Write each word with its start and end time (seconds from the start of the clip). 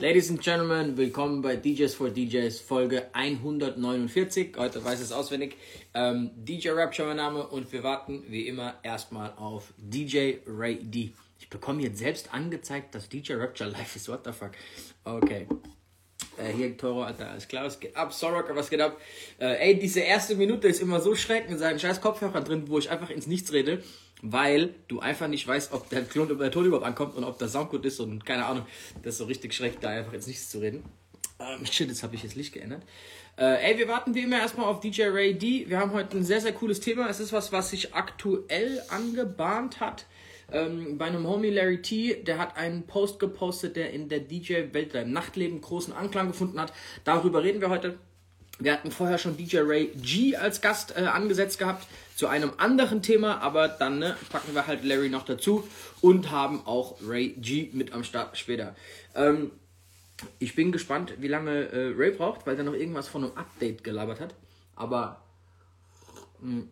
Ladies 0.00 0.28
and 0.28 0.40
Gentlemen, 0.42 0.96
willkommen 0.96 1.40
bei 1.40 1.54
DJs 1.54 1.94
for 1.94 2.10
DJs 2.10 2.58
Folge 2.60 3.06
149. 3.12 4.56
Heute 4.56 4.84
weiß 4.84 4.98
es 4.98 5.12
auswendig. 5.12 5.56
Ähm, 5.94 6.32
DJ 6.34 6.70
Rapture 6.70 7.06
mein 7.06 7.18
Name 7.18 7.46
und 7.46 7.72
wir 7.72 7.84
warten 7.84 8.24
wie 8.28 8.48
immer 8.48 8.74
erstmal 8.82 9.32
auf 9.36 9.72
DJ 9.78 10.38
Ray 10.48 10.82
D. 10.82 11.12
Ich 11.38 11.48
bekomme 11.48 11.80
jetzt 11.82 11.98
selbst 11.98 12.34
angezeigt, 12.34 12.92
dass 12.96 13.08
DJ 13.08 13.34
Rapture 13.34 13.70
live 13.70 13.94
ist. 13.94 14.08
What 14.08 14.24
the 14.24 14.32
fuck? 14.32 14.50
Okay. 15.04 15.46
Äh, 16.38 16.52
hier 16.52 16.76
Toro, 16.76 17.04
Alter, 17.04 17.30
alles 17.30 17.46
klar, 17.46 17.64
was 17.64 17.78
geht 17.78 17.96
ab? 17.96 18.12
Sorrocker, 18.12 18.56
was 18.56 18.70
geht 18.70 18.80
ab? 18.80 19.00
Äh, 19.38 19.68
ey, 19.68 19.78
diese 19.78 20.00
erste 20.00 20.34
Minute 20.34 20.66
ist 20.66 20.82
immer 20.82 21.00
so 21.00 21.14
schreckend 21.14 21.50
mit 21.50 21.60
seinen 21.60 21.78
scheiß 21.78 22.00
Kopfhörern 22.00 22.44
drin, 22.44 22.64
wo 22.66 22.78
ich 22.78 22.90
einfach 22.90 23.10
ins 23.10 23.28
Nichts 23.28 23.52
rede 23.52 23.80
weil 24.22 24.74
du 24.88 25.00
einfach 25.00 25.28
nicht 25.28 25.46
weißt, 25.46 25.72
ob 25.72 25.88
der, 25.90 26.04
Klon, 26.04 26.38
der 26.38 26.50
Ton 26.50 26.66
überhaupt 26.66 26.86
ankommt 26.86 27.16
und 27.16 27.24
ob 27.24 27.38
das 27.38 27.52
Sound 27.52 27.70
gut 27.70 27.84
ist 27.84 28.00
und 28.00 28.24
keine 28.24 28.46
Ahnung. 28.46 28.66
Das 29.02 29.14
ist 29.14 29.18
so 29.18 29.24
richtig 29.24 29.54
schrecklich, 29.54 29.80
da 29.80 29.90
einfach 29.90 30.12
jetzt 30.12 30.28
nichts 30.28 30.50
zu 30.50 30.58
reden. 30.58 30.84
Ähm, 31.38 31.66
shit, 31.66 31.88
jetzt 31.88 32.02
habe 32.02 32.14
ich 32.14 32.22
jetzt 32.22 32.36
Licht 32.36 32.52
geändert. 32.52 32.82
Äh, 33.36 33.72
ey, 33.72 33.78
wir 33.78 33.88
warten 33.88 34.14
wie 34.14 34.22
immer 34.22 34.38
erstmal 34.38 34.66
auf 34.66 34.80
DJ 34.80 35.04
Ray 35.04 35.34
D. 35.34 35.68
Wir 35.68 35.80
haben 35.80 35.92
heute 35.92 36.16
ein 36.16 36.24
sehr, 36.24 36.40
sehr 36.40 36.52
cooles 36.52 36.80
Thema. 36.80 37.08
Es 37.08 37.18
ist 37.18 37.32
was, 37.32 37.50
was 37.50 37.70
sich 37.70 37.94
aktuell 37.94 38.80
angebahnt 38.88 39.80
hat. 39.80 40.06
Ähm, 40.52 40.98
bei 40.98 41.06
einem 41.06 41.26
Homie 41.26 41.50
Larry 41.50 41.82
T, 41.82 42.22
der 42.22 42.38
hat 42.38 42.56
einen 42.56 42.86
Post 42.86 43.18
gepostet, 43.18 43.76
der 43.76 43.92
in 43.92 44.08
der 44.08 44.20
DJ-Welt, 44.20 44.94
im 44.94 45.12
Nachtleben 45.12 45.60
großen 45.60 45.92
Anklang 45.92 46.28
gefunden 46.28 46.60
hat. 46.60 46.72
Darüber 47.02 47.42
reden 47.42 47.60
wir 47.60 47.70
heute. 47.70 47.98
Wir 48.58 48.72
hatten 48.72 48.90
vorher 48.92 49.18
schon 49.18 49.36
DJ 49.36 49.58
Ray 49.58 49.90
G 49.96 50.36
als 50.36 50.60
Gast 50.60 50.96
äh, 50.96 51.00
angesetzt 51.02 51.58
gehabt 51.58 51.86
zu 52.14 52.28
einem 52.28 52.52
anderen 52.56 53.02
Thema, 53.02 53.40
aber 53.40 53.66
dann 53.66 53.98
ne, 53.98 54.16
packen 54.30 54.54
wir 54.54 54.66
halt 54.66 54.84
Larry 54.84 55.08
noch 55.08 55.24
dazu 55.24 55.66
und 56.00 56.30
haben 56.30 56.64
auch 56.64 56.96
Ray 57.04 57.30
G 57.30 57.70
mit 57.72 57.92
am 57.92 58.04
Start 58.04 58.38
später. 58.38 58.76
Ähm, 59.16 59.50
ich 60.38 60.54
bin 60.54 60.70
gespannt, 60.70 61.14
wie 61.18 61.28
lange 61.28 61.68
äh, 61.70 61.92
Ray 61.96 62.12
braucht, 62.12 62.46
weil 62.46 62.56
er 62.56 62.62
noch 62.62 62.74
irgendwas 62.74 63.08
von 63.08 63.24
einem 63.24 63.36
Update 63.36 63.82
gelabert 63.82 64.20
hat. 64.20 64.34
Aber 64.76 65.20
mh, 66.40 66.52
hm, 66.52 66.68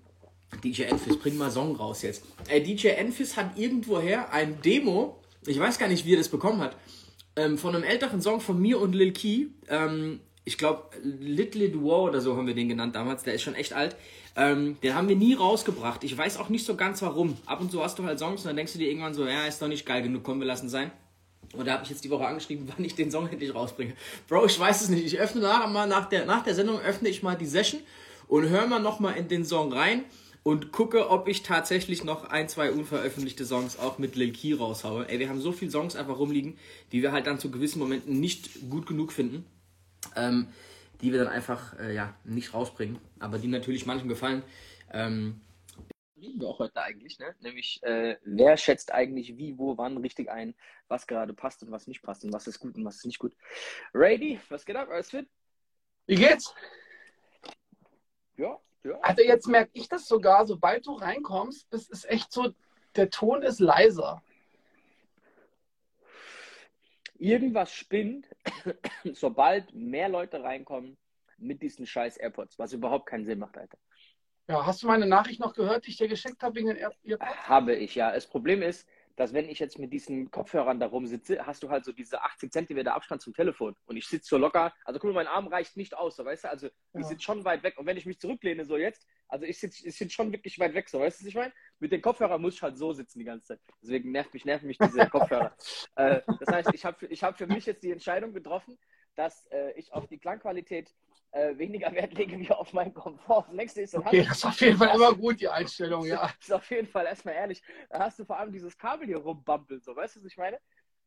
DJ 0.63 0.83
Enfis, 0.85 1.17
bring 1.17 1.37
mal 1.37 1.51
Song 1.51 1.75
raus 1.75 2.03
jetzt. 2.03 2.25
Äh, 2.49 2.61
DJ 2.61 2.89
Enfis 2.89 3.37
hat 3.37 3.59
irgendwoher 3.59 4.33
ein 4.33 4.61
Demo, 4.63 5.21
ich 5.47 5.59
weiß 5.59 5.79
gar 5.79 5.89
nicht, 5.89 6.05
wie 6.05 6.15
er 6.15 6.19
das 6.19 6.29
bekommen 6.29 6.61
hat, 6.61 6.77
ähm, 7.35 7.59
von 7.59 7.75
einem 7.75 7.85
älteren 7.85 8.21
Song 8.21 8.41
von 8.41 8.61
mir 8.61 8.81
und 8.81 8.93
Lil 8.93 9.13
Key. 9.13 9.47
Ähm, 9.69 10.21
ich 10.45 10.59
glaube, 10.59 10.83
Little 11.03 11.67
Lit 11.67 11.75
War 11.77 12.03
oder 12.03 12.21
so 12.21 12.37
haben 12.37 12.47
wir 12.47 12.55
den 12.55 12.69
genannt 12.69 12.97
damals, 12.97 13.23
der 13.23 13.35
ist 13.35 13.43
schon 13.43 13.55
echt 13.55 13.73
alt. 13.73 13.97
Ähm, 14.35 14.77
den 14.83 14.95
haben 14.95 15.09
wir 15.09 15.17
nie 15.17 15.35
rausgebracht. 15.35 16.03
Ich 16.05 16.17
weiß 16.17 16.39
auch 16.39 16.49
nicht 16.49 16.67
so 16.67 16.75
ganz 16.75 17.03
warum. 17.03 17.37
Ab 17.47 17.61
und 17.61 17.71
zu 17.71 17.83
hast 17.83 17.99
du 17.99 18.05
halt 18.05 18.19
Songs 18.19 18.41
und 18.41 18.47
dann 18.47 18.57
denkst 18.57 18.73
du 18.73 18.79
dir 18.79 18.89
irgendwann 18.89 19.15
so, 19.15 19.27
ja, 19.27 19.47
ist 19.47 19.63
doch 19.63 19.69
nicht 19.69 19.87
geil 19.87 20.03
genug, 20.03 20.25
komm, 20.25 20.41
wir 20.41 20.47
lassen 20.47 20.69
sein. 20.69 20.91
Und 21.53 21.67
da 21.67 21.75
habe 21.75 21.85
ich 21.85 21.91
jetzt 21.91 22.03
die 22.05 22.11
Woche 22.11 22.27
angeschrieben, 22.27 22.67
wann 22.75 22.85
ich 22.85 22.95
den 22.95 23.11
Song 23.11 23.29
endlich 23.29 23.55
rausbringe. 23.55 23.95
Bro, 24.29 24.47
ich 24.47 24.59
weiß 24.59 24.81
es 24.81 24.89
nicht. 24.89 25.05
Ich 25.05 25.19
öffne 25.19 25.43
nachher 25.43 25.69
mal 25.69 25.87
nach 25.87 26.09
der, 26.09 26.25
nach 26.25 26.43
der 26.43 26.55
Sendung 26.55 26.81
öffne 26.81 27.09
ich 27.09 27.23
mal 27.23 27.37
die 27.37 27.47
Session 27.47 27.81
und 28.27 28.49
höre 28.49 28.67
mal 28.67 28.81
nochmal 28.81 29.17
in 29.17 29.29
den 29.29 29.45
Song 29.45 29.73
rein 29.73 30.05
und 30.43 30.73
gucke, 30.73 31.09
ob 31.11 31.29
ich 31.29 31.43
tatsächlich 31.43 32.03
noch 32.03 32.25
ein, 32.25 32.49
zwei 32.49 32.73
unveröffentlichte 32.73 33.45
Songs 33.45 33.79
auch 33.79 33.99
mit 33.99 34.17
Lil 34.17 34.33
Key 34.33 34.55
raushaue. 34.55 35.09
Ey, 35.09 35.19
wir 35.19 35.29
haben 35.29 35.41
so 35.41 35.53
viele 35.53 35.71
Songs 35.71 35.95
einfach 35.95 36.19
rumliegen, 36.19 36.59
die 36.91 37.03
wir 37.03 37.13
halt 37.13 37.27
dann 37.27 37.39
zu 37.39 37.51
gewissen 37.51 37.79
Momenten 37.79 38.19
nicht 38.19 38.69
gut 38.71 38.87
genug 38.87 39.13
finden. 39.13 39.45
Ähm, 40.17 40.49
die 41.03 41.13
wir 41.13 41.19
dann 41.19 41.33
einfach 41.33 41.79
äh, 41.81 41.95
ja, 41.95 42.15
nicht 42.25 42.55
rausbringen, 42.55 42.99
aber 43.19 43.39
die 43.39 43.49
natürlich 43.49 43.87
manchen 43.87 44.09
gefallen. 44.09 44.45
Ähm, 44.93 45.41
reden 46.17 46.41
wir 46.41 46.49
auch 46.49 46.61
heute 46.61 46.81
eigentlich, 46.81 47.19
ne? 47.19 47.35
Nämlich, 47.41 47.83
äh, 47.83 48.17
wer 48.25 48.57
schätzt 48.57 48.93
eigentlich 48.93 49.37
wie, 49.37 49.59
wo, 49.59 49.77
wann 49.77 49.97
richtig 49.97 50.31
ein, 50.31 50.55
was 50.87 51.09
gerade 51.09 51.35
passt 51.35 51.63
und 51.65 51.73
was 51.73 51.89
nicht 51.89 52.03
passt 52.03 52.25
und 52.25 52.33
was 52.33 52.47
ist 52.47 52.61
gut 52.61 52.77
und 52.77 52.85
was 52.85 52.97
ist 52.97 53.07
nicht 53.07 53.19
gut. 53.19 53.35
Ready? 53.93 54.41
Was 54.49 54.65
geht 54.65 54.77
ab? 54.77 54.89
Alles 54.91 55.11
fit? 55.11 55.29
Wie 56.07 56.15
geht's? 56.15 56.55
Ja, 58.37 58.59
ja. 58.85 58.99
Also 59.03 59.23
jetzt 59.23 59.49
merke 59.49 59.71
ich 59.75 59.89
das 59.89 60.07
sogar, 60.07 60.47
sobald 60.47 60.87
du 60.87 60.93
reinkommst, 60.93 61.67
es 61.71 61.89
ist 61.89 62.09
echt 62.09 62.33
so, 62.33 62.53
der 62.95 63.11
Ton 63.11 63.43
ist 63.43 63.59
leiser 63.59 64.23
irgendwas 67.23 67.73
spinnt, 67.73 68.29
sobald 69.13 69.73
mehr 69.73 70.09
Leute 70.09 70.43
reinkommen 70.43 70.99
mit 71.39 71.63
diesen 71.63 71.87
scheiß 71.87 72.17
AirPods, 72.17 72.59
was 72.59 72.73
überhaupt 72.73 73.07
keinen 73.07 73.25
Sinn 73.25 73.39
macht, 73.39 73.57
Alter. 73.57 73.79
Ja, 74.49 74.67
hast 74.67 74.83
du 74.83 74.89
meine 74.89 75.07
Nachricht 75.07 75.41
noch 75.41 75.55
gehört, 75.55 75.87
die 75.87 75.91
ich 75.91 75.97
dir 75.97 76.09
geschickt 76.09 76.43
habe 76.43 76.57
wegen 76.57 76.69
den 76.69 76.77
AirPods? 76.77 77.49
Habe 77.49 77.75
ich, 77.75 77.95
ja. 77.95 78.13
Das 78.13 78.27
Problem 78.27 78.61
ist, 78.61 78.89
dass 79.17 79.33
wenn 79.33 79.49
ich 79.49 79.59
jetzt 79.59 79.79
mit 79.79 79.93
diesen 79.93 80.31
Kopfhörern 80.31 80.81
da 80.81 80.87
rumsitze, 80.87 81.45
hast 81.47 81.63
du 81.63 81.71
halt 81.71 81.85
so 81.85 81.93
diese 81.93 82.23
80 82.23 82.53
Zentimeter 82.53 82.95
Abstand 82.95 83.23
zum 83.23 83.35
Telefon. 83.35 83.75
Und 83.87 83.97
ich 83.97 84.07
sitze 84.07 84.29
so 84.29 84.39
locker, 84.39 84.73
also 84.85 84.99
guck 84.99 85.13
mal, 85.13 85.25
mein 85.25 85.27
Arm 85.27 85.49
reicht 85.49 85.77
nicht 85.77 85.97
aus, 85.97 86.17
so, 86.17 86.25
weißt 86.25 86.45
du? 86.45 86.51
Also 86.51 86.67
ich 86.67 86.73
ja. 86.95 87.05
sitze 87.05 87.23
schon 87.23 87.45
weit 87.45 87.63
weg. 87.63 87.79
Und 87.79 87.87
wenn 87.87 87.97
ich 87.97 88.07
mich 88.07 88.19
zurücklehne, 88.19 88.65
so 88.65 88.77
jetzt, 88.77 89.07
also 89.29 89.45
ich 89.45 89.59
sitze 89.59 89.87
ich 89.87 89.97
sitz 89.97 90.13
schon 90.13 90.33
wirklich 90.33 90.59
weit 90.59 90.75
weg, 90.75 90.89
so, 90.89 91.01
weißt 91.01 91.21
du, 91.21 91.25
was 91.25 91.29
ich 91.29 91.35
meine? 91.35 91.53
Mit 91.79 91.93
den 91.93 92.03
Kopfhörern 92.03 92.41
muss 92.41 92.55
ich 92.55 92.63
halt 92.63 92.79
so 92.79 92.93
sitzen 92.93 93.19
die 93.19 93.25
ganze 93.25 93.49
Zeit. 93.49 93.61
Deswegen 93.83 94.13
nervt 94.13 94.33
mich, 94.35 94.45
nerven 94.45 94.67
mich 94.67 94.79
diese 94.79 95.07
Kopfhörer. 95.11 95.55
äh, 95.97 96.21
das 96.41 96.55
heißt, 96.55 96.71
ich 96.75 96.85
habe 96.85 97.07
ich 97.07 97.23
hab 97.23 97.39
für 97.39 97.47
mich 97.47 97.67
jetzt 97.67 97.83
die 97.83 97.93
Entscheidung 97.93 98.33
getroffen, 98.33 98.79
dass 99.15 99.47
äh, 99.47 99.73
ich 99.73 99.93
auf 99.93 100.07
die 100.07 100.19
Klangqualität 100.19 100.93
äh, 101.33 101.57
weniger 101.59 101.93
Wert 101.95 102.15
lege 102.15 102.39
wie 102.39 102.51
auf 102.51 102.73
meinen 102.73 102.95
Komfort. 102.95 103.47
Das 103.49 103.55
nächste 103.55 103.83
ist 103.83 103.95
okay, 103.95 104.25
das 104.25 104.39
ist 104.39 104.45
auf 104.45 104.61
jeden 104.61 104.77
Fall 104.77 104.95
immer 104.95 105.15
gut, 105.15 105.41
die 105.41 105.49
Einstellung, 105.49 106.05
ja. 106.07 106.23
Das 106.23 106.37
ist 106.41 106.53
auf 106.53 106.71
jeden 106.71 106.87
Fall 106.87 107.07
erstmal 107.07 107.35
ehrlich. 107.35 107.63
Da 107.91 108.01
hast 108.01 108.19
du 108.19 108.25
vor 108.25 108.39
allem 108.39 108.53
dieses 108.53 108.77
Kabel 108.79 109.07
hier 109.07 109.19
rumbampeln, 109.19 109.81
so, 109.81 109.97
weißt 109.97 110.17
du, 110.17 110.21
was 110.21 110.27
ich 110.27 110.37
meine? 110.37 110.59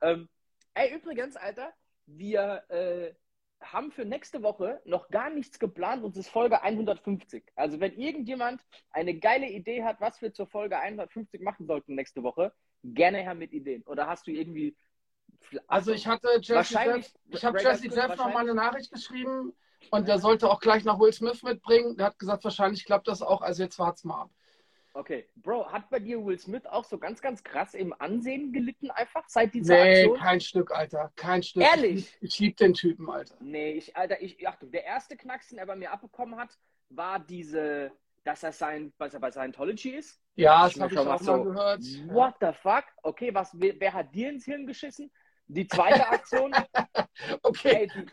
Ähm, 0.01 0.27
ey, 0.73 0.93
übrigens, 0.93 1.35
Alter, 1.35 1.73
wir 2.07 2.63
äh, 2.69 3.13
haben 3.61 3.91
für 3.91 4.05
nächste 4.05 4.43
Woche 4.43 4.81
noch 4.85 5.09
gar 5.09 5.29
nichts 5.29 5.59
geplant 5.59 6.03
und 6.03 6.11
es 6.11 6.25
ist 6.25 6.29
Folge 6.29 6.61
150. 6.61 7.51
Also, 7.55 7.79
wenn 7.79 7.93
irgendjemand 7.93 8.61
eine 8.91 9.17
geile 9.17 9.47
Idee 9.47 9.83
hat, 9.83 10.01
was 10.01 10.21
wir 10.21 10.33
zur 10.33 10.47
Folge 10.47 10.77
150 10.77 11.41
machen 11.41 11.65
sollten 11.65 11.95
nächste 11.95 12.23
Woche, 12.23 12.51
gerne 12.83 13.19
her 13.19 13.35
mit 13.35 13.53
Ideen. 13.53 13.83
Oder 13.83 14.07
hast 14.07 14.27
du 14.27 14.31
irgendwie. 14.31 14.75
Also, 15.67 15.93
ich 15.93 16.05
hatte 16.05 16.27
Jesse 16.41 16.73
Jeff, 16.73 17.13
ich 17.29 17.45
habe 17.45 17.61
Jesse 17.61 17.87
Jeff 17.87 18.15
noch 18.17 18.33
mal 18.33 18.39
eine 18.39 18.55
Nachricht 18.55 18.91
geschrieben 18.91 19.53
und 19.91 20.07
der 20.07 20.19
sollte 20.19 20.49
auch 20.49 20.59
gleich 20.59 20.83
nach 20.83 20.99
Will 20.99 21.13
Smith 21.13 21.43
mitbringen. 21.43 21.97
Der 21.97 22.07
hat 22.07 22.19
gesagt, 22.19 22.43
wahrscheinlich 22.43 22.85
klappt 22.85 23.07
das 23.07 23.21
auch. 23.21 23.41
Also 23.41 23.63
jetzt 23.63 23.79
wart's 23.79 24.03
mal 24.03 24.23
ab. 24.23 24.29
Okay. 24.95 25.27
Bro, 25.35 25.71
hat 25.71 25.89
bei 25.89 25.99
dir 25.99 26.23
Will 26.25 26.39
Smith 26.39 26.65
auch 26.65 26.85
so 26.85 26.97
ganz, 26.97 27.21
ganz 27.21 27.43
krass 27.43 27.73
im 27.73 27.93
Ansehen 27.99 28.53
gelitten 28.53 28.89
einfach 28.91 29.27
seit 29.27 29.53
dieser 29.53 29.75
nee, 29.75 29.91
Aktion? 29.91 30.13
Nee, 30.13 30.19
kein 30.19 30.41
Stück, 30.41 30.71
Alter. 30.71 31.11
Kein 31.17 31.43
Stück. 31.43 31.63
Ehrlich? 31.63 32.17
Ich, 32.21 32.33
ich 32.33 32.39
liebe 32.39 32.55
den 32.55 32.73
Typen, 32.73 33.09
Alter. 33.09 33.35
Nee, 33.41 33.73
ich, 33.73 33.95
Alter, 33.97 34.21
ich, 34.21 34.47
Achtung, 34.47 34.71
der 34.71 34.85
erste 34.85 35.17
Knacks, 35.17 35.49
den 35.49 35.57
er 35.57 35.65
bei 35.65 35.75
mir 35.75 35.91
abbekommen 35.91 36.39
hat, 36.39 36.57
war 36.89 37.19
diese, 37.19 37.91
dass 38.23 38.43
er 38.43 38.53
sein, 38.53 38.93
was 38.97 39.13
er 39.13 39.19
bei 39.19 39.31
Scientology 39.31 39.89
ist. 39.89 40.21
Ja, 40.35 40.63
das 40.63 40.79
habe 40.79 40.93
ich 40.93 40.99
auch 40.99 41.19
so, 41.19 41.31
mal 41.37 41.43
gehört. 41.43 41.81
What 42.07 42.35
the 42.39 42.53
fuck? 42.61 42.85
Okay, 43.03 43.33
was, 43.33 43.51
wer, 43.53 43.77
wer 43.77 43.93
hat 43.93 44.15
dir 44.15 44.29
ins 44.29 44.45
Hirn 44.45 44.65
geschissen? 44.65 45.11
Die 45.47 45.67
zweite 45.67 46.07
Aktion, 46.07 46.51
okay. 47.43 47.87
Ey, 47.87 47.87
die, 47.87 48.05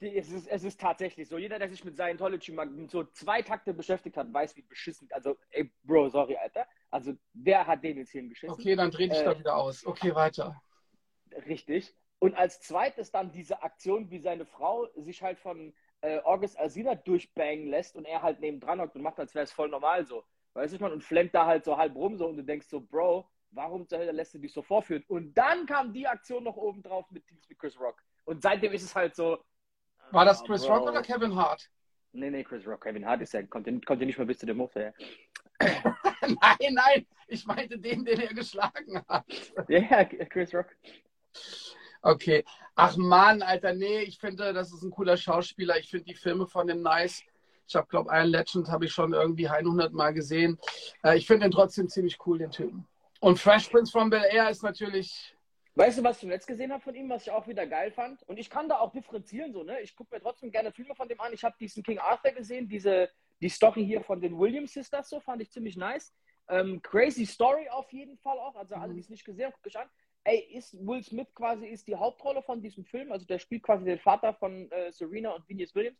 die, 0.00 0.16
es, 0.16 0.30
ist, 0.30 0.46
es 0.48 0.64
ist 0.64 0.80
tatsächlich 0.80 1.28
so. 1.28 1.36
Jeder, 1.36 1.58
der 1.58 1.68
sich 1.68 1.84
mit 1.84 1.94
Scientology 1.94 2.52
mal 2.52 2.68
so 2.88 3.04
zwei 3.04 3.42
Takte 3.42 3.74
beschäftigt 3.74 4.16
hat, 4.16 4.32
weiß, 4.32 4.56
wie 4.56 4.62
beschissen. 4.62 5.08
Also, 5.12 5.36
ey, 5.50 5.70
Bro, 5.82 6.08
sorry, 6.08 6.36
Alter. 6.36 6.66
Also, 6.90 7.12
wer 7.34 7.66
hat 7.66 7.84
den 7.84 7.98
jetzt 7.98 8.12
hier 8.12 8.22
geschissen? 8.22 8.54
Okay, 8.54 8.76
dann 8.76 8.90
dreh 8.90 9.08
dich 9.08 9.18
äh, 9.18 9.24
da 9.24 9.38
wieder 9.38 9.56
aus. 9.56 9.84
Okay, 9.84 10.14
weiter. 10.14 10.60
Richtig. 11.46 11.94
Und 12.18 12.34
als 12.34 12.60
zweites 12.60 13.10
dann 13.10 13.30
diese 13.32 13.62
Aktion, 13.62 14.10
wie 14.10 14.18
seine 14.18 14.46
Frau 14.46 14.88
sich 14.96 15.22
halt 15.22 15.38
von 15.38 15.74
äh, 16.00 16.20
August 16.20 16.58
Alsina 16.58 16.94
durchbangen 16.94 17.66
lässt 17.66 17.96
und 17.96 18.06
er 18.06 18.22
halt 18.22 18.40
nebendran 18.40 18.80
hockt 18.80 18.96
und 18.96 19.02
macht, 19.02 19.18
als 19.20 19.34
wäre 19.34 19.44
es 19.44 19.52
voll 19.52 19.68
normal 19.68 20.06
so. 20.06 20.24
Weißt 20.54 20.72
du, 20.72 20.78
man, 20.78 20.92
und 20.92 21.04
flemmt 21.04 21.34
da 21.34 21.46
halt 21.46 21.64
so 21.64 21.76
halb 21.76 21.94
rum 21.94 22.16
so 22.16 22.26
und 22.26 22.36
du 22.36 22.44
denkst 22.44 22.68
so, 22.68 22.80
Bro, 22.80 23.28
Warum 23.54 23.86
zur 23.86 23.98
Hölle 23.98 24.12
lässt 24.12 24.34
du 24.34 24.38
dich 24.38 24.52
so 24.52 24.62
vorführen? 24.62 25.04
Und 25.08 25.32
dann 25.34 25.66
kam 25.66 25.92
die 25.92 26.06
Aktion 26.06 26.44
noch 26.44 26.56
oben 26.56 26.82
drauf 26.82 27.08
mit 27.10 27.24
Teams 27.26 27.48
wie 27.48 27.54
Chris 27.54 27.78
Rock. 27.78 28.02
Und 28.24 28.42
seitdem 28.42 28.72
ist 28.72 28.82
es 28.82 28.94
halt 28.94 29.14
so. 29.14 29.38
War 30.10 30.24
das 30.24 30.42
Chris 30.42 30.68
Rock 30.68 30.88
oder 30.88 31.02
Kevin 31.02 31.34
Hart? 31.34 31.70
Nee, 32.12 32.30
nee, 32.30 32.44
Chris 32.44 32.66
Rock. 32.66 32.82
Kevin 32.82 33.06
Hart 33.06 33.22
ist 33.22 33.32
ja, 33.32 33.42
kommt, 33.42 33.66
kommt 33.86 34.00
ja 34.00 34.06
nicht 34.06 34.18
mehr 34.18 34.26
bis 34.26 34.38
zu 34.38 34.46
der 34.46 34.54
Mutter. 34.54 34.80
Ja. 34.80 34.92
nein, 36.20 36.74
nein, 36.74 37.06
ich 37.28 37.46
meinte 37.46 37.78
den, 37.78 38.04
den 38.04 38.20
er 38.20 38.34
geschlagen 38.34 39.02
hat. 39.08 39.24
Ja, 39.68 39.78
yeah, 39.78 40.04
Chris 40.04 40.54
Rock. 40.54 40.76
Okay. 42.02 42.44
Ach 42.74 42.96
man, 42.96 43.40
Alter, 43.40 43.72
nee, 43.72 44.00
ich 44.00 44.18
finde, 44.18 44.52
das 44.52 44.72
ist 44.72 44.82
ein 44.82 44.90
cooler 44.90 45.16
Schauspieler. 45.16 45.78
Ich 45.78 45.90
finde 45.90 46.06
die 46.06 46.14
Filme 46.14 46.46
von 46.46 46.66
dem 46.66 46.82
nice. 46.82 47.22
Ich 47.66 47.76
habe, 47.76 47.86
glaube 47.86 48.10
Iron 48.12 48.28
Legend 48.28 48.68
habe 48.68 48.84
ich 48.84 48.92
schon 48.92 49.12
irgendwie 49.12 49.48
100 49.48 49.92
Mal 49.92 50.12
gesehen. 50.12 50.58
Äh, 51.02 51.16
ich 51.16 51.26
finde 51.26 51.46
den 51.46 51.52
trotzdem 51.52 51.88
ziemlich 51.88 52.18
cool, 52.26 52.38
den 52.38 52.50
Typen. 52.50 52.86
Und 53.24 53.38
Fresh 53.38 53.70
Prince 53.70 53.90
from 53.90 54.10
Bel 54.10 54.22
Air 54.30 54.50
ist 54.50 54.62
natürlich. 54.62 55.34
Weißt 55.76 55.96
du, 55.96 56.04
was 56.04 56.16
ich 56.16 56.20
zuletzt 56.20 56.46
gesehen 56.46 56.70
habe 56.70 56.82
von 56.82 56.94
ihm, 56.94 57.08
was 57.08 57.22
ich 57.22 57.30
auch 57.30 57.48
wieder 57.48 57.66
geil 57.66 57.90
fand? 57.90 58.22
Und 58.24 58.36
ich 58.36 58.50
kann 58.50 58.68
da 58.68 58.80
auch 58.80 58.92
differenzieren, 58.92 59.50
so, 59.50 59.62
ne? 59.62 59.80
Ich 59.80 59.96
gucke 59.96 60.14
mir 60.14 60.20
trotzdem 60.20 60.50
gerne 60.50 60.72
Filme 60.72 60.94
von 60.94 61.08
dem 61.08 61.18
an. 61.18 61.32
Ich 61.32 61.42
habe 61.42 61.56
diesen 61.58 61.82
King 61.82 61.98
Arthur 61.98 62.32
gesehen, 62.32 62.68
diese, 62.68 63.08
die 63.40 63.48
Story 63.48 63.82
hier 63.82 64.02
von 64.02 64.20
den 64.20 64.38
Williams 64.38 64.74
Sisters, 64.74 65.08
so 65.08 65.20
fand 65.20 65.40
ich 65.40 65.50
ziemlich 65.50 65.74
nice. 65.74 66.12
Ähm, 66.50 66.82
crazy 66.82 67.24
Story 67.24 67.66
auf 67.70 67.90
jeden 67.94 68.18
Fall 68.18 68.38
auch. 68.38 68.56
Also 68.56 68.74
alle, 68.74 68.92
mhm. 68.92 68.96
die 68.96 69.00
es 69.00 69.08
nicht 69.08 69.24
gesehen 69.24 69.46
haben, 69.46 69.54
gucke 69.54 69.70
ich 69.70 69.78
an. 69.78 69.88
ey, 70.24 70.40
ist 70.52 70.74
Will 70.86 71.02
Smith 71.02 71.34
quasi 71.34 71.66
ist 71.66 71.88
die 71.88 71.96
Hauptrolle 71.96 72.42
von 72.42 72.60
diesem 72.60 72.84
Film, 72.84 73.10
also 73.10 73.24
der 73.24 73.38
spielt 73.38 73.62
quasi 73.62 73.86
den 73.86 73.98
Vater 73.98 74.34
von 74.34 74.70
äh, 74.70 74.92
Serena 74.92 75.30
und 75.30 75.48
Venus 75.48 75.74
Williams. 75.74 75.98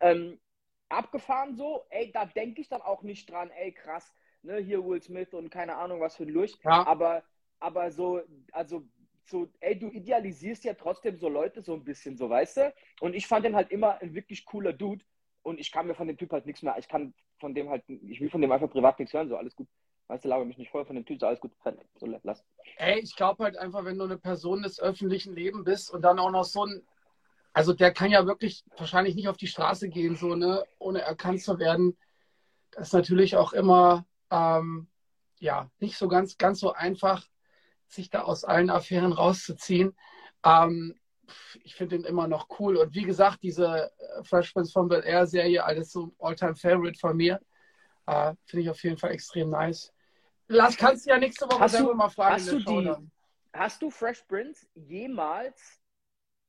Ähm, 0.00 0.40
abgefahren 0.88 1.54
so, 1.54 1.86
ey, 1.90 2.10
da 2.10 2.24
denke 2.26 2.62
ich 2.62 2.68
dann 2.68 2.82
auch 2.82 3.02
nicht 3.02 3.30
dran, 3.30 3.52
ey, 3.52 3.70
krass, 3.70 4.12
ne, 4.44 4.58
hier 4.58 4.84
Will 4.84 5.02
Smith 5.02 5.32
und 5.34 5.50
keine 5.50 5.76
Ahnung 5.76 6.00
was 6.00 6.16
für 6.16 6.24
ein 6.24 6.28
Lurch. 6.28 6.56
Ja. 6.64 6.86
Aber, 6.86 7.22
aber 7.60 7.90
so, 7.90 8.22
also 8.52 8.84
so, 9.26 9.48
ey, 9.60 9.78
du 9.78 9.88
idealisierst 9.88 10.64
ja 10.64 10.74
trotzdem 10.74 11.16
so 11.16 11.28
Leute 11.28 11.62
so 11.62 11.74
ein 11.74 11.84
bisschen, 11.84 12.16
so 12.16 12.28
weißt 12.28 12.58
du? 12.58 12.74
Und 13.00 13.14
ich 13.14 13.26
fand 13.26 13.44
den 13.44 13.56
halt 13.56 13.70
immer 13.70 14.00
ein 14.00 14.14
wirklich 14.14 14.44
cooler 14.44 14.72
Dude 14.72 15.04
und 15.42 15.58
ich 15.58 15.72
kann 15.72 15.86
mir 15.86 15.94
von 15.94 16.06
dem 16.06 16.18
Typ 16.18 16.32
halt 16.32 16.46
nichts 16.46 16.62
mehr, 16.62 16.76
ich 16.78 16.88
kann 16.88 17.14
von 17.38 17.54
dem 17.54 17.70
halt, 17.70 17.82
ich 17.88 18.20
will 18.20 18.30
von 18.30 18.42
dem 18.42 18.52
einfach 18.52 18.70
privat 18.70 18.98
nichts 18.98 19.14
hören, 19.14 19.28
so 19.28 19.36
alles 19.36 19.56
gut. 19.56 19.68
Weißt 20.06 20.24
du, 20.24 20.28
laber 20.28 20.44
mich 20.44 20.58
nicht 20.58 20.70
voll 20.70 20.84
von 20.84 20.96
dem 20.96 21.06
Typ, 21.06 21.18
so 21.18 21.26
alles 21.26 21.40
gut, 21.40 21.52
so 21.96 22.06
lass. 22.06 22.44
Ey, 22.76 23.00
ich 23.00 23.16
glaube 23.16 23.44
halt 23.44 23.56
einfach, 23.56 23.86
wenn 23.86 23.98
du 23.98 24.04
eine 24.04 24.18
Person 24.18 24.62
des 24.62 24.78
öffentlichen 24.78 25.34
Lebens 25.34 25.64
bist 25.64 25.90
und 25.90 26.02
dann 26.02 26.18
auch 26.18 26.30
noch 26.30 26.44
so 26.44 26.66
ein, 26.66 26.86
also 27.54 27.72
der 27.72 27.90
kann 27.92 28.10
ja 28.10 28.26
wirklich 28.26 28.64
wahrscheinlich 28.76 29.14
nicht 29.14 29.28
auf 29.28 29.38
die 29.38 29.46
Straße 29.46 29.88
gehen, 29.88 30.16
so, 30.16 30.34
ne, 30.34 30.62
ohne 30.78 31.00
erkannt 31.00 31.40
zu 31.40 31.58
werden. 31.58 31.96
Das 32.72 32.88
ist 32.88 32.92
natürlich 32.92 33.36
auch 33.36 33.54
immer, 33.54 34.04
ähm, 34.34 34.88
ja, 35.38 35.70
nicht 35.78 35.96
so 35.96 36.08
ganz, 36.08 36.36
ganz 36.38 36.60
so 36.60 36.72
einfach 36.72 37.26
sich 37.86 38.10
da 38.10 38.22
aus 38.22 38.44
allen 38.44 38.70
Affären 38.70 39.12
rauszuziehen. 39.12 39.96
Ähm, 40.44 40.98
ich 41.62 41.74
finde 41.74 41.96
den 41.98 42.04
immer 42.04 42.26
noch 42.26 42.48
cool. 42.58 42.76
Und 42.76 42.94
wie 42.94 43.04
gesagt, 43.04 43.42
diese 43.42 43.90
äh, 43.98 44.24
Fresh 44.24 44.52
Prince 44.52 44.72
von 44.72 44.88
Bel 44.88 45.04
Air 45.04 45.26
Serie, 45.26 45.64
alles 45.64 45.92
so 45.92 46.14
Alltime 46.18 46.56
Favorite 46.56 46.98
von 46.98 47.16
mir. 47.16 47.40
Äh, 48.06 48.34
finde 48.44 48.64
ich 48.64 48.70
auf 48.70 48.82
jeden 48.82 48.98
Fall 48.98 49.12
extrem 49.12 49.50
nice. 49.50 49.92
Lass, 50.48 50.76
kannst 50.76 51.06
du 51.06 51.10
ja 51.10 51.18
nächste 51.18 51.46
Woche 51.46 51.60
hast 51.60 51.72
selber 51.72 51.92
du, 51.92 51.96
mal 51.96 52.10
fragen. 52.10 52.34
Hast 52.34 52.52
du, 52.52 52.58
die, 52.58 52.92
hast 53.52 53.80
du 53.80 53.90
Fresh 53.90 54.22
Prince 54.22 54.66
jemals 54.74 55.80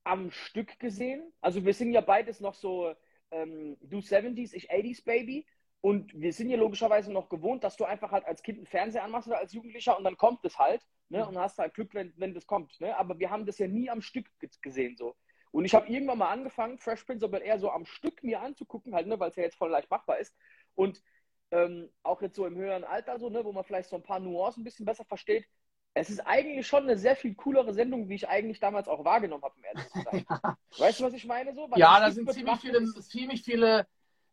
am 0.04 0.32
Stück 0.32 0.78
gesehen? 0.80 1.32
Also 1.40 1.64
wir 1.64 1.74
sind 1.74 1.94
ja 1.94 2.02
beides 2.02 2.42
noch 2.42 2.56
so, 2.56 2.94
ähm, 3.32 3.78
du 3.82 4.00
70s, 4.00 4.54
ich 4.54 4.70
80s 4.72 5.06
Baby. 5.06 5.46
Und 5.86 6.20
wir 6.20 6.34
sind 6.34 6.50
ja 6.50 6.58
logischerweise 6.58 7.14
noch 7.14 7.30
gewohnt, 7.30 7.64
dass 7.64 7.78
du 7.78 7.86
einfach 7.86 8.12
halt 8.12 8.26
als 8.26 8.42
Kind 8.42 8.58
einen 8.58 8.66
Fernseher 8.66 9.04
anmachst 9.04 9.28
oder 9.28 9.38
als 9.38 9.54
Jugendlicher 9.54 9.96
und 9.96 10.04
dann 10.04 10.18
kommt 10.18 10.44
es 10.44 10.58
halt. 10.58 10.82
Ne? 11.10 11.22
Mhm. 11.22 11.28
Und 11.28 11.38
hast 11.38 11.60
halt 11.60 11.76
Glück, 11.76 11.94
wenn, 11.94 12.12
wenn 12.18 12.34
das 12.34 12.48
kommt. 12.48 12.82
Ne? 12.82 12.98
Aber 12.98 13.20
wir 13.20 13.30
haben 13.30 13.46
das 13.46 13.60
ja 13.60 13.68
nie 13.68 13.88
am 13.92 14.02
Stück 14.02 14.26
gesehen 14.64 14.98
so. 14.98 15.16
Und 15.52 15.64
ich 15.64 15.76
habe 15.76 15.88
irgendwann 15.88 16.18
mal 16.18 16.32
angefangen, 16.32 16.80
Fresh 16.80 17.04
Prince 17.04 17.24
aber 17.24 17.40
eher 17.40 17.60
so 17.60 17.70
am 17.70 17.86
Stück 17.86 18.24
mir 18.24 18.42
anzugucken, 18.42 18.96
halt, 18.96 19.06
ne, 19.06 19.20
weil 19.20 19.30
es 19.30 19.36
ja 19.36 19.44
jetzt 19.44 19.58
voll 19.58 19.70
leicht 19.70 19.92
machbar 19.92 20.18
ist. 20.18 20.36
Und 20.74 21.04
ähm, 21.52 21.92
auch 22.02 22.24
jetzt 22.24 22.36
so 22.36 22.48
im 22.48 22.56
höheren 22.56 22.84
Alter, 22.84 23.20
so, 23.20 23.30
ne, 23.30 23.46
wo 23.46 23.52
man 23.52 23.64
vielleicht 23.64 23.90
so 23.90 23.96
ein 23.96 24.02
paar 24.02 24.20
Nuancen 24.20 24.62
ein 24.62 24.64
bisschen 24.64 24.88
besser 24.88 25.06
versteht. 25.06 25.46
Es 25.94 26.10
ist 26.10 26.22
eigentlich 26.22 26.66
schon 26.66 26.82
eine 26.82 26.98
sehr 26.98 27.16
viel 27.16 27.36
coolere 27.36 27.76
Sendung, 27.76 28.10
wie 28.10 28.16
ich 28.16 28.28
eigentlich 28.28 28.60
damals 28.60 28.88
auch 28.88 29.06
wahrgenommen 29.06 29.44
habe, 29.44 29.54
um 29.56 29.64
ehrlich 29.64 29.88
zu 29.90 30.02
sein. 30.02 30.26
Weißt 30.80 31.00
du, 31.00 31.04
was 31.04 31.14
ich 31.14 31.26
meine? 31.26 31.54
So? 31.54 31.70
Weil 31.70 31.78
ja, 31.78 32.00
da 32.00 32.10
sind 32.10 32.34
ziemlich 32.34 32.60
viele, 32.60 32.84
ziemlich 32.86 33.44
viele 33.44 33.86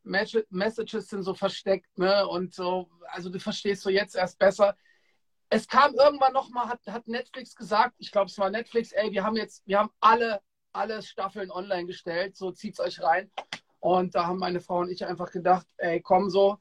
Messages 0.05 1.09
sind 1.09 1.23
so 1.23 1.35
versteckt, 1.35 1.99
ne? 1.99 2.27
Und 2.27 2.55
so, 2.55 2.91
also 3.09 3.31
du 3.31 3.39
verstehst 3.39 3.83
so 3.83 3.91
jetzt 3.91 4.17
erst 4.17 4.39
besser. 4.39 4.77
Es 5.49 5.69
kam 5.69 5.95
irgendwann 5.95 6.33
nochmal, 6.33 6.69
hat, 6.69 6.81
hat 6.87 7.07
Netflix 7.07 7.55
gesagt, 7.55 7.95
ich 7.99 8.11
glaube, 8.11 8.27
es 8.31 8.39
war 8.39 8.51
Netflix, 8.51 8.93
ey, 8.93 9.13
wir 9.13 9.23
haben 9.23 9.37
jetzt, 9.37 9.67
wir 9.67 9.79
haben 9.79 9.91
alle, 10.01 10.41
alle 10.73 11.03
Staffeln 11.03 11.51
online 11.51 11.87
gestellt, 11.87 12.37
so 12.37 12.51
zieht's 12.53 12.81
euch 12.81 13.03
rein. 13.03 13.31
Und 13.81 14.15
da 14.15 14.27
haben 14.27 14.39
meine 14.39 14.61
Frau 14.61 14.79
und 14.79 14.91
ich 14.91 15.05
einfach 15.05 15.31
gedacht, 15.31 15.67
ey, 15.77 16.01
komm 16.01 16.31
so, 16.31 16.59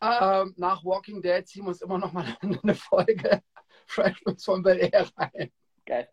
äh, 0.00 0.44
nach 0.56 0.84
Walking 0.84 1.20
Dead 1.22 1.46
ziehen 1.46 1.64
wir 1.64 1.70
uns 1.70 1.82
immer 1.82 1.98
noch 1.98 2.12
mal 2.12 2.24
eine 2.62 2.74
Folge 2.74 3.42
Fresh 3.86 4.22
von 4.44 4.62
Bel 4.62 4.78
Air 4.78 5.08
rein. 5.16 5.50
Geil. 5.84 6.08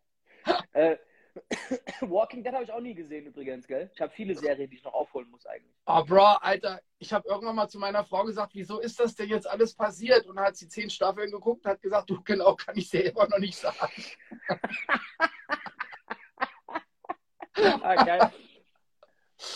äh, 0.73 0.97
Walking 2.01 2.43
Dead 2.43 2.53
habe 2.53 2.63
ich 2.63 2.71
auch 2.71 2.79
nie 2.79 2.93
gesehen 2.93 3.25
übrigens, 3.25 3.67
gell? 3.67 3.89
Ich 3.93 4.01
habe 4.01 4.11
viele 4.11 4.35
Serien, 4.35 4.69
die 4.69 4.77
ich 4.77 4.83
noch 4.83 4.93
aufholen 4.93 5.29
muss 5.29 5.45
eigentlich. 5.45 5.75
Oh, 5.85 6.03
Bro, 6.03 6.37
Alter, 6.41 6.81
ich 6.97 7.11
habe 7.13 7.27
irgendwann 7.27 7.55
mal 7.55 7.67
zu 7.67 7.79
meiner 7.79 8.03
Frau 8.03 8.23
gesagt, 8.23 8.53
wieso 8.55 8.79
ist 8.79 8.99
das 8.99 9.15
denn 9.15 9.29
jetzt 9.29 9.47
alles 9.47 9.73
passiert? 9.73 10.25
Und 10.27 10.37
dann 10.37 10.45
hat 10.45 10.55
sie 10.55 10.67
zehn 10.67 10.89
Staffeln 10.89 11.31
geguckt 11.31 11.65
und 11.65 11.71
hat 11.71 11.81
gesagt, 11.81 12.09
du 12.09 12.21
genau, 12.23 12.55
kann 12.55 12.77
ich 12.77 12.89
dir 12.89 13.05
immer 13.05 13.27
noch 13.27 13.39
nicht 13.39 13.57
sagen. 13.57 14.03
ah, 17.55 17.95
geil. 18.03 18.31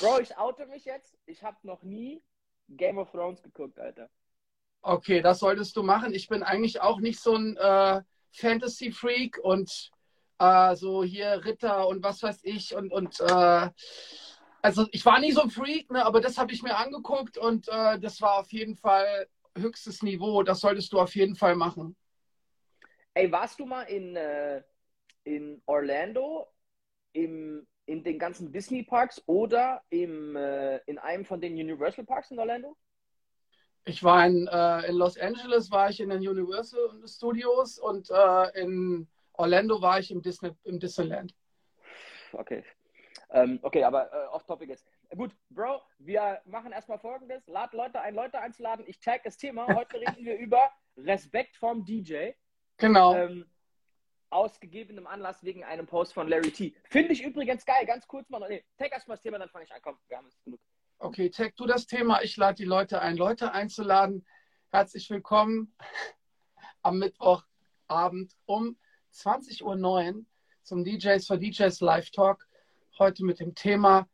Bro, 0.02 0.20
ich 0.20 0.38
oute 0.38 0.66
mich 0.68 0.86
jetzt. 0.86 1.18
Ich 1.26 1.44
habe 1.44 1.58
noch 1.64 1.84
nie 1.84 2.22
Game 2.68 2.98
of 2.98 3.12
Thrones 3.12 3.42
geguckt, 3.42 3.80
Alter. 3.80 4.10
Okay, 4.82 5.22
das 5.22 5.40
solltest 5.40 5.76
du 5.76 5.84
machen. 5.84 6.14
Ich 6.14 6.28
bin 6.28 6.44
eigentlich 6.44 6.82
auch 6.82 7.00
nicht 7.00 7.20
so 7.20 7.36
ein 7.36 7.58
äh, 7.58 8.02
Fantasy-Freak 8.32 9.40
und 9.42 9.92
äh, 10.40 10.76
so 10.76 11.04
hier 11.04 11.44
Ritter 11.46 11.88
und 11.88 12.04
was 12.04 12.24
weiß 12.24 12.40
ich 12.44 12.76
und, 12.76 12.92
und 12.92 13.20
äh, 13.20 13.70
also 14.62 14.88
ich 14.92 15.06
war 15.06 15.20
nie 15.20 15.32
so 15.32 15.42
ein 15.42 15.50
Freak, 15.50 15.92
ne, 15.92 16.06
aber 16.06 16.22
das 16.22 16.38
habe 16.38 16.52
ich 16.52 16.64
mir 16.64 16.76
angeguckt 16.76 17.38
und 17.38 17.68
äh, 17.68 18.00
das 18.00 18.22
war 18.22 18.40
auf 18.40 18.52
jeden 18.52 18.76
Fall 18.76 19.28
höchstes 19.58 20.02
Niveau. 20.04 20.44
Das 20.44 20.60
solltest 20.60 20.92
du 20.94 21.00
auf 21.00 21.16
jeden 21.16 21.36
Fall 21.36 21.56
machen. 21.56 21.96
Ey, 23.14 23.32
warst 23.32 23.60
du 23.60 23.66
mal 23.66 23.84
in, 23.84 24.16
äh, 24.16 24.62
in 25.24 25.62
Orlando 25.66 26.48
im, 27.14 27.68
in 27.86 28.04
den 28.04 28.20
ganzen 28.20 28.52
Disney 28.52 28.84
Parks 28.84 29.22
oder 29.26 29.82
im, 29.90 30.36
äh, 30.36 30.78
in 30.86 30.98
einem 30.98 31.26
von 31.26 31.42
den 31.42 31.54
Universal 31.54 32.06
Parks 32.06 32.32
in 32.32 32.40
Orlando? 32.40 32.76
Ich 33.86 34.04
war 34.04 34.26
in, 34.28 34.48
äh, 34.48 34.88
in 34.88 34.96
Los 34.96 35.18
Angeles, 35.18 35.72
war 35.72 35.90
ich 35.90 36.00
in 36.00 36.10
den 36.10 36.28
Universal 36.28 37.02
Studios 37.08 37.80
und 37.80 38.10
äh, 38.12 38.62
in 38.62 39.08
Orlando 39.40 39.82
war 39.82 40.00
ich 40.00 40.12
im, 40.12 40.22
Disney, 40.22 40.52
im 40.66 40.80
Disneyland. 40.80 41.34
Okay. 42.34 42.62
Ähm, 43.32 43.60
okay, 43.62 43.84
aber 43.86 44.12
äh, 44.12 44.28
off-topic 44.28 44.70
jetzt. 44.70 44.86
Gut, 45.16 45.32
Bro, 45.50 45.82
wir 45.98 46.42
machen 46.46 46.74
erstmal 46.74 47.00
folgendes. 47.00 47.48
Lad 47.48 47.74
Leute 47.74 48.02
ein, 48.02 48.16
Leute 48.16 48.40
einzuladen. 48.40 48.84
Ich 48.86 49.00
tag 49.00 49.24
das 49.24 49.38
Thema. 49.38 49.66
Heute 49.74 49.96
reden 50.02 50.26
wir 50.26 50.38
über 50.38 50.60
Respekt 50.98 51.56
vom 51.56 51.86
DJ. 51.86 52.32
Genau. 52.78 53.16
Ähm, 53.16 53.50
aus 54.30 54.60
gegebenem 54.60 55.08
Anlass 55.08 55.42
wegen 55.42 55.64
einem 55.64 55.88
Post 55.88 56.14
von 56.14 56.28
Larry 56.28 56.52
T. 56.52 56.76
Finde 56.90 57.14
ich 57.14 57.24
übrigens 57.24 57.66
geil. 57.66 57.86
Ganz 57.86 58.06
kurz 58.08 58.30
mal. 58.30 58.46
Nee, 58.50 58.66
tag 58.78 58.92
erstmal 58.92 59.16
das 59.16 59.24
Thema, 59.24 59.40
dann 59.40 59.50
fange 59.50 59.64
ich 59.64 59.72
an. 59.72 59.80
Komm, 59.82 59.98
wir 60.10 60.18
haben 60.18 60.28
es 60.28 60.44
genug. 60.44 60.60
Okay, 60.98 61.30
tag 61.30 61.56
du 61.56 61.66
das 61.66 61.88
Thema. 61.88 62.22
Ich 62.24 62.36
lade 62.36 62.56
die 62.56 62.66
Leute 62.66 63.02
ein, 63.02 63.16
Leute 63.16 63.54
einzuladen. 63.54 64.28
Herzlich 64.70 65.10
willkommen 65.10 65.74
am 66.82 67.00
Mittwochabend 67.00 68.36
um 68.46 68.78
20.09 69.14 70.16
Uhr 70.16 70.26
zum 70.64 70.84
DJs 70.84 71.26
for 71.26 71.38
DJs 71.38 71.82
Live 71.82 72.12
Talk. 72.12 72.48
Heute 72.98 73.26
mit 73.26 73.40
dem 73.40 73.56
Thema 73.56 74.08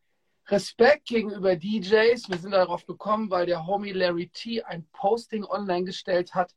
Respekt 0.48 1.08
gegenüber 1.08 1.56
DJs. 1.56 2.30
Wir 2.30 2.38
sind 2.38 2.52
darauf 2.52 2.86
gekommen, 2.86 3.30
weil 3.30 3.46
der 3.46 3.66
Homie 3.66 3.92
Larry 3.92 4.30
T 4.30 4.64
ein 4.64 4.88
Posting 4.94 5.44
online 5.44 5.86
gestellt 5.86 6.34
hat. 6.36 6.56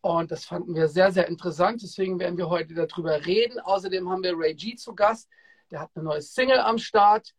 Und 0.00 0.30
das 0.30 0.44
fanden 0.44 0.74
wir 0.74 0.88
sehr, 0.88 1.12
sehr 1.12 1.28
interessant. 1.28 1.82
Deswegen 1.82 2.18
werden 2.18 2.36
wir 2.36 2.48
heute 2.48 2.74
darüber 2.74 3.24
reden. 3.26 3.58
Außerdem 3.58 4.08
haben 4.08 4.22
wir 4.22 4.34
Ray 4.36 4.54
G 4.54 4.76
zu 4.76 4.94
Gast. 4.94 5.28
Der 5.70 5.80
hat 5.80 5.90
eine 5.94 6.04
neue 6.04 6.22
Single 6.22 6.60
am 6.60 6.78
Start. 6.78 7.34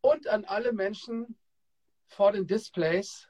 Und 0.00 0.26
an 0.26 0.44
alle 0.44 0.72
Menschen 0.72 1.36
vor 2.06 2.32
den 2.32 2.46
Displays, 2.46 3.28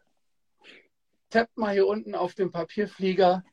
tappt 1.28 1.56
mal 1.58 1.72
hier 1.72 1.86
unten 1.86 2.14
auf 2.14 2.34
dem 2.34 2.50
Papierflieger 2.50 3.44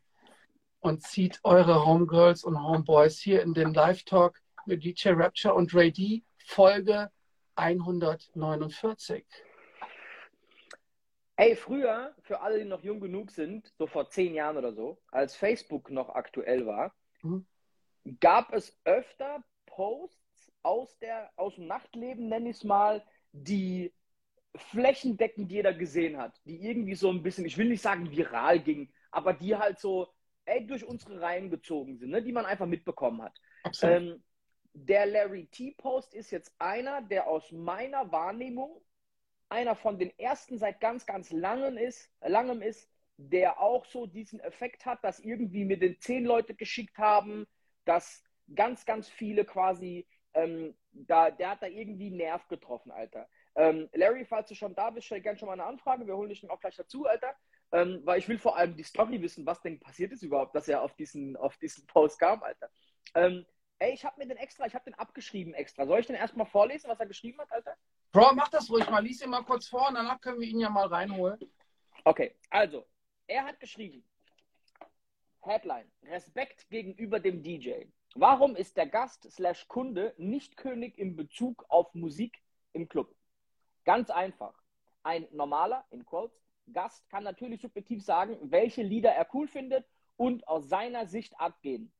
und 0.79 1.01
zieht 1.03 1.39
eure 1.43 1.85
Homegirls 1.85 2.43
und 2.43 2.61
Homeboys 2.61 3.19
hier 3.19 3.41
in 3.41 3.53
den 3.53 3.73
Live-Talk 3.73 4.39
mit 4.65 4.83
DJ 4.83 5.09
Rapture 5.09 5.53
und 5.53 5.73
Ray 5.73 5.91
D, 5.91 6.23
Folge 6.37 7.09
149. 7.55 9.25
Ey, 11.39 11.55
früher, 11.55 12.15
für 12.21 12.41
alle, 12.41 12.59
die 12.59 12.65
noch 12.65 12.83
jung 12.83 12.99
genug 12.99 13.31
sind, 13.31 13.71
so 13.77 13.85
vor 13.85 14.09
zehn 14.09 14.33
Jahren 14.33 14.57
oder 14.57 14.73
so, 14.73 14.97
als 15.11 15.35
Facebook 15.35 15.91
noch 15.91 16.09
aktuell 16.09 16.65
war, 16.65 16.95
mhm. 17.21 17.45
gab 18.19 18.53
es 18.53 18.75
öfter 18.85 19.43
Posts 19.67 20.51
aus, 20.63 20.97
der, 20.97 21.31
aus 21.35 21.55
dem 21.55 21.67
Nachtleben, 21.67 22.27
nenne 22.27 22.49
ich 22.49 22.57
es 22.57 22.63
mal, 22.63 23.03
die 23.31 23.93
flächendeckend 24.55 25.51
jeder 25.51 25.73
gesehen 25.73 26.17
hat, 26.17 26.41
die 26.45 26.59
irgendwie 26.59 26.95
so 26.95 27.09
ein 27.11 27.21
bisschen, 27.21 27.45
ich 27.45 27.57
will 27.57 27.69
nicht 27.69 27.83
sagen 27.83 28.09
viral 28.11 28.59
ging, 28.59 28.91
aber 29.11 29.33
die 29.33 29.55
halt 29.55 29.79
so 29.79 30.07
ey, 30.47 30.65
durch 30.65 30.85
unsere 30.85 31.21
Reihen 31.21 31.49
gezogen 31.49 31.97
sind, 31.97 32.09
ne, 32.11 32.21
die 32.23 32.31
man 32.31 32.45
einfach 32.45 32.65
mitbekommen 32.65 33.21
hat. 33.21 33.39
Ähm, 33.81 34.23
der 34.73 35.05
Larry 35.05 35.47
T-Post 35.47 36.13
ist 36.13 36.31
jetzt 36.31 36.53
einer, 36.59 37.01
der 37.01 37.27
aus 37.27 37.51
meiner 37.51 38.11
Wahrnehmung 38.11 38.81
einer 39.49 39.75
von 39.75 39.97
den 39.97 40.17
ersten 40.19 40.57
seit 40.57 40.79
ganz, 40.79 41.05
ganz 41.05 41.31
langem 41.31 41.77
ist, 41.77 42.11
langem 42.21 42.61
ist, 42.61 42.89
der 43.17 43.59
auch 43.59 43.85
so 43.85 44.05
diesen 44.05 44.39
Effekt 44.39 44.85
hat, 44.85 45.03
dass 45.03 45.19
irgendwie 45.19 45.65
mir 45.65 45.79
den 45.79 45.99
zehn 45.99 46.25
Leute 46.25 46.53
geschickt 46.53 46.97
haben, 46.97 47.47
dass 47.85 48.23
ganz, 48.53 48.85
ganz 48.85 49.09
viele 49.09 49.45
quasi, 49.45 50.07
ähm, 50.33 50.77
da, 50.91 51.31
der 51.31 51.51
hat 51.51 51.63
da 51.63 51.67
irgendwie 51.67 52.11
Nerv 52.11 52.47
getroffen, 52.47 52.91
Alter. 52.91 53.27
Ähm, 53.55 53.89
Larry, 53.93 54.25
falls 54.25 54.49
du 54.49 54.55
schon 54.55 54.75
da 54.75 54.91
bist, 54.91 55.07
stell 55.07 55.21
gerne 55.21 55.39
schon 55.39 55.47
mal 55.47 55.53
eine 55.53 55.65
Anfrage. 55.65 56.05
Wir 56.05 56.15
holen 56.15 56.29
dich 56.29 56.41
dann 56.41 56.51
auch 56.51 56.59
gleich 56.59 56.75
dazu, 56.75 57.07
Alter. 57.07 57.35
Ähm, 57.71 58.01
weil 58.05 58.19
ich 58.19 58.29
will 58.29 58.37
vor 58.37 58.55
allem 58.55 58.75
die 58.75 58.83
Story 58.83 59.21
wissen, 59.21 59.45
was 59.45 59.61
denn 59.61 59.79
passiert 59.79 60.13
ist 60.13 60.23
überhaupt, 60.23 60.55
dass 60.55 60.67
er 60.67 60.81
auf 60.81 60.95
diesen, 60.95 61.35
auf 61.35 61.57
diesen 61.57 61.85
Post 61.85 62.19
kam, 62.19 62.41
Alter. 62.41 62.69
Ähm, 63.13 63.45
Ey, 63.79 63.93
ich 63.93 64.03
habe 64.05 64.19
mir 64.19 64.27
den 64.27 64.37
extra, 64.37 64.65
ich 64.65 64.73
habe 64.73 64.85
den 64.85 64.95
abgeschrieben 64.95 65.53
extra. 65.53 65.85
Soll 65.85 65.99
ich 65.99 66.07
den 66.07 66.15
erstmal 66.15 66.47
vorlesen, 66.47 66.89
was 66.89 66.99
er 66.99 67.05
geschrieben 67.05 67.39
hat, 67.39 67.51
Alter? 67.51 67.75
Bro, 68.11 68.33
mach 68.33 68.47
das 68.47 68.69
ruhig 68.71 68.89
mal. 68.89 69.03
Lies 69.03 69.21
ihn 69.21 69.29
mal 69.29 69.43
kurz 69.43 69.67
vor 69.67 69.87
und 69.87 69.95
danach 69.95 70.19
können 70.19 70.39
wir 70.39 70.47
ihn 70.47 70.59
ja 70.59 70.69
mal 70.69 70.87
reinholen. 70.87 71.39
Okay, 72.03 72.35
also, 72.49 72.87
er 73.27 73.43
hat 73.45 73.59
geschrieben, 73.59 74.03
Headline, 75.41 75.91
Respekt 76.03 76.67
gegenüber 76.69 77.19
dem 77.19 77.43
DJ. 77.43 77.83
Warum 78.15 78.55
ist 78.55 78.77
der 78.77 78.87
Gast 78.87 79.31
slash 79.31 79.67
Kunde 79.67 80.15
nicht 80.17 80.57
König 80.57 80.97
in 80.97 81.15
Bezug 81.15 81.65
auf 81.69 81.93
Musik 81.93 82.41
im 82.73 82.89
Club? 82.89 83.13
Ganz 83.85 84.09
einfach. 84.09 84.59
Ein 85.03 85.27
normaler, 85.31 85.85
in 85.91 86.03
Quotes, 86.03 86.41
Gast 86.73 87.09
kann 87.09 87.23
natürlich 87.23 87.61
subjektiv 87.61 88.03
sagen, 88.03 88.37
welche 88.41 88.83
Lieder 88.83 89.11
er 89.11 89.27
cool 89.33 89.47
findet 89.47 89.85
und 90.15 90.47
aus 90.47 90.67
seiner 90.69 91.05
Sicht 91.05 91.39
abgehen. 91.39 91.91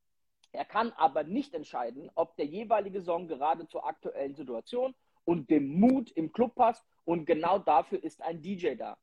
Er 0.52 0.64
kann 0.64 0.92
aber 0.92 1.24
nicht 1.24 1.54
entscheiden, 1.54 2.10
ob 2.14 2.36
der 2.36 2.46
jeweilige 2.46 3.02
Song 3.02 3.28
gerade 3.28 3.66
zur 3.68 3.86
aktuellen 3.86 4.34
Situation 4.34 4.94
und 5.24 5.50
dem 5.50 5.78
Mut 5.78 6.10
im 6.12 6.32
Club 6.32 6.54
passt 6.54 6.84
und 7.04 7.26
genau 7.26 7.58
dafür 7.58 8.02
ist 8.02 8.22
ein 8.22 8.40
DJ 8.40 8.74
da. 8.74 8.96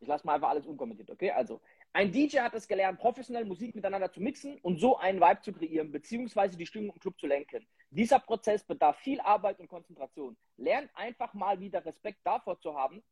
Ich 0.00 0.08
lasse 0.08 0.26
mal 0.26 0.34
einfach 0.34 0.50
alles 0.50 0.66
unkommentiert, 0.66 1.10
okay? 1.10 1.30
Also, 1.30 1.60
ein 1.92 2.12
DJ 2.12 2.38
hat 2.38 2.54
es 2.54 2.68
gelernt, 2.68 2.98
professionell 2.98 3.44
Musik 3.44 3.74
miteinander 3.74 4.10
zu 4.12 4.20
mixen 4.20 4.58
und 4.58 4.78
so 4.78 4.96
einen 4.96 5.20
Vibe 5.20 5.40
zu 5.40 5.52
kreieren, 5.52 5.90
beziehungsweise 5.90 6.56
die 6.56 6.66
Stimmung 6.66 6.94
im 6.94 7.00
Club 7.00 7.18
zu 7.18 7.26
lenken. 7.26 7.66
Dieser 7.90 8.20
Prozess 8.20 8.62
bedarf 8.62 8.96
viel 8.98 9.20
Arbeit 9.20 9.58
und 9.58 9.68
Konzentration. 9.68 10.36
Lernt 10.56 10.90
einfach 10.94 11.34
mal 11.34 11.58
wieder 11.58 11.84
Respekt 11.84 12.20
davor 12.24 12.58
zu 12.60 12.74
haben, 12.74 13.02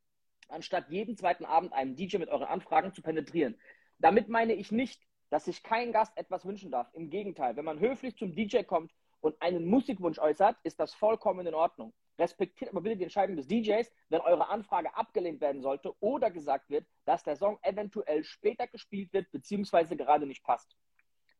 anstatt 0.49 0.89
jeden 0.89 1.15
zweiten 1.15 1.45
Abend 1.45 1.73
einen 1.73 1.95
DJ 1.95 2.17
mit 2.17 2.29
euren 2.29 2.47
Anfragen 2.47 2.93
zu 2.93 3.01
penetrieren. 3.01 3.55
Damit 3.99 4.29
meine 4.29 4.53
ich 4.53 4.71
nicht, 4.71 5.01
dass 5.29 5.45
sich 5.45 5.63
kein 5.63 5.91
Gast 5.91 6.17
etwas 6.17 6.45
wünschen 6.45 6.71
darf. 6.71 6.89
Im 6.93 7.09
Gegenteil, 7.09 7.55
wenn 7.55 7.65
man 7.65 7.79
höflich 7.79 8.15
zum 8.17 8.33
DJ 8.33 8.63
kommt 8.63 8.91
und 9.21 9.41
einen 9.41 9.65
Musikwunsch 9.65 10.19
äußert, 10.19 10.57
ist 10.63 10.79
das 10.79 10.93
vollkommen 10.93 11.45
in 11.45 11.53
Ordnung. 11.53 11.93
Respektiert 12.17 12.71
aber 12.71 12.81
bitte 12.81 12.97
die 12.97 13.03
Entscheidung 13.03 13.37
des 13.37 13.47
DJs, 13.47 13.89
wenn 14.09 14.21
eure 14.21 14.49
Anfrage 14.49 14.93
abgelehnt 14.95 15.39
werden 15.39 15.61
sollte 15.61 15.93
oder 16.01 16.31
gesagt 16.31 16.69
wird, 16.69 16.85
dass 17.05 17.23
der 17.23 17.37
Song 17.37 17.59
eventuell 17.61 18.23
später 18.23 18.67
gespielt 18.67 19.13
wird 19.13 19.31
bzw. 19.31 19.95
gerade 19.95 20.25
nicht 20.25 20.43
passt. 20.43 20.75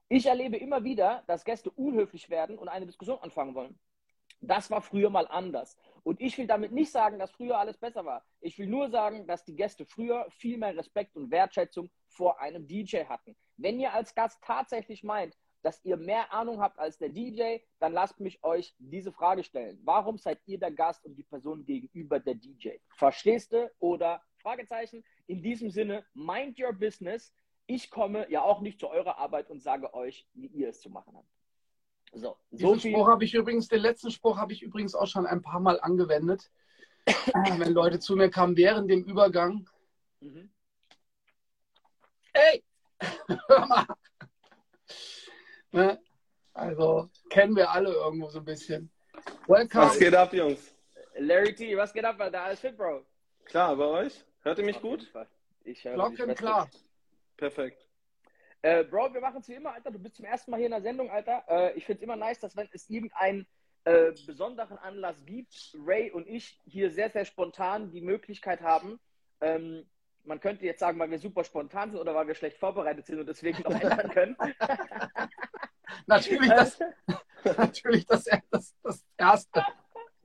Ich 0.08 0.25
erlebe 0.25 0.58
immer 0.58 0.84
wieder, 0.84 1.24
dass 1.28 1.44
Gäste 1.44 1.70
unhöflich 1.70 2.30
werden 2.30 2.58
und 2.58 2.70
eine 2.70 2.86
Diskussion 2.86 3.20
anfangen 3.20 3.56
wollen. 3.56 3.80
Das 4.41 4.72
war 4.72 4.81
früher 4.81 5.10
mal 5.10 5.27
anders. 5.27 5.77
Und 6.03 6.22
ich 6.22 6.38
will 6.38 6.48
damit 6.48 6.72
nicht 6.72 6.91
sagen, 6.91 7.19
dass 7.19 7.31
früher 7.31 7.58
alles 7.58 7.77
besser 7.77 8.05
war. 8.05 8.25
Ich 8.39 8.58
will 8.58 8.67
nur 8.67 8.89
sagen, 8.89 9.27
dass 9.27 9.43
die 9.43 9.55
Gäste 9.55 9.86
früher 9.86 10.25
viel 10.29 10.58
mehr 10.58 10.75
Respekt 10.75 11.15
und 11.15 11.29
Wertschätzung 11.29 11.89
vor 12.08 12.39
einem 12.39 12.65
DJ 12.65 13.03
hatten. 13.05 13.36
Wenn 13.58 13.79
ihr 13.79 13.93
als 13.93 14.15
Gast 14.15 14.41
tatsächlich 14.41 15.03
meint, 15.03 15.38
dass 15.62 15.84
ihr 15.84 15.98
mehr 15.98 16.31
Ahnung 16.34 16.62
habt 16.62 16.79
als 16.79 16.98
der 16.98 17.10
DJ, 17.10 17.58
dann 17.79 17.91
lasst 17.91 18.19
mich 18.19 18.41
euch 18.43 18.74
diese 18.77 19.12
Frage 19.12 19.43
stellen. 19.43 19.79
Warum 19.84 20.17
seid 20.17 20.39
ihr 20.46 20.58
der 20.58 20.72
Gast 20.72 21.05
und 21.05 21.15
die 21.15 21.24
Person 21.24 21.65
gegenüber 21.65 22.19
der 22.19 22.36
DJ? 22.36 22.77
Verstehst 22.96 23.51
du 23.51 23.69
oder 23.79 24.24
Fragezeichen? 24.38 25.03
In 25.27 25.41
diesem 25.41 25.69
Sinne, 25.69 26.05
mind 26.13 26.58
your 26.60 26.74
business. 26.74 27.34
Ich 27.65 27.91
komme 27.91 28.25
ja 28.31 28.41
auch 28.41 28.62
nicht 28.62 28.79
zu 28.79 28.89
eurer 28.89 29.17
Arbeit 29.17 29.50
und 29.50 29.62
sage 29.62 29.93
euch, 29.93 30.25
wie 30.34 30.48
ihr 30.48 30.69
es 30.69 30.79
zu 30.79 30.89
machen 30.89 31.15
habt. 31.15 31.38
So, 32.13 32.38
so 32.51 32.75
Diesen 32.75 32.92
Spruch 32.92 33.08
habe 33.08 33.24
ich 33.24 33.34
übrigens, 33.34 33.68
den 33.68 33.82
letzten 33.82 34.12
Spruch 34.12 34.38
habe 34.38 34.54
ich 34.54 34.63
übrigens 34.63 34.96
auch 34.96 35.08
schon 35.08 35.25
ein 35.25 35.42
paar 35.42 35.60
Mal 35.60 35.80
angewendet, 35.80 36.50
wenn 37.58 37.74
Leute 37.74 38.00
zu 38.00 38.16
mir 38.16 38.30
kamen 38.30 38.58
während 38.58 38.89
dem 38.89 39.04
Übergang. 39.04 39.68
Mhm. 40.20 40.50
Ey, 42.34 42.63
hör 43.48 43.66
mal. 43.66 43.86
Ne? 45.72 46.00
Also 46.54 47.10
kennen 47.30 47.56
wir 47.56 47.70
alle 47.70 47.92
irgendwo 47.92 48.30
so 48.30 48.39
ein 48.39 48.46
bisschen. 48.46 48.92
Welcome. 49.48 49.86
Was 49.86 50.00
geht 50.00 50.16
ab, 50.16 50.34
Jungs? 50.34 50.74
Larry 51.18 51.54
T, 51.54 51.78
was 51.78 51.94
geht 51.94 52.06
ab, 52.06 52.18
Da 52.18 52.44
Alles 52.44 52.60
fit, 52.60 52.75
Bro? 52.75 53.06
Klar, 53.46 53.75
bei 53.75 53.86
euch? 53.86 54.25
Hört 54.42 54.58
ihr 54.58 54.66
mich 54.66 54.82
gut? 54.82 55.12
Ich 55.63 55.84
höre 55.84 56.10
dich 56.10 56.38
klar. 56.38 56.70
Perfekt. 57.38 57.88
Äh, 58.62 58.84
Bro, 58.84 59.13
wir 59.13 59.22
machen 59.22 59.39
es 59.39 59.48
wie 59.48 59.54
immer, 59.54 59.74
Alter. 59.74 59.92
Du 59.92 60.00
bist 60.00 60.16
zum 60.16 60.25
ersten 60.25 60.51
Mal 60.51 60.58
hier 60.58 60.68
in 60.68 60.72
der 60.72 60.82
Sendung, 60.82 61.10
Alter. 61.10 61.44
Äh, 61.48 61.74
ich 61.74 61.86
finde 61.86 62.00
es 62.00 62.04
immer 62.04 62.16
nice, 62.16 62.39
dass 62.39 62.56
wenn 62.56 62.68
es 62.74 62.89
irgendeinen 62.89 63.48
äh, 63.86 64.12
besonderen 64.25 64.78
Anlass 64.78 65.25
gibt, 65.25 65.78
Ray 65.86 66.12
und 66.12 66.28
ich 66.28 66.60
hier 66.66 66.92
sehr, 66.92 67.10
sehr 67.10 67.25
spontan 67.25 67.92
die 67.92 68.01
Möglichkeit 68.01 68.62
haben, 68.62 69.00
ähm, 69.42 69.86
man 70.25 70.42
könnte 70.42 70.66
jetzt 70.66 70.80
sagen, 70.80 71.00
weil 71.00 71.10
wir 71.10 71.20
super 71.20 71.44
spontan 71.46 71.92
sind 71.92 72.00
oder 72.00 72.13
weil 72.13 72.28
wir 72.28 72.36
schlecht 72.36 72.58
vorbereitet 72.58 73.06
sind 73.06 73.20
und 73.20 73.28
deswegen 73.28 73.63
noch 73.63 73.72
ändern 73.72 74.10
können. 74.13 74.38
natürlich, 76.08 76.50
das, 76.50 76.80
natürlich 77.58 78.06
das, 78.06 78.25
das, 78.51 78.75
das 78.84 79.06
Erste. 79.18 79.66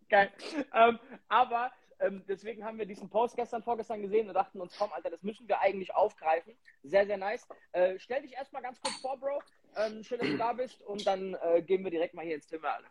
Geil. 0.09 0.31
Ähm, 0.75 0.99
aber 1.29 1.73
ähm, 2.04 2.23
deswegen 2.28 2.64
haben 2.64 2.78
wir 2.78 2.87
diesen 2.87 3.08
Post 3.08 3.37
gestern, 3.37 3.62
vorgestern 3.62 4.02
gesehen 4.02 4.28
und 4.28 4.34
dachten 4.34 4.61
uns, 4.61 4.76
komm, 4.76 4.92
Alter, 4.92 5.11
das 5.11 5.23
müssen 5.23 5.49
wir 5.49 5.61
eigentlich 5.61 5.94
aufgreifen. 5.94 6.54
Sehr, 6.82 7.06
sehr 7.06 7.16
nice. 7.16 7.46
Äh, 7.73 7.99
stell 7.99 8.23
dich 8.23 8.32
erstmal 8.32 8.62
ganz 8.62 8.80
kurz 8.80 8.96
vor, 8.96 9.16
Bro. 9.18 9.40
Ähm, 9.76 10.02
schön, 10.02 10.18
dass 10.18 10.28
du 10.28 10.37
da 10.37 10.52
bist 10.52 10.82
und 10.82 11.06
dann 11.06 11.37
äh, 11.42 11.62
gehen 11.62 11.82
wir 11.82 11.90
direkt 11.90 12.14
mal 12.14 12.25
hier 12.25 12.37
ins 12.37 12.46
Thema. 12.46 12.68
Alter. 12.68 12.88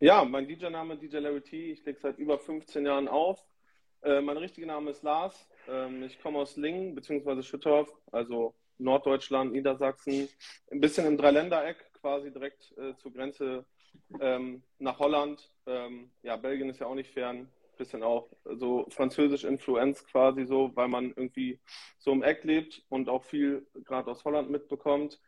Ja, 0.00 0.24
mein 0.24 0.46
DJ-Name 0.46 0.94
ist 0.94 1.02
DJ 1.02 1.18
Larry 1.18 1.40
T. 1.40 1.72
Ich 1.72 1.84
lege 1.84 1.98
seit 2.00 2.18
über 2.18 2.38
15 2.38 2.84
Jahren 2.84 3.08
auf. 3.08 3.44
Äh, 4.02 4.20
mein 4.20 4.36
richtiger 4.36 4.66
Name 4.66 4.90
ist 4.90 5.02
Lars. 5.02 5.48
Ähm, 5.68 6.02
ich 6.04 6.20
komme 6.20 6.38
aus 6.38 6.56
Lingen 6.56 6.94
bzw. 6.94 7.42
Schüttorf, 7.42 7.92
also 8.12 8.54
Norddeutschland, 8.78 9.52
Niedersachsen. 9.52 10.28
Ein 10.70 10.80
bisschen 10.80 11.06
im 11.06 11.16
Dreiländereck, 11.16 11.92
quasi 11.94 12.30
direkt 12.30 12.76
äh, 12.78 12.94
zur 12.96 13.12
Grenze 13.12 13.64
ähm, 14.20 14.62
nach 14.78 14.98
Holland. 14.98 15.50
Ähm, 15.66 16.10
ja, 16.22 16.36
Belgien 16.36 16.70
ist 16.70 16.78
ja 16.78 16.86
auch 16.86 16.94
nicht 16.94 17.12
fern 17.12 17.50
bisschen 17.78 18.02
auch 18.02 18.28
so 18.44 18.86
französisch 18.90 19.44
Influenz 19.44 20.04
quasi 20.04 20.44
so, 20.44 20.70
weil 20.74 20.88
man 20.88 21.10
irgendwie 21.16 21.60
so 21.98 22.12
im 22.12 22.22
Eck 22.22 22.44
lebt 22.44 22.84
und 22.88 23.08
auch 23.08 23.24
viel 23.24 23.66
gerade 23.84 24.10
aus 24.10 24.24
Holland 24.24 24.50
mitbekommt. 24.50 25.20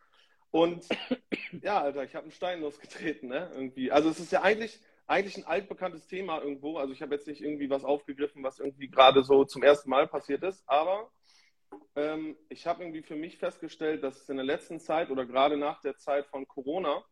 Und 0.50 0.86
ja, 1.62 1.80
Alter, 1.80 2.04
ich 2.04 2.14
habe 2.14 2.24
einen 2.24 2.32
Stein 2.32 2.60
losgetreten, 2.60 3.28
ne? 3.28 3.50
Irgendwie. 3.54 3.90
Also 3.92 4.10
es 4.10 4.20
ist 4.20 4.32
ja 4.32 4.42
eigentlich, 4.42 4.80
eigentlich 5.06 5.36
ein 5.36 5.46
altbekanntes 5.46 6.06
Thema 6.06 6.42
irgendwo. 6.42 6.76
Also 6.76 6.92
ich 6.92 7.00
habe 7.02 7.14
jetzt 7.14 7.26
nicht 7.26 7.40
irgendwie 7.40 7.70
was 7.70 7.84
aufgegriffen, 7.84 8.42
was 8.42 8.58
irgendwie 8.58 8.88
gerade 8.88 9.22
so 9.22 9.44
zum 9.44 9.62
ersten 9.62 9.88
Mal 9.88 10.06
passiert 10.08 10.42
ist, 10.42 10.62
aber 10.66 11.10
ähm, 11.96 12.36
ich 12.48 12.66
habe 12.66 12.82
irgendwie 12.82 13.02
für 13.02 13.16
mich 13.16 13.38
festgestellt, 13.38 14.02
dass 14.02 14.22
es 14.22 14.28
in 14.28 14.36
der 14.36 14.44
letzten 14.44 14.80
Zeit 14.80 15.10
oder 15.10 15.24
gerade 15.24 15.56
nach 15.56 15.80
der 15.80 15.96
Zeit 15.96 16.26
von 16.26 16.46
Corona 16.46 17.04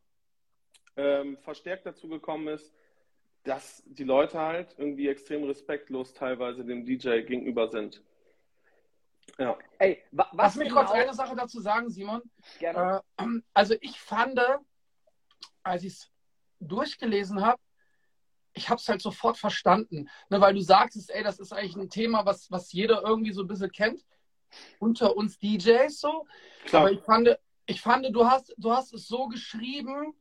ähm, 0.97 1.38
verstärkt 1.38 1.87
dazu 1.87 2.09
gekommen 2.09 2.49
ist, 2.49 2.75
dass 3.49 3.83
die 3.87 4.05
Leute 4.05 4.38
halt 4.38 4.75
irgendwie 4.76 5.09
extrem 5.09 5.43
respektlos 5.45 6.12
teilweise 6.12 6.67
dem 6.67 6.85
DJ 6.85 7.23
gegenüber 7.23 7.69
sind. 7.69 8.02
Ja. 9.38 9.57
Ey, 9.78 10.02
wa 10.11 10.28
was 10.33 10.55
Lass 10.55 10.57
mich 10.57 10.71
kurz 10.71 10.90
eine 10.90 11.14
Sache 11.14 11.35
dazu 11.35 11.59
sagen, 11.61 11.88
Simon. 11.88 12.21
Gerne. 12.59 13.02
Äh, 13.17 13.25
also 13.55 13.75
ich 13.81 13.99
fand, 13.99 14.38
als 15.62 15.83
ich 15.83 15.95
es 15.95 16.11
durchgelesen 16.61 17.40
habe, 17.40 17.59
ich 18.52 18.69
habe 18.69 18.78
es 18.78 18.88
halt 18.88 19.00
sofort 19.00 19.38
verstanden. 19.38 20.11
Ne, 20.28 20.43
weil 20.43 20.52
du 20.52 20.61
sagst, 20.61 21.11
ey, 21.11 21.23
das 21.23 21.38
ist 21.38 21.52
eigentlich 21.52 21.76
ein 21.76 21.88
Thema, 21.88 22.26
was, 22.26 22.50
was 22.50 22.71
jeder 22.73 23.02
irgendwie 23.02 23.33
so 23.33 23.43
ein 23.43 23.49
bisschen 23.49 23.73
kennt. 23.73 24.05
Unter 24.78 25.17
uns 25.17 25.38
DJs 25.38 25.99
so. 25.99 26.26
Klar. 26.67 26.83
Aber 26.83 26.93
ich 26.93 27.00
fand, 27.00 27.38
ich 27.64 27.81
fand, 27.81 28.14
du 28.14 28.26
hast, 28.26 28.55
du 28.59 28.73
hast 28.73 28.93
es 28.93 29.09
so 29.09 29.28
geschrieben, 29.28 30.14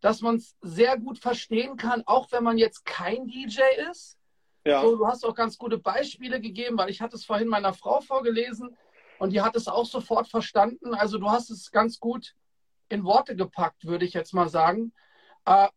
dass 0.00 0.20
man 0.20 0.36
es 0.36 0.56
sehr 0.60 0.98
gut 0.98 1.18
verstehen 1.18 1.76
kann, 1.76 2.02
auch 2.06 2.30
wenn 2.32 2.44
man 2.44 2.58
jetzt 2.58 2.84
kein 2.84 3.26
DJ 3.26 3.60
ist. 3.90 4.18
Ja. 4.64 4.82
So, 4.82 4.96
du 4.96 5.06
hast 5.06 5.24
auch 5.24 5.34
ganz 5.34 5.58
gute 5.58 5.78
Beispiele 5.78 6.40
gegeben, 6.40 6.76
weil 6.78 6.90
ich 6.90 7.00
hatte 7.00 7.16
es 7.16 7.24
vorhin 7.24 7.48
meiner 7.48 7.72
Frau 7.72 8.00
vorgelesen 8.00 8.76
und 9.18 9.32
die 9.32 9.40
hat 9.40 9.56
es 9.56 9.68
auch 9.68 9.86
sofort 9.86 10.28
verstanden. 10.28 10.94
Also 10.94 11.18
du 11.18 11.30
hast 11.30 11.50
es 11.50 11.70
ganz 11.70 11.98
gut 11.98 12.34
in 12.88 13.04
Worte 13.04 13.36
gepackt, 13.36 13.84
würde 13.84 14.04
ich 14.04 14.14
jetzt 14.14 14.34
mal 14.34 14.48
sagen. 14.48 14.92
Äh, 15.44 15.68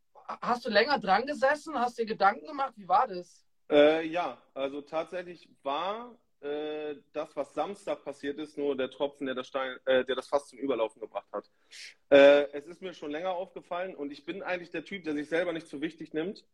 hast 0.42 0.66
du 0.66 0.70
länger 0.70 1.00
dran 1.00 1.26
gesessen? 1.26 1.78
Hast 1.80 1.98
dir 1.98 2.06
Gedanken 2.06 2.48
gemacht? 2.48 2.74
Wie 2.76 2.88
war 2.88 3.08
das? 3.08 3.46
Äh, 3.70 4.06
ja, 4.08 4.38
also 4.54 4.82
tatsächlich 4.82 5.50
war 5.64 6.16
äh, 6.42 6.96
das, 7.14 7.36
was 7.36 7.54
Samstag 7.54 8.04
passiert 8.04 8.40
ist, 8.40 8.58
nur 8.58 8.76
der 8.76 8.90
Tropfen, 8.90 9.28
der 9.28 9.36
das, 9.36 9.48
Stein, 9.48 9.78
äh, 9.86 10.04
der 10.04 10.16
das 10.16 10.28
Fass 10.28 10.48
zum 10.48 10.60
Überlaufen 10.60 11.00
gebracht 11.00 11.28
hat. 11.32 11.50
Äh, 12.10 12.52
es 12.52 12.66
ist 12.66 12.82
mir 12.82 12.94
schon 12.94 13.12
länger 13.12 13.32
aufgefallen 13.32 13.96
und 13.96 14.12
ich 14.12 14.26
bin 14.26 14.42
eigentlich 14.42 14.72
der 14.72 14.84
Typ, 14.84 15.04
der 15.04 15.14
sich 15.14 15.30
selber 15.30 15.54
nicht 15.54 15.68
so 15.68 15.82
wichtig 15.82 16.14
nimmt, 16.14 16.46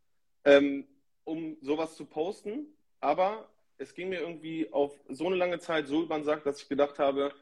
ähm, 0.43 0.87
um 1.23 1.57
sowas 1.61 1.95
zu 1.95 2.05
posten. 2.05 2.67
Aber 2.99 3.49
es 3.77 3.93
ging 3.93 4.09
mir 4.09 4.19
irgendwie 4.19 4.71
auf 4.73 4.99
so 5.07 5.27
eine 5.27 5.35
lange 5.35 5.59
Zeit 5.59 5.87
so 5.87 6.03
über 6.03 6.15
den 6.15 6.25
Sack, 6.25 6.43
dass 6.43 6.61
ich 6.61 6.67
gedacht 6.67 6.99
habe, 6.99 7.33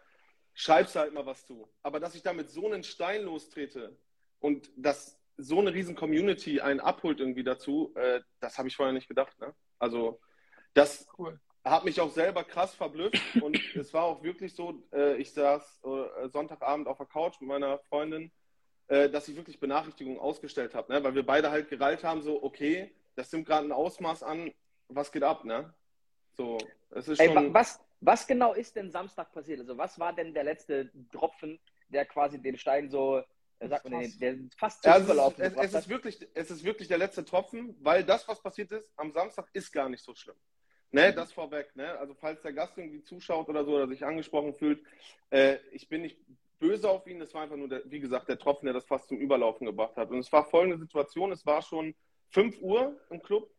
schreib's 0.54 0.96
halt 0.96 1.14
mal 1.14 1.26
was 1.26 1.46
zu. 1.48 1.68
Aber 1.82 2.00
dass 2.00 2.16
ich 2.16 2.22
damit 2.22 2.50
so 2.50 2.68
einen 2.68 2.84
Stein 2.84 3.24
lostrete 3.24 3.98
und 4.40 4.70
dass 4.76 5.20
so 5.38 5.60
eine 5.60 5.74
riesen 5.74 5.96
Community 5.96 6.62
einen 6.62 6.80
abholt 6.80 7.20
irgendwie 7.20 7.44
dazu, 7.44 7.92
äh, 7.96 8.22
das 8.40 8.58
habe 8.58 8.68
ich 8.68 8.76
vorher 8.76 8.94
nicht 8.94 9.08
gedacht. 9.08 9.38
Ne? 9.40 9.54
Also 9.80 10.20
das, 10.74 11.08
cool 11.18 11.40
habe 11.66 11.86
mich 11.86 12.00
auch 12.00 12.12
selber 12.12 12.44
krass 12.44 12.74
verblüfft 12.76 13.42
und 13.42 13.58
es 13.76 13.94
war 13.94 14.04
auch 14.04 14.24
wirklich 14.24 14.54
so, 14.54 14.84
äh, 14.94 15.18
ich 15.18 15.34
saß 15.34 15.82
äh, 15.84 16.30
Sonntagabend 16.30 16.88
auf 16.88 16.98
der 16.98 17.08
Couch 17.08 17.42
mit 17.42 17.50
meiner 17.50 17.80
Freundin 17.90 18.32
äh, 18.88 19.10
dass 19.10 19.28
ich 19.28 19.36
wirklich 19.36 19.60
Benachrichtigungen 19.60 20.20
ausgestellt 20.20 20.76
habe, 20.76 20.94
ne? 20.94 21.04
weil 21.04 21.16
wir 21.16 21.26
beide 21.26 21.50
halt 21.50 21.70
gereilt 21.70 22.04
haben, 22.04 22.22
so, 22.22 22.44
okay, 22.44 22.94
das 23.16 23.32
nimmt 23.32 23.48
gerade 23.48 23.68
ein 23.68 23.72
Ausmaß 23.72 24.24
an, 24.24 24.54
was 24.90 25.12
geht 25.12 25.24
ab, 25.24 25.44
ne? 25.46 25.74
So, 26.34 26.58
es 26.92 27.08
ist 27.08 27.20
Ey, 27.20 27.34
schon. 27.34 27.54
was, 27.54 27.80
was 28.02 28.28
genau 28.28 28.54
ist 28.54 28.76
denn 28.76 28.92
Samstag 28.92 29.32
passiert? 29.32 29.62
Also, 29.62 29.78
was 29.78 29.98
war 29.98 30.14
denn 30.14 30.34
der 30.34 30.44
letzte 30.44 30.92
Tropfen, 31.12 31.60
der 31.90 32.06
quasi 32.06 32.40
den 32.40 32.58
Stein 32.58 32.90
so, 32.90 33.24
äh, 33.60 33.68
sagt 33.68 33.90
man, 33.90 34.02
den, 34.02 34.20
der 34.20 34.36
fast 34.58 34.86
Ja, 34.86 34.98
es, 34.98 35.00
ist, 35.00 35.06
Überlaufen 35.06 35.42
es, 35.42 35.50
gebracht 35.50 35.66
es, 35.66 35.72
ist 35.72 35.78
hat? 35.78 35.90
wirklich, 35.90 36.28
es 36.34 36.52
ist 36.52 36.64
wirklich 36.64 36.88
der 36.88 36.98
letzte 36.98 37.26
Tropfen, 37.26 37.76
weil 37.80 38.04
das, 38.04 38.28
was 38.28 38.40
passiert 38.42 38.72
ist 38.72 38.92
am 38.98 39.12
Samstag, 39.12 39.48
ist 39.54 39.72
gar 39.72 39.90
nicht 39.90 40.04
so 40.04 40.14
schlimm. 40.14 40.36
Ne, 40.96 41.12
das 41.12 41.34
vorweg. 41.34 41.76
Ne? 41.76 41.98
Also 42.00 42.14
falls 42.14 42.42
der 42.42 42.54
Gast 42.54 42.78
irgendwie 42.78 43.04
zuschaut 43.04 43.50
oder 43.50 43.66
so 43.66 43.76
oder 43.76 43.86
sich 43.86 44.06
angesprochen 44.06 44.54
fühlt, 44.54 44.82
äh, 45.30 45.58
ich 45.74 45.90
bin 45.90 46.04
nicht 46.04 46.18
böse 46.58 46.90
auf 46.90 47.06
ihn. 47.06 47.20
Das 47.20 47.34
war 47.34 47.42
einfach 47.42 47.58
nur, 47.58 47.68
der, 47.68 47.82
wie 47.92 48.00
gesagt, 48.00 48.30
der 48.30 48.40
Tropfen, 48.40 48.66
der 48.68 48.74
das 48.74 48.86
fast 48.86 49.10
zum 49.10 49.18
Überlaufen 49.18 49.68
gebracht 49.68 49.98
hat. 49.98 50.10
Und 50.10 50.20
es 50.20 50.32
war 50.32 50.46
folgende 50.46 50.78
Situation: 50.78 51.34
Es 51.34 51.46
war 51.46 51.62
schon 51.62 51.94
5 52.30 52.62
Uhr 52.62 52.98
im 53.10 53.22
Club 53.22 53.52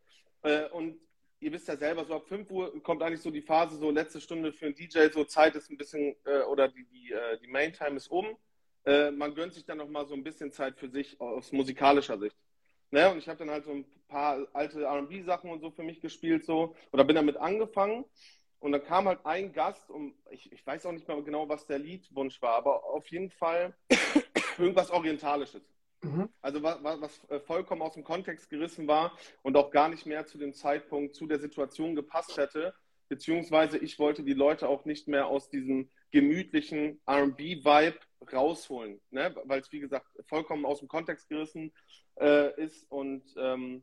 äh, 0.44 0.66
und 0.70 0.98
ihr 1.40 1.52
wisst 1.52 1.68
ja 1.68 1.76
selber, 1.76 2.06
so 2.06 2.14
ab 2.14 2.26
5 2.26 2.50
Uhr 2.50 2.82
kommt 2.82 3.02
eigentlich 3.02 3.20
so 3.20 3.30
die 3.30 3.42
Phase, 3.42 3.76
so 3.76 3.90
letzte 3.90 4.22
Stunde 4.22 4.50
für 4.50 4.64
einen 4.64 4.74
DJ, 4.74 5.10
so 5.12 5.24
Zeit 5.24 5.54
ist 5.56 5.70
ein 5.70 5.76
bisschen, 5.76 6.16
äh, 6.24 6.40
oder 6.44 6.68
die, 6.68 6.86
die, 6.86 7.12
äh, 7.12 7.38
die 7.38 7.48
Main-Time 7.48 7.96
ist 7.96 8.08
um. 8.08 8.34
Äh, 8.86 9.10
man 9.10 9.34
gönnt 9.34 9.52
sich 9.52 9.66
dann 9.66 9.76
nochmal 9.76 10.06
so 10.06 10.14
ein 10.14 10.24
bisschen 10.24 10.52
Zeit 10.52 10.78
für 10.78 10.88
sich 10.88 11.20
aus 11.20 11.52
musikalischer 11.52 12.18
Sicht. 12.18 12.36
Ne? 12.90 13.10
Und 13.10 13.18
ich 13.18 13.28
habe 13.28 13.38
dann 13.38 13.50
halt 13.50 13.64
so 13.64 13.72
ein 13.72 13.84
paar 14.08 14.46
alte 14.52 14.86
RB-Sachen 14.86 15.50
und 15.50 15.60
so 15.60 15.70
für 15.70 15.82
mich 15.82 16.00
gespielt, 16.00 16.44
so, 16.44 16.74
oder 16.92 17.04
bin 17.04 17.16
damit 17.16 17.36
angefangen. 17.36 18.04
Und 18.58 18.72
dann 18.72 18.82
kam 18.82 19.06
halt 19.06 19.20
ein 19.24 19.52
Gast, 19.52 19.90
und 19.90 20.14
ich, 20.30 20.50
ich 20.50 20.66
weiß 20.66 20.86
auch 20.86 20.92
nicht 20.92 21.06
mehr 21.06 21.20
genau, 21.22 21.48
was 21.48 21.66
der 21.66 21.78
Liedwunsch 21.78 22.40
war, 22.40 22.54
aber 22.54 22.84
auf 22.84 23.06
jeden 23.08 23.30
Fall 23.30 23.76
irgendwas 24.58 24.90
Orientalisches. 24.90 25.62
Mhm. 26.02 26.28
Also 26.40 26.62
was, 26.62 26.82
was 26.82 27.24
äh, 27.30 27.40
vollkommen 27.40 27.82
aus 27.82 27.94
dem 27.94 28.04
Kontext 28.04 28.48
gerissen 28.50 28.86
war 28.86 29.16
und 29.42 29.56
auch 29.56 29.70
gar 29.70 29.88
nicht 29.88 30.06
mehr 30.06 30.26
zu 30.26 30.38
dem 30.38 30.54
Zeitpunkt, 30.54 31.14
zu 31.14 31.26
der 31.26 31.38
Situation 31.38 31.94
gepasst 31.94 32.36
hätte. 32.36 32.74
Beziehungsweise 33.08 33.78
ich 33.78 33.98
wollte 33.98 34.24
die 34.24 34.34
Leute 34.34 34.68
auch 34.68 34.84
nicht 34.84 35.06
mehr 35.06 35.26
aus 35.26 35.48
diesem 35.48 35.90
gemütlichen 36.10 37.00
RB-Vibe 37.08 37.98
rausholen, 38.32 39.00
ne? 39.10 39.34
weil 39.44 39.60
es, 39.60 39.70
wie 39.70 39.80
gesagt, 39.80 40.06
vollkommen 40.26 40.66
aus 40.66 40.80
dem 40.80 40.88
Kontext 40.88 41.28
gerissen 41.28 41.72
äh, 42.20 42.60
ist 42.62 42.90
und 42.90 43.22
ähm, 43.36 43.82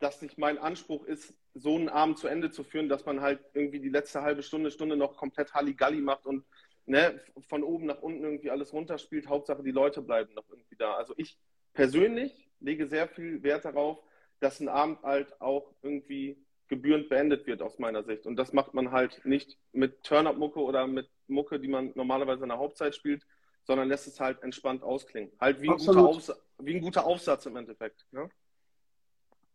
dass 0.00 0.22
nicht 0.22 0.38
mein 0.38 0.58
Anspruch 0.58 1.04
ist, 1.04 1.34
so 1.54 1.74
einen 1.74 1.88
Abend 1.88 2.18
zu 2.18 2.28
Ende 2.28 2.50
zu 2.50 2.62
führen, 2.62 2.88
dass 2.88 3.04
man 3.04 3.20
halt 3.20 3.40
irgendwie 3.52 3.80
die 3.80 3.88
letzte 3.88 4.22
halbe 4.22 4.42
Stunde, 4.42 4.70
Stunde 4.70 4.96
noch 4.96 5.16
komplett 5.16 5.54
Halligalli 5.54 6.00
macht 6.00 6.26
und 6.26 6.44
ne, 6.86 7.20
von 7.48 7.62
oben 7.62 7.86
nach 7.86 8.00
unten 8.00 8.22
irgendwie 8.22 8.50
alles 8.50 8.72
runterspielt. 8.72 9.28
Hauptsache, 9.28 9.62
die 9.62 9.72
Leute 9.72 10.02
bleiben 10.02 10.34
noch 10.34 10.48
irgendwie 10.48 10.76
da. 10.76 10.94
Also 10.94 11.14
ich 11.16 11.38
persönlich 11.74 12.48
lege 12.60 12.86
sehr 12.86 13.08
viel 13.08 13.42
Wert 13.42 13.64
darauf, 13.64 13.98
dass 14.40 14.60
ein 14.60 14.68
Abend 14.68 15.02
halt 15.02 15.40
auch 15.40 15.74
irgendwie 15.82 16.44
gebührend 16.68 17.08
beendet 17.08 17.46
wird 17.46 17.62
aus 17.62 17.78
meiner 17.78 18.04
Sicht. 18.04 18.26
Und 18.26 18.36
das 18.36 18.52
macht 18.52 18.74
man 18.74 18.92
halt 18.92 19.24
nicht 19.24 19.58
mit 19.72 20.04
Turn-Up-Mucke 20.04 20.60
oder 20.60 20.86
mit 20.86 21.08
Mucke, 21.26 21.58
die 21.58 21.68
man 21.68 21.92
normalerweise 21.94 22.44
in 22.44 22.50
der 22.50 22.58
Hauptzeit 22.58 22.94
spielt, 22.94 23.26
sondern 23.68 23.88
lässt 23.88 24.06
es 24.08 24.18
halt 24.18 24.42
entspannt 24.42 24.82
ausklingen. 24.82 25.30
Halt 25.38 25.60
wie 25.60 25.68
ein, 25.68 25.76
guter. 25.76 26.04
Aufsa 26.04 26.34
wie 26.58 26.74
ein 26.74 26.80
guter 26.80 27.04
Aufsatz 27.06 27.44
im 27.46 27.54
Endeffekt. 27.54 28.06
Ne? 28.10 28.28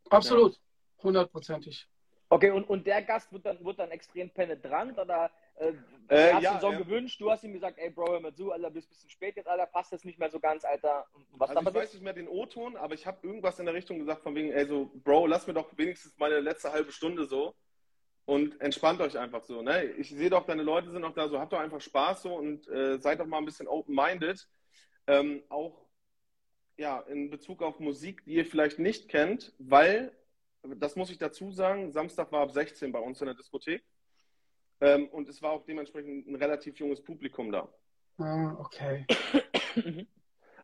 Absolut. 0.10 0.62
Hundertprozentig. 1.02 1.90
Okay, 2.30 2.52
und, 2.52 2.64
und 2.70 2.86
der 2.88 3.02
Gast 3.02 3.34
wird 3.34 3.46
dann, 3.46 3.64
wird 3.66 3.80
dann 3.80 3.92
extrem 3.92 4.30
penetrant 4.30 4.98
oder 4.98 5.30
äh, 5.56 5.74
Äh, 6.08 6.34
hast 6.34 6.44
ja, 6.44 6.54
du 6.56 6.62
Song 6.62 6.74
ja. 6.74 6.80
gewünscht, 6.80 7.20
du 7.22 7.32
hast 7.32 7.44
ihm 7.44 7.54
gesagt, 7.54 7.78
ey 7.80 7.90
Bro, 7.90 8.12
hör 8.12 8.20
mal 8.20 8.34
zu, 8.34 8.52
Alter, 8.52 8.70
bist 8.70 8.88
ein 8.88 8.94
bisschen 8.94 9.10
spät 9.10 9.36
jetzt, 9.36 9.48
Alter, 9.48 9.66
passt 9.66 9.92
das 9.92 10.04
nicht 10.04 10.20
mehr 10.20 10.30
so 10.30 10.40
ganz, 10.40 10.64
Alter. 10.64 11.06
Was 11.32 11.50
Also 11.50 11.70
ich 11.70 11.76
weiß 11.76 11.94
nicht 11.94 12.04
mehr 12.04 12.14
den 12.14 12.28
O-Ton, 12.28 12.76
aber 12.78 12.94
ich 12.94 13.06
habe 13.06 13.26
irgendwas 13.26 13.60
in 13.60 13.66
der 13.66 13.74
Richtung 13.74 14.00
gesagt 14.00 14.22
von 14.22 14.36
wegen, 14.36 14.52
ey 14.52 14.66
so, 14.66 14.92
Bro, 15.04 15.28
lass 15.28 15.48
mir 15.48 15.54
doch 15.54 15.76
wenigstens 15.78 16.18
meine 16.18 16.40
letzte 16.40 16.72
halbe 16.72 16.92
Stunde 16.92 17.26
so 17.26 17.56
und 18.26 18.60
entspannt 18.62 19.02
euch 19.02 19.18
einfach 19.18 19.44
so. 19.44 19.62
Ne? 19.62 19.86
Ich 19.98 20.10
sehe 20.10 20.30
doch, 20.30 20.46
deine 20.46 20.64
Leute 20.64 20.92
sind 20.92 21.04
auch 21.04 21.14
da 21.14 21.28
so, 21.28 21.40
habt 21.40 21.54
doch 21.54 21.60
einfach 21.60 21.82
Spaß 21.82 22.24
so 22.24 22.36
und 22.36 22.68
äh, 22.70 22.98
seid 23.00 23.20
doch 23.20 23.26
mal 23.26 23.40
ein 23.40 23.46
bisschen 23.46 23.68
open-minded. 23.68 24.48
Ähm, 25.08 25.44
auch 25.50 25.84
ja, 26.78 27.00
in 27.02 27.30
Bezug 27.30 27.62
auf 27.62 27.80
Musik, 27.80 28.24
die 28.26 28.36
ihr 28.36 28.46
vielleicht 28.46 28.80
nicht 28.80 29.10
kennt, 29.10 29.54
weil, 29.60 30.12
das 30.64 30.96
muss 30.96 31.12
ich 31.12 31.18
dazu 31.18 31.52
sagen, 31.52 31.92
Samstag 31.92 32.32
war 32.32 32.42
ab 32.42 32.52
16 32.52 32.92
bei 32.92 33.00
uns 33.00 33.20
in 33.22 33.28
der 33.28 33.36
Diskothek. 33.36 33.84
Ähm, 34.82 35.08
und 35.10 35.30
es 35.30 35.42
war 35.42 35.52
auch 35.52 35.66
dementsprechend 35.66 36.28
ein 36.28 36.36
relativ 36.36 36.78
junges 36.80 37.04
Publikum 37.04 37.52
da. 37.52 37.70
Ah, 38.18 38.56
okay. 38.60 39.06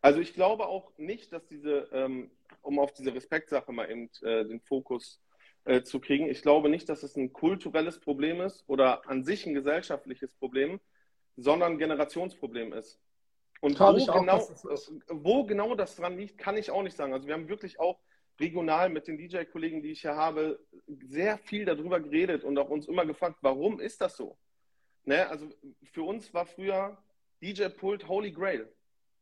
Also 0.01 0.21
ich 0.21 0.33
glaube 0.33 0.65
auch 0.67 0.97
nicht, 0.97 1.33
dass 1.33 1.45
diese, 1.47 1.89
ähm, 1.91 2.31
um 2.61 2.79
auf 2.79 2.93
diese 2.93 3.13
Respektsache 3.13 3.71
mal 3.73 3.91
eben 3.91 4.09
äh, 4.21 4.45
den 4.45 4.61
Fokus 4.61 5.21
äh, 5.69 5.83
zu 5.83 5.99
kriegen, 5.99 6.27
ich 6.27 6.41
glaube 6.41 6.67
nicht, 6.67 6.89
dass 6.89 7.03
es 7.03 7.15
ein 7.15 7.31
kulturelles 7.31 7.99
Problem 7.99 8.41
ist 8.41 8.63
oder 8.67 9.07
an 9.07 9.23
sich 9.23 9.45
ein 9.45 9.53
gesellschaftliches 9.53 10.33
Problem, 10.33 10.79
sondern 11.37 11.73
ein 11.73 11.77
Generationsproblem 11.77 12.73
ist. 12.73 12.99
Und 13.61 13.79
wo 13.79 13.83
auch, 13.83 14.19
genau, 14.19 14.37
ist. 14.37 14.65
äh, 14.65 14.99
wo 15.09 15.43
genau 15.43 15.75
das 15.75 15.95
dran 15.95 16.17
liegt, 16.17 16.39
kann 16.39 16.57
ich 16.57 16.71
auch 16.71 16.81
nicht 16.81 16.97
sagen. 16.97 17.13
Also 17.13 17.27
wir 17.27 17.35
haben 17.35 17.49
wirklich 17.49 17.79
auch 17.79 17.99
regional 18.39 18.89
mit 18.89 19.07
den 19.07 19.19
DJ-Kollegen, 19.19 19.83
die 19.83 19.91
ich 19.91 20.01
hier 20.01 20.15
habe, 20.15 20.59
sehr 20.87 21.37
viel 21.37 21.65
darüber 21.65 21.99
geredet 21.99 22.43
und 22.43 22.57
auch 22.57 22.69
uns 22.69 22.87
immer 22.87 23.05
gefragt, 23.05 23.37
warum 23.41 23.79
ist 23.79 24.01
das 24.01 24.17
so? 24.17 24.39
Ne? 25.03 25.27
Also 25.29 25.49
für 25.91 26.01
uns 26.01 26.33
war 26.33 26.47
früher 26.47 26.97
DJ-Pult 27.43 28.07
Holy 28.07 28.31
Grail. 28.31 28.73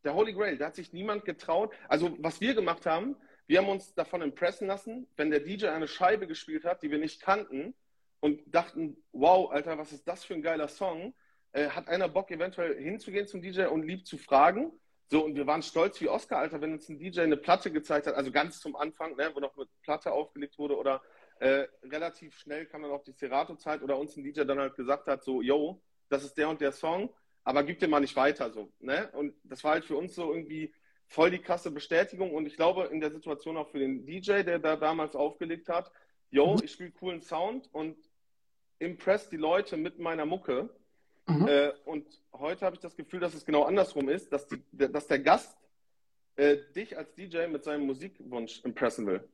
Der 0.05 0.13
Holy 0.13 0.31
Grail, 0.31 0.57
da 0.57 0.67
hat 0.67 0.75
sich 0.75 0.93
niemand 0.93 1.25
getraut. 1.25 1.73
Also 1.89 2.15
was 2.19 2.39
wir 2.39 2.53
gemacht 2.53 2.85
haben, 2.85 3.17
wir 3.47 3.59
haben 3.59 3.69
uns 3.69 3.93
davon 3.95 4.21
impressen 4.21 4.67
lassen, 4.67 5.07
wenn 5.15 5.31
der 5.31 5.39
DJ 5.39 5.67
eine 5.67 5.87
Scheibe 5.87 6.27
gespielt 6.27 6.65
hat, 6.65 6.83
die 6.83 6.91
wir 6.91 6.99
nicht 6.99 7.21
kannten 7.21 7.73
und 8.19 8.41
dachten, 8.53 8.97
wow, 9.13 9.49
Alter, 9.51 9.77
was 9.77 9.93
ist 9.93 10.07
das 10.07 10.25
für 10.25 10.33
ein 10.33 10.41
geiler 10.41 10.67
Song? 10.67 11.13
Äh, 11.53 11.69
hat 11.69 11.87
einer 11.87 12.09
Bock, 12.09 12.29
eventuell 12.29 12.75
hinzugehen 12.81 13.27
zum 13.27 13.41
DJ 13.41 13.65
und 13.65 13.83
lieb 13.83 14.05
zu 14.05 14.17
fragen? 14.17 14.71
So, 15.09 15.23
und 15.23 15.35
wir 15.35 15.47
waren 15.47 15.61
stolz 15.61 16.01
wie 16.01 16.09
Oscar, 16.09 16.39
Alter, 16.39 16.59
wenn 16.59 16.73
uns 16.73 16.89
ein 16.89 16.99
DJ 16.99 17.21
eine 17.21 17.37
Platte 17.37 17.71
gezeigt 17.71 18.07
hat, 18.07 18.15
also 18.15 18.31
ganz 18.31 18.59
zum 18.59 18.75
Anfang, 18.75 19.15
ne, 19.15 19.31
wo 19.33 19.39
noch 19.39 19.55
mit 19.55 19.69
Platte 19.81 20.11
aufgelegt 20.11 20.57
wurde 20.59 20.75
oder 20.75 21.01
äh, 21.39 21.67
relativ 21.83 22.37
schnell 22.37 22.65
kam 22.65 22.81
dann 22.81 22.91
auch 22.91 23.03
die 23.03 23.13
Serato-Zeit 23.13 23.81
oder 23.81 23.97
uns 23.97 24.17
ein 24.17 24.23
DJ 24.23 24.41
dann 24.43 24.59
halt 24.59 24.75
gesagt 24.75 25.07
hat, 25.07 25.23
so, 25.23 25.41
yo, 25.41 25.81
das 26.09 26.25
ist 26.25 26.37
der 26.37 26.49
und 26.49 26.59
der 26.59 26.73
Song, 26.73 27.13
aber 27.43 27.63
gib 27.63 27.79
dir 27.79 27.87
mal 27.87 28.01
nicht 28.01 28.17
weiter, 28.17 28.51
so, 28.51 28.73
ne? 28.79 29.09
Und 29.13 29.35
das 29.43 29.63
war 29.63 29.71
halt 29.71 29.85
für 29.85 29.95
uns 29.95 30.15
so 30.15 30.33
irgendwie 30.33 30.73
voll 31.07 31.31
die 31.31 31.39
krasse 31.39 31.71
Bestätigung 31.71 32.33
und 32.33 32.45
ich 32.45 32.55
glaube 32.55 32.85
in 32.85 32.99
der 32.99 33.11
Situation 33.11 33.57
auch 33.57 33.69
für 33.69 33.79
den 33.79 34.05
DJ, 34.05 34.43
der 34.43 34.59
da 34.59 34.75
damals 34.75 35.15
aufgelegt 35.15 35.69
hat, 35.69 35.91
yo, 36.31 36.53
Mhm. 36.55 36.63
ich 36.63 36.71
spiele 36.73 36.91
coolen 36.91 37.21
Sound 37.21 37.69
und 37.73 37.97
impress 38.79 39.29
die 39.29 39.37
Leute 39.37 39.77
mit 39.77 39.97
meiner 39.99 40.25
Mucke. 40.25 40.69
Mhm. 41.27 41.47
Äh, 41.47 41.71
und 41.85 42.21
heute 42.33 42.65
habe 42.65 42.75
ich 42.75 42.81
das 42.81 42.95
Gefühl, 42.95 43.19
dass 43.19 43.33
es 43.33 43.45
genau 43.45 43.63
andersrum 43.63 44.09
ist, 44.09 44.31
dass, 44.31 44.47
die, 44.47 44.61
der- 44.71 44.89
dass 44.89 45.07
der 45.07 45.19
Gast 45.19 45.57
äh, 46.35 46.57
dich 46.75 46.95
als 46.97 47.13
DJ 47.15 47.47
mit 47.47 47.63
seinem 47.63 47.85
Musikwunsch 47.87 48.61
impressen 48.63 49.07
will. 49.07 49.27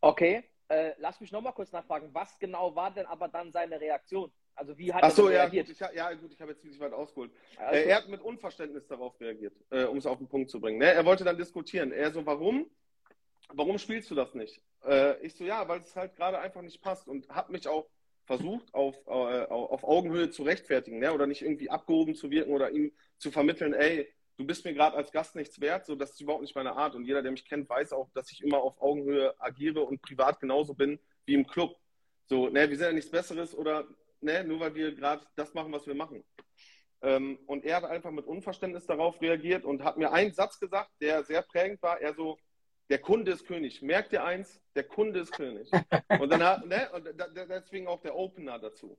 Okay, 0.00 0.44
äh, 0.68 0.94
lass 0.98 1.20
mich 1.20 1.30
nochmal 1.30 1.52
kurz 1.52 1.70
nachfragen, 1.72 2.08
was 2.12 2.38
genau 2.38 2.74
war 2.74 2.90
denn 2.92 3.06
aber 3.06 3.28
dann 3.28 3.52
seine 3.52 3.80
Reaktion? 3.80 4.32
Also 4.60 4.76
wie 4.76 4.92
hat 4.92 5.02
Ach 5.02 5.08
er 5.08 5.14
so, 5.14 5.30
ja, 5.30 5.40
reagiert? 5.44 5.68
gut, 5.68 5.74
ich, 5.74 5.96
ja, 5.96 6.12
gut, 6.12 6.30
ich 6.32 6.40
habe 6.42 6.50
jetzt 6.52 6.60
ziemlich 6.60 6.78
weit 6.80 6.92
ausgeholt. 6.92 7.30
Also, 7.56 7.80
Äh, 7.80 7.88
er 7.88 7.96
hat 7.96 8.08
mit 8.10 8.20
Unverständnis 8.20 8.86
darauf 8.86 9.18
reagiert, 9.18 9.54
äh, 9.70 9.84
um 9.84 9.96
es 9.96 10.04
auf 10.04 10.18
den 10.18 10.28
Punkt 10.28 10.50
zu 10.50 10.60
bringen. 10.60 10.78
Ne? 10.78 10.92
Er 10.92 11.06
wollte 11.06 11.24
dann 11.24 11.38
diskutieren. 11.38 11.92
Er 11.92 12.12
so, 12.12 12.26
warum? 12.26 12.70
Warum 13.54 13.78
spielst 13.78 14.10
du 14.10 14.14
das 14.14 14.34
nicht? 14.34 14.60
Äh, 14.84 15.18
ich 15.24 15.34
so, 15.34 15.44
ja, 15.44 15.66
weil 15.66 15.80
es 15.80 15.96
halt 15.96 16.14
gerade 16.14 16.38
einfach 16.40 16.60
nicht 16.60 16.82
passt 16.82 17.08
und 17.08 17.26
habe 17.30 17.52
mich 17.52 17.66
auch 17.68 17.88
versucht, 18.26 18.74
auf, 18.74 18.96
äh, 19.06 19.10
auf 19.46 19.82
Augenhöhe 19.82 20.28
zu 20.28 20.42
rechtfertigen 20.42 20.98
ne? 20.98 21.14
oder 21.14 21.26
nicht 21.26 21.40
irgendwie 21.40 21.70
abgehoben 21.70 22.14
zu 22.14 22.30
wirken 22.30 22.52
oder 22.52 22.70
ihm 22.70 22.92
zu 23.16 23.30
vermitteln, 23.30 23.72
ey, 23.72 24.12
du 24.36 24.44
bist 24.44 24.66
mir 24.66 24.74
gerade 24.74 24.94
als 24.94 25.10
Gast 25.10 25.36
nichts 25.36 25.58
wert, 25.62 25.86
so 25.86 25.94
das 25.94 26.10
ist 26.10 26.20
überhaupt 26.20 26.42
nicht 26.42 26.54
meine 26.54 26.76
Art. 26.76 26.94
Und 26.94 27.06
jeder, 27.06 27.22
der 27.22 27.30
mich 27.32 27.46
kennt, 27.46 27.66
weiß 27.66 27.94
auch, 27.94 28.10
dass 28.12 28.30
ich 28.30 28.42
immer 28.44 28.58
auf 28.58 28.78
Augenhöhe 28.78 29.34
agiere 29.40 29.80
und 29.80 30.02
privat 30.02 30.38
genauso 30.38 30.74
bin 30.74 31.00
wie 31.24 31.32
im 31.32 31.46
Club. 31.46 31.76
So, 32.26 32.48
ne, 32.48 32.70
wir 32.70 32.76
sind 32.76 32.86
ja 32.86 32.92
nichts 32.92 33.10
Besseres 33.10 33.56
oder 33.56 33.88
ne, 34.20 34.44
nur 34.44 34.60
weil 34.60 34.74
wir 34.74 34.94
gerade 34.94 35.24
das 35.36 35.54
machen, 35.54 35.72
was 35.72 35.86
wir 35.86 35.94
machen. 35.94 36.24
Ähm, 37.02 37.38
und 37.46 37.64
er 37.64 37.76
hat 37.76 37.84
einfach 37.84 38.10
mit 38.10 38.26
Unverständnis 38.26 38.86
darauf 38.86 39.20
reagiert 39.20 39.64
und 39.64 39.82
hat 39.82 39.96
mir 39.96 40.12
einen 40.12 40.32
Satz 40.32 40.58
gesagt, 40.58 40.90
der 41.00 41.24
sehr 41.24 41.42
prägend 41.42 41.82
war. 41.82 42.00
Er 42.00 42.14
so, 42.14 42.38
der 42.90 42.98
Kunde 42.98 43.32
ist 43.32 43.46
König. 43.46 43.80
Merkt 43.82 44.12
ihr 44.12 44.24
eins? 44.24 44.60
Der 44.74 44.84
Kunde 44.84 45.20
ist 45.20 45.32
König. 45.32 45.70
Und 46.20 46.30
dann 46.30 46.42
hat, 46.42 46.66
ne, 46.66 46.90
und 46.92 47.08
da, 47.16 47.28
deswegen 47.28 47.86
auch 47.86 48.00
der 48.00 48.16
Opener 48.16 48.58
dazu. 48.58 48.98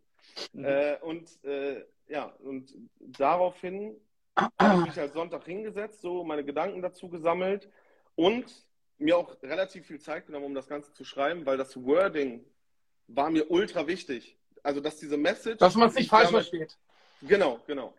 Mhm. 0.53 0.65
Äh, 0.65 0.97
und 1.01 1.43
äh, 1.43 1.83
ja, 2.07 2.25
und 2.39 2.73
daraufhin 2.97 3.99
habe 4.35 4.79
ich 4.79 4.87
mich 4.87 4.97
halt 4.97 5.13
Sonntag 5.13 5.45
hingesetzt, 5.45 6.01
so 6.01 6.23
meine 6.23 6.43
Gedanken 6.43 6.81
dazu 6.81 7.09
gesammelt 7.09 7.69
und 8.15 8.65
mir 8.97 9.17
auch 9.17 9.41
relativ 9.43 9.87
viel 9.87 9.99
Zeit 9.99 10.25
genommen, 10.25 10.45
um 10.45 10.55
das 10.55 10.67
Ganze 10.67 10.93
zu 10.93 11.03
schreiben, 11.03 11.45
weil 11.45 11.57
das 11.57 11.75
Wording 11.83 12.45
war 13.07 13.29
mir 13.29 13.49
ultra 13.51 13.87
wichtig. 13.87 14.37
Also, 14.63 14.79
dass 14.79 14.97
diese 14.97 15.17
Message. 15.17 15.57
Dass 15.57 15.75
man 15.75 15.89
es 15.89 15.95
nicht 15.95 16.03
ich 16.05 16.09
falsch 16.09 16.29
damit- 16.31 16.47
versteht. 16.47 16.77
Genau, 17.21 17.59
genau. 17.67 17.93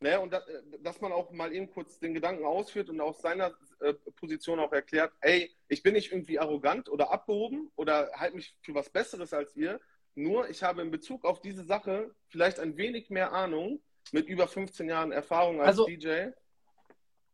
Ne, 0.00 0.20
und 0.20 0.32
da, 0.32 0.40
dass 0.80 1.00
man 1.00 1.10
auch 1.10 1.32
mal 1.32 1.52
eben 1.52 1.68
kurz 1.68 1.98
den 1.98 2.14
Gedanken 2.14 2.44
ausführt 2.44 2.88
und 2.88 3.00
aus 3.00 3.20
seiner 3.20 3.52
äh, 3.80 3.94
Position 4.14 4.60
auch 4.60 4.70
erklärt, 4.72 5.12
ey, 5.20 5.50
ich 5.66 5.82
bin 5.82 5.94
nicht 5.94 6.12
irgendwie 6.12 6.38
arrogant 6.38 6.88
oder 6.88 7.10
abgehoben 7.10 7.72
oder 7.74 8.08
halte 8.14 8.36
mich 8.36 8.54
für 8.62 8.74
was 8.76 8.88
Besseres 8.90 9.32
als 9.32 9.56
ihr, 9.56 9.80
nur 10.14 10.48
ich 10.50 10.62
habe 10.62 10.82
in 10.82 10.92
Bezug 10.92 11.24
auf 11.24 11.40
diese 11.40 11.64
Sache 11.64 12.14
vielleicht 12.28 12.60
ein 12.60 12.76
wenig 12.76 13.10
mehr 13.10 13.32
Ahnung 13.32 13.80
mit 14.12 14.28
über 14.28 14.46
15 14.46 14.88
Jahren 14.88 15.10
Erfahrung 15.10 15.58
als 15.60 15.68
Also- 15.70 15.86
DJ. 15.86 16.28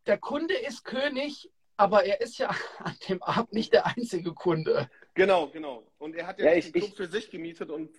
Der 0.06 0.16
Kunde 0.18 0.54
ist 0.54 0.84
König, 0.84 1.50
aber 1.76 2.04
er 2.04 2.22
ist 2.22 2.38
ja 2.38 2.48
an 2.78 2.96
dem 3.10 3.22
Abend 3.22 3.52
nicht 3.52 3.74
der 3.74 3.86
einzige 3.86 4.32
Kunde. 4.32 4.88
Genau, 5.12 5.48
genau. 5.48 5.86
Und 5.98 6.14
er 6.16 6.26
hat 6.26 6.38
ja, 6.38 6.46
Ja, 6.46 6.54
ich- 6.54 6.72
den 6.72 6.80
Club 6.80 6.88
ich- 6.88 6.96
für 6.96 7.06
sich 7.08 7.30
gemietet 7.30 7.68
und 7.70 7.90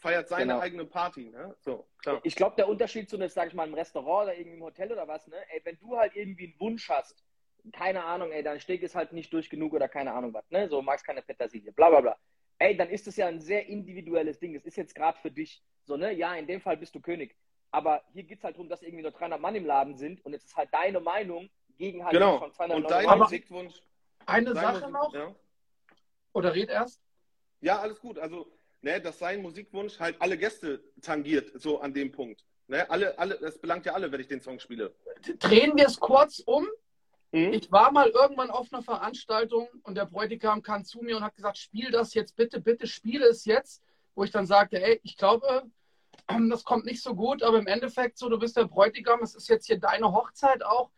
feiert 0.00 0.28
seine 0.28 0.44
Genau. 0.52 0.60
eigene 0.60 0.84
Party. 0.86 1.30
Ne? 1.30 1.54
So, 1.60 1.86
klar. 1.98 2.20
Ich 2.24 2.34
glaube, 2.34 2.56
der 2.56 2.68
Unterschied 2.68 3.08
zu, 3.08 3.16
einem, 3.16 3.28
sag 3.28 3.48
ich 3.48 3.54
mal, 3.54 3.64
einem 3.64 3.74
Restaurant 3.74 4.24
oder 4.28 4.36
irgendwie 4.38 4.56
im 4.56 4.62
Hotel 4.64 4.90
oder 4.90 5.06
was, 5.06 5.26
ne? 5.28 5.36
Ey, 5.50 5.60
wenn 5.64 5.78
du 5.78 5.96
halt 5.96 6.16
irgendwie 6.16 6.46
einen 6.48 6.60
Wunsch 6.60 6.88
hast, 6.88 7.22
keine 7.72 8.02
Ahnung, 8.04 8.32
ey, 8.32 8.42
dein 8.42 8.58
Steak 8.60 8.82
ist 8.82 8.94
halt 8.94 9.12
nicht 9.12 9.32
durch 9.32 9.50
genug 9.50 9.74
oder 9.74 9.88
keine 9.88 10.12
Ahnung 10.12 10.32
was, 10.32 10.50
ne? 10.50 10.68
So, 10.68 10.80
magst 10.82 11.04
keine 11.06 11.22
Petersilie, 11.22 11.72
bla 11.72 11.90
bla 11.90 12.00
bla. 12.00 12.16
Ey, 12.58 12.76
dann 12.76 12.88
ist 12.90 13.06
es 13.06 13.16
ja 13.16 13.26
ein 13.26 13.40
sehr 13.40 13.66
individuelles 13.66 14.38
Ding. 14.38 14.54
Es 14.54 14.64
ist 14.64 14.76
jetzt 14.76 14.94
gerade 14.94 15.18
für 15.18 15.30
dich 15.30 15.62
so, 15.84 15.96
ne? 15.96 16.12
Ja, 16.12 16.34
in 16.34 16.46
dem 16.46 16.60
Fall 16.60 16.76
bist 16.76 16.94
du 16.94 17.00
König. 17.00 17.36
Aber 17.70 18.02
hier 18.12 18.24
geht 18.24 18.38
es 18.38 18.44
halt 18.44 18.56
darum, 18.56 18.68
dass 18.68 18.82
irgendwie 18.82 19.02
nur 19.02 19.12
300 19.12 19.40
Mann 19.40 19.54
im 19.54 19.64
Laden 19.64 19.96
sind 19.96 20.24
und 20.24 20.32
jetzt 20.32 20.44
ist 20.46 20.56
halt 20.56 20.72
deine 20.72 20.98
Meinung 21.00 21.48
gegen 21.78 22.02
halt 22.04 22.14
Genau. 22.14 22.38
von 22.38 22.48
Und 22.48 22.54
299. 22.54 23.06
dein 23.08 23.18
Musikwunsch. 23.18 23.82
Eine 24.26 24.54
Sache 24.54 24.90
noch, 24.90 25.14
Ja? 25.14 25.34
oder 26.32 26.54
red 26.54 26.68
erst? 26.70 27.00
ja, 27.60 27.78
alles 27.78 28.00
gut. 28.00 28.18
Also, 28.18 28.50
ne, 28.82 29.00
dass 29.00 29.18
sein 29.18 29.42
Musikwunsch 29.42 29.98
halt 29.98 30.16
alle 30.20 30.36
Gäste 30.38 30.82
tangiert, 31.02 31.60
so 31.60 31.80
an 31.80 31.92
dem 31.92 32.12
Punkt. 32.12 32.44
Ne? 32.68 32.88
Alle, 32.90 33.18
alle, 33.18 33.36
das 33.38 33.58
belangt 33.58 33.86
ja 33.86 33.94
alle, 33.94 34.10
wenn 34.12 34.20
ich 34.20 34.28
den 34.28 34.40
Song 34.40 34.58
spiele. 34.60 34.94
Drehen 35.38 35.76
wir 35.76 35.86
es 35.86 35.98
kurz 35.98 36.40
um. 36.40 36.66
Mhm. 37.32 37.52
Ich 37.52 37.70
war 37.70 37.92
mal 37.92 38.08
irgendwann 38.08 38.50
auf 38.50 38.72
einer 38.72 38.82
Veranstaltung 38.82 39.68
und 39.82 39.96
der 39.96 40.06
Bräutigam 40.06 40.62
kam 40.62 40.84
zu 40.84 41.00
mir 41.00 41.16
und 41.16 41.24
hat 41.24 41.36
gesagt, 41.36 41.58
spiel 41.58 41.90
das 41.90 42.14
jetzt 42.14 42.36
bitte, 42.36 42.60
bitte 42.60 42.86
spiele 42.86 43.26
es 43.26 43.44
jetzt. 43.44 43.82
Wo 44.14 44.24
ich 44.24 44.30
dann 44.30 44.46
sagte, 44.46 44.82
ey, 44.82 45.00
ich 45.04 45.16
glaube, 45.16 45.70
ähm, 46.28 46.50
das 46.50 46.64
kommt 46.64 46.84
nicht 46.84 47.02
so 47.02 47.14
gut, 47.14 47.42
aber 47.42 47.58
im 47.58 47.66
Endeffekt 47.66 48.18
so, 48.18 48.28
du 48.28 48.38
bist 48.38 48.56
der 48.56 48.64
Bräutigam, 48.64 49.22
es 49.22 49.34
ist 49.34 49.48
jetzt 49.48 49.66
hier 49.66 49.78
deine 49.78 50.12
Hochzeit 50.12 50.64
auch. 50.64 50.90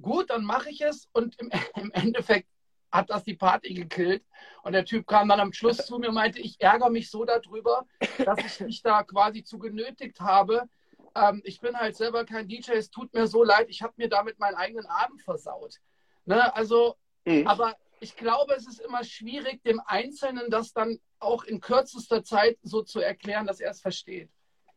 Gut, 0.00 0.30
dann 0.30 0.44
mache 0.44 0.70
ich 0.70 0.80
es 0.80 1.08
und 1.12 1.38
im, 1.40 1.50
im 1.76 1.90
Endeffekt 1.92 2.48
hat 2.90 3.10
das 3.10 3.24
die 3.24 3.34
Party 3.34 3.74
gekillt. 3.74 4.24
Und 4.62 4.72
der 4.72 4.84
Typ 4.84 5.06
kam 5.06 5.28
dann 5.28 5.40
am 5.40 5.52
Schluss 5.52 5.78
zu 5.78 5.98
mir 5.98 6.08
und 6.08 6.14
meinte, 6.14 6.40
ich 6.40 6.60
ärgere 6.60 6.90
mich 6.90 7.10
so 7.10 7.24
darüber, 7.24 7.86
dass 8.24 8.38
ich 8.44 8.60
mich 8.60 8.82
da 8.82 9.02
quasi 9.02 9.42
zu 9.42 9.58
genötigt 9.58 10.20
habe. 10.20 10.68
Ähm, 11.14 11.40
ich 11.44 11.60
bin 11.60 11.76
halt 11.76 11.96
selber 11.96 12.24
kein 12.24 12.48
DJ, 12.48 12.72
es 12.72 12.90
tut 12.90 13.12
mir 13.14 13.26
so 13.26 13.42
leid, 13.44 13.66
ich 13.68 13.82
habe 13.82 13.94
mir 13.96 14.08
damit 14.08 14.38
meinen 14.38 14.54
eigenen 14.56 14.86
Abend 14.86 15.22
versaut. 15.22 15.76
Ne? 16.24 16.54
Also, 16.54 16.96
Mhm. 17.24 17.46
aber 17.46 17.76
ich 18.00 18.16
glaube, 18.16 18.54
es 18.54 18.66
ist 18.66 18.80
immer 18.80 19.02
schwierig, 19.04 19.62
dem 19.64 19.80
Einzelnen 19.86 20.50
das 20.50 20.72
dann 20.72 20.98
auch 21.18 21.44
in 21.44 21.60
kürzester 21.60 22.22
Zeit 22.22 22.56
so 22.62 22.82
zu 22.82 23.00
erklären, 23.00 23.46
dass 23.46 23.60
er 23.60 23.70
es 23.70 23.80
versteht. 23.80 24.30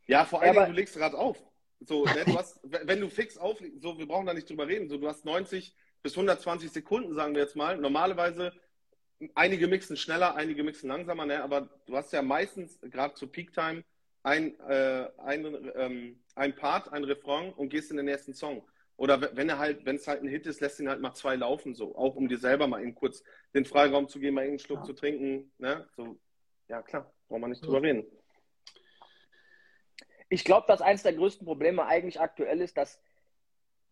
Ja, 0.07 0.25
vor 0.25 0.41
allem, 0.41 0.57
aber- 0.57 0.67
du 0.67 0.73
legst 0.73 0.95
gerade 0.95 1.17
auf. 1.17 1.37
So, 1.83 2.05
ne, 2.05 2.25
du 2.25 2.37
hast, 2.37 2.59
wenn 2.63 2.99
du 2.99 3.09
fix 3.09 3.37
auflegst, 3.37 3.81
so, 3.81 3.97
wir 3.97 4.07
brauchen 4.07 4.25
da 4.25 4.33
nicht 4.33 4.49
drüber 4.49 4.67
reden, 4.67 4.87
so, 4.89 4.97
du 4.97 5.07
hast 5.07 5.25
90 5.25 5.75
bis 6.03 6.13
120 6.13 6.71
Sekunden, 6.71 7.13
sagen 7.13 7.35
wir 7.35 7.41
jetzt 7.41 7.55
mal. 7.55 7.77
Normalerweise, 7.77 8.53
einige 9.35 9.67
mixen 9.67 9.97
schneller, 9.97 10.35
einige 10.35 10.63
mixen 10.63 10.89
langsamer, 10.89 11.25
ne, 11.25 11.43
aber 11.43 11.69
du 11.85 11.95
hast 11.95 12.11
ja 12.13 12.21
meistens, 12.21 12.79
gerade 12.81 13.13
zu 13.13 13.27
Peak 13.27 13.53
Time, 13.53 13.83
ein, 14.23 14.59
äh, 14.61 15.09
ein, 15.17 15.71
ähm, 15.75 16.23
ein 16.35 16.55
Part, 16.55 16.91
ein 16.93 17.03
Refrain 17.03 17.53
und 17.53 17.69
gehst 17.69 17.91
in 17.91 17.97
den 17.97 18.05
nächsten 18.05 18.33
Song. 18.33 18.67
Oder 18.97 19.35
wenn 19.35 19.49
er 19.49 19.57
halt, 19.57 19.83
wenn 19.85 19.95
es 19.95 20.07
halt 20.07 20.21
ein 20.21 20.27
Hit 20.27 20.45
ist, 20.45 20.61
lässt 20.61 20.79
ihn 20.79 20.89
halt 20.89 21.01
mal 21.01 21.13
zwei 21.13 21.35
laufen, 21.35 21.73
so. 21.73 21.95
Auch 21.95 22.15
um 22.15 22.27
dir 22.27 22.37
selber 22.37 22.67
mal 22.67 22.81
eben 22.81 22.93
kurz 22.93 23.23
den 23.55 23.65
Freiraum 23.65 24.07
zu 24.07 24.19
geben, 24.19 24.35
mal 24.35 24.45
einen 24.45 24.59
Schluck 24.59 24.79
Ja. 24.79 24.85
zu 24.85 24.93
trinken, 24.93 25.51
ne, 25.57 25.87
so. 25.95 26.19
Ja, 26.67 26.81
klar, 26.81 27.11
brauchen 27.27 27.41
wir 27.41 27.47
nicht 27.47 27.65
drüber 27.65 27.81
reden. 27.81 28.05
Ich 30.29 30.45
glaube, 30.45 30.67
dass 30.67 30.81
eines 30.81 31.03
der 31.03 31.13
größten 31.13 31.45
Probleme 31.45 31.85
eigentlich 31.85 32.21
aktuell 32.21 32.61
ist, 32.61 32.77
dass 32.77 33.01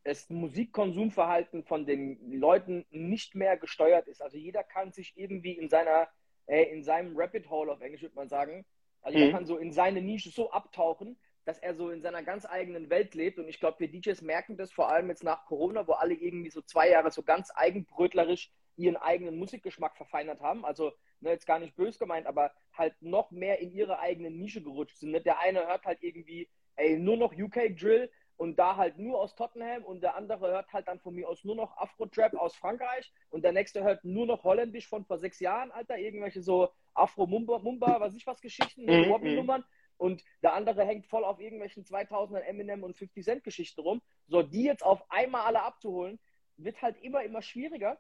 das 0.04 0.30
Musikkonsumverhalten 0.30 1.64
von 1.64 1.86
den 1.86 2.32
Leuten 2.32 2.86
nicht 2.90 3.36
mehr 3.36 3.58
gesteuert 3.58 4.08
ist. 4.08 4.22
Also 4.22 4.38
jeder 4.38 4.64
kann 4.64 4.92
sich 4.92 5.14
irgendwie 5.18 5.54
in 5.54 5.70
seiner, 5.70 6.08
äh, 6.48 6.64
in 6.64 6.84
seinem 6.84 7.18
Rapid 7.18 7.50
Hole 7.50 7.72
auf 7.72 7.82
Englisch 7.82 8.02
würde 8.02 8.16
man 8.16 8.30
sagen, 8.30 8.66
also 9.02 9.18
jeder 9.18 9.28
Mhm. 9.28 9.32
kann 9.32 9.46
so 9.46 9.58
in 9.58 9.72
seine 9.74 10.02
Nische 10.02 10.30
so 10.30 10.52
abtauchen, 10.52 11.18
dass 11.46 11.60
er 11.60 11.74
so 11.76 11.90
in 11.90 12.02
seiner 12.02 12.24
ganz 12.24 12.46
eigenen 12.46 12.90
Welt 12.90 13.16
lebt. 13.16 13.40
Und 13.40 13.48
ich 13.48 13.60
glaube, 13.60 13.80
wir 13.80 13.88
DJs 13.90 14.22
merken 14.22 14.58
das 14.58 14.72
vor 14.72 14.90
allem 14.90 15.10
jetzt 15.10 15.24
nach 15.24 15.46
Corona, 15.46 15.88
wo 15.88 15.94
alle 15.94 16.14
irgendwie 16.14 16.50
so 16.52 16.62
zwei 16.62 16.90
Jahre 16.90 17.12
so 17.12 17.24
ganz 17.24 17.52
eigenbrötlerisch 17.56 18.52
ihren 18.76 18.98
eigenen 18.98 19.38
Musikgeschmack 19.38 19.96
verfeinert 19.98 20.42
haben. 20.42 20.66
Also 20.66 20.92
ne, 21.22 21.32
jetzt 21.32 21.46
gar 21.48 21.60
nicht 21.60 21.76
bös 21.76 22.00
gemeint, 22.00 22.28
aber 22.28 22.54
halt 22.74 22.96
noch 23.02 23.32
mehr 23.32 23.60
in 23.60 23.72
ihre 23.72 24.00
eigene 24.00 24.32
Nische 24.32 24.62
gerutscht 24.62 24.98
sind. 24.98 25.12
Ne? 25.12 25.22
Der 25.22 25.40
eine 25.40 25.68
hört 25.68 25.86
halt 25.86 26.02
irgendwie, 26.04 26.50
ey, 26.76 26.98
nur 26.98 27.18
noch 27.18 27.34
UK 27.34 27.76
Drill 27.78 28.10
und 28.40 28.58
da 28.58 28.78
halt 28.78 28.98
nur 28.98 29.20
aus 29.20 29.36
Tottenham 29.36 29.84
und 29.84 30.02
der 30.02 30.16
andere 30.16 30.50
hört 30.50 30.72
halt 30.72 30.88
dann 30.88 31.00
von 31.02 31.14
mir 31.14 31.28
aus 31.28 31.44
nur 31.44 31.56
noch 31.56 31.76
Afro-Trap 31.76 32.36
aus 32.36 32.56
Frankreich 32.56 33.12
und 33.30 33.44
der 33.44 33.52
nächste 33.52 33.84
hört 33.84 34.06
nur 34.06 34.26
noch 34.26 34.46
Holländisch 34.46 34.88
von 34.88 35.04
vor 35.04 35.18
sechs 35.18 35.42
Jahren, 35.42 35.72
Alter, 35.72 35.98
irgendwelche 35.98 36.42
so 36.42 36.70
Afro-Mumba, 36.94 37.60
Mumba, 37.60 38.00
was 38.00 38.16
ich 38.16 38.26
was 38.26 38.40
Geschichten, 38.40 38.86
Mhm, 38.86 38.94
mhm, 38.94 39.10
Wobby-Nummern 39.10 39.66
und 39.98 40.24
der 40.42 40.54
andere 40.54 40.86
hängt 40.86 41.06
voll 41.06 41.26
auf 41.26 41.42
irgendwelchen 41.42 41.84
2000er 41.84 42.40
Eminem 42.40 42.84
und 42.84 42.96
50 42.96 43.26
Cent 43.26 43.44
Geschichten 43.44 43.82
rum. 43.82 44.02
So, 44.28 44.42
die 44.42 44.64
jetzt 44.64 44.86
auf 44.86 45.04
einmal 45.12 45.42
alle 45.42 45.62
abzuholen, 45.62 46.18
wird 46.56 46.82
halt 46.82 46.96
immer, 47.04 47.24
immer 47.24 47.42
schwieriger. 47.42 48.00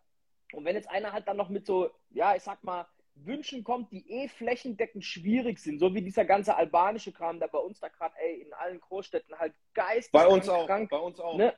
Und 0.53 0.63
wenn 0.63 0.75
jetzt 0.75 0.89
einer 0.89 1.11
halt 1.11 1.27
dann 1.27 1.35
noch 1.35 1.49
mit 1.49 1.65
so, 1.65 1.89
ja, 2.11 2.33
ich 2.37 2.43
sag 2.43 2.63
mal, 2.63 2.87
Wünschen 3.25 3.63
kommt, 3.63 3.91
die 3.91 4.09
eh 4.09 4.27
flächendeckend 4.27 5.03
schwierig 5.03 5.59
sind, 5.59 5.79
so 5.79 5.93
wie 5.93 6.01
dieser 6.01 6.25
ganze 6.25 6.55
albanische 6.55 7.11
Kram, 7.11 7.39
der 7.39 7.47
bei 7.47 7.59
uns 7.59 7.79
da 7.79 7.89
gerade, 7.89 8.15
ey, 8.17 8.41
in 8.41 8.53
allen 8.53 8.79
Großstädten 8.79 9.37
halt 9.37 9.53
geistig 9.73 10.11
Bei 10.11 10.27
uns 10.27 10.47
auch, 10.47 10.65
krank 10.65 10.89
bei 10.89 10.97
uns 10.97 11.19
auch. 11.19 11.37
Ne? 11.37 11.53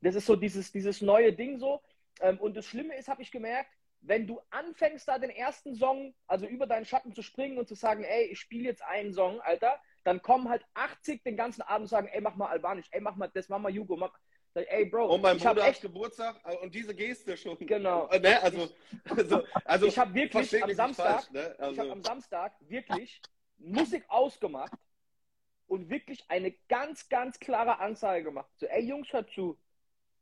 Das 0.00 0.14
ist 0.14 0.26
so 0.26 0.36
dieses, 0.36 0.72
dieses 0.72 1.00
neue 1.00 1.32
Ding 1.32 1.58
so. 1.58 1.82
Ähm, 2.20 2.38
und 2.38 2.56
das 2.56 2.66
Schlimme 2.66 2.96
ist, 2.96 3.08
habe 3.08 3.22
ich 3.22 3.30
gemerkt, 3.30 3.70
wenn 4.02 4.26
du 4.26 4.40
anfängst, 4.50 5.06
da 5.06 5.18
den 5.18 5.30
ersten 5.30 5.74
Song, 5.74 6.14
also 6.26 6.46
über 6.46 6.66
deinen 6.66 6.86
Schatten 6.86 7.12
zu 7.12 7.22
springen 7.22 7.58
und 7.58 7.68
zu 7.68 7.74
sagen, 7.74 8.02
ey, 8.04 8.26
ich 8.26 8.40
spiele 8.40 8.64
jetzt 8.64 8.82
einen 8.82 9.12
Song, 9.12 9.40
Alter, 9.40 9.78
dann 10.04 10.22
kommen 10.22 10.48
halt 10.48 10.64
80 10.74 11.22
den 11.22 11.36
ganzen 11.36 11.62
Abend 11.62 11.82
und 11.82 11.88
sagen, 11.88 12.08
ey, 12.08 12.20
mach 12.20 12.36
mal 12.36 12.48
Albanisch, 12.48 12.86
ey, 12.92 13.00
mach 13.00 13.16
mal 13.16 13.28
das, 13.28 13.48
mach 13.48 13.58
mal 13.58 13.70
Jugo, 13.70 13.96
mach 13.96 14.18
Sag 14.52 14.64
ich, 14.64 14.70
ey, 14.70 14.84
Bro, 14.86 15.14
Und 15.14 15.22
mein 15.22 15.36
ich 15.36 15.46
habe 15.46 15.56
Bruder 15.56 15.66
hat 15.66 15.72
echt, 15.72 15.82
Geburtstag 15.82 16.62
und 16.62 16.74
diese 16.74 16.94
Geste 16.94 17.36
schon. 17.36 17.56
Genau. 17.66 18.08
Ne? 18.20 18.42
Also, 18.42 18.68
also, 19.08 19.42
also 19.64 19.86
ich 19.86 19.98
habe 19.98 20.14
wirklich 20.14 20.62
am 20.62 20.74
Samstag, 20.74 21.22
falsch, 21.24 21.30
ne? 21.30 21.54
ich 21.56 21.60
habe 21.60 21.80
also, 21.80 21.92
am 21.92 22.02
Samstag 22.02 22.52
wirklich 22.60 23.20
Musik 23.58 24.04
ausgemacht 24.08 24.72
und 25.66 25.88
wirklich 25.88 26.24
eine 26.28 26.52
ganz, 26.68 27.08
ganz 27.08 27.38
klare 27.38 27.78
Ansage 27.78 28.24
gemacht. 28.24 28.50
So, 28.56 28.66
ey 28.66 28.82
Jungs, 28.84 29.12
hört 29.12 29.30
zu. 29.30 29.58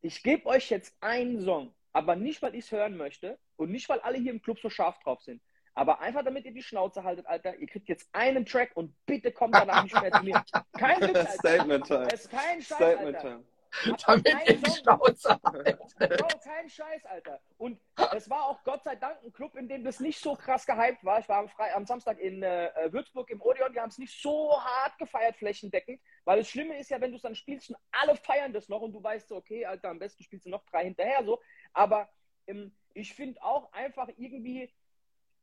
Ich 0.03 0.23
gebe 0.23 0.47
euch 0.47 0.71
jetzt 0.71 0.95
einen 1.01 1.41
Song, 1.43 1.75
aber 1.93 2.15
nicht, 2.15 2.43
weil 2.43 2.55
ich 2.55 2.67
es 2.67 2.73
hören 2.73 2.97
möchte 2.97 3.39
und 3.57 3.71
nicht, 3.71 3.89
weil 3.89 4.01
alle 4.01 4.19
hier 4.19 4.33
im 4.33 4.43
Club 4.43 4.59
so 4.61 4.69
scharf 4.69 4.99
drauf 5.01 5.23
sind. 5.23 5.41
Aber 5.75 6.01
einfach, 6.01 6.25
damit 6.25 6.45
ihr 6.45 6.53
die 6.53 6.63
Schnauze 6.63 7.05
haltet, 7.05 7.27
Alter. 7.27 7.57
Ihr 7.57 7.69
kriegt 7.69 7.89
jetzt 7.89 8.09
einen 8.13 8.45
Track 8.45 8.73
und 8.75 8.93
bitte 9.07 9.31
kommt 9.31 9.55
danach 9.55 9.85
nicht 9.85 10.01
mehr 10.01 10.11
zu 10.11 10.25
mir. 10.25 10.45
Kein 10.77 11.01
Witz, 11.01 11.17
Alter. 11.17 11.31
Statement 11.31 11.87
Time. 11.87 12.09
Es 12.13 12.21
ist 12.23 12.31
kein 12.31 12.61
Scheiß, 12.61 12.77
Statement 12.77 13.17
Alter. 13.17 13.29
Time. 13.29 13.45
Damit 14.07 14.27
Song- 14.67 14.77
Schnauze 14.77 15.41
haltet. 15.45 15.79
Bro, 15.99 16.29
kein 16.43 16.69
Scheiß, 16.69 17.05
Alter. 17.05 17.41
Und 17.59 17.81
es 18.17 18.29
war 18.31 18.45
auch 18.45 18.63
Gott 18.65 18.83
sei 18.85 18.97
Dank 18.97 19.23
ein 19.23 19.33
Club, 19.33 19.57
in 19.57 19.69
dem 19.69 19.85
das 19.85 20.01
nicht 20.01 20.21
so 20.21 20.35
krass 20.35 20.67
gehypt 20.67 21.05
war. 21.05 21.21
Ich 21.21 21.29
war 21.29 21.39
am, 21.39 21.49
Fre 21.49 21.75
am 21.75 21.87
Samstag 21.87 22.19
in 22.19 22.43
äh, 22.43 22.71
Würzburg 22.91 23.31
im 23.31 23.41
Odeon. 23.41 23.73
Die 23.73 23.81
haben 23.81 23.91
es 23.91 23.99
nicht 23.99 24.21
so 24.21 24.53
hart 24.61 24.99
gefeiert, 24.99 25.37
flächendeckend. 25.37 26.01
Weil 26.25 26.39
das 26.39 26.49
Schlimme 26.49 26.79
ist 26.79 26.91
ja, 26.91 27.01
wenn 27.01 27.11
du 27.11 27.17
es 27.17 27.23
dann 27.23 27.35
spielst 27.35 27.71
und 27.71 27.77
alle 27.93 28.17
feiern 28.17 28.53
das 28.53 28.69
noch 28.69 28.81
und 28.81 28.93
du 28.93 29.03
weißt 29.03 29.29
so, 29.29 29.37
okay, 29.37 29.65
Alter, 29.67 29.91
am 29.91 29.99
besten 29.99 30.23
spielst 30.23 30.47
du 30.47 30.51
noch 30.51 30.65
drei 30.67 30.85
hinterher 30.85 31.25
so. 31.25 31.41
Aber 31.73 32.09
ähm, 32.47 32.75
ich 32.95 33.15
finde 33.15 33.43
auch 33.43 33.73
einfach 33.73 34.09
irgendwie, 34.17 34.73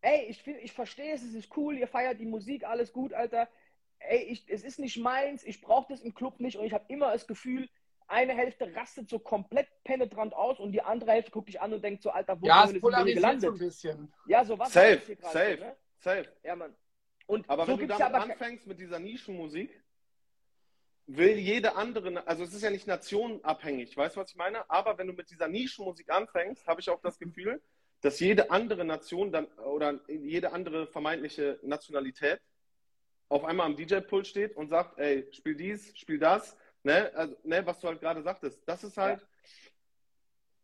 ey, 0.01 0.25
ich, 0.25 0.41
find, 0.41 0.59
ich 0.61 0.71
verstehe 0.71 1.13
es, 1.13 1.23
es 1.23 1.33
ist 1.33 1.55
cool, 1.57 1.77
ihr 1.77 1.87
feiert 1.87 2.19
die 2.19 2.25
Musik, 2.25 2.65
alles 2.65 2.91
gut, 2.91 3.13
Alter. 3.13 3.47
Ey, 3.99 4.23
ich, 4.23 4.45
es 4.49 4.63
ist 4.63 4.77
nicht 4.79 4.97
meins, 4.97 5.43
ich 5.43 5.61
brauche 5.61 5.87
das 5.89 6.01
im 6.01 6.13
Club 6.13 6.39
nicht 6.39 6.57
und 6.57 6.65
ich 6.65 6.73
habe 6.73 6.85
immer 6.89 7.11
das 7.11 7.27
Gefühl, 7.27 7.69
eine 8.07 8.33
Hälfte 8.33 8.73
rastet 8.75 9.09
so 9.09 9.19
komplett 9.19 9.67
penetrant 9.83 10.33
aus 10.33 10.59
und 10.59 10.71
die 10.71 10.81
andere 10.81 11.11
Hälfte 11.11 11.31
guckt 11.31 11.47
dich 11.49 11.59
an 11.61 11.73
und 11.73 11.83
denkt 11.83 12.03
so, 12.03 12.11
Alter, 12.11 12.39
wo 12.41 12.45
Ja, 12.45 12.67
sind 12.67 12.81
wir 12.83 12.91
denn 12.91 13.05
hier 13.07 13.15
polarisiert 13.21 13.21
so 13.21 13.27
ein 13.27 13.39
gelandet? 13.39 13.59
bisschen. 13.59 14.13
Ja, 14.27 14.45
so 14.45 14.59
was 14.59 14.73
Safe, 14.73 14.95
das 14.97 15.05
hier 15.05 15.15
gerade 15.15 15.33
safe, 15.33 15.59
ne? 15.59 15.75
safe. 15.99 16.29
Ja, 16.43 16.55
Mann. 16.55 16.75
Und 17.27 17.49
Aber 17.49 17.65
so 17.65 17.71
wenn 17.71 17.79
du 17.79 17.87
damit 17.87 18.05
aber 18.15 18.23
anfängst 18.23 18.67
mit 18.67 18.79
dieser 18.79 18.99
Nischenmusik, 18.99 19.81
will 21.07 21.37
jede 21.37 21.75
andere, 21.75 22.27
also 22.27 22.43
es 22.43 22.53
ist 22.53 22.61
ja 22.63 22.69
nicht 22.69 22.87
nationenabhängig, 22.87 23.95
weißt 23.95 24.15
du, 24.15 24.19
was 24.21 24.29
ich 24.31 24.35
meine? 24.35 24.69
Aber 24.69 24.97
wenn 24.97 25.07
du 25.07 25.13
mit 25.13 25.29
dieser 25.29 25.47
Nischenmusik 25.47 26.09
anfängst, 26.11 26.67
habe 26.67 26.81
ich 26.81 26.89
auch 26.89 27.01
das 27.01 27.19
Gefühl, 27.19 27.61
dass 28.01 28.19
jede 28.19 28.51
andere 28.51 28.85
Nation 28.85 29.31
dann 29.31 29.45
oder 29.57 29.99
jede 30.07 30.51
andere 30.51 30.87
vermeintliche 30.87 31.59
Nationalität 31.63 32.39
auf 33.29 33.43
einmal 33.43 33.65
am 33.65 33.75
DJ-Pult 33.75 34.27
steht 34.27 34.55
und 34.55 34.69
sagt, 34.69 34.99
ey, 34.99 35.27
spiel 35.31 35.55
dies, 35.55 35.97
spiel 35.97 36.19
das, 36.19 36.55
Ne? 36.85 37.11
Also, 37.15 37.35
ne, 37.43 37.65
was 37.65 37.79
du 37.79 37.87
halt 37.87 37.99
gerade 37.99 38.21
sagtest. 38.21 38.61
Das 38.67 38.83
ist 38.83 38.95
halt, 38.95 39.19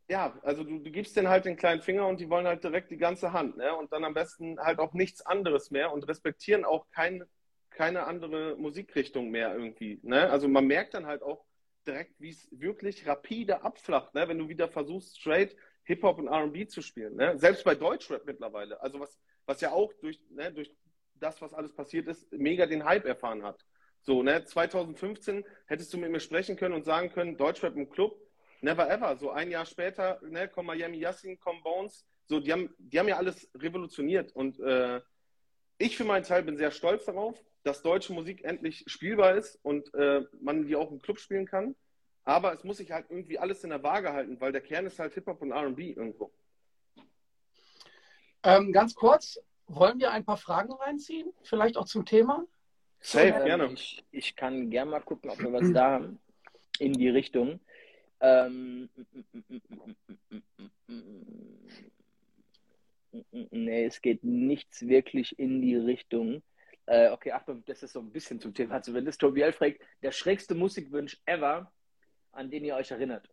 ja, 0.08 0.28
ja 0.28 0.40
also 0.44 0.64
du, 0.64 0.78
du, 0.78 0.92
gibst 0.92 1.18
denen 1.18 1.30
halt 1.30 1.46
den 1.46 1.58
kleinen 1.58 1.82
Finger 1.82 2.08
und 2.08 2.20
die 2.20 2.30
wollen 2.30 2.46
halt 2.46 2.64
direkt 2.64 2.92
die 2.92 2.98
ganze 2.98 3.34
Hand. 3.34 3.58
Ne? 3.58 3.76
Und 3.76 3.92
dann 3.92 4.04
am 4.04 4.14
besten 4.14 4.60
halt 4.60 4.78
auch 4.78 4.94
nichts 4.94 5.26
anderes 5.26 5.72
mehr 5.72 5.92
und 5.92 6.08
respektieren 6.08 6.64
auch 6.64 6.88
kein, 6.92 7.24
keine 7.72 8.04
andere 8.04 8.56
Musikrichtung 8.56 9.32
mehr 9.32 9.56
irgendwie. 9.56 10.00
Ne? 10.04 10.30
Also 10.30 10.48
man 10.48 10.68
merkt 10.68 10.94
dann 10.94 11.08
halt 11.08 11.24
auch 11.24 11.44
direkt, 11.88 12.14
wie 12.20 12.30
es 12.30 12.48
wirklich 12.52 13.08
rapide 13.08 13.64
abflacht, 13.64 14.14
ne? 14.14 14.28
wenn 14.28 14.38
du 14.38 14.48
wieder 14.48 14.70
versuchst, 14.70 15.20
straight 15.20 15.56
Hip-Hop 15.86 16.20
und 16.20 16.30
RB 16.30 16.70
zu 16.70 16.84
spielen. 16.84 17.16
Ne? 17.16 17.36
Selbst 17.40 17.64
bei 17.64 17.74
Deutschrap 17.74 18.28
mittlerweile. 18.28 18.80
Also 18.80 19.00
was, 19.00 19.20
was 19.48 19.60
ja 19.60 19.72
auch 19.72 19.92
durch, 19.94 20.22
ne, 20.30 20.54
durch 20.54 20.72
das, 21.16 21.42
was 21.42 21.56
alles 21.56 21.74
passiert 21.74 22.08
ist, 22.08 22.32
mega 22.32 22.68
den 22.68 22.86
Hype 22.86 23.06
erfahren 23.06 23.42
hat. 23.42 23.66
So, 24.02 24.24
ne, 24.24 24.44
2015 24.44 25.46
hättest 25.68 25.94
du 25.94 25.98
mit 25.98 26.12
mir 26.12 26.20
sprechen 26.20 26.56
können 26.56 26.74
und 26.74 26.86
sagen 26.86 27.12
können, 27.12 27.38
Deutschrap 27.38 27.76
im 27.76 27.90
Club, 27.90 28.20
never 28.62 28.90
ever. 28.90 29.16
So 29.18 29.30
ein 29.30 29.52
Jahr 29.52 29.66
später, 29.66 30.20
ne, 30.28 30.48
kommen 30.48 30.68
Miami 30.68 30.98
Yassin, 30.98 31.40
kommen 31.40 31.62
Bones, 31.64 32.06
so, 32.26 32.40
die 32.40 32.54
haben, 32.54 32.74
die 32.78 32.98
haben 32.98 33.10
ja 33.10 33.18
alles 33.18 33.50
revolutioniert. 33.56 34.32
Und 34.34 34.60
äh, 34.60 35.02
ich 35.78 35.98
für 35.98 36.06
meinen 36.06 36.24
Teil 36.24 36.44
bin 36.44 36.58
sehr 36.58 36.72
stolz 36.72 37.06
darauf, 37.06 37.38
dass 37.64 37.82
deutsche 37.82 38.14
Musik 38.14 38.44
endlich 38.44 38.86
spielbar 38.88 39.36
ist 39.36 39.60
und 39.64 39.94
äh, 39.94 40.22
man 40.40 40.66
die 40.66 40.76
auch 40.76 40.92
im 40.92 41.02
Club 41.02 41.20
spielen 41.20 41.46
kann. 41.46 41.76
Aber 42.24 42.54
es 42.54 42.64
muss 42.64 42.78
sich 42.78 42.92
halt 42.92 43.08
irgendwie 43.10 43.38
alles 43.38 43.64
in 43.64 43.72
der 43.72 43.84
Waage 43.84 44.14
halten, 44.14 44.40
weil 44.40 44.52
der 44.52 44.62
Kern 44.62 44.86
ist 44.86 45.00
halt 45.00 45.14
Hip-Hop 45.14 45.42
und 45.42 45.52
RB 45.52 45.80
irgendwo. 45.80 46.32
Ähm, 48.44 48.72
ganz 48.72 48.96
kurz, 48.96 49.40
wollen 49.68 50.00
wir 50.00 50.12
ein 50.12 50.24
paar 50.24 50.38
Fragen 50.38 50.72
reinziehen? 50.72 51.34
Vielleicht 51.44 51.78
auch 51.78 51.86
zum 51.86 52.06
Thema? 52.06 52.46
Safe, 53.02 53.28
ähm, 53.28 53.46
gerne. 53.46 53.74
Ich, 53.74 54.04
ich, 54.12 54.36
kann 54.36 54.70
gerne 54.70 54.92
mal 54.92 55.02
gucken, 55.02 55.30
ob 55.32 55.40
wir 55.40 55.52
was 55.52 55.72
da 55.74 55.92
haben 55.92 56.20
in 56.80 56.94
die 56.94 57.10
Richtung. 57.10 57.60
Ähm, 58.20 58.90
nee, 63.32 63.86
es 63.86 64.02
geht 64.02 64.24
nichts 64.24 64.88
wirklich 64.88 65.38
in 65.40 65.62
die 65.62 65.76
Richtung. 65.76 66.44
Äh, 66.86 67.10
okay, 67.10 67.32
Achtung, 67.32 67.64
das 67.66 67.82
ist 67.84 67.94
so 67.94 68.00
ein 68.00 68.12
bisschen 68.12 68.40
zum 68.40 68.54
Thema 68.54 68.82
zumindest. 68.82 69.20
Tobi 69.20 69.52
fragt, 69.52 69.82
der 70.04 70.12
schrägste 70.12 70.54
Musikwunsch 70.54 71.18
ever, 71.26 71.72
an 72.32 72.52
den 72.52 72.64
ihr 72.64 72.76
euch 72.76 72.92
erinnert. 72.92 73.28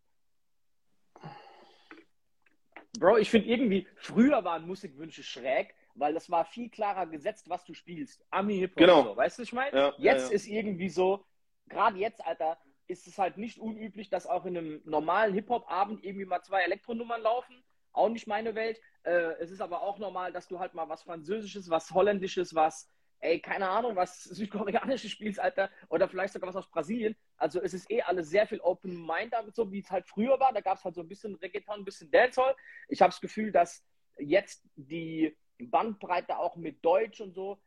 Bro, 2.99 3.19
ich 3.19 3.31
finde 3.31 3.49
irgendwie, 3.49 3.87
früher 3.97 4.43
waren 4.45 4.67
Musikwünsche 4.67 5.23
schräg, 5.23 5.75
weil 5.99 6.15
das 6.15 6.31
war 6.31 6.45
viel 6.45 6.71
klarer 6.71 7.07
gesetzt, 7.07 7.49
was 7.49 7.65
du 7.65 7.75
spielst. 7.75 8.25
Ami-Hip-Hop. 8.31 8.79
Genau. 8.79 9.03
So. 9.03 9.17
Weißt 9.17 9.39
du, 9.39 9.43
was 9.43 9.49
ich 9.49 9.53
meine? 9.53 9.77
Ja, 9.77 9.95
jetzt 9.99 10.31
ja, 10.31 10.35
ist 10.35 10.47
irgendwie 10.47 10.89
so, 10.89 11.25
gerade 11.69 11.99
jetzt, 11.99 12.25
Alter, 12.25 12.59
ist 12.87 13.07
es 13.07 13.19
halt 13.19 13.37
nicht 13.37 13.59
unüblich, 13.59 14.09
dass 14.09 14.27
auch 14.27 14.47
in 14.47 14.57
einem 14.57 14.81
normalen 14.85 15.35
Hip-Hop-Abend 15.35 16.05
irgendwie 16.05 16.25
mal 16.25 16.43
zwei 16.43 16.63
Elektronummern 16.63 17.21
laufen. 17.21 17.63
Auch 17.93 18.09
nicht 18.09 18.27
meine 18.27 18.55
Welt. 18.55 18.81
Äh, 19.03 19.35
es 19.41 19.51
ist 19.51 19.61
aber 19.61 19.83
auch 19.83 19.99
normal, 19.99 20.33
dass 20.33 20.49
du 20.49 20.59
halt 20.59 20.75
mal 20.75 20.89
was 20.89 21.03
Französisches, 21.03 21.69
was 21.69 21.91
Holländisches, 21.91 22.55
was, 22.55 22.89
ey, 23.21 23.41
keine 23.41 23.69
Ahnung, 23.69 23.97
was 23.97 24.25
Südkoreanisches 24.25 25.11
spielst, 25.11 25.41
Alter. 25.41 25.71
Oder 25.89 26.09
vielleicht 26.09 26.33
sogar 26.33 26.49
was 26.49 26.57
aus 26.57 26.71
Brasilien. 26.71 27.15
Also 27.37 27.61
es 27.61 27.75
ist 27.75 27.91
eh 27.91 28.03
alles 28.03 28.31
sehr 28.31 28.47
viel 28.47 28.61
Open 28.61 29.07
Mind 29.07 29.33
damit, 29.33 29.55
so 29.55 29.71
wie 29.71 29.81
es 29.81 29.91
halt 29.91 30.07
früher 30.07 30.41
war. 30.41 30.53
Da 30.53 30.61
gab 30.61 30.79
es 30.79 30.85
halt 30.85 30.95
so 30.95 31.03
ein 31.03 31.09
bisschen 31.09 31.35
Reggaeton, 31.35 31.81
ein 31.81 31.85
bisschen 31.85 32.11
Dancehall. 32.11 32.57
Ich 32.89 33.03
habe 33.03 33.11
das 33.11 33.21
Gefühl, 33.21 33.53
dass 33.53 33.85
jetzt 34.19 34.65
die 34.77 35.37
Bandbreite 35.59 36.39
auch 36.39 36.57
mit 36.57 36.85
Deutsch 36.85 37.21
und 37.21 37.35
so, 37.35 37.59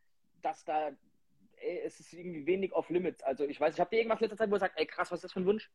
dass 0.41 0.63
da 0.63 0.91
ey, 1.57 1.81
es 1.85 1.99
ist 1.99 2.13
irgendwie 2.13 2.45
wenig 2.45 2.73
off 2.73 2.89
limits. 2.89 3.23
Also 3.23 3.45
ich 3.45 3.59
weiß, 3.59 3.73
ich 3.73 3.79
habe 3.79 3.89
dir 3.89 3.97
irgendwas 3.97 4.19
letzter 4.19 4.37
Zeit, 4.37 4.49
wo 4.49 4.55
du 4.55 4.59
sagst, 4.59 4.77
ey 4.77 4.85
krass, 4.85 5.11
was 5.11 5.17
ist 5.17 5.23
das 5.25 5.33
für 5.33 5.41
ein 5.41 5.45
Wunsch? 5.45 5.69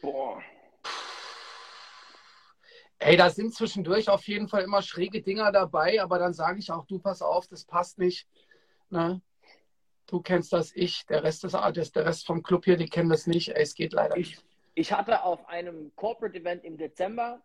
Boah. 0.00 0.42
Ey, 2.98 3.16
da 3.16 3.28
sind 3.28 3.52
zwischendurch 3.52 4.08
auf 4.08 4.26
jeden 4.28 4.48
Fall 4.48 4.62
immer 4.62 4.80
schräge 4.80 5.20
Dinger 5.20 5.52
dabei, 5.52 6.00
aber 6.00 6.18
dann 6.18 6.32
sage 6.32 6.58
ich 6.60 6.70
auch, 6.70 6.86
du 6.86 6.98
pass 6.98 7.20
auf, 7.20 7.48
das 7.48 7.64
passt 7.64 7.98
nicht. 7.98 8.26
Ne? 8.88 9.20
Du 10.06 10.20
kennst 10.20 10.52
das, 10.52 10.72
ich, 10.74 11.04
der 11.06 11.22
Rest 11.22 11.42
des 11.42 11.52
der 11.52 12.06
Rest 12.06 12.26
vom 12.26 12.42
Club 12.42 12.64
hier, 12.64 12.76
die 12.76 12.88
kennen 12.88 13.10
das 13.10 13.26
nicht. 13.26 13.48
Ey, 13.48 13.62
es 13.62 13.74
geht 13.74 13.92
leider 13.92 14.16
ich, 14.16 14.30
nicht. 14.30 14.44
Ich 14.74 14.92
hatte 14.92 15.22
auf 15.22 15.46
einem 15.48 15.94
Corporate 15.96 16.38
Event 16.38 16.64
im 16.64 16.76
Dezember 16.76 17.42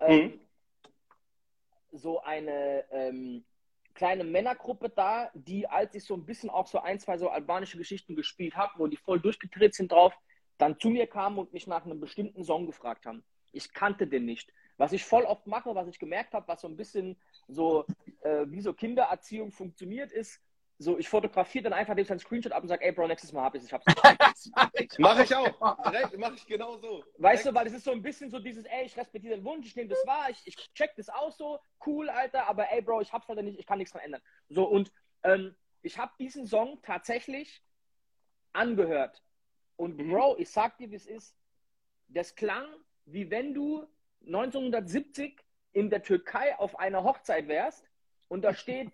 ähm, 0.00 0.24
mhm 0.24 0.45
so 1.96 2.22
eine 2.22 2.84
ähm, 2.90 3.44
kleine 3.94 4.24
Männergruppe 4.24 4.90
da, 4.90 5.30
die, 5.34 5.66
als 5.66 5.94
ich 5.94 6.04
so 6.04 6.14
ein 6.14 6.24
bisschen 6.24 6.50
auch 6.50 6.66
so 6.66 6.80
ein, 6.80 7.00
zwei 7.00 7.18
so 7.18 7.28
albanische 7.28 7.78
Geschichten 7.78 8.14
gespielt 8.14 8.54
habe, 8.56 8.74
wo 8.76 8.86
die 8.86 8.96
voll 8.96 9.20
durchgedreht 9.20 9.74
sind 9.74 9.90
drauf, 9.90 10.14
dann 10.58 10.78
zu 10.78 10.90
mir 10.90 11.06
kamen 11.06 11.38
und 11.38 11.52
mich 11.52 11.66
nach 11.66 11.84
einem 11.84 12.00
bestimmten 12.00 12.44
Song 12.44 12.66
gefragt 12.66 13.06
haben. 13.06 13.24
Ich 13.52 13.72
kannte 13.72 14.06
den 14.06 14.24
nicht. 14.24 14.52
Was 14.76 14.92
ich 14.92 15.04
voll 15.04 15.24
oft 15.24 15.46
mache, 15.46 15.74
was 15.74 15.88
ich 15.88 15.98
gemerkt 15.98 16.34
habe, 16.34 16.46
was 16.48 16.60
so 16.60 16.68
ein 16.68 16.76
bisschen 16.76 17.16
so 17.48 17.86
äh, 18.20 18.44
wie 18.48 18.60
so 18.60 18.74
Kindererziehung 18.74 19.50
funktioniert, 19.50 20.12
ist, 20.12 20.40
so, 20.78 20.98
ich 20.98 21.08
fotografiere 21.08 21.64
dann 21.64 21.72
einfach 21.72 21.94
dem 21.94 22.04
seinen 22.04 22.18
Screenshot 22.18 22.52
ab 22.52 22.62
und 22.62 22.68
sage, 22.68 22.84
ey 22.84 22.92
Bro, 22.92 23.08
nächstes 23.08 23.32
Mal 23.32 23.44
hab 23.44 23.54
ich 23.54 23.62
es, 23.62 23.68
ich 23.68 23.72
hab's. 23.72 23.86
Mach 24.98 25.18
ich 25.18 25.34
auch. 25.34 25.90
Direkt, 25.90 26.18
mach 26.18 26.34
ich 26.34 26.46
genau 26.46 26.76
so. 26.76 27.02
Weißt 27.16 27.44
Direkt. 27.44 27.46
du, 27.46 27.54
weil 27.54 27.66
es 27.66 27.72
ist 27.72 27.84
so 27.84 27.92
ein 27.92 28.02
bisschen 28.02 28.30
so 28.30 28.38
dieses, 28.38 28.64
ey, 28.66 28.84
ich 28.84 28.96
respektiere 28.96 29.36
den 29.36 29.44
Wunsch, 29.44 29.66
ich 29.66 29.76
nehme 29.76 29.88
das 29.88 30.06
wahr, 30.06 30.28
ich, 30.28 30.42
ich 30.44 30.56
check 30.74 30.94
das 30.96 31.08
aus 31.08 31.38
so, 31.38 31.58
cool, 31.86 32.10
Alter, 32.10 32.46
aber 32.46 32.70
ey 32.70 32.82
Bro, 32.82 33.00
ich 33.00 33.12
hab's 33.12 33.26
leider 33.28 33.42
nicht, 33.42 33.58
ich 33.58 33.66
kann 33.66 33.78
nichts 33.78 33.92
dran 33.92 34.02
ändern. 34.02 34.22
So, 34.48 34.64
und 34.64 34.92
ähm, 35.22 35.56
ich 35.80 35.98
habe 35.98 36.12
diesen 36.18 36.46
Song 36.46 36.80
tatsächlich 36.82 37.62
angehört. 38.52 39.22
Und 39.76 39.96
mhm. 39.96 40.10
Bro, 40.10 40.36
ich 40.38 40.50
sag 40.50 40.76
dir, 40.76 40.90
wie 40.90 40.96
es 40.96 41.06
ist, 41.06 41.34
das 42.08 42.34
klang, 42.34 42.66
wie 43.06 43.30
wenn 43.30 43.54
du 43.54 43.86
1970 44.26 45.42
in 45.72 45.90
der 45.90 46.02
Türkei 46.02 46.58
auf 46.58 46.78
einer 46.78 47.02
Hochzeit 47.02 47.48
wärst 47.48 47.88
und 48.28 48.42
da 48.42 48.54
steht 48.54 48.92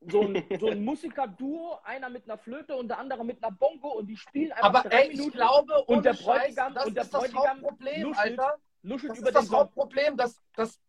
so 0.00 0.22
ein, 0.22 0.44
so 0.60 0.68
ein 0.68 0.84
Musiker-Duo, 0.84 1.78
einer 1.84 2.08
mit 2.08 2.24
einer 2.24 2.38
Flöte 2.38 2.76
und 2.76 2.88
der 2.88 2.98
andere 2.98 3.24
mit 3.24 3.42
einer 3.42 3.54
Bongo 3.54 3.88
und 3.98 4.06
die 4.06 4.16
spielen 4.16 4.52
einfach 4.52 4.84
Aber 4.84 4.88
drei 4.88 5.02
ey, 5.02 5.08
Minuten. 5.08 5.28
Ich 5.28 5.34
glaube, 5.34 5.84
und 5.84 6.04
der 6.04 6.12
Bräutigam, 6.14 6.74
Scheiß, 6.74 6.86
und 6.86 6.96
der 6.96 7.04
Bräutigam 7.04 7.60
Problem, 7.60 8.02
nuschelt, 8.02 8.38
Alter. 8.38 8.58
nuschelt 8.82 9.12
das 9.12 9.18
über 9.18 9.28
ist 9.28 9.34
das 9.34 9.50
Hauptproblem, 9.50 10.16
dass, 10.16 10.40
dass 10.54 10.80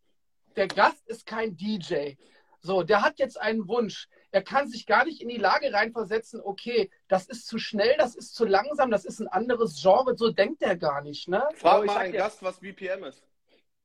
der 0.56 0.68
Gast 0.68 1.06
ist 1.08 1.26
kein 1.26 1.56
DJ. 1.56 2.14
So, 2.62 2.82
der 2.82 3.02
hat 3.02 3.18
jetzt 3.18 3.40
einen 3.40 3.68
Wunsch. 3.68 4.08
Er 4.32 4.42
kann 4.42 4.68
sich 4.68 4.86
gar 4.86 5.04
nicht 5.04 5.22
in 5.22 5.28
die 5.28 5.38
Lage 5.38 5.72
reinversetzen, 5.72 6.40
okay, 6.42 6.90
das 7.08 7.26
ist 7.26 7.46
zu 7.46 7.58
schnell, 7.58 7.96
das 7.98 8.14
ist 8.14 8.34
zu 8.34 8.44
langsam, 8.44 8.90
das 8.90 9.04
ist 9.04 9.18
ein 9.18 9.28
anderes 9.28 9.80
Genre. 9.80 10.16
So 10.16 10.30
denkt 10.30 10.62
er 10.62 10.76
gar 10.76 11.00
nicht, 11.00 11.26
ne? 11.26 11.48
Frag 11.54 11.86
mal 11.86 11.96
einen 11.96 12.12
Gast, 12.12 12.42
was 12.42 12.60
BPM 12.60 13.04
ist. 13.04 13.26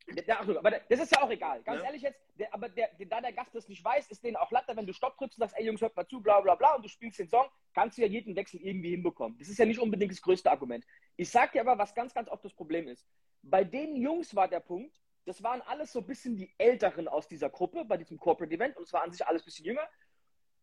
Der, 0.08 0.40
aber 0.40 0.72
das 0.88 1.00
ist 1.00 1.16
ja 1.16 1.24
auch 1.24 1.30
egal. 1.32 1.64
Ganz 1.64 1.80
ja. 1.80 1.88
ehrlich 1.88 2.04
jetzt, 2.04 2.22
der, 2.36 2.54
aber 2.54 2.70
der, 2.70 2.90
da 3.08 3.22
der 3.22 3.34
Gast 3.34 3.56
das 3.56 3.68
nicht 3.68 3.84
weiß, 3.84 4.08
ist 4.12 4.24
denen 4.24 4.36
auch 4.36 4.52
Latte, 4.52 4.76
wenn 4.76 4.86
du 4.86 4.94
Stopp 4.94 5.18
drückst 5.18 5.38
und 5.38 5.42
sagst, 5.42 5.58
ey 5.58 5.66
Jungs, 5.66 5.82
hört 5.82 5.96
mal 5.96 6.08
zu, 6.08 6.22
bla 6.22 6.42
bla 6.42 6.56
bla, 6.56 6.76
und 6.76 6.86
du 6.86 6.90
spielst 6.90 7.18
den 7.18 7.28
Song, 7.28 7.48
kannst 7.74 7.98
du 7.98 8.04
ja 8.04 8.08
jeden 8.08 8.36
Wechsel 8.36 8.62
irgendwie 8.62 8.92
hinbekommen. 8.92 9.38
Das 9.40 9.48
ist 9.48 9.58
ja 9.58 9.66
nicht 9.66 9.80
unbedingt 9.80 10.12
das 10.12 10.22
größte 10.22 10.50
Argument. 10.52 10.86
Ich 11.16 11.32
sag 11.32 11.54
dir 11.54 11.62
aber, 11.62 11.78
was 11.78 11.96
ganz, 11.96 12.14
ganz 12.14 12.30
oft 12.30 12.46
das 12.46 12.54
Problem 12.54 12.88
ist. 12.88 13.08
Bei 13.42 13.64
den 13.64 13.96
Jungs 13.96 14.36
war 14.36 14.48
der 14.48 14.60
Punkt, 14.60 14.96
das 15.26 15.42
waren 15.42 15.62
alles 15.64 15.92
so 15.92 16.00
ein 16.00 16.06
bisschen 16.06 16.38
die 16.38 16.54
Älteren 16.60 17.08
aus 17.08 17.28
dieser 17.28 17.50
Gruppe, 17.50 17.84
bei 17.84 17.98
diesem 17.98 18.20
Corporate 18.20 18.54
Event, 18.54 18.78
und 18.78 18.84
es 18.84 18.94
war 18.94 19.04
an 19.04 19.12
sich 19.12 19.26
alles 19.26 19.42
ein 19.42 19.46
bisschen 19.46 19.66
jünger. 19.66 19.88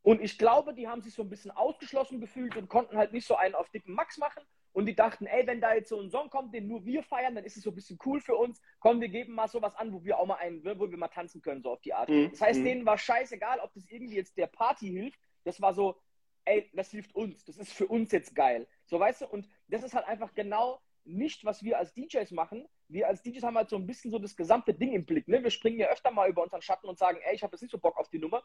Und 0.03 0.21
ich 0.21 0.39
glaube, 0.39 0.75
die 0.75 0.89
haben 0.89 1.03
sich 1.03 1.15
so 1.15 1.23
ein 1.23 1.29
bisschen 1.29 1.51
ausgeschlossen 1.51 2.21
gefühlt 2.21 2.57
und 2.57 2.69
konnten 2.69 2.97
halt 2.97 3.13
nicht 3.13 3.27
so 3.27 3.37
einen 3.37 3.55
auf 3.55 3.71
dicken 3.71 3.95
Max 3.95 4.19
machen. 4.19 4.45
Und 4.73 4.87
die 4.87 4.97
dachten, 4.97 5.27
ey, 5.27 5.47
wenn 5.47 5.61
da 5.61 5.75
jetzt 5.75 5.91
so 5.91 6.01
ein 6.01 6.11
Song 6.11 6.31
kommt, 6.31 6.55
den 6.55 6.67
nur 6.67 6.85
wir 6.85 7.03
feiern, 7.03 7.35
dann 7.35 7.45
ist 7.45 7.57
es 7.57 7.63
so 7.63 7.71
ein 7.71 7.75
bisschen 7.75 7.99
cool 8.07 8.21
für 8.21 8.35
uns. 8.35 8.61
Komm, 8.81 9.01
wir 9.01 9.09
geben 9.09 9.35
mal 9.35 9.49
sowas 9.49 9.75
an, 9.77 9.93
wo 9.93 10.03
wir 10.03 10.19
auch 10.19 10.27
mal 10.27 10.37
einen, 10.37 10.65
wo 10.65 10.91
wir 10.91 10.97
mal 10.97 11.09
tanzen 11.09 11.43
können, 11.43 11.63
so 11.63 11.71
auf 11.71 11.81
die 11.83 11.93
Art. 11.93 12.09
Mhm. 12.09 12.31
Das 12.31 12.41
heißt, 12.41 12.61
mhm. 12.61 12.65
denen 12.65 12.87
war 12.87 12.97
scheißegal, 12.97 13.61
ob 13.61 13.73
das 13.75 13.87
irgendwie 13.89 14.17
jetzt 14.17 14.37
der 14.39 14.47
Party 14.47 14.89
hilft. 14.89 15.21
Das 15.45 15.61
war 15.61 15.75
so, 15.75 16.01
ey, 16.45 16.71
das 16.73 16.91
hilft 16.91 17.15
uns. 17.15 17.45
Das 17.45 17.59
ist 17.59 17.73
für 17.73 17.87
uns 17.87 18.13
jetzt 18.13 18.35
geil. 18.35 18.67
So, 18.87 18.99
weißt 18.99 19.23
du? 19.23 19.27
Und 19.27 19.49
das 19.69 19.83
ist 19.83 19.95
halt 19.95 20.07
einfach 20.07 20.33
genau 20.35 20.81
nicht, 21.05 21.45
was 21.45 21.63
wir 21.63 21.79
als 21.79 21.93
DJs 21.95 22.31
machen. 22.31 22.67
Wir 22.89 23.09
als 23.09 23.23
DJs 23.23 23.43
haben 23.43 23.57
halt 23.57 23.71
so 23.71 23.77
ein 23.77 23.87
bisschen 23.87 24.11
so 24.11 24.19
das 24.19 24.37
gesamte 24.37 24.73
Ding 24.73 24.93
im 24.93 25.05
Blick. 25.05 25.29
Ne? 25.29 25.43
Wir 25.43 25.51
springen 25.51 25.79
ja 25.79 25.89
öfter 25.89 26.11
mal 26.11 26.29
über 26.29 26.43
unseren 26.43 26.63
Schatten 26.63 26.89
und 26.89 26.99
sagen, 26.99 27.19
ey, 27.23 27.35
ich 27.35 27.43
habe 27.43 27.55
jetzt 27.55 27.63
nicht 27.63 27.73
so 27.73 27.79
Bock 27.79 27.97
auf 27.99 28.09
die 28.09 28.19
Nummer. 28.19 28.43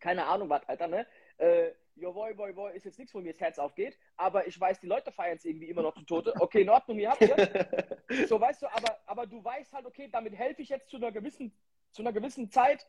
Keine 0.00 0.26
Ahnung 0.26 0.50
was, 0.50 0.68
Alter, 0.68 0.88
ne? 0.88 1.06
Äh, 1.38 1.72
jo, 1.96 2.12
boy, 2.12 2.34
boy, 2.34 2.76
ist 2.76 2.84
jetzt 2.84 2.98
nichts, 2.98 3.14
wo 3.14 3.20
mir 3.20 3.32
das 3.32 3.40
Herz 3.40 3.58
aufgeht, 3.58 3.98
aber 4.16 4.46
ich 4.46 4.58
weiß, 4.58 4.80
die 4.80 4.86
Leute 4.86 5.12
feiern 5.12 5.36
es 5.36 5.44
irgendwie 5.44 5.68
immer 5.68 5.82
noch 5.82 5.94
zu 5.94 6.04
Tote. 6.04 6.34
Okay, 6.38 6.62
in 6.62 6.68
Ordnung, 6.68 6.98
ihr 6.98 7.10
habt 7.10 7.22
ihr. 7.22 7.96
So, 8.28 8.40
weißt 8.40 8.62
du, 8.62 8.66
aber, 8.68 9.00
aber 9.06 9.26
du 9.26 9.42
weißt 9.42 9.72
halt, 9.72 9.84
okay, 9.84 10.08
damit 10.10 10.34
helfe 10.36 10.62
ich 10.62 10.68
jetzt 10.68 10.88
zu 10.88 10.96
einer 10.96 11.10
gewissen, 11.10 11.52
zu 11.90 12.02
einer 12.02 12.12
gewissen 12.12 12.50
Zeit 12.50 12.86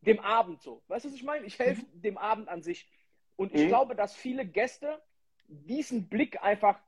dem 0.00 0.20
Abend 0.20 0.62
so. 0.62 0.82
Weißt 0.88 1.04
du, 1.04 1.10
was 1.10 1.14
ich 1.14 1.22
meine? 1.22 1.44
Ich 1.46 1.58
helfe 1.58 1.82
mhm. 1.82 2.02
dem 2.02 2.18
Abend 2.18 2.48
an 2.48 2.62
sich. 2.62 2.88
Und 3.36 3.54
ich 3.54 3.64
mhm. 3.64 3.68
glaube, 3.68 3.94
dass 3.94 4.14
viele 4.14 4.46
Gäste 4.46 5.02
diesen 5.48 6.08
Blick 6.08 6.42
einfach 6.42 6.78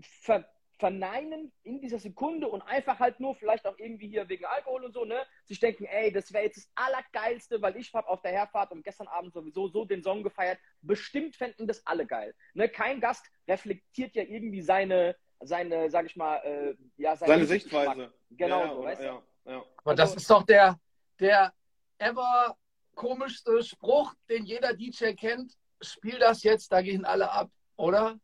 ver 0.00 0.48
verneinen 0.78 1.52
in 1.64 1.80
dieser 1.80 1.98
Sekunde 1.98 2.48
und 2.48 2.62
einfach 2.62 2.98
halt 2.98 3.18
nur 3.20 3.34
vielleicht 3.34 3.66
auch 3.66 3.76
irgendwie 3.78 4.08
hier 4.08 4.28
wegen 4.28 4.44
Alkohol 4.44 4.84
und 4.84 4.92
so, 4.92 5.04
ne, 5.04 5.26
sich 5.44 5.58
denken, 5.58 5.84
ey, 5.84 6.12
das 6.12 6.32
wäre 6.32 6.44
jetzt 6.44 6.56
das 6.56 6.70
Allergeilste, 6.76 7.60
weil 7.60 7.76
ich 7.76 7.92
habe 7.92 8.08
auf 8.08 8.22
der 8.22 8.32
Herfahrt 8.32 8.70
und 8.70 8.84
gestern 8.84 9.08
Abend 9.08 9.32
sowieso 9.34 9.68
so 9.68 9.84
den 9.84 10.02
Song 10.02 10.22
gefeiert. 10.22 10.58
Bestimmt 10.80 11.36
fänden 11.36 11.66
das 11.66 11.84
alle 11.86 12.06
geil. 12.06 12.34
Ne, 12.54 12.68
kein 12.68 13.00
Gast 13.00 13.26
reflektiert 13.48 14.14
ja 14.14 14.22
irgendwie 14.22 14.62
seine, 14.62 15.16
seine, 15.40 15.90
sag 15.90 16.06
ich 16.06 16.16
mal, 16.16 16.36
äh, 16.38 16.74
ja, 16.96 17.16
seine, 17.16 17.32
seine 17.32 17.46
Sichtweise. 17.46 18.12
Genau 18.30 18.60
ja, 18.60 18.74
so, 18.74 18.82
weißt 18.84 19.02
ja, 19.02 19.22
du? 19.44 19.50
Ja, 19.50 19.64
Aber 19.78 19.94
das 19.94 20.10
also 20.10 20.16
ist 20.16 20.30
doch 20.30 20.42
der, 20.44 20.78
der 21.18 21.52
ever 21.98 22.56
komischste 22.94 23.62
Spruch, 23.62 24.14
den 24.28 24.44
jeder 24.44 24.74
DJ 24.74 25.12
kennt. 25.14 25.56
Spiel 25.80 26.18
das 26.18 26.42
jetzt, 26.42 26.70
da 26.72 26.82
gehen 26.82 27.04
alle 27.04 27.30
ab, 27.30 27.50
oder? 27.76 28.18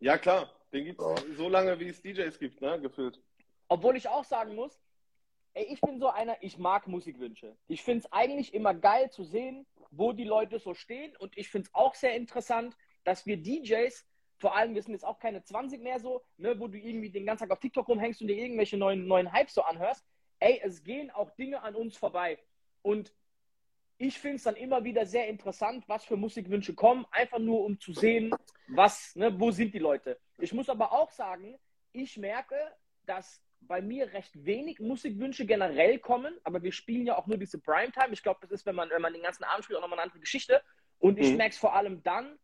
Ja, 0.00 0.18
klar. 0.18 0.50
Den 0.72 0.84
gibt 0.84 1.00
es 1.00 1.06
oh. 1.06 1.16
so 1.36 1.48
lange, 1.48 1.78
wie 1.78 1.88
es 1.88 2.00
DJs 2.00 2.38
gibt, 2.38 2.60
ne? 2.60 2.80
Gefühlt. 2.80 3.20
Obwohl 3.68 3.96
ich 3.96 4.08
auch 4.08 4.24
sagen 4.24 4.54
muss, 4.54 4.80
ey, 5.54 5.64
ich 5.64 5.80
bin 5.80 5.98
so 5.98 6.08
einer, 6.08 6.36
ich 6.40 6.58
mag 6.58 6.86
Musikwünsche. 6.86 7.56
Ich 7.68 7.82
finde 7.82 8.00
es 8.00 8.12
eigentlich 8.12 8.54
immer 8.54 8.74
geil 8.74 9.10
zu 9.10 9.24
sehen, 9.24 9.66
wo 9.90 10.12
die 10.12 10.24
Leute 10.24 10.58
so 10.58 10.74
stehen. 10.74 11.16
Und 11.16 11.36
ich 11.36 11.48
finde 11.48 11.68
es 11.68 11.74
auch 11.74 11.94
sehr 11.94 12.14
interessant, 12.14 12.76
dass 13.04 13.26
wir 13.26 13.36
DJs, 13.36 14.06
vor 14.38 14.56
allem, 14.56 14.74
wir 14.74 14.82
sind 14.82 14.92
jetzt 14.92 15.04
auch 15.04 15.18
keine 15.18 15.42
20 15.42 15.82
mehr 15.82 16.00
so, 16.00 16.22
ne, 16.36 16.58
wo 16.58 16.68
du 16.68 16.78
irgendwie 16.78 17.10
den 17.10 17.26
ganzen 17.26 17.44
Tag 17.44 17.50
auf 17.50 17.60
TikTok 17.60 17.88
rumhängst 17.88 18.20
und 18.22 18.28
dir 18.28 18.36
irgendwelche 18.36 18.76
neuen, 18.76 19.06
neuen 19.06 19.32
Hypes 19.32 19.54
so 19.54 19.62
anhörst. 19.62 20.04
Ey, 20.40 20.60
es 20.64 20.82
gehen 20.82 21.10
auch 21.10 21.30
Dinge 21.30 21.62
an 21.62 21.74
uns 21.74 21.96
vorbei. 21.96 22.38
Und 22.80 23.12
ich 23.98 24.18
finde 24.18 24.36
es 24.36 24.42
dann 24.42 24.56
immer 24.56 24.84
wieder 24.84 25.06
sehr 25.06 25.28
interessant, 25.28 25.84
was 25.88 26.04
für 26.04 26.16
Musikwünsche 26.16 26.74
kommen, 26.74 27.06
einfach 27.10 27.38
nur 27.38 27.64
um 27.64 27.78
zu 27.78 27.92
sehen, 27.92 28.34
was, 28.68 29.14
ne, 29.14 29.38
wo 29.38 29.50
sind 29.50 29.74
die 29.74 29.78
Leute. 29.78 30.18
Ich 30.38 30.52
muss 30.52 30.68
aber 30.68 30.92
auch 30.92 31.10
sagen, 31.10 31.58
ich 31.92 32.16
merke, 32.16 32.56
dass 33.06 33.42
bei 33.60 33.80
mir 33.80 34.12
recht 34.12 34.44
wenig 34.44 34.80
Musikwünsche 34.80 35.46
generell 35.46 35.98
kommen, 35.98 36.36
aber 36.44 36.62
wir 36.62 36.72
spielen 36.72 37.06
ja 37.06 37.16
auch 37.16 37.26
nur 37.26 37.38
diese 37.38 37.60
Primetime. 37.60 38.12
Ich 38.12 38.22
glaube, 38.22 38.40
das 38.42 38.50
ist, 38.50 38.66
wenn 38.66 38.74
man, 38.74 38.90
wenn 38.90 39.02
man 39.02 39.12
den 39.12 39.22
ganzen 39.22 39.44
Abend 39.44 39.64
spielt, 39.64 39.78
auch 39.78 39.82
nochmal 39.82 39.98
eine 39.98 40.04
andere 40.04 40.20
Geschichte. 40.20 40.62
Und 40.98 41.18
ich 41.18 41.30
mhm. 41.30 41.36
merke 41.36 41.52
es 41.52 41.58
vor 41.58 41.74
allem 41.74 42.02
dann, 42.02 42.38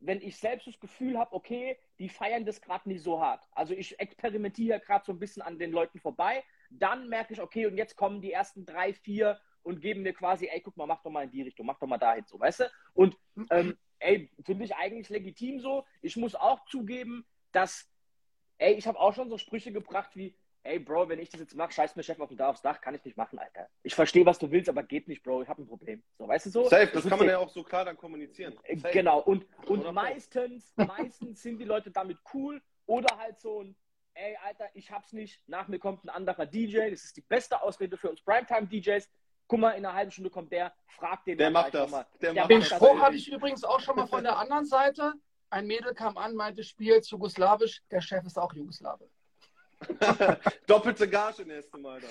wenn 0.00 0.20
ich 0.20 0.36
selbst 0.36 0.66
das 0.66 0.78
Gefühl 0.78 1.18
habe, 1.18 1.32
okay, 1.32 1.78
die 1.98 2.08
feiern 2.08 2.44
das 2.44 2.60
gerade 2.60 2.88
nicht 2.88 3.02
so 3.02 3.20
hart. 3.20 3.46
Also 3.52 3.74
ich 3.74 3.98
experimentiere 3.98 4.80
gerade 4.80 5.04
so 5.04 5.12
ein 5.12 5.18
bisschen 5.18 5.42
an 5.42 5.58
den 5.58 5.72
Leuten 5.72 5.98
vorbei. 5.98 6.44
Dann 6.70 7.08
merke 7.08 7.32
ich, 7.32 7.40
okay, 7.40 7.66
und 7.66 7.76
jetzt 7.76 7.96
kommen 7.96 8.20
die 8.20 8.32
ersten 8.32 8.66
drei, 8.66 8.92
vier 8.92 9.40
und 9.64 9.80
geben 9.80 10.02
mir 10.02 10.12
quasi, 10.12 10.46
ey, 10.46 10.60
guck 10.60 10.76
mal, 10.76 10.86
mach 10.86 11.02
doch 11.02 11.10
mal 11.10 11.24
in 11.24 11.30
die 11.30 11.42
Richtung, 11.42 11.66
mach 11.66 11.78
doch 11.78 11.86
mal 11.86 11.98
dahin, 11.98 12.24
so, 12.26 12.38
weißt 12.38 12.60
du? 12.60 12.70
Und 12.92 13.16
ähm, 13.50 13.76
ey, 13.98 14.30
finde 14.44 14.64
ich 14.64 14.76
eigentlich 14.76 15.08
legitim 15.08 15.58
so. 15.58 15.84
Ich 16.02 16.16
muss 16.16 16.34
auch 16.34 16.64
zugeben, 16.66 17.26
dass, 17.52 17.90
ey, 18.58 18.74
ich 18.74 18.86
habe 18.86 19.00
auch 19.00 19.14
schon 19.14 19.28
so 19.28 19.38
Sprüche 19.38 19.72
gebracht 19.72 20.10
wie, 20.14 20.36
ey, 20.64 20.78
Bro, 20.78 21.08
wenn 21.08 21.18
ich 21.18 21.30
das 21.30 21.40
jetzt 21.40 21.54
mache, 21.54 21.72
scheiß 21.72 21.94
mir 21.94 22.02
Chef 22.02 22.18
auf 22.20 22.28
dem 22.28 22.38
Dach 22.38 22.48
aufs 22.48 22.62
Dach, 22.62 22.80
kann 22.80 22.94
ich 22.94 23.04
nicht 23.04 23.16
machen, 23.16 23.38
Alter. 23.38 23.68
Ich 23.82 23.94
verstehe, 23.94 24.24
was 24.24 24.38
du 24.38 24.50
willst, 24.50 24.68
aber 24.68 24.82
geht 24.82 25.08
nicht, 25.08 25.22
Bro, 25.22 25.42
ich 25.42 25.48
habe 25.48 25.62
ein 25.62 25.66
Problem. 25.66 26.02
So, 26.18 26.26
weißt 26.26 26.46
du 26.46 26.50
so? 26.50 26.68
Safe, 26.68 26.86
das, 26.86 27.02
das 27.02 27.08
kann 27.08 27.18
man 27.18 27.28
ja 27.28 27.38
auch 27.38 27.50
so 27.50 27.62
klar 27.62 27.84
dann 27.84 27.96
kommunizieren. 27.96 28.58
Äh, 28.64 28.76
Safe. 28.76 28.92
Genau, 28.92 29.20
und, 29.20 29.46
und 29.66 29.92
meistens, 29.92 30.72
meistens 30.76 31.42
sind 31.42 31.58
die 31.58 31.64
Leute 31.64 31.90
damit 31.90 32.18
cool 32.32 32.60
oder 32.86 33.16
halt 33.18 33.40
so 33.40 33.62
ein, 33.62 33.76
ey, 34.14 34.36
Alter, 34.44 34.68
ich 34.74 34.90
hab's 34.90 35.12
nicht, 35.12 35.40
nach 35.48 35.68
mir 35.68 35.78
kommt 35.78 36.04
ein 36.04 36.08
anderer 36.08 36.46
DJ, 36.46 36.90
das 36.90 37.04
ist 37.04 37.16
die 37.16 37.22
beste 37.22 37.60
Ausrede 37.62 37.96
für 37.96 38.10
uns 38.10 38.22
Primetime-DJs, 38.22 39.10
guck 39.46 39.60
mal, 39.60 39.70
in 39.72 39.84
einer 39.84 39.94
halben 39.94 40.10
Stunde 40.10 40.30
kommt 40.30 40.52
der, 40.52 40.72
fragt 40.86 41.26
den. 41.26 41.38
Der 41.38 41.50
macht 41.50 41.74
das. 41.74 41.90
Der 42.20 42.32
der 42.32 42.46
den 42.46 42.62
Spruch 42.62 43.00
hatte 43.00 43.16
ich 43.16 43.30
übrigens 43.30 43.64
auch 43.64 43.80
schon 43.80 43.96
mal 43.96 44.06
von 44.06 44.22
der 44.22 44.38
anderen 44.38 44.64
Seite. 44.64 45.14
Ein 45.50 45.66
Mädel 45.66 45.94
kam 45.94 46.16
an, 46.16 46.34
meinte, 46.34 46.64
spielt 46.64 47.06
jugoslawisch, 47.06 47.82
der 47.90 48.00
Chef 48.00 48.24
ist 48.24 48.38
auch 48.38 48.52
Jugoslawe. 48.54 49.08
Doppelte 50.66 51.08
Gage 51.08 51.44
nächste 51.44 51.78
Mal 51.78 52.00
dann. 52.00 52.10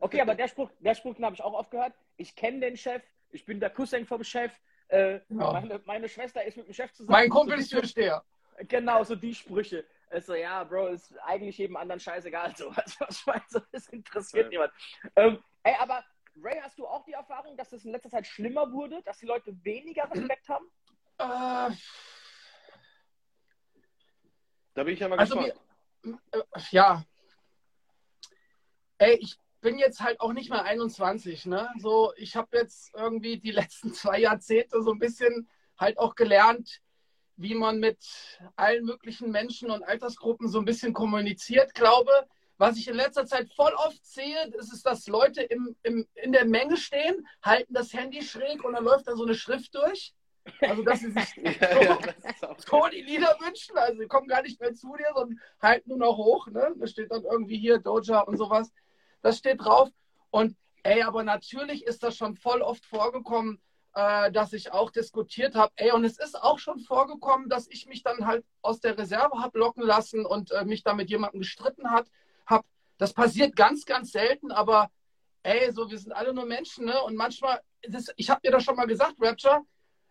Okay, 0.00 0.20
aber 0.20 0.34
der 0.34 0.48
Spruch, 0.48 0.70
der 0.80 0.94
Spruch 0.94 1.18
habe 1.20 1.34
ich 1.34 1.42
auch 1.42 1.54
oft 1.54 1.70
gehört. 1.70 1.94
Ich 2.16 2.34
kenne 2.34 2.60
den 2.60 2.76
Chef, 2.76 3.02
ich 3.30 3.44
bin 3.44 3.60
der 3.60 3.70
Cousin 3.70 4.04
vom 4.04 4.22
Chef. 4.24 4.52
Äh, 4.88 5.14
ja. 5.14 5.20
meine, 5.28 5.80
meine, 5.84 6.08
Schwester 6.08 6.44
ist 6.44 6.56
mit 6.56 6.66
dem 6.66 6.74
Chef 6.74 6.92
zusammen. 6.92 7.12
Mein 7.12 7.30
Kumpel 7.30 7.58
ist 7.58 7.70
Türsteher. 7.70 8.22
Genau, 8.68 9.02
so 9.04 9.14
die 9.14 9.34
Sprüche. 9.34 9.84
Also 10.10 10.34
ja, 10.34 10.62
Bro, 10.62 10.88
ist 10.88 11.12
eigentlich 11.24 11.58
jedem 11.58 11.76
anderen 11.76 12.00
scheißegal. 12.00 12.52
So, 12.56 12.68
also, 12.68 12.96
was 13.26 13.36
ich 13.36 13.42
so, 13.48 13.60
das 13.72 13.88
interessiert 13.88 14.44
ja. 14.44 14.50
niemand. 14.50 14.72
Ähm, 15.16 15.42
ey, 15.64 15.74
aber 15.78 16.04
Ray, 16.42 16.60
hast 16.62 16.78
du 16.78 16.86
auch 16.86 17.04
die 17.04 17.12
Erfahrung, 17.12 17.56
dass 17.56 17.72
es 17.72 17.84
in 17.84 17.92
letzter 17.92 18.10
Zeit 18.10 18.26
schlimmer 18.26 18.70
wurde, 18.72 19.02
dass 19.02 19.18
die 19.18 19.26
Leute 19.26 19.56
weniger 19.64 20.10
Respekt 20.10 20.48
haben? 20.48 20.66
Äh, 21.18 21.74
da 24.74 24.84
bin 24.84 24.94
ich 24.94 25.00
ja 25.00 25.08
mal 25.08 25.18
also 25.18 25.36
gespannt. 25.36 25.60
Mir, 26.02 26.18
äh, 26.32 26.42
ja. 26.70 27.02
Ey, 28.98 29.16
ich 29.20 29.38
bin 29.60 29.78
jetzt 29.78 30.00
halt 30.00 30.20
auch 30.20 30.32
nicht 30.32 30.50
mehr 30.50 30.62
21, 30.62 31.46
ne? 31.46 31.70
So, 31.78 32.12
ich 32.16 32.36
habe 32.36 32.56
jetzt 32.56 32.94
irgendwie 32.94 33.38
die 33.38 33.50
letzten 33.50 33.92
zwei 33.94 34.20
Jahrzehnte 34.20 34.82
so 34.82 34.92
ein 34.92 34.98
bisschen 34.98 35.48
halt 35.78 35.98
auch 35.98 36.14
gelernt, 36.14 36.82
wie 37.36 37.54
man 37.54 37.78
mit 37.78 37.98
allen 38.56 38.84
möglichen 38.84 39.30
Menschen 39.30 39.70
und 39.70 39.82
Altersgruppen 39.82 40.48
so 40.48 40.58
ein 40.58 40.64
bisschen 40.64 40.92
kommuniziert. 40.92 41.74
Glaube, 41.74 42.10
was 42.58 42.76
ich 42.78 42.88
in 42.88 42.94
letzter 42.94 43.26
Zeit 43.26 43.52
voll 43.54 43.72
oft 43.74 44.04
sehe, 44.04 44.46
ist, 44.58 44.72
ist 44.72 44.86
dass 44.86 45.06
Leute 45.08 45.42
im, 45.42 45.76
im, 45.82 46.06
in 46.14 46.32
der 46.32 46.46
Menge 46.46 46.76
stehen, 46.76 47.26
halten 47.42 47.74
das 47.74 47.92
Handy 47.92 48.22
schräg 48.22 48.64
und 48.64 48.72
dann 48.72 48.84
läuft 48.84 49.06
da 49.06 49.14
so 49.14 49.24
eine 49.24 49.34
Schrift 49.34 49.74
durch. 49.74 50.14
Also, 50.60 50.82
dass 50.82 51.00
sie 51.00 51.10
sich 51.10 51.34
so, 51.34 51.42
ja, 51.82 51.98
so 52.58 52.88
die 52.92 53.02
Lieder 53.02 53.36
wünschen. 53.40 53.76
Also, 53.76 54.00
sie 54.00 54.06
kommen 54.06 54.28
gar 54.28 54.42
nicht 54.42 54.60
mehr 54.60 54.74
zu 54.74 54.94
dir, 54.96 55.08
sondern 55.14 55.40
halten 55.60 55.90
nur 55.90 55.98
noch 55.98 56.16
hoch. 56.16 56.46
Ne? 56.48 56.72
Da 56.76 56.86
steht 56.86 57.10
dann 57.10 57.24
irgendwie 57.24 57.58
hier 57.58 57.78
Doja 57.78 58.20
und 58.20 58.36
sowas. 58.36 58.72
Das 59.22 59.38
steht 59.38 59.60
drauf. 59.60 59.90
Und 60.30 60.56
ey, 60.82 61.02
aber 61.02 61.24
natürlich 61.24 61.84
ist 61.84 62.02
das 62.02 62.16
schon 62.16 62.36
voll 62.36 62.62
oft 62.62 62.84
vorgekommen, 62.86 63.60
äh, 63.94 64.30
dass 64.30 64.52
ich 64.52 64.72
auch 64.72 64.90
diskutiert 64.90 65.54
habe. 65.54 65.72
Ey, 65.76 65.90
und 65.90 66.04
es 66.04 66.18
ist 66.18 66.40
auch 66.40 66.58
schon 66.58 66.78
vorgekommen, 66.78 67.48
dass 67.48 67.66
ich 67.68 67.86
mich 67.86 68.02
dann 68.02 68.26
halt 68.26 68.44
aus 68.62 68.80
der 68.80 68.96
Reserve 68.96 69.40
habe 69.40 69.58
locken 69.58 69.82
lassen 69.82 70.24
und 70.24 70.52
äh, 70.52 70.64
mich 70.64 70.84
da 70.84 70.94
mit 70.94 71.10
jemandem 71.10 71.40
gestritten 71.40 71.90
hat. 71.90 72.08
Das 72.98 73.12
passiert 73.12 73.56
ganz, 73.56 73.84
ganz 73.84 74.12
selten, 74.12 74.50
aber 74.50 74.90
ey, 75.42 75.70
so, 75.72 75.90
wir 75.90 75.98
sind 75.98 76.12
alle 76.12 76.32
nur 76.32 76.46
Menschen, 76.46 76.86
ne? 76.86 77.00
Und 77.02 77.16
manchmal, 77.16 77.60
das, 77.82 78.06
ich 78.16 78.30
habe 78.30 78.40
dir 78.40 78.50
das 78.50 78.64
schon 78.64 78.76
mal 78.76 78.86
gesagt, 78.86 79.14
Rapture, 79.20 79.62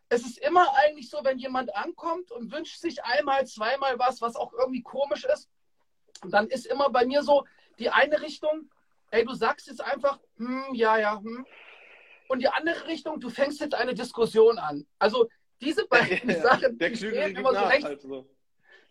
es 0.09 0.21
ist 0.21 0.37
immer 0.37 0.73
eigentlich 0.75 1.09
so, 1.09 1.19
wenn 1.23 1.39
jemand 1.39 1.75
ankommt 1.75 2.31
und 2.31 2.51
wünscht 2.51 2.79
sich 2.79 3.03
einmal, 3.03 3.45
zweimal 3.47 3.97
was, 3.97 4.21
was 4.21 4.35
auch 4.35 4.53
irgendwie 4.53 4.83
komisch 4.83 5.25
ist, 5.25 5.49
dann 6.23 6.47
ist 6.47 6.67
immer 6.67 6.89
bei 6.89 7.05
mir 7.05 7.23
so 7.23 7.45
die 7.79 7.89
eine 7.89 8.21
Richtung, 8.21 8.69
ey, 9.11 9.25
du 9.25 9.33
sagst 9.33 9.67
jetzt 9.67 9.81
einfach, 9.81 10.19
hm, 10.37 10.73
ja, 10.73 10.97
ja, 10.97 11.19
hm. 11.19 11.45
Und 12.27 12.39
die 12.39 12.47
andere 12.47 12.87
Richtung, 12.87 13.19
du 13.19 13.29
fängst 13.29 13.59
jetzt 13.59 13.75
eine 13.75 13.93
Diskussion 13.93 14.57
an. 14.57 14.87
Also 14.97 15.27
diese 15.61 15.85
beiden 15.87 16.29
ja, 16.29 16.41
Sachen, 16.41 16.77
die 16.77 16.95
stehen 16.95 17.35
immer 17.35 17.53
so 17.53 17.65
rechts, 17.65 17.85
halt 17.85 18.01
so. 18.01 18.27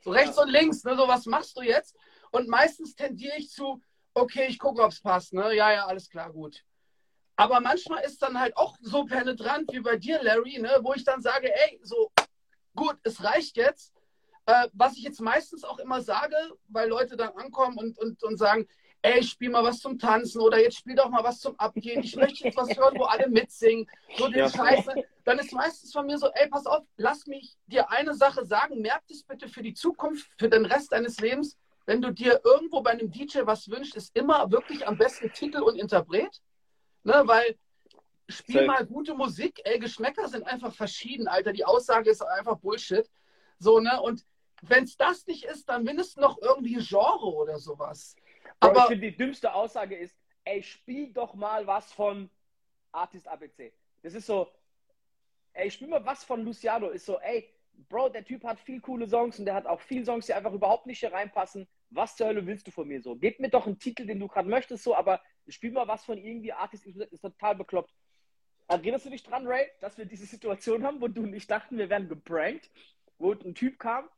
so 0.01 0.11
rechts 0.11 0.37
ja. 0.37 0.43
und 0.43 0.51
links, 0.51 0.85
ne? 0.85 0.97
So, 0.97 1.09
was 1.09 1.27
machst 1.27 1.57
du 1.57 1.63
jetzt? 1.63 1.97
Und 2.35 2.49
meistens 2.49 2.97
tendiere 2.97 3.37
ich 3.37 3.49
zu, 3.49 3.81
okay, 4.12 4.47
ich 4.49 4.59
gucke, 4.59 4.83
ob 4.83 4.90
es 4.90 5.01
passt. 5.01 5.33
Ne? 5.35 5.55
Ja, 5.55 5.73
ja, 5.73 5.87
alles 5.87 6.11
klar, 6.11 6.33
gut. 6.33 6.64
Aber 7.37 7.61
manchmal 7.61 8.03
ist 8.03 8.20
dann 8.23 8.40
halt 8.40 8.57
auch 8.57 8.77
so 8.81 9.05
penetrant 9.05 9.73
wie 9.73 9.79
bei 9.79 9.97
dir, 9.97 10.20
Larry, 10.20 10.59
ne? 10.59 10.81
wo 10.83 10.94
ich 10.94 11.05
dann 11.05 11.23
sage, 11.23 11.49
ey, 11.55 11.79
so 11.85 12.11
gut, 12.75 12.97
es 13.05 13.23
reicht 13.23 13.57
jetzt. 13.57 13.92
Äh, 14.47 14.66
was 14.73 14.97
ich 14.97 15.05
jetzt 15.05 15.20
meistens 15.20 15.62
auch 15.62 15.79
immer 15.79 16.03
sage, 16.03 16.35
weil 16.66 16.88
Leute 16.88 17.16
dann 17.16 17.31
ankommen 17.37 17.79
und, 17.79 18.01
und, 18.01 18.20
und 18.25 18.37
sagen, 18.37 18.66
ey, 19.03 19.23
spiel 19.23 19.51
mal 19.51 19.62
was 19.62 19.79
zum 19.79 19.97
Tanzen 19.97 20.40
oder 20.40 20.61
jetzt 20.61 20.79
spiel 20.79 20.97
doch 20.97 21.11
mal 21.11 21.23
was 21.23 21.38
zum 21.38 21.57
Abgehen. 21.61 22.03
Ich 22.03 22.16
möchte 22.16 22.42
jetzt 22.42 22.57
was 22.57 22.77
hören, 22.77 22.99
wo 22.99 23.05
alle 23.05 23.29
mitsingen. 23.29 23.87
So 24.16 24.27
den 24.27 24.40
ja. 24.40 24.51
Scheiße. 24.51 24.92
Dann 25.23 25.38
ist 25.38 25.53
meistens 25.53 25.92
von 25.92 26.05
mir 26.05 26.18
so, 26.18 26.29
ey, 26.35 26.49
pass 26.49 26.66
auf, 26.66 26.85
lass 26.97 27.27
mich 27.29 27.55
dir 27.68 27.92
eine 27.92 28.12
Sache 28.12 28.44
sagen. 28.44 28.81
Merk 28.81 29.05
das 29.09 29.23
bitte 29.23 29.49
für 29.49 29.62
die 29.62 29.75
Zukunft, 29.75 30.29
für 30.37 30.49
den 30.49 30.64
Rest 30.64 30.90
deines 30.90 31.20
Lebens 31.20 31.57
wenn 31.87 32.01
du 32.01 32.12
dir 32.12 32.40
irgendwo 32.44 32.81
bei 32.81 32.90
einem 32.90 33.11
DJ 33.11 33.40
was 33.44 33.68
wünschst, 33.68 33.97
ist 33.97 34.16
immer 34.16 34.51
wirklich 34.51 34.87
am 34.87 34.97
besten 34.97 35.33
Titel 35.33 35.62
und 35.62 35.79
Interpret. 35.79 36.40
Ne, 37.03 37.23
weil 37.27 37.59
spiel 38.29 38.64
mal 38.66 38.87
gute 38.87 39.14
Musik, 39.14 39.61
ey, 39.64 39.79
Geschmäcker 39.79 40.29
sind 40.29 40.47
einfach 40.47 40.75
verschieden, 40.75 41.29
Alter. 41.29 41.53
Die 41.53 41.64
Aussage 41.64 42.11
ist 42.11 42.23
einfach 42.23 42.57
Bullshit. 42.57 43.11
So, 43.59 43.81
ne? 43.81 44.01
Und 44.01 44.25
wenn 44.62 44.85
es 44.85 44.97
das 44.97 45.27
nicht 45.27 45.44
ist, 45.44 45.69
dann 45.69 45.85
mindestens 45.85 46.17
noch 46.17 46.40
irgendwie 46.40 46.77
Genre 46.77 47.27
oder 47.27 47.59
sowas. 47.59 48.17
Bro, 48.61 48.71
Aber 48.71 48.81
ich 48.81 48.87
finde, 48.87 49.11
die 49.11 49.17
dümmste 49.17 49.52
Aussage 49.52 49.96
ist, 49.96 50.17
ey, 50.44 50.63
spiel 50.63 51.13
doch 51.13 51.35
mal 51.35 51.67
was 51.67 51.92
von 51.92 52.31
Artist 52.92 53.29
ABC. 53.29 53.73
Das 54.02 54.15
ist 54.15 54.27
so, 54.27 54.48
ey, 55.52 55.71
spiel 55.71 55.88
mal 55.88 56.04
was 56.04 56.25
von 56.25 56.44
Luciano. 56.44 56.88
Ist 56.88 57.06
so, 57.06 57.19
ey, 57.21 57.50
Bro, 57.88 58.10
der 58.10 58.25
Typ 58.25 58.44
hat 58.44 58.60
viel 58.60 58.81
coole 58.81 59.08
Songs 59.08 59.38
und 59.38 59.44
der 59.46 59.54
hat 59.54 59.66
auch 59.66 59.81
viele 59.81 60.04
Songs, 60.04 60.27
die 60.27 60.35
einfach 60.35 60.52
überhaupt 60.52 60.87
nicht 60.87 61.00
hier 61.00 61.12
reinpassen. 61.12 61.68
Was 61.90 62.16
zur 62.16 62.27
Hölle 62.29 62.46
willst 62.46 62.66
du 62.66 62.70
von 62.70 62.88
mir 62.88 63.00
so? 63.00 63.14
Gib 63.16 63.40
mir 63.40 63.50
doch 63.50 63.66
einen 63.66 63.79
Titel, 63.79 64.06
den 64.06 64.18
du 64.18 64.29
gerade 64.29 64.48
möchtest, 64.48 64.85
so, 64.85 64.96
aber 64.96 65.20
spiel 65.48 65.70
mal 65.70 65.87
was 65.87 66.04
von 66.04 66.18
irgendwie 66.18 66.52
Artist, 66.52 66.87
ist 66.87 67.20
total 67.20 67.54
bekloppt. 67.54 67.94
Erinnerst 68.66 69.04
du 69.04 69.10
dich 69.10 69.22
dran, 69.22 69.46
Ray, 69.46 69.66
dass 69.81 69.98
wir 69.98 70.06
diese 70.06 70.27
Situation 70.27 70.85
haben, 70.85 71.00
wo 71.00 71.08
du 71.08 71.22
und 71.22 71.35
ich 71.35 71.46
dachten, 71.46 71.77
wir 71.77 71.90
werden 71.90 72.08
geprankt, 72.08 72.70
wo 73.18 73.33
ein 73.33 73.54
Typ 73.54 73.79
kam, 73.79 74.08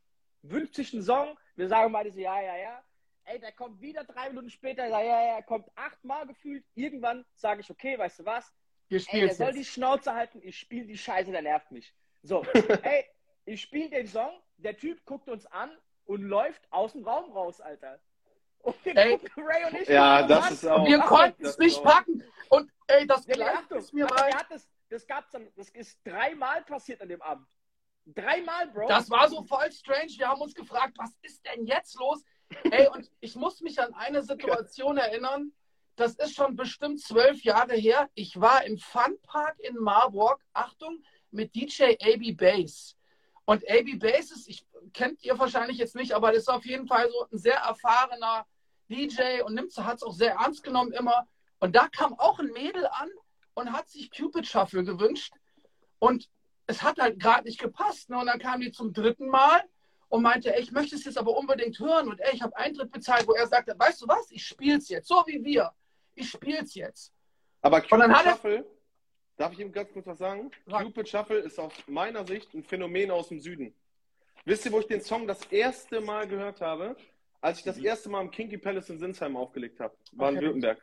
wünscht 0.41 0.75
sich 0.75 0.93
einen 0.93 1.03
Song, 1.03 1.37
wir 1.55 1.67
sagen 1.67 1.91
beide 1.91 2.11
so, 2.11 2.19
ja, 2.19 2.41
ja, 2.41 2.57
ja. 2.57 2.83
Ey, 3.25 3.39
der 3.39 3.51
kommt 3.51 3.81
wieder 3.81 4.05
drei 4.05 4.29
Minuten 4.29 4.49
später, 4.49 4.87
ja, 4.87 5.01
ja, 5.01 5.35
ja, 5.35 5.41
kommt 5.41 5.69
achtmal 5.75 6.25
gefühlt. 6.25 6.63
Irgendwann 6.75 7.25
sage 7.35 7.59
ich, 7.59 7.69
okay, 7.69 7.97
weißt 7.97 8.19
du 8.19 8.25
was? 8.25 8.53
Ihr 8.87 8.99
Ey, 8.99 9.19
der 9.19 9.29
spielt 9.29 9.35
soll 9.35 9.51
die 9.51 9.65
Schnauze 9.65 10.13
halten, 10.13 10.39
ich 10.41 10.57
spiele 10.57 10.85
die 10.85 10.97
Scheiße, 10.97 11.31
der 11.31 11.41
nervt 11.41 11.69
mich. 11.71 11.93
So, 12.23 12.43
ey, 12.83 13.05
ich 13.47 13.61
spiele 13.61 13.89
den 13.89 14.07
Song, 14.07 14.31
der 14.57 14.77
Typ 14.77 15.03
guckt 15.05 15.29
uns 15.29 15.45
an 15.47 15.71
und 16.05 16.21
läuft 16.21 16.61
aus 16.71 16.91
dem 16.93 17.03
Raum 17.03 17.31
raus, 17.31 17.61
Alter. 17.61 17.99
Und 18.59 18.75
wir 18.85 18.95
Ey. 18.97 19.17
gucken 19.17 19.43
Ray 19.45 19.65
und 19.71 19.81
ich. 19.81 19.87
Ja, 19.87 20.23
das 20.27 20.45
an. 20.47 20.53
ist 20.53 20.65
auch- 20.67 20.85
Wir 20.87 20.99
konnten 20.99 21.45
es 21.45 21.57
nicht 21.57 21.77
auch. 21.79 21.83
packen. 21.83 22.23
Und 22.49 22.71
ey, 22.87 23.05
das 23.07 23.25
Ja, 23.27 23.53
Achtung, 23.53 23.77
ist 23.79 23.93
mir 23.93 24.07
hat 24.07 24.47
das, 24.49 24.67
das 24.89 25.05
gab's 25.07 25.31
dann, 25.31 25.47
das 25.55 25.69
ist 25.69 25.99
dreimal 26.03 26.63
passiert 26.63 27.01
an 27.01 27.09
dem 27.09 27.21
Abend. 27.21 27.47
Dreimal, 28.05 28.67
Bro. 28.67 28.87
Das 28.87 29.09
war 29.09 29.27
so 29.29 29.43
voll 29.43 29.71
strange. 29.71 30.11
Wir 30.17 30.27
haben 30.29 30.41
uns 30.41 30.55
gefragt, 30.55 30.93
was 30.97 31.11
ist 31.21 31.45
denn 31.45 31.65
jetzt 31.65 31.95
los? 31.99 32.23
Ey, 32.71 32.87
und 32.89 33.09
ich 33.19 33.35
muss 33.35 33.61
mich 33.61 33.79
an 33.79 33.93
eine 33.93 34.23
Situation 34.23 34.97
erinnern. 34.97 35.51
Das 35.97 36.13
ist 36.15 36.35
schon 36.35 36.55
bestimmt 36.55 37.01
zwölf 37.01 37.43
Jahre 37.43 37.73
her. 37.75 38.09
Ich 38.13 38.39
war 38.39 38.63
im 38.65 38.77
Funpark 38.77 39.59
in 39.59 39.75
Marburg, 39.77 40.41
Achtung, 40.53 41.03
mit 41.31 41.53
DJ 41.55 41.95
AB 42.01 42.33
Bass. 42.33 42.95
Und 43.49 43.63
AB 43.69 43.97
Bass 43.97 44.31
ist, 44.31 44.49
ich 44.49 44.67
kennt 44.91 45.23
ihr 45.23 45.39
wahrscheinlich 45.39 45.77
jetzt 45.77 45.95
nicht, 45.95 46.11
aber 46.11 46.31
das 46.31 46.39
ist 46.39 46.49
auf 46.49 46.65
jeden 46.65 46.85
Fall 46.85 47.09
so 47.09 47.27
ein 47.31 47.37
sehr 47.37 47.55
erfahrener 47.55 48.45
DJ 48.89 49.41
und 49.45 49.53
nimmt 49.53 49.75
hat 49.77 49.95
es 49.95 50.03
auch 50.03 50.11
sehr 50.11 50.33
ernst 50.33 50.63
genommen 50.63 50.91
immer. 50.91 51.25
Und 51.59 51.73
da 51.73 51.87
kam 51.87 52.13
auch 52.19 52.39
ein 52.39 52.47
Mädel 52.47 52.85
an 52.87 53.09
und 53.53 53.71
hat 53.71 53.87
sich 53.87 54.11
Cupid 54.11 54.45
Shuffle 54.45 54.83
gewünscht. 54.83 55.33
Und 55.99 56.29
es 56.65 56.83
hat 56.83 56.99
halt 56.99 57.21
gerade 57.21 57.45
nicht 57.45 57.59
gepasst. 57.59 58.09
Ne? 58.09 58.19
Und 58.19 58.25
dann 58.25 58.37
kam 58.37 58.59
die 58.59 58.73
zum 58.73 58.91
dritten 58.91 59.29
Mal 59.29 59.63
und 60.09 60.23
meinte, 60.23 60.53
ey, 60.53 60.61
ich 60.61 60.73
möchte 60.73 60.97
es 60.97 61.05
jetzt 61.05 61.17
aber 61.17 61.37
unbedingt 61.37 61.79
hören. 61.79 62.09
Und 62.09 62.19
ey, 62.19 62.35
ich 62.35 62.41
habe 62.41 62.55
Eintritt 62.57 62.91
bezahlt, 62.91 63.29
wo 63.29 63.33
er 63.33 63.47
sagte, 63.47 63.75
weißt 63.77 64.01
du 64.01 64.09
was, 64.09 64.29
ich 64.29 64.45
spiel's 64.45 64.89
jetzt, 64.89 65.07
so 65.07 65.23
wie 65.25 65.41
wir. 65.41 65.71
Ich 66.15 66.29
spiel's 66.29 66.75
jetzt. 66.75 67.13
Aber 67.61 67.79
Cupid 67.79 68.13
Shuffle, 68.17 68.65
darf 69.37 69.53
ich 69.53 69.59
ihm 69.59 69.71
ganz 69.71 69.91
kurz 69.93 70.07
was 70.07 70.17
sagen? 70.17 70.51
Sag. 70.65 70.83
Cupid 70.83 71.07
Shuffle 71.07 71.37
ist 71.37 71.59
aus 71.59 71.73
meiner 71.87 72.25
Sicht 72.25 72.53
ein 72.53 72.63
Phänomen 72.63 73.11
aus 73.11 73.29
dem 73.29 73.39
Süden. 73.39 73.73
Wisst 74.45 74.65
ihr, 74.65 74.71
wo 74.71 74.79
ich 74.79 74.87
den 74.87 75.01
Song 75.01 75.27
das 75.27 75.45
erste 75.45 76.01
Mal 76.01 76.27
gehört 76.27 76.61
habe? 76.61 76.95
Als 77.41 77.59
ich 77.59 77.63
das 77.63 77.77
erste 77.77 78.09
Mal 78.09 78.21
im 78.21 78.31
Kinky 78.31 78.57
Palace 78.57 78.89
in 78.89 78.97
Sinsheim 78.97 79.37
aufgelegt 79.37 79.79
habe, 79.79 79.95
war 80.13 80.29
in 80.29 80.37
Okay. 80.37 80.45
Württemberg. 80.45 80.81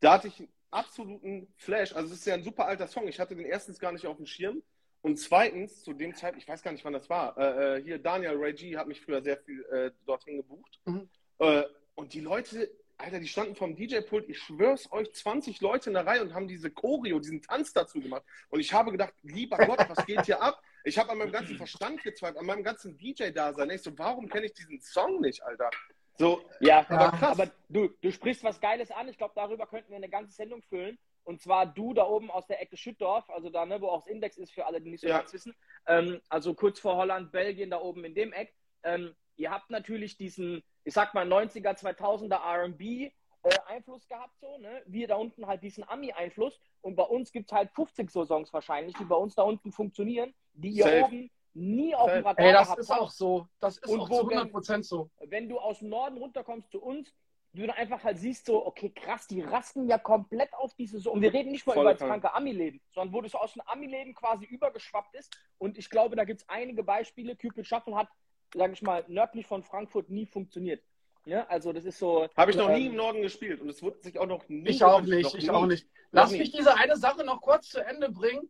Da 0.00 0.12
hatte 0.12 0.28
ich 0.28 0.38
einen 0.38 0.48
absoluten 0.70 1.48
Flash. 1.56 1.94
Also 1.94 2.12
es 2.12 2.20
ist 2.20 2.26
ja 2.26 2.34
ein 2.34 2.42
super 2.42 2.66
alter 2.66 2.86
Song. 2.86 3.08
Ich 3.08 3.18
hatte 3.18 3.34
den 3.34 3.46
erstens 3.46 3.78
gar 3.78 3.92
nicht 3.92 4.06
auf 4.06 4.16
dem 4.16 4.26
Schirm. 4.26 4.62
Und 5.02 5.18
zweitens, 5.18 5.82
zu 5.82 5.92
dem 5.92 6.14
Zeit, 6.14 6.36
ich 6.36 6.48
weiß 6.48 6.62
gar 6.62 6.72
nicht, 6.72 6.84
wann 6.84 6.92
das 6.92 7.08
war, 7.08 7.36
äh, 7.38 7.78
äh, 7.78 7.82
hier 7.82 7.98
Daniel 7.98 8.36
Ray 8.36 8.52
G 8.52 8.76
hat 8.76 8.88
mich 8.88 9.00
früher 9.00 9.22
sehr 9.22 9.36
viel 9.38 9.64
äh, 9.66 9.90
dorthin 10.04 10.36
gebucht. 10.38 10.80
Mhm. 10.84 11.08
Äh, 11.38 11.62
und 11.94 12.12
die 12.12 12.20
Leute, 12.20 12.70
Alter, 12.98 13.20
die 13.20 13.28
standen 13.28 13.54
vom 13.54 13.76
DJ-Pult, 13.76 14.28
ich 14.28 14.38
schwör's 14.38 14.90
euch, 14.90 15.12
20 15.12 15.60
Leute 15.60 15.90
in 15.90 15.94
der 15.94 16.06
Reihe 16.06 16.22
und 16.22 16.32
haben 16.34 16.48
diese 16.48 16.70
Choreo, 16.70 17.18
diesen 17.18 17.42
Tanz 17.42 17.72
dazu 17.72 18.00
gemacht. 18.00 18.24
Und 18.48 18.60
ich 18.60 18.72
habe 18.72 18.90
gedacht, 18.90 19.12
lieber 19.22 19.58
Gott, 19.58 19.80
was 19.88 20.04
geht 20.06 20.24
hier 20.24 20.40
ab? 20.40 20.62
Ich 20.84 20.98
habe 20.98 21.10
an 21.10 21.18
meinem 21.18 21.32
ganzen 21.32 21.56
Verstand 21.56 22.02
gezweifelt, 22.02 22.38
an 22.38 22.46
meinem 22.46 22.62
ganzen 22.62 22.96
DJ-Dasein. 22.96 23.68
Ich 23.70 23.82
so, 23.82 23.96
warum 23.98 24.28
kenne 24.28 24.46
ich 24.46 24.54
diesen 24.54 24.80
Song 24.80 25.20
nicht, 25.20 25.42
Alter? 25.42 25.68
So, 26.14 26.40
Ja, 26.60 26.86
aber, 26.88 27.12
aber 27.22 27.50
du, 27.68 27.88
du 28.00 28.10
sprichst 28.10 28.42
was 28.42 28.60
Geiles 28.60 28.90
an. 28.90 29.08
Ich 29.08 29.18
glaube, 29.18 29.34
darüber 29.36 29.66
könnten 29.66 29.90
wir 29.90 29.96
eine 29.96 30.08
ganze 30.08 30.32
Sendung 30.32 30.62
füllen. 30.62 30.98
Und 31.24 31.42
zwar 31.42 31.66
du 31.66 31.92
da 31.92 32.04
oben 32.06 32.30
aus 32.30 32.46
der 32.46 32.62
Ecke 32.62 32.76
Schüttdorf, 32.76 33.28
also 33.28 33.50
da, 33.50 33.66
ne, 33.66 33.80
wo 33.80 33.88
auch 33.88 34.04
das 34.04 34.06
Index 34.06 34.38
ist, 34.38 34.52
für 34.52 34.64
alle, 34.64 34.80
die 34.80 34.90
nicht 34.90 35.00
so 35.02 35.08
Ja. 35.08 35.18
ganz 35.18 35.32
wissen. 35.34 35.54
Ähm, 35.86 36.22
also 36.30 36.54
kurz 36.54 36.80
vor 36.80 36.96
Holland, 36.96 37.32
Belgien, 37.32 37.68
da 37.68 37.80
oben 37.80 38.04
in 38.04 38.14
dem 38.14 38.32
Eck. 38.32 38.54
Ähm, 38.84 39.14
ihr 39.34 39.50
habt 39.50 39.68
natürlich 39.68 40.16
diesen, 40.16 40.62
ich 40.86 40.94
sag 40.94 41.12
mal, 41.14 41.26
90er, 41.26 41.76
2000er 41.76 42.38
RB. 42.70 43.12
Äh, 43.42 43.58
Einfluss 43.66 44.08
gehabt, 44.08 44.36
so, 44.40 44.58
ne? 44.58 44.82
Wir 44.86 45.06
da 45.06 45.16
unten 45.16 45.46
halt 45.46 45.62
diesen 45.62 45.88
Ami-Einfluss 45.88 46.58
und 46.80 46.96
bei 46.96 47.04
uns 47.04 47.30
gibt 47.30 47.50
es 47.50 47.56
halt 47.56 47.70
50 47.70 48.10
so 48.10 48.24
Songs 48.24 48.52
wahrscheinlich, 48.52 48.96
die 48.96 49.04
bei 49.04 49.14
uns 49.14 49.36
da 49.36 49.42
unten 49.42 49.70
funktionieren, 49.70 50.34
die 50.54 50.70
ihr 50.70 50.82
Safe. 50.82 51.04
oben 51.04 51.30
nie 51.54 51.94
auf 51.94 52.12
dem. 52.12 52.24
Radar 52.24 52.44
Ey, 52.44 52.52
das 52.52 52.76
ist 52.76 52.90
auch 52.90 53.10
so. 53.10 53.46
Das 53.60 53.78
ist 53.78 53.86
Und 53.86 54.00
auch 54.00 54.10
wo 54.10 54.20
zu 54.22 54.30
100 54.30 54.50
Prozent 54.50 54.84
so. 54.84 55.10
wenn 55.26 55.48
du 55.48 55.58
aus 55.58 55.78
dem 55.78 55.90
Norden 55.90 56.18
runterkommst 56.18 56.72
zu 56.72 56.82
uns, 56.82 57.14
du 57.52 57.66
dann 57.66 57.76
einfach 57.76 58.02
halt 58.02 58.18
siehst, 58.18 58.46
so, 58.46 58.66
okay, 58.66 58.90
krass, 58.90 59.26
die 59.26 59.42
rasten 59.42 59.88
ja 59.88 59.98
komplett 59.98 60.52
auf 60.54 60.74
diese 60.74 60.98
so. 60.98 61.12
Und 61.12 61.22
wir 61.22 61.32
reden 61.32 61.52
nicht 61.52 61.66
mal 61.66 61.74
über 61.74 61.92
das 61.92 61.98
krank. 61.98 62.22
kranke 62.22 62.34
Ami-Leben, 62.34 62.80
sondern 62.92 63.14
wo 63.14 63.20
das 63.20 63.34
aus 63.34 63.52
dem 63.52 63.62
Ami-Leben 63.66 64.14
quasi 64.14 64.44
übergeschwappt 64.44 65.14
ist. 65.14 65.36
Und 65.58 65.78
ich 65.78 65.88
glaube, 65.88 66.16
da 66.16 66.24
gibt 66.24 66.40
es 66.40 66.48
einige 66.48 66.82
Beispiele. 66.82 67.36
Cupid 67.36 67.66
Shuffle 67.66 67.94
hat, 67.94 68.08
sage 68.54 68.72
ich 68.72 68.82
mal, 68.82 69.04
nördlich 69.08 69.46
von 69.46 69.62
Frankfurt 69.62 70.10
nie 70.10 70.26
funktioniert. 70.26 70.82
Ja, 71.26 71.44
also 71.48 71.72
das 71.72 71.84
ist 71.84 71.98
so. 71.98 72.28
habe 72.36 72.52
ich 72.52 72.56
noch 72.56 72.68
nie 72.68 72.86
ähm, 72.86 72.92
im 72.92 72.96
Norden 72.96 73.22
gespielt 73.22 73.60
und 73.60 73.68
es 73.68 73.82
wurde 73.82 74.00
sich 74.00 74.18
auch 74.18 74.26
noch 74.26 74.48
nie 74.48 74.68
Ich 74.68 74.84
auch 74.84 75.00
nicht, 75.00 75.34
ich 75.34 75.44
nie. 75.44 75.50
auch 75.50 75.66
nicht. 75.66 75.88
Lass 76.12 76.30
nie. 76.30 76.38
mich 76.38 76.52
diese 76.52 76.76
eine 76.76 76.96
Sache 76.96 77.24
noch 77.24 77.40
kurz 77.40 77.68
zu 77.68 77.84
Ende 77.84 78.10
bringen. 78.10 78.48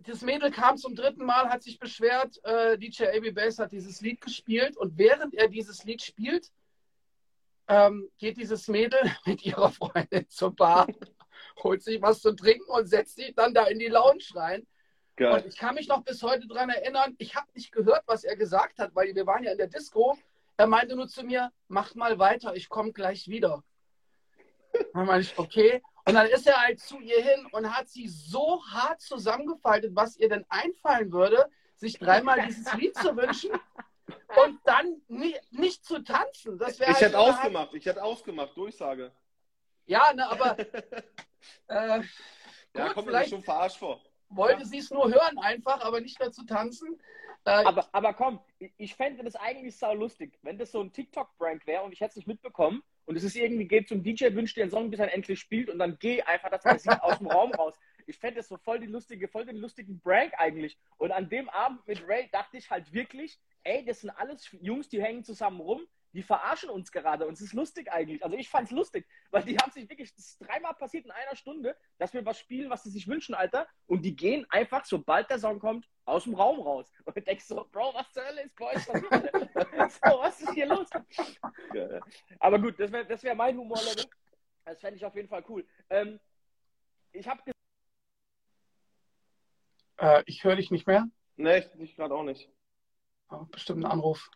Das 0.00 0.20
Mädel 0.20 0.50
kam 0.50 0.76
zum 0.76 0.94
dritten 0.94 1.24
Mal, 1.24 1.48
hat 1.48 1.62
sich 1.62 1.78
beschwert, 1.78 2.42
äh, 2.44 2.78
DJ 2.78 3.04
AB 3.04 3.32
Bass 3.34 3.58
hat 3.58 3.72
dieses 3.72 4.00
Lied 4.00 4.20
gespielt 4.20 4.76
und 4.76 4.98
während 4.98 5.34
er 5.34 5.48
dieses 5.48 5.84
Lied 5.84 6.02
spielt, 6.02 6.50
ähm, 7.68 8.10
geht 8.18 8.36
dieses 8.36 8.68
Mädel 8.68 8.98
mit 9.26 9.44
ihrer 9.44 9.70
Freundin 9.70 10.28
zur 10.28 10.54
Bar, 10.54 10.88
holt 11.62 11.82
sich 11.82 12.02
was 12.02 12.20
zu 12.20 12.32
trinken 12.32 12.70
und 12.70 12.86
setzt 12.86 13.16
sich 13.16 13.34
dann 13.34 13.54
da 13.54 13.64
in 13.64 13.78
die 13.78 13.88
Lounge 13.88 14.24
rein. 14.34 14.66
Und 15.20 15.26
Geil. 15.26 15.44
ich 15.46 15.56
kann 15.58 15.74
mich 15.74 15.86
noch 15.86 16.02
bis 16.02 16.22
heute 16.22 16.48
daran 16.48 16.70
erinnern, 16.70 17.14
ich 17.18 17.36
habe 17.36 17.46
nicht 17.54 17.72
gehört, 17.72 18.02
was 18.06 18.24
er 18.24 18.36
gesagt 18.36 18.78
hat, 18.78 18.94
weil 18.94 19.14
wir 19.14 19.26
waren 19.26 19.44
ja 19.44 19.52
in 19.52 19.58
der 19.58 19.66
Disco. 19.66 20.16
Er 20.56 20.66
meinte 20.66 20.96
nur 20.96 21.08
zu 21.08 21.24
mir, 21.24 21.52
mach 21.68 21.94
mal 21.94 22.18
weiter, 22.18 22.56
ich 22.56 22.70
komme 22.70 22.92
gleich 22.92 23.28
wieder. 23.28 23.62
Dann 24.94 25.04
meinte 25.04 25.28
ich, 25.28 25.38
okay. 25.38 25.82
Und 26.06 26.14
dann 26.14 26.26
ist 26.26 26.46
er 26.46 26.56
halt 26.56 26.80
zu 26.80 26.98
ihr 27.00 27.22
hin 27.22 27.46
und 27.52 27.76
hat 27.76 27.88
sie 27.88 28.08
so 28.08 28.64
hart 28.70 29.02
zusammengefaltet, 29.02 29.94
was 29.94 30.16
ihr 30.16 30.30
denn 30.30 30.46
einfallen 30.48 31.12
würde, 31.12 31.50
sich 31.76 31.98
dreimal 31.98 32.40
dieses 32.46 32.72
Lied 32.72 32.96
zu 32.96 33.14
wünschen 33.14 33.50
und 34.42 34.58
dann 34.64 35.02
nie, 35.08 35.36
nicht 35.50 35.84
zu 35.84 36.02
tanzen. 36.02 36.58
Das 36.58 36.80
wäre 36.80 36.92
Ich 36.92 36.96
halt 36.96 37.06
hätte 37.08 37.18
ausgemacht, 37.18 37.74
ich 37.74 37.84
hätte 37.84 38.02
ausgemacht, 38.02 38.56
Durchsage. 38.56 39.12
Ja, 39.84 40.14
ne, 40.14 40.30
aber 40.30 40.58
äh, 41.68 42.00
Ja, 42.74 42.86
gut, 42.86 42.94
kommt 42.94 43.06
mir 43.06 43.12
vielleicht 43.12 43.30
schon 43.30 43.42
verarscht 43.42 43.76
vor. 43.76 44.00
Wollte 44.30 44.64
sie 44.64 44.78
es 44.78 44.90
nur 44.90 45.08
hören 45.08 45.38
einfach, 45.38 45.80
aber 45.82 46.00
nicht 46.00 46.18
mehr 46.18 46.32
zu 46.32 46.44
tanzen. 46.46 46.98
Äh, 47.44 47.50
Aber, 47.50 47.88
aber 47.92 48.12
komm, 48.14 48.38
ich- 48.76 48.94
fände 48.94 49.24
das 49.24 49.34
eigentlich 49.34 49.76
sau 49.76 49.94
lustig, 49.94 50.38
wenn 50.42 50.58
das 50.58 50.72
so 50.72 50.80
ein 50.80 50.92
TikTok-Prank 50.92 51.66
wäre 51.66 51.82
und 51.82 51.92
ich 51.92 52.00
hätte 52.00 52.10
es 52.10 52.16
nicht 52.16 52.28
mitbekommen 52.28 52.82
und 53.06 53.16
es 53.16 53.24
ist 53.24 53.34
irgendwie, 53.34 53.66
geht 53.66 53.88
zum 53.88 54.02
DJ, 54.02 54.34
wünscht 54.34 54.56
dir 54.58 54.62
einen 54.62 54.70
Song, 54.70 54.90
bis 54.90 55.00
er 55.00 55.12
endlich 55.14 55.40
spielt 55.40 55.70
und 55.70 55.78
dann 55.78 55.96
geh 55.98 56.20
einfach, 56.22 56.50
das 56.50 56.82
sieht, 56.82 57.00
aus 57.02 57.16
dem 57.18 57.28
Raum 57.28 57.52
raus. 57.54 57.74
Ich 58.06 58.18
fände 58.18 58.36
das 58.40 58.48
so 58.48 58.58
voll 58.58 58.78
die 58.78 58.86
lustige, 58.86 59.26
voll 59.26 59.46
den 59.46 59.56
lustigen 59.56 60.00
Prank 60.00 60.32
eigentlich. 60.36 60.76
Und 60.98 61.12
an 61.12 61.28
dem 61.30 61.48
Abend 61.48 61.86
mit 61.86 62.06
Ray 62.06 62.28
dachte 62.30 62.58
ich 62.58 62.70
halt 62.70 62.92
wirklich, 62.92 63.38
ey, 63.64 63.84
das 63.86 64.00
sind 64.02 64.10
alles 64.10 64.48
Jungs, 64.60 64.88
die 64.90 65.02
hängen 65.02 65.24
zusammen 65.24 65.60
rum, 65.60 65.86
die 66.12 66.22
verarschen 66.22 66.70
uns 66.70 66.90
gerade 66.90 67.26
und 67.26 67.34
es 67.34 67.40
ist 67.40 67.52
lustig 67.52 67.92
eigentlich. 67.92 68.24
Also 68.24 68.36
ich 68.36 68.48
fand's 68.48 68.70
lustig, 68.70 69.06
weil 69.30 69.42
die 69.44 69.56
haben 69.56 69.70
sich 69.70 69.88
wirklich, 69.88 70.14
das 70.14 70.26
ist 70.26 70.38
dreimal 70.38 70.74
passiert 70.74 71.04
in 71.04 71.10
einer 71.10 71.36
Stunde, 71.36 71.76
dass 71.98 72.12
wir 72.12 72.24
was 72.24 72.38
spielen, 72.38 72.70
was 72.70 72.82
sie 72.82 72.90
sich 72.90 73.06
wünschen, 73.06 73.34
Alter. 73.34 73.66
Und 73.86 74.02
die 74.02 74.16
gehen 74.16 74.46
einfach, 74.50 74.84
sobald 74.84 75.30
der 75.30 75.38
Song 75.38 75.58
kommt, 75.58 75.88
aus 76.04 76.24
dem 76.24 76.34
Raum 76.34 76.60
raus. 76.60 76.90
Und 77.04 77.16
du 77.16 77.22
denkst 77.22 77.44
so, 77.44 77.66
Bro, 77.70 77.94
was 77.94 78.10
zur 78.12 78.24
Hölle 78.24 78.42
ist 78.42 78.56
bei 78.56 78.74
euch 78.74 78.82
so, 78.84 78.92
was 80.18 80.40
ist 80.40 80.52
hier 80.52 80.66
los? 80.66 80.88
Ja. 81.74 82.00
Aber 82.40 82.58
gut, 82.58 82.78
das 82.80 82.90
wäre 82.90 83.06
das 83.06 83.22
wär 83.22 83.34
mein 83.34 83.56
Humorlevel. 83.56 84.06
Das 84.64 84.80
fände 84.80 84.96
ich 84.96 85.04
auf 85.04 85.14
jeden 85.14 85.28
Fall 85.28 85.44
cool. 85.48 85.66
Ähm, 85.88 86.18
ich 87.12 87.28
habe 87.28 87.42
äh, 89.98 90.22
ich 90.26 90.44
höre 90.44 90.56
dich 90.56 90.70
nicht 90.70 90.86
mehr. 90.86 91.08
Nee, 91.36 91.58
ich, 91.58 91.80
ich 91.80 91.96
gerade 91.96 92.14
auch 92.14 92.22
nicht. 92.22 92.50
Oh, 93.30 93.44
bestimmt 93.50 93.84
ein 93.84 93.90
Anruf. 93.90 94.30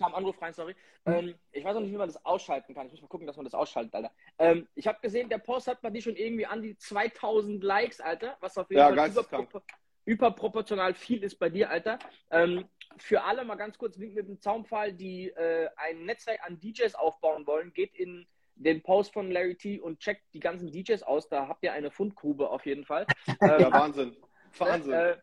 Kam 0.00 0.14
Anruf 0.14 0.40
rein, 0.40 0.52
sorry. 0.54 0.74
Ähm, 1.04 1.34
ich 1.52 1.62
weiß 1.62 1.74
noch 1.74 1.82
nicht, 1.82 1.92
wie 1.92 1.96
man 1.98 2.08
das 2.08 2.24
ausschalten 2.24 2.74
kann. 2.74 2.86
Ich 2.86 2.92
muss 2.92 3.02
mal 3.02 3.08
gucken, 3.08 3.26
dass 3.26 3.36
man 3.36 3.44
das 3.44 3.54
ausschaltet, 3.54 3.94
Alter. 3.94 4.10
Ähm, 4.38 4.66
ich 4.74 4.86
habe 4.86 4.98
gesehen, 5.02 5.28
der 5.28 5.38
Post 5.38 5.68
hat 5.68 5.82
bei 5.82 5.90
dir 5.90 6.00
schon 6.02 6.16
irgendwie 6.16 6.46
an 6.46 6.62
die 6.62 6.76
2000 6.76 7.62
Likes, 7.62 8.00
Alter, 8.00 8.36
was 8.40 8.56
auf 8.56 8.70
jeden 8.70 8.80
Ja, 8.80 8.94
Fall 8.94 9.10
überpropor 9.10 9.62
überproportional 10.06 10.94
viel 10.94 11.22
ist 11.22 11.36
bei 11.38 11.50
dir, 11.50 11.70
Alter. 11.70 11.98
Ähm, 12.30 12.64
für 12.96 13.22
alle 13.22 13.44
mal 13.44 13.54
ganz 13.56 13.76
kurz 13.78 13.96
Link 13.98 14.14
mit 14.14 14.26
dem 14.26 14.40
Zaunpfahl, 14.40 14.92
die 14.94 15.28
äh, 15.28 15.68
ein 15.76 16.04
Netzwerk 16.06 16.40
an 16.44 16.58
DJs 16.58 16.94
aufbauen 16.94 17.46
wollen, 17.46 17.72
geht 17.74 17.94
in 17.94 18.26
den 18.56 18.82
Post 18.82 19.12
von 19.12 19.30
Larry 19.30 19.54
T 19.56 19.78
und 19.78 20.00
checkt 20.00 20.22
die 20.32 20.40
ganzen 20.40 20.72
DJs 20.72 21.02
aus. 21.02 21.28
Da 21.28 21.46
habt 21.46 21.62
ihr 21.62 21.72
eine 21.74 21.90
Fundgrube 21.90 22.48
auf 22.50 22.64
jeden 22.66 22.84
Fall. 22.86 23.06
Ähm, 23.42 23.60
Ja, 23.60 23.72
Wahnsinn. 23.72 24.16
Wahnsinn. 24.58 24.92
äh, 24.92 25.16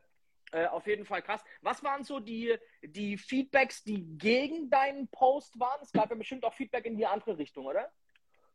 äh, 0.51 0.65
auf 0.65 0.87
jeden 0.87 1.05
Fall 1.05 1.21
krass. 1.21 1.43
Was 1.61 1.83
waren 1.83 2.03
so 2.03 2.19
die, 2.19 2.55
die 2.83 3.17
Feedbacks, 3.17 3.83
die 3.83 4.05
gegen 4.17 4.69
deinen 4.69 5.07
Post 5.09 5.59
waren? 5.59 5.79
Es 5.81 5.91
gab 5.91 6.09
ja 6.09 6.15
bestimmt 6.15 6.45
auch 6.45 6.53
Feedback 6.53 6.85
in 6.85 6.97
die 6.97 7.05
andere 7.05 7.37
Richtung, 7.37 7.65
oder? 7.65 7.91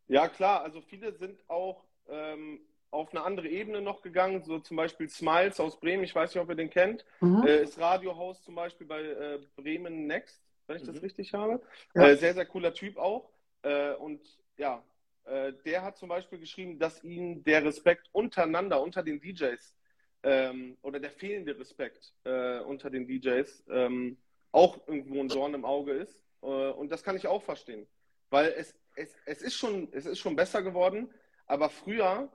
Ja, 0.09 0.29
klar, 0.29 0.63
also 0.63 0.81
viele 0.81 1.13
sind 1.13 1.43
auch 1.49 1.85
ähm, 2.09 2.61
auf 2.91 3.11
eine 3.15 3.25
andere 3.25 3.49
Ebene 3.49 3.81
noch 3.81 4.03
gegangen, 4.03 4.43
so 4.43 4.59
zum 4.59 4.77
Beispiel 4.77 5.09
Smiles 5.09 5.59
aus 5.61 5.81
Bremen, 5.81 6.05
ich 6.05 6.15
weiß 6.15 6.35
nicht, 6.35 6.43
ob 6.43 6.49
ihr 6.51 6.55
den 6.55 6.71
kennt, 6.71 7.05
mhm. 7.21 7.47
äh, 7.47 7.63
ist 7.63 7.79
Radiohaus 7.79 8.43
zum 8.43 8.55
Beispiel 8.55 8.87
bei 8.87 9.01
äh, 9.01 9.39
Bremen 9.57 10.07
Next, 10.07 10.43
wenn 10.67 10.77
ich 10.77 10.83
mhm. 10.83 10.93
das 10.93 11.03
richtig 11.03 11.33
habe. 11.33 11.63
Ja. 11.95 12.09
Äh, 12.09 12.17
sehr, 12.17 12.35
sehr 12.35 12.47
cooler 12.47 12.75
Typ 12.75 12.99
auch. 12.99 13.31
Äh, 13.63 13.95
und 13.95 14.21
ja, 14.57 14.85
äh, 15.25 15.53
der 15.65 15.83
hat 15.83 15.97
zum 15.97 16.09
Beispiel 16.09 16.39
geschrieben, 16.39 16.79
dass 16.79 17.03
ihm 17.03 17.43
der 17.45 17.65
Respekt 17.65 18.09
untereinander, 18.13 18.83
unter 18.83 19.03
den 19.03 19.21
DJs, 19.21 19.75
ähm, 20.23 20.77
oder 20.83 21.01
der 21.01 21.11
fehlende 21.11 21.59
Respekt 21.59 22.13
äh, 22.25 22.61
unter 22.61 22.91
den 22.91 23.07
DJs 23.07 23.65
ähm, 23.71 24.19
auch 24.53 24.87
irgendwo 24.87 25.21
ein 25.21 25.29
Dorn 25.29 25.55
im 25.55 25.65
Auge 25.65 25.93
ist. 25.93 26.23
und 26.41 26.91
das 26.91 27.03
kann 27.03 27.17
ich 27.17 27.27
auch 27.27 27.43
verstehen. 27.43 27.87
Weil 28.29 28.53
es, 28.59 28.75
es, 28.97 29.15
es, 29.25 29.41
ist 29.41 29.55
schon, 29.55 29.89
es 29.93 30.05
ist 30.05 30.19
schon 30.19 30.37
besser 30.37 30.63
geworden, 30.63 31.09
aber 31.47 31.71
früher 31.71 32.31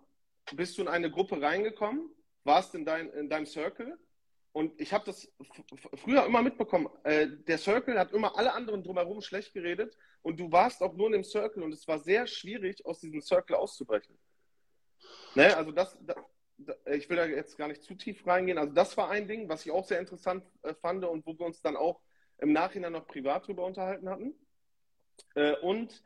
bist 0.53 0.77
du 0.77 0.81
in 0.81 0.88
eine 0.88 1.11
Gruppe 1.11 1.41
reingekommen, 1.41 2.09
warst 2.43 2.73
in, 2.73 2.85
dein, 2.85 3.09
in 3.11 3.29
deinem 3.29 3.45
Circle 3.45 3.97
und 4.57 4.81
ich 4.81 4.91
habe 4.91 5.05
das 5.05 5.31
früher 5.97 6.25
immer 6.25 6.41
mitbekommen. 6.41 6.89
Äh, 7.03 7.27
der 7.47 7.59
Circle 7.59 7.99
hat 7.99 8.11
immer 8.11 8.35
alle 8.38 8.53
anderen 8.53 8.83
drumherum 8.83 9.21
schlecht 9.21 9.53
geredet 9.53 9.95
und 10.23 10.39
du 10.39 10.51
warst 10.51 10.81
auch 10.81 10.95
nur 10.95 11.07
in 11.07 11.13
dem 11.13 11.23
Circle 11.23 11.61
und 11.61 11.73
es 11.73 11.88
war 11.88 11.99
sehr 11.99 12.25
schwierig, 12.25 12.83
aus 12.83 12.99
diesem 12.99 13.21
Circle 13.21 13.55
auszubrechen. 13.55 14.17
Ne? 15.35 15.55
Also 15.55 15.71
das, 15.71 15.95
das, 16.01 16.15
ich 16.86 17.10
will 17.10 17.18
da 17.18 17.26
jetzt 17.26 17.58
gar 17.58 17.68
nicht 17.68 17.84
zu 17.84 17.95
tief 17.95 18.26
reingehen. 18.26 18.58
Also 18.58 18.74
das 18.74 18.97
war 18.97 19.10
ein 19.10 19.28
Ding, 19.28 19.47
was 19.49 19.66
ich 19.66 19.72
auch 19.72 19.86
sehr 19.86 19.99
interessant 19.99 20.43
äh, 20.64 20.74
fand 20.74 21.05
und 21.05 21.26
wo 21.26 21.38
wir 21.38 21.45
uns 21.45 21.62
dann 21.62 21.76
auch 21.76 22.01
im 22.39 22.51
Nachhinein 22.51 22.93
noch 22.93 23.08
privat 23.08 23.47
drüber 23.47 23.66
unterhalten 23.66 24.10
hatten. 24.10 24.34
Äh, 25.36 25.55
und 25.58 26.01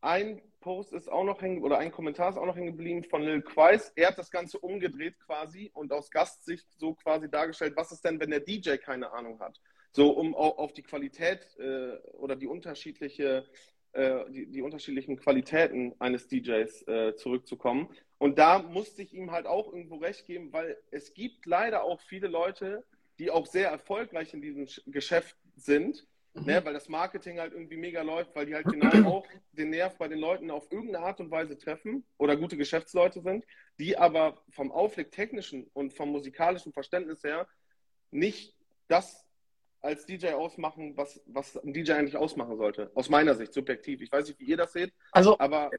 ein 0.00 0.42
Post 0.60 0.92
ist 0.92 1.10
auch 1.10 1.24
noch 1.24 1.42
hängen, 1.42 1.62
oder 1.62 1.78
ein 1.78 1.92
Kommentar 1.92 2.30
ist 2.30 2.38
auch 2.38 2.46
noch 2.46 2.56
hängen 2.56 2.76
geblieben 2.76 3.04
von 3.04 3.22
Lil 3.22 3.42
Quais. 3.42 3.92
Er 3.96 4.08
hat 4.08 4.18
das 4.18 4.30
Ganze 4.30 4.58
umgedreht 4.58 5.18
quasi 5.20 5.70
und 5.74 5.92
aus 5.92 6.10
Gastsicht 6.10 6.66
so 6.78 6.94
quasi 6.94 7.30
dargestellt, 7.30 7.74
was 7.76 7.92
ist 7.92 8.04
denn, 8.04 8.20
wenn 8.20 8.30
der 8.30 8.40
DJ 8.40 8.76
keine 8.76 9.12
Ahnung 9.12 9.40
hat? 9.40 9.60
So, 9.92 10.10
um 10.10 10.34
auf 10.34 10.72
die 10.72 10.82
Qualität 10.82 11.56
äh, 11.58 11.96
oder 12.14 12.34
die 12.34 12.48
unterschiedliche, 12.48 13.46
äh, 13.94 14.30
die, 14.30 14.46
die, 14.46 14.62
unterschiedlichen 14.62 15.16
Qualitäten 15.16 15.94
eines 15.98 16.28
DJs 16.28 16.86
äh, 16.88 17.16
zurückzukommen. 17.16 17.88
Und 18.18 18.38
da 18.38 18.60
musste 18.60 19.02
ich 19.02 19.14
ihm 19.14 19.30
halt 19.30 19.46
auch 19.46 19.72
irgendwo 19.72 19.96
recht 19.96 20.26
geben, 20.26 20.52
weil 20.52 20.76
es 20.90 21.14
gibt 21.14 21.46
leider 21.46 21.84
auch 21.84 22.00
viele 22.00 22.28
Leute, 22.28 22.84
die 23.18 23.30
auch 23.30 23.46
sehr 23.46 23.70
erfolgreich 23.70 24.34
in 24.34 24.42
diesem 24.42 24.66
Geschäft 24.86 25.36
sind, 25.56 26.06
Mhm. 26.34 26.46
Ne, 26.46 26.64
weil 26.64 26.74
das 26.74 26.88
Marketing 26.88 27.38
halt 27.38 27.52
irgendwie 27.52 27.76
mega 27.76 28.02
läuft, 28.02 28.34
weil 28.34 28.46
die 28.46 28.54
halt 28.54 28.66
genau 28.66 28.90
auch 29.08 29.26
den 29.52 29.70
Nerv 29.70 29.96
bei 29.96 30.08
den 30.08 30.18
Leuten 30.18 30.50
auf 30.50 30.70
irgendeine 30.70 31.06
Art 31.06 31.20
und 31.20 31.30
Weise 31.30 31.56
treffen 31.56 32.04
oder 32.18 32.36
gute 32.36 32.56
Geschäftsleute 32.56 33.20
sind, 33.22 33.44
die 33.78 33.96
aber 33.96 34.42
vom 34.50 34.72
Auflegtechnischen 34.72 35.70
und 35.74 35.92
vom 35.92 36.10
musikalischen 36.10 36.72
Verständnis 36.72 37.22
her 37.22 37.46
nicht 38.10 38.54
das 38.88 39.24
als 39.84 40.06
DJ 40.06 40.28
ausmachen, 40.28 40.96
was, 40.96 41.20
was 41.26 41.56
ein 41.58 41.72
DJ 41.72 41.92
eigentlich 41.92 42.16
ausmachen 42.16 42.56
sollte. 42.56 42.90
Aus 42.94 43.10
meiner 43.10 43.34
Sicht, 43.34 43.52
subjektiv. 43.52 44.00
Ich 44.00 44.10
weiß 44.10 44.26
nicht, 44.28 44.40
wie 44.40 44.44
ihr 44.44 44.56
das 44.56 44.72
seht. 44.72 44.92
Also, 45.12 45.38
aber 45.38 45.70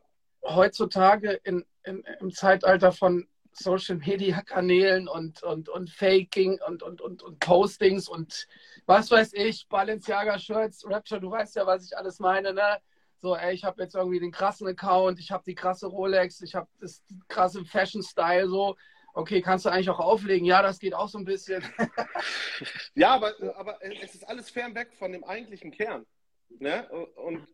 heutzutage 0.44 1.40
in, 1.44 1.66
in, 1.84 2.04
im 2.20 2.32
Zeitalter 2.32 2.92
von 2.92 3.28
Social 3.52 3.96
Media 3.96 4.42
Kanälen 4.42 5.08
und, 5.08 5.42
und, 5.42 5.70
und 5.70 5.90
Faking 5.90 6.60
und, 6.68 6.84
und, 6.84 7.02
und, 7.02 7.24
und 7.24 7.40
Postings 7.40 8.08
und 8.08 8.48
was 8.86 9.10
weiß 9.10 9.34
ich, 9.34 9.68
Balenciaga 9.70 10.38
Shirts, 10.38 10.86
Rapture, 10.86 11.22
du 11.22 11.32
weißt 11.32 11.56
ja, 11.56 11.66
was 11.66 11.86
ich 11.86 11.98
alles 11.98 12.20
meine, 12.20 12.54
ne? 12.54 12.80
So, 13.22 13.36
ey, 13.36 13.56
ich 13.56 13.64
habe 13.64 13.82
jetzt 13.82 13.96
irgendwie 13.96 14.20
den 14.20 14.32
krassen 14.32 14.68
Account, 14.68 15.20
ich 15.20 15.32
habe 15.32 15.44
die 15.48 15.56
krasse 15.56 15.88
Rolex, 15.88 16.42
ich 16.42 16.54
habe 16.54 16.68
das 16.80 17.02
krasse 17.28 17.66
Fashion 17.66 18.04
Style, 18.04 18.48
so. 18.50 18.76
Okay, 19.18 19.42
kannst 19.42 19.64
du 19.64 19.70
eigentlich 19.70 19.90
auch 19.90 20.00
auflegen? 20.00 20.46
Ja, 20.46 20.62
das 20.62 20.78
geht 20.78 20.94
auch 20.94 21.08
so 21.08 21.18
ein 21.18 21.24
bisschen. 21.24 21.64
ja, 22.96 23.12
aber, 23.14 23.34
aber 23.56 23.80
es 23.82 24.14
ist 24.14 24.28
alles 24.28 24.50
fernweg 24.50 24.94
von 24.94 25.14
dem 25.14 25.24
eigentlichen 25.24 25.72
Kern. 25.72 26.06
Ne? 26.50 26.86
Und 27.16 27.48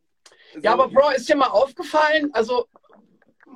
so 0.54 0.60
ja, 0.60 0.74
aber 0.74 0.88
Bro, 0.88 1.12
ist 1.12 1.30
dir 1.30 1.36
mal 1.36 1.50
aufgefallen, 1.50 2.34
also 2.34 2.68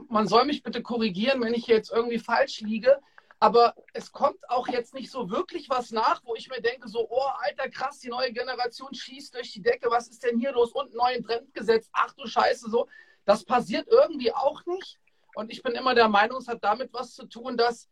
man 0.07 0.27
soll 0.27 0.45
mich 0.45 0.61
bitte 0.61 0.83
korrigieren, 0.83 1.41
wenn 1.41 1.55
ich 1.55 1.65
jetzt 1.65 1.91
irgendwie 1.91 2.19
falsch 2.19 2.61
liege. 2.61 2.99
Aber 3.39 3.73
es 3.93 4.11
kommt 4.11 4.49
auch 4.49 4.67
jetzt 4.67 4.93
nicht 4.93 5.09
so 5.09 5.31
wirklich 5.31 5.67
was 5.69 5.89
nach, 5.89 6.21
wo 6.25 6.35
ich 6.35 6.47
mir 6.47 6.61
denke, 6.61 6.87
so, 6.87 7.07
oh, 7.09 7.27
alter, 7.39 7.69
krass, 7.69 7.99
die 7.99 8.09
neue 8.09 8.31
Generation 8.31 8.93
schießt 8.93 9.33
durch 9.33 9.51
die 9.51 9.63
Decke, 9.63 9.89
was 9.89 10.09
ist 10.09 10.23
denn 10.23 10.37
hier 10.37 10.51
los? 10.51 10.71
Und 10.73 10.93
neuen 10.93 11.23
Trend 11.23 11.51
gesetzt, 11.55 11.89
ach 11.91 12.13
du 12.13 12.27
Scheiße, 12.27 12.69
so. 12.69 12.87
Das 13.25 13.43
passiert 13.43 13.87
irgendwie 13.87 14.31
auch 14.31 14.63
nicht. 14.67 14.99
Und 15.33 15.51
ich 15.51 15.63
bin 15.63 15.73
immer 15.73 15.95
der 15.95 16.07
Meinung, 16.07 16.37
es 16.37 16.47
hat 16.47 16.63
damit 16.63 16.93
was 16.93 17.13
zu 17.13 17.25
tun, 17.25 17.57
dass 17.57 17.89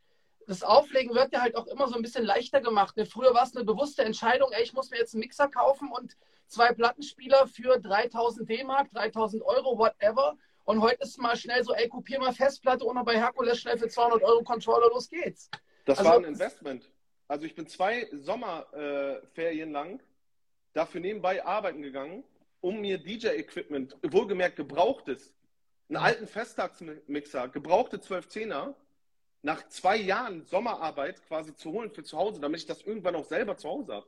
das 0.47 0.63
Auflegen 0.63 1.15
wird 1.15 1.33
ja 1.33 1.41
halt 1.41 1.55
auch 1.55 1.67
immer 1.67 1.87
so 1.87 1.95
ein 1.95 2.01
bisschen 2.01 2.25
leichter 2.25 2.61
gemacht. 2.61 2.97
Ne? 2.97 3.05
Früher 3.05 3.33
war 3.33 3.43
es 3.43 3.55
eine 3.55 3.65
bewusste 3.65 4.03
Entscheidung, 4.03 4.51
ey, 4.51 4.63
ich 4.63 4.73
muss 4.73 4.89
mir 4.89 4.97
jetzt 4.97 5.13
einen 5.13 5.21
Mixer 5.21 5.47
kaufen 5.47 5.89
und 5.91 6.17
zwei 6.47 6.73
Plattenspieler 6.73 7.47
für 7.47 7.79
3000 7.79 8.49
D-Mark, 8.49 8.91
3000 8.91 9.43
Euro, 9.43 9.77
whatever. 9.77 10.37
Und 10.65 10.81
heute 10.81 11.03
ist 11.03 11.17
mal 11.17 11.35
schnell 11.35 11.63
so, 11.63 11.73
ey, 11.73 11.89
kopier 11.89 12.19
mal 12.19 12.33
Festplatte 12.33 12.85
und 12.85 13.03
bei 13.03 13.17
Herkules 13.17 13.59
schnell 13.59 13.77
für 13.77 13.87
200 13.87 14.23
Euro 14.23 14.43
Controller, 14.43 14.87
los 14.89 15.09
geht's. 15.09 15.49
Das 15.85 15.99
also, 15.99 16.11
war 16.11 16.17
ein 16.17 16.25
Investment. 16.25 16.89
Also 17.27 17.45
ich 17.45 17.55
bin 17.55 17.67
zwei 17.67 18.07
Sommerferien 18.11 19.69
äh, 19.69 19.73
lang 19.73 20.01
dafür 20.73 21.01
nebenbei 21.01 21.45
arbeiten 21.45 21.81
gegangen, 21.81 22.23
um 22.61 22.79
mir 22.79 22.97
DJ-Equipment, 22.97 23.97
wohlgemerkt 24.03 24.55
gebrauchtes, 24.55 25.33
einen 25.89 25.97
alten 25.97 26.27
Festtagsmixer, 26.27 27.49
gebrauchte 27.49 27.97
1210er, 27.97 28.73
nach 29.43 29.67
zwei 29.69 29.97
Jahren 29.97 30.45
Sommerarbeit 30.45 31.25
quasi 31.27 31.55
zu 31.55 31.71
holen 31.71 31.91
für 31.91 32.03
zu 32.03 32.17
Hause, 32.17 32.41
damit 32.41 32.61
ich 32.61 32.65
das 32.65 32.81
irgendwann 32.81 33.15
auch 33.15 33.25
selber 33.25 33.55
zu 33.57 33.69
Hause 33.69 33.93
habe 33.93 34.07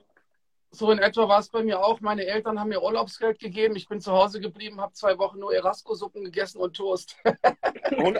so 0.75 0.91
in 0.91 0.99
etwa 0.99 1.27
war 1.27 1.39
es 1.39 1.49
bei 1.49 1.63
mir 1.63 1.79
auch. 1.79 2.01
Meine 2.01 2.25
Eltern 2.25 2.59
haben 2.59 2.69
mir 2.69 2.83
Urlaubsgeld 2.83 3.39
gegeben. 3.39 3.75
Ich 3.75 3.87
bin 3.87 4.01
zu 4.01 4.11
Hause 4.11 4.39
geblieben, 4.39 4.81
habe 4.81 4.93
zwei 4.93 5.17
Wochen 5.17 5.39
nur 5.39 5.53
Erasco-Suppen 5.53 6.23
gegessen 6.23 6.59
und 6.59 6.75
Toast. 6.75 7.15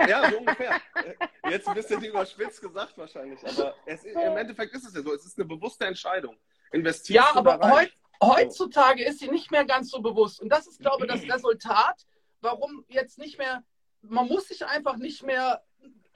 ja, 0.07 0.29
so 0.29 0.37
ungefähr. 0.37 0.81
Jetzt 1.49 1.67
ein 1.67 1.75
bisschen 1.75 2.03
überspitzt 2.03 2.61
gesagt 2.61 2.97
wahrscheinlich. 2.97 3.39
Aber 3.45 3.75
es, 3.85 4.03
im 4.03 4.37
Endeffekt 4.37 4.73
ist 4.73 4.87
es 4.87 4.95
ja 4.95 5.01
so. 5.01 5.13
Es 5.13 5.25
ist 5.25 5.37
eine 5.37 5.45
bewusste 5.45 5.85
Entscheidung. 5.85 6.37
Investiert 6.71 7.23
ja, 7.23 7.35
aber 7.35 7.59
heut, 7.69 7.91
heutzutage 8.23 9.03
ist 9.05 9.19
sie 9.19 9.29
nicht 9.29 9.51
mehr 9.51 9.65
ganz 9.65 9.91
so 9.91 10.01
bewusst. 10.01 10.41
Und 10.41 10.49
das 10.49 10.67
ist, 10.67 10.79
glaube 10.79 11.05
ich, 11.05 11.11
das 11.11 11.23
Resultat, 11.33 12.05
warum 12.41 12.85
jetzt 12.87 13.17
nicht 13.17 13.37
mehr, 13.37 13.63
man 14.01 14.27
muss 14.27 14.47
sich 14.47 14.65
einfach 14.65 14.97
nicht 14.97 15.23
mehr 15.23 15.61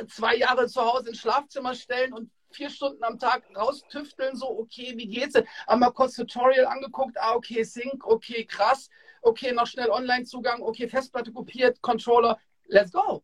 zwei 0.08 0.36
Jahre 0.36 0.68
zu 0.68 0.82
Hause 0.82 1.10
ins 1.10 1.20
Schlafzimmer 1.20 1.76
stellen 1.76 2.14
und 2.14 2.32
vier 2.52 2.70
Stunden 2.70 3.04
am 3.04 3.20
Tag 3.20 3.44
raustüfteln, 3.56 4.36
so, 4.36 4.50
okay, 4.50 4.94
wie 4.96 5.08
geht's 5.08 5.34
denn? 5.34 5.48
Einmal 5.68 5.92
kurz 5.92 6.16
Tutorial 6.16 6.66
angeguckt, 6.66 7.18
ah, 7.20 7.36
okay, 7.36 7.64
Sync, 7.64 8.06
okay, 8.06 8.46
krass, 8.46 8.90
okay, 9.22 9.52
noch 9.52 9.68
schnell 9.68 9.90
Online-Zugang, 9.90 10.62
okay, 10.62 10.88
Festplatte 10.88 11.32
kopiert, 11.32 11.82
Controller, 11.82 12.40
let's 12.66 12.92
go. 12.92 13.24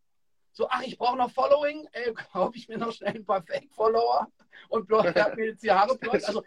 So, 0.52 0.68
ach, 0.70 0.84
ich 0.84 0.98
brauche 0.98 1.18
noch 1.18 1.32
Following, 1.32 1.88
ey, 1.92 2.14
kaufe 2.14 2.58
ich 2.58 2.68
mir 2.68 2.78
noch 2.78 2.92
schnell 2.92 3.16
ein 3.16 3.26
paar 3.26 3.44
Fake-Follower 3.44 4.28
und 4.70 4.90
habe 4.92 5.36
mir 5.36 5.48
jetzt 5.48 5.64
die 5.64 5.72
Haare 5.72 5.98
blond. 5.98 6.24
Also, 6.24 6.44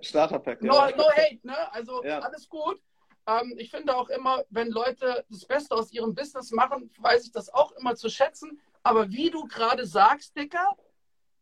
Starterpack. 0.00 0.62
No, 0.62 0.74
ja. 0.74 0.96
no 0.96 1.04
hate, 1.10 1.40
ne? 1.42 1.72
Also 1.72 2.04
ja. 2.04 2.20
alles 2.20 2.48
gut. 2.48 2.80
Ähm, 3.26 3.54
ich 3.58 3.70
finde 3.70 3.96
auch 3.96 4.08
immer, 4.08 4.44
wenn 4.50 4.70
Leute 4.70 5.24
das 5.28 5.44
Beste 5.44 5.74
aus 5.74 5.92
ihrem 5.92 6.14
Business 6.14 6.52
machen, 6.52 6.90
weiß 6.98 7.26
ich 7.26 7.32
das 7.32 7.52
auch 7.52 7.72
immer 7.72 7.96
zu 7.96 8.08
schätzen. 8.08 8.60
Aber 8.82 9.10
wie 9.10 9.30
du 9.30 9.46
gerade 9.46 9.86
sagst, 9.86 10.36
Dicker, 10.36 10.76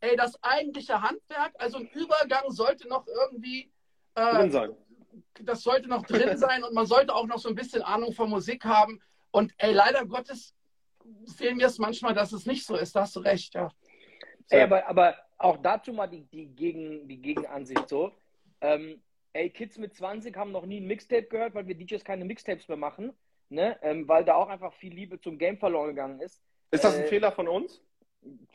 ey, 0.01 0.17
das 0.17 0.43
eigentliche 0.43 1.01
Handwerk, 1.03 1.53
also 1.59 1.79
ein 1.79 1.89
Übergang 1.89 2.51
sollte 2.51 2.89
noch 2.89 3.07
irgendwie 3.07 3.73
äh, 4.15 4.35
drin 4.35 4.51
sein. 4.51 4.77
Das 5.43 5.63
sollte 5.63 5.89
noch 5.89 6.05
drin 6.05 6.37
sein 6.39 6.65
und 6.65 6.75
man 6.75 6.87
sollte 6.87 7.15
auch 7.15 7.27
noch 7.27 7.39
so 7.39 7.49
ein 7.49 7.55
bisschen 7.55 7.83
Ahnung 7.83 8.13
von 8.13 8.31
Musik 8.31 8.65
haben. 8.65 9.01
Und 9.31 9.55
ey, 9.59 9.73
leider 9.73 10.05
Gottes 10.07 10.55
sehen 11.25 11.59
wir 11.59 11.67
es 11.67 11.79
manchmal, 11.79 12.15
dass 12.15 12.33
es 12.33 12.47
nicht 12.47 12.67
so 12.67 12.77
ist. 12.77 12.95
Da 12.97 13.03
hast 13.03 13.17
du 13.17 13.21
recht, 13.21 13.55
ja. 13.55 13.71
Ey, 14.51 14.63
aber, 14.63 14.87
aber 14.87 15.17
auch 15.37 15.59
dazu 15.59 15.93
mal 15.93 16.07
die, 16.07 16.25
die, 16.25 16.47
Gegen, 16.47 17.07
die 17.07 17.21
Gegenansicht 17.21 17.89
so. 17.89 18.13
Ähm, 18.61 19.01
ey, 19.33 19.51
Kids 19.51 19.79
mit 19.79 19.95
20 19.95 20.37
haben 20.37 20.53
noch 20.53 20.67
nie 20.67 20.81
ein 20.81 20.87
Mixtape 20.87 21.29
gehört, 21.29 21.55
weil 21.55 21.67
wir 21.69 21.77
DJs 21.77 22.03
keine 22.05 22.25
Mixtapes 22.25 22.67
mehr 22.69 22.77
machen, 22.77 23.13
ne? 23.51 23.79
Ähm, 23.83 24.09
weil 24.09 24.25
da 24.25 24.35
auch 24.35 24.49
einfach 24.49 24.73
viel 24.75 24.95
Liebe 24.95 25.21
zum 25.21 25.39
Game 25.39 25.59
verloren 25.59 25.89
gegangen 25.89 26.21
ist. 26.21 26.43
Ist 26.71 26.85
das 26.85 26.97
ein 26.97 27.05
äh, 27.05 27.07
Fehler 27.07 27.33
von 27.33 27.49
uns? 27.49 27.83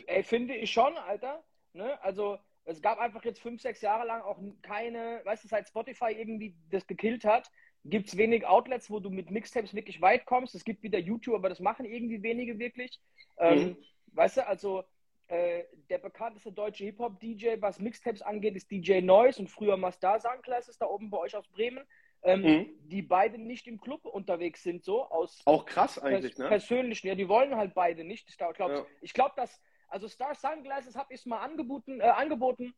Ey, 0.05 0.23
finde 0.23 0.55
ich 0.55 0.71
schon, 0.71 0.97
Alter. 0.97 1.43
Ne? 1.73 2.01
Also, 2.03 2.37
es 2.65 2.81
gab 2.81 2.99
einfach 2.99 3.23
jetzt 3.25 3.41
fünf, 3.41 3.61
sechs 3.61 3.81
Jahre 3.81 4.05
lang 4.05 4.21
auch 4.21 4.39
keine, 4.61 5.21
weißt 5.23 5.43
du, 5.43 5.47
seit 5.47 5.67
Spotify 5.67 6.11
irgendwie 6.11 6.55
das 6.69 6.87
gekillt 6.87 7.25
hat, 7.25 7.49
gibt 7.85 8.07
es 8.07 8.17
wenig 8.17 8.45
Outlets, 8.45 8.89
wo 8.89 8.99
du 8.99 9.09
mit 9.09 9.31
Mixtapes 9.31 9.73
wirklich 9.73 10.01
weit 10.01 10.25
kommst. 10.25 10.55
Es 10.55 10.63
gibt 10.63 10.83
wieder 10.83 10.99
YouTube, 10.99 11.35
aber 11.35 11.49
das 11.49 11.59
machen 11.59 11.85
irgendwie 11.85 12.23
wenige 12.23 12.57
wirklich. 12.59 13.01
Ähm, 13.37 13.59
mhm. 13.59 13.77
Weißt 14.13 14.37
du, 14.37 14.47
also 14.47 14.83
äh, 15.27 15.63
der 15.89 15.97
bekannteste 15.97 16.51
deutsche 16.51 16.85
Hip-Hop-DJ, 16.85 17.55
was 17.59 17.79
Mixtapes 17.79 18.21
angeht, 18.21 18.55
ist 18.55 18.71
DJ 18.71 19.01
Noise 19.01 19.41
und 19.41 19.49
früher 19.49 19.75
Mastar 19.75 20.19
Sandkleis 20.19 20.69
ist 20.69 20.81
da 20.81 20.85
oben 20.85 21.09
bei 21.09 21.17
euch 21.17 21.35
aus 21.35 21.47
Bremen. 21.49 21.83
Ähm, 22.25 22.41
mhm. 22.41 22.69
die 22.85 23.01
beide 23.01 23.37
nicht 23.37 23.67
im 23.67 23.81
Club 23.81 24.05
unterwegs 24.05 24.63
sind, 24.63 24.85
so 24.85 25.03
aus 25.03 25.41
auch 25.43 25.65
krass 25.65 25.99
eigentlich, 25.99 26.35
pers 26.35 26.39
ne? 26.39 26.47
persönlichen. 26.47 27.07
Ja, 27.07 27.15
die 27.15 27.27
wollen 27.27 27.55
halt 27.55 27.73
beide 27.73 28.05
nicht. 28.05 28.29
Ich 28.29 28.37
glaube, 28.37 28.55
ja. 28.57 28.85
ich 29.01 29.13
glaube, 29.13 29.33
dass 29.35 29.61
Also 29.89 30.07
Star 30.07 30.33
Sunglasses 30.33 30.95
habe 30.95 31.13
ich 31.13 31.25
mal 31.25 31.41
angeboten, 31.41 31.99
äh, 31.99 32.03
angeboten 32.03 32.73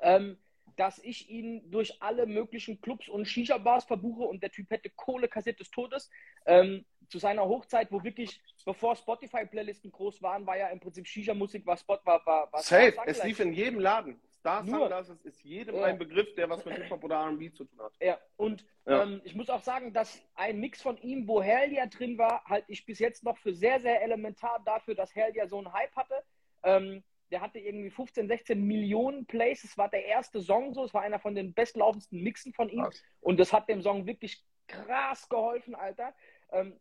ähm, 0.00 0.38
dass 0.76 0.98
ich 0.98 1.28
ihn 1.28 1.70
durch 1.70 2.00
alle 2.02 2.26
möglichen 2.26 2.80
Clubs 2.80 3.08
und 3.08 3.26
Shisha-Bars 3.26 3.84
verbuche 3.84 4.22
und 4.22 4.42
der 4.42 4.50
Typ 4.50 4.70
hätte 4.70 4.90
Kohle 4.90 5.28
kassiert 5.28 5.58
des 5.60 5.70
Todes. 5.70 6.10
Ähm, 6.46 6.84
zu 7.08 7.18
seiner 7.18 7.44
Hochzeit, 7.46 7.90
wo 7.90 8.04
wirklich, 8.04 8.40
bevor 8.64 8.94
Spotify-Playlisten 8.94 9.90
groß 9.90 10.22
waren, 10.22 10.46
war 10.46 10.58
ja 10.58 10.68
im 10.68 10.78
Prinzip 10.78 11.06
Shisha-Musik, 11.06 11.66
war 11.66 11.76
Spot, 11.76 11.98
war, 12.04 12.24
war, 12.26 12.52
war 12.52 12.60
Safe, 12.60 12.94
es 13.06 13.24
lief 13.24 13.40
in 13.40 13.52
jedem 13.52 13.80
Laden. 13.80 14.20
Star 14.48 14.64
Sunglasses 14.64 15.22
ist 15.22 15.44
jedem 15.44 15.76
ja. 15.76 15.84
ein 15.84 15.98
Begriff, 15.98 16.34
der 16.34 16.48
was 16.48 16.64
mit 16.64 16.74
Hip-Hop 16.76 17.04
oder 17.04 17.16
R&B 17.16 17.52
zu 17.52 17.64
tun 17.64 17.80
hat. 17.80 17.92
Ja, 18.00 18.18
und 18.36 18.64
ja. 18.86 19.02
Ähm, 19.02 19.20
ich 19.24 19.34
muss 19.34 19.50
auch 19.50 19.62
sagen, 19.62 19.92
dass 19.92 20.20
ein 20.34 20.58
Mix 20.58 20.80
von 20.80 20.96
ihm, 20.98 21.28
wo 21.28 21.42
Hellia 21.42 21.86
drin 21.86 22.16
war, 22.18 22.44
halte 22.44 22.72
ich 22.72 22.86
bis 22.86 22.98
jetzt 22.98 23.24
noch 23.24 23.36
für 23.36 23.52
sehr, 23.52 23.80
sehr 23.80 24.02
elementar 24.02 24.62
dafür, 24.64 24.94
dass 24.94 25.14
Hellia 25.14 25.46
so 25.46 25.58
einen 25.58 25.72
Hype 25.72 25.94
hatte. 25.94 26.14
Ähm, 26.62 27.04
der 27.30 27.42
hatte 27.42 27.58
irgendwie 27.58 27.90
15, 27.90 28.26
16 28.26 28.62
Millionen 28.66 29.26
Plays. 29.26 29.62
Es 29.64 29.76
war 29.76 29.90
der 29.90 30.06
erste 30.06 30.40
Song 30.40 30.72
so. 30.72 30.84
Es 30.84 30.94
war 30.94 31.02
einer 31.02 31.18
von 31.18 31.34
den 31.34 31.52
bestlaufendsten 31.52 32.22
Mixen 32.22 32.54
von 32.54 32.70
ihm. 32.70 32.84
Was? 32.84 33.02
Und 33.20 33.38
das 33.38 33.52
hat 33.52 33.68
dem 33.68 33.82
Song 33.82 34.06
wirklich 34.06 34.42
krass 34.66 35.28
geholfen, 35.28 35.74
Alter. 35.74 36.14
Ähm, 36.52 36.80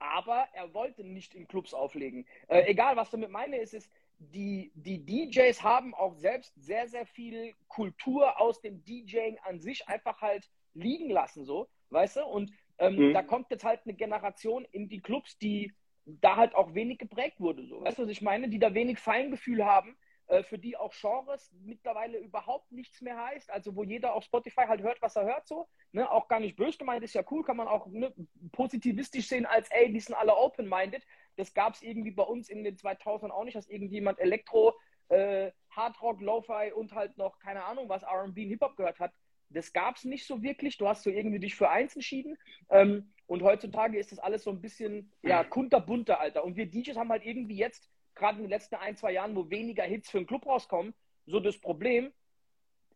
aber 0.00 0.48
er 0.52 0.74
wollte 0.74 1.04
nicht 1.04 1.34
in 1.34 1.46
Clubs 1.46 1.74
auflegen. 1.74 2.26
Äh, 2.48 2.62
egal, 2.62 2.96
was 2.96 3.10
damit 3.10 3.30
meine, 3.30 3.58
ist, 3.58 3.74
ist, 3.74 3.90
die, 4.18 4.72
die 4.74 5.04
DJs 5.04 5.62
haben 5.62 5.94
auch 5.94 6.14
selbst 6.14 6.52
sehr, 6.56 6.88
sehr 6.88 7.06
viel 7.06 7.54
Kultur 7.68 8.40
aus 8.40 8.60
dem 8.60 8.84
DJing 8.84 9.38
an 9.44 9.60
sich 9.60 9.88
einfach 9.88 10.20
halt 10.20 10.48
liegen 10.74 11.10
lassen, 11.10 11.44
so, 11.44 11.68
weißt 11.90 12.16
du? 12.16 12.24
Und 12.24 12.52
ähm, 12.78 12.96
mhm. 12.96 13.14
da 13.14 13.22
kommt 13.22 13.50
jetzt 13.50 13.64
halt 13.64 13.80
eine 13.84 13.94
Generation 13.94 14.64
in 14.72 14.88
die 14.88 15.00
Clubs, 15.00 15.38
die 15.38 15.72
da 16.04 16.36
halt 16.36 16.54
auch 16.54 16.74
wenig 16.74 16.98
geprägt 16.98 17.40
wurde. 17.40 17.66
So. 17.66 17.82
Weißt 17.82 17.98
du, 17.98 18.02
was 18.02 18.10
ich 18.10 18.22
meine? 18.22 18.48
Die 18.48 18.58
da 18.58 18.72
wenig 18.74 18.98
Feingefühl 18.98 19.64
haben, 19.64 19.96
äh, 20.28 20.42
für 20.42 20.58
die 20.58 20.76
auch 20.76 20.92
Genres 20.92 21.50
mittlerweile 21.64 22.18
überhaupt 22.18 22.70
nichts 22.70 23.00
mehr 23.00 23.16
heißt. 23.16 23.50
Also 23.50 23.74
wo 23.74 23.82
jeder 23.82 24.14
auf 24.14 24.24
Spotify 24.24 24.62
halt 24.66 24.82
hört, 24.82 25.02
was 25.02 25.16
er 25.16 25.24
hört, 25.24 25.46
so. 25.46 25.68
Ne? 25.92 26.10
Auch 26.10 26.28
gar 26.28 26.40
nicht 26.40 26.56
böse 26.56 26.78
gemeint, 26.78 27.02
ist 27.02 27.14
ja 27.14 27.24
cool, 27.30 27.42
kann 27.44 27.56
man 27.56 27.68
auch 27.68 27.86
ne, 27.86 28.12
positivistisch 28.52 29.28
sehen, 29.28 29.46
als 29.46 29.70
ey, 29.70 29.92
die 29.92 30.00
sind 30.00 30.14
alle 30.14 30.36
open-minded. 30.36 31.02
Das 31.38 31.54
gab 31.54 31.74
es 31.74 31.82
irgendwie 31.82 32.10
bei 32.10 32.24
uns 32.24 32.48
in 32.48 32.64
den 32.64 32.76
2000ern 32.76 33.30
auch 33.30 33.44
nicht, 33.44 33.56
dass 33.56 33.68
irgendjemand 33.68 34.18
Elektro, 34.18 34.74
äh, 35.08 35.52
Hardrock, 35.70 36.20
Lo-Fi 36.20 36.72
und 36.74 36.92
halt 36.92 37.16
noch, 37.16 37.38
keine 37.38 37.64
Ahnung, 37.64 37.88
was 37.88 38.02
R&B 38.02 38.42
und 38.42 38.50
Hip-Hop 38.50 38.76
gehört 38.76 38.98
hat. 38.98 39.12
Das 39.50 39.72
gab 39.72 39.96
es 39.96 40.04
nicht 40.04 40.26
so 40.26 40.42
wirklich. 40.42 40.76
Du 40.76 40.88
hast 40.88 41.04
so 41.04 41.10
irgendwie 41.10 41.38
dich 41.38 41.54
für 41.54 41.70
eins 41.70 41.94
entschieden. 41.94 42.36
Ähm, 42.70 43.12
und 43.26 43.42
heutzutage 43.42 43.98
ist 43.98 44.10
das 44.10 44.18
alles 44.18 44.42
so 44.42 44.50
ein 44.50 44.60
bisschen, 44.60 45.12
ja, 45.22 45.44
kunterbunter, 45.44 46.18
Alter. 46.18 46.44
Und 46.44 46.56
wir 46.56 46.66
DJs 46.66 46.96
haben 46.96 47.10
halt 47.10 47.24
irgendwie 47.24 47.56
jetzt, 47.56 47.88
gerade 48.14 48.38
in 48.38 48.44
den 48.44 48.50
letzten 48.50 48.74
ein, 48.74 48.96
zwei 48.96 49.12
Jahren, 49.12 49.36
wo 49.36 49.48
weniger 49.48 49.84
Hits 49.84 50.10
für 50.10 50.18
den 50.18 50.26
Club 50.26 50.44
rauskommen, 50.44 50.92
so 51.26 51.38
das 51.38 51.58
Problem, 51.58 52.12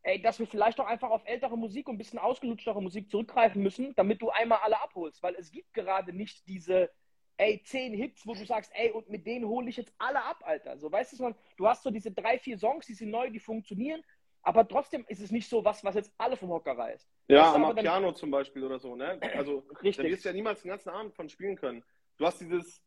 ey, 0.03 0.21
dass 0.21 0.41
wir 0.41 0.47
vielleicht 0.47 0.81
auch 0.81 0.87
einfach 0.87 1.11
auf 1.11 1.23
ältere 1.27 1.57
Musik 1.57 1.89
und 1.89 1.95
ein 1.95 1.99
bisschen 1.99 2.19
ausgelutschtere 2.19 2.83
Musik 2.83 3.09
zurückgreifen 3.09 3.63
müssen, 3.63 3.95
damit 3.95 4.21
du 4.21 4.31
einmal 4.31 4.59
alle 4.63 4.81
abholst. 4.81 5.23
Weil 5.23 5.37
es 5.37 5.53
gibt 5.53 5.73
gerade 5.75 6.13
nicht 6.13 6.47
diese, 6.49 6.91
ey, 7.37 7.63
zehn 7.65 7.95
Hits, 7.95 8.27
wo 8.27 8.35
du 8.35 8.45
sagst, 8.45 8.71
ey, 8.75 8.91
und 8.91 9.09
mit 9.09 9.27
denen 9.27 9.47
hole 9.47 9.69
ich 9.69 9.77
jetzt 9.77 9.93
alle 9.99 10.23
ab, 10.23 10.43
Alter. 10.45 10.79
So, 10.79 10.91
weißt 10.91 11.19
du, 11.19 11.35
du 11.57 11.67
hast 11.67 11.83
so 11.83 11.91
diese 11.91 12.11
drei, 12.11 12.39
vier 12.39 12.59
Songs, 12.59 12.87
die 12.87 12.95
sind 12.95 13.11
neu, 13.11 13.31
die 13.31 13.41
funktionieren, 13.41 14.03
aber 14.43 14.67
trotzdem 14.67 15.05
ist 15.09 15.21
es 15.21 15.31
nicht 15.31 15.49
so 15.49 15.65
was, 15.65 15.85
was 15.85 15.95
jetzt 15.95 16.13
alle 16.19 16.37
vom 16.37 16.51
Hocker 16.51 16.77
reißt. 16.77 17.09
Ja, 17.29 17.55
am 17.55 17.75
Piano 17.75 18.13
zum 18.13 18.31
Beispiel 18.31 18.65
oder 18.65 18.79
so, 18.79 18.97
ne? 18.97 19.19
Also, 19.35 19.65
Richtig. 19.83 19.97
da 19.97 20.03
wirst 20.05 20.25
du 20.25 20.29
ja 20.29 20.35
niemals 20.35 20.63
den 20.63 20.69
ganzen 20.69 20.91
Abend 20.91 21.15
von 21.15 21.29
spielen 21.29 21.57
können. 21.57 21.85
Du 22.19 22.27
hast 22.27 22.41
dieses, 22.41 22.83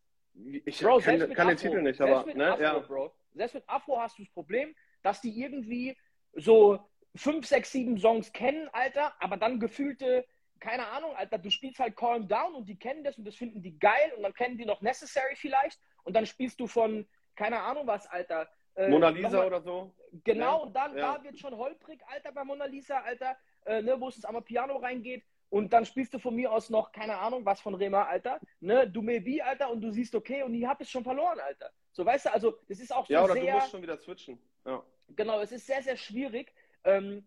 ich 0.66 0.80
Bro, 0.80 1.00
kann, 1.00 1.34
kann 1.34 1.48
den 1.48 1.58
Titel 1.58 1.82
nicht, 1.82 2.00
aber, 2.02 2.26
ne? 2.34 2.52
Afro, 2.52 2.62
ja. 2.62 2.80
Bro. 2.80 3.16
Selbst 3.34 3.54
mit 3.56 3.64
Afro 3.68 4.00
hast 4.00 4.18
du 4.18 4.24
das 4.24 4.32
Problem, 4.34 4.76
dass 5.02 5.22
die 5.22 5.40
irgendwie 5.40 5.98
so 6.34 6.80
fünf, 7.16 7.46
sechs, 7.46 7.72
sieben 7.72 7.98
Songs 7.98 8.34
kennen, 8.34 8.70
Alter, 8.74 9.14
aber 9.22 9.38
dann 9.38 9.60
gefühlte, 9.60 10.26
keine 10.66 10.88
Ahnung, 10.88 11.16
Alter, 11.16 11.38
du 11.38 11.52
spielst 11.52 11.80
halt 11.80 11.96
Calm 11.96 12.28
Down 12.28 12.56
und 12.56 12.68
die 12.68 12.76
kennen 12.76 13.04
das 13.04 13.20
und 13.20 13.26
das 13.26 13.36
finden 13.36 13.62
die 13.62 13.78
geil 13.78 14.14
und 14.18 14.24
dann 14.24 14.34
kennen 14.34 14.58
die 14.58 14.66
noch 14.66 14.82
Necessary 14.82 15.36
vielleicht 15.36 15.80
und 16.04 16.16
dann 16.16 16.26
spielst 16.26 16.60
du 16.60 16.66
von, 16.66 17.08
keine 17.36 17.62
Ahnung 17.62 17.86
was, 17.86 18.08
Alter, 18.08 18.50
äh, 18.74 18.90
Mona 18.90 19.10
Lisa 19.10 19.46
oder 19.46 19.62
so. 19.62 19.94
Genau, 20.24 20.58
ja. 20.58 20.64
und 20.64 20.76
dann 20.76 20.98
ja. 20.98 21.18
da 21.18 21.24
wird 21.24 21.38
schon 21.38 21.56
holprig, 21.56 22.02
Alter, 22.08 22.32
bei 22.32 22.44
Mona 22.44 22.66
Lisa, 22.66 22.98
Alter, 22.98 23.38
äh, 23.66 23.84
ne, 23.84 24.02
wo 24.02 24.08
es 24.08 24.16
ins 24.16 24.26
Piano 24.46 24.78
reingeht. 24.78 25.24
Und 25.50 25.72
dann 25.72 25.86
spielst 25.86 26.12
du 26.16 26.18
von 26.18 26.36
mir 26.36 26.52
aus 26.52 26.72
noch, 26.72 26.92
keine 26.92 27.16
Ahnung, 27.20 27.46
was 27.46 27.62
von 27.62 27.76
Rema, 27.76 28.06
Alter. 28.06 28.40
Ne, 28.60 28.90
du 28.90 29.06
wie, 29.06 29.44
Alter, 29.44 29.70
und 29.70 29.82
du 29.82 29.92
siehst, 29.92 30.16
okay, 30.16 30.42
und 30.42 30.56
ich 30.56 30.66
hab 30.66 30.82
es 30.82 30.90
schon 30.90 31.04
verloren, 31.04 31.40
Alter. 31.40 31.72
So, 31.92 32.04
weißt 32.04 32.26
du, 32.26 32.34
also, 32.34 32.58
das 32.68 32.80
ist 32.80 32.92
auch 32.92 33.06
so 33.06 33.14
Ja, 33.14 33.24
oder 33.24 33.34
sehr, 33.34 33.46
du 33.46 33.60
musst 33.60 33.72
schon 33.72 33.84
wieder 33.84 33.98
switchen. 34.00 34.40
Ja. 34.66 34.84
Genau, 35.10 35.40
es 35.42 35.52
ist 35.52 35.68
sehr, 35.68 35.84
sehr 35.84 35.96
schwierig, 35.96 36.52
ähm, 36.84 37.24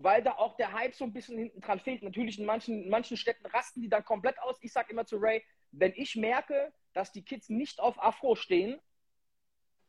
weil 0.00 0.22
da 0.22 0.32
auch 0.32 0.56
der 0.56 0.72
Hype 0.72 0.94
so 0.94 1.04
ein 1.04 1.12
bisschen 1.12 1.38
hinten 1.38 1.60
dran 1.60 1.80
fehlt. 1.80 2.02
Natürlich 2.02 2.38
in 2.38 2.46
manchen, 2.46 2.84
in 2.84 2.90
manchen 2.90 3.16
Städten 3.16 3.46
rasten 3.46 3.80
die 3.80 3.88
dann 3.88 4.04
komplett 4.04 4.38
aus. 4.40 4.58
Ich 4.60 4.72
sag 4.72 4.90
immer 4.90 5.06
zu 5.06 5.16
Ray, 5.16 5.42
wenn 5.70 5.92
ich 5.94 6.16
merke, 6.16 6.72
dass 6.92 7.12
die 7.12 7.24
Kids 7.24 7.48
nicht 7.48 7.80
auf 7.80 8.02
Afro 8.02 8.34
stehen, 8.34 8.80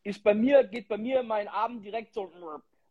ist 0.03 0.23
bei 0.23 0.33
mir, 0.33 0.63
geht 0.63 0.87
bei 0.87 0.97
mir 0.97 1.23
mein 1.23 1.47
Abend 1.47 1.83
direkt 1.83 2.13
so, 2.13 2.31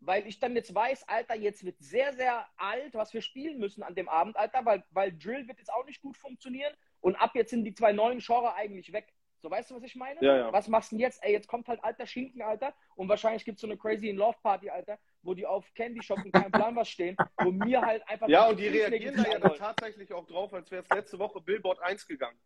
weil 0.01 0.27
ich 0.27 0.41
dann 0.41 0.57
jetzt 0.57 0.75
weiß, 0.75 1.09
Alter, 1.09 1.35
jetzt 1.35 1.65
wird 1.65 1.77
sehr, 1.79 2.13
sehr 2.15 2.47
alt, 2.57 2.95
was 2.95 3.15
wir 3.15 3.23
spielen 3.23 3.59
müssen 3.59 3.83
an 3.83 3.95
dem 3.95 4.09
Abend, 4.09 4.37
Alter, 4.37 4.65
weil, 4.65 4.83
weil 4.91 5.17
Drill 5.17 5.47
wird 5.47 5.59
jetzt 5.59 5.73
auch 5.73 5.87
nicht 5.87 6.03
gut 6.03 6.17
funktionieren 6.17 6.75
und 7.01 7.15
ab 7.17 7.33
jetzt 7.35 7.51
sind 7.51 7.65
die 7.65 7.75
zwei 7.75 7.93
neuen 7.93 8.19
Genre 8.19 8.55
eigentlich 8.55 8.93
weg. 8.93 9.13
So, 9.43 9.51
weißt 9.51 9.71
du, 9.71 9.77
was 9.77 9.83
ich 9.83 9.97
meine? 9.97 10.23
Ja, 10.25 10.37
ja. 10.37 10.53
Was 10.53 10.69
machst 10.69 10.93
du 10.93 10.97
denn 10.97 11.01
jetzt? 11.01 11.23
Ey, 11.23 11.33
jetzt 11.33 11.49
kommt 11.49 11.69
halt 11.69 11.83
alter 11.83 12.07
Schinken, 12.07 12.43
Alter, 12.43 12.75
und 12.95 13.09
wahrscheinlich 13.09 13.45
gibt 13.45 13.57
es 13.57 13.61
so 13.61 13.67
eine 13.67 13.77
Crazy 13.77 14.09
in 14.09 14.17
Love 14.17 14.39
Party, 14.43 14.71
Alter, 14.71 14.99
wo 15.23 15.35
die 15.35 15.47
auf 15.47 15.73
Candy 15.75 16.03
Shop 16.03 16.19
und 16.25 16.33
kein 16.33 16.51
Plan 16.51 16.75
was 16.77 16.89
stehen, 16.89 17.17
wo 17.39 17.51
mir 17.51 17.81
halt 17.81 18.07
einfach. 18.09 18.29
Ja, 18.29 18.49
und 18.49 18.59
die 18.59 18.69
reagieren 18.69 19.17
da 19.17 19.31
ja 19.31 19.39
dann 19.39 19.57
tatsächlich 19.57 20.13
auch 20.13 20.27
drauf, 20.27 20.53
als 20.53 20.71
wäre 20.71 20.83
es 20.83 20.89
letzte 20.95 21.19
Woche 21.19 21.41
Billboard 21.41 21.81
1 21.81 22.07
gegangen. 22.07 22.39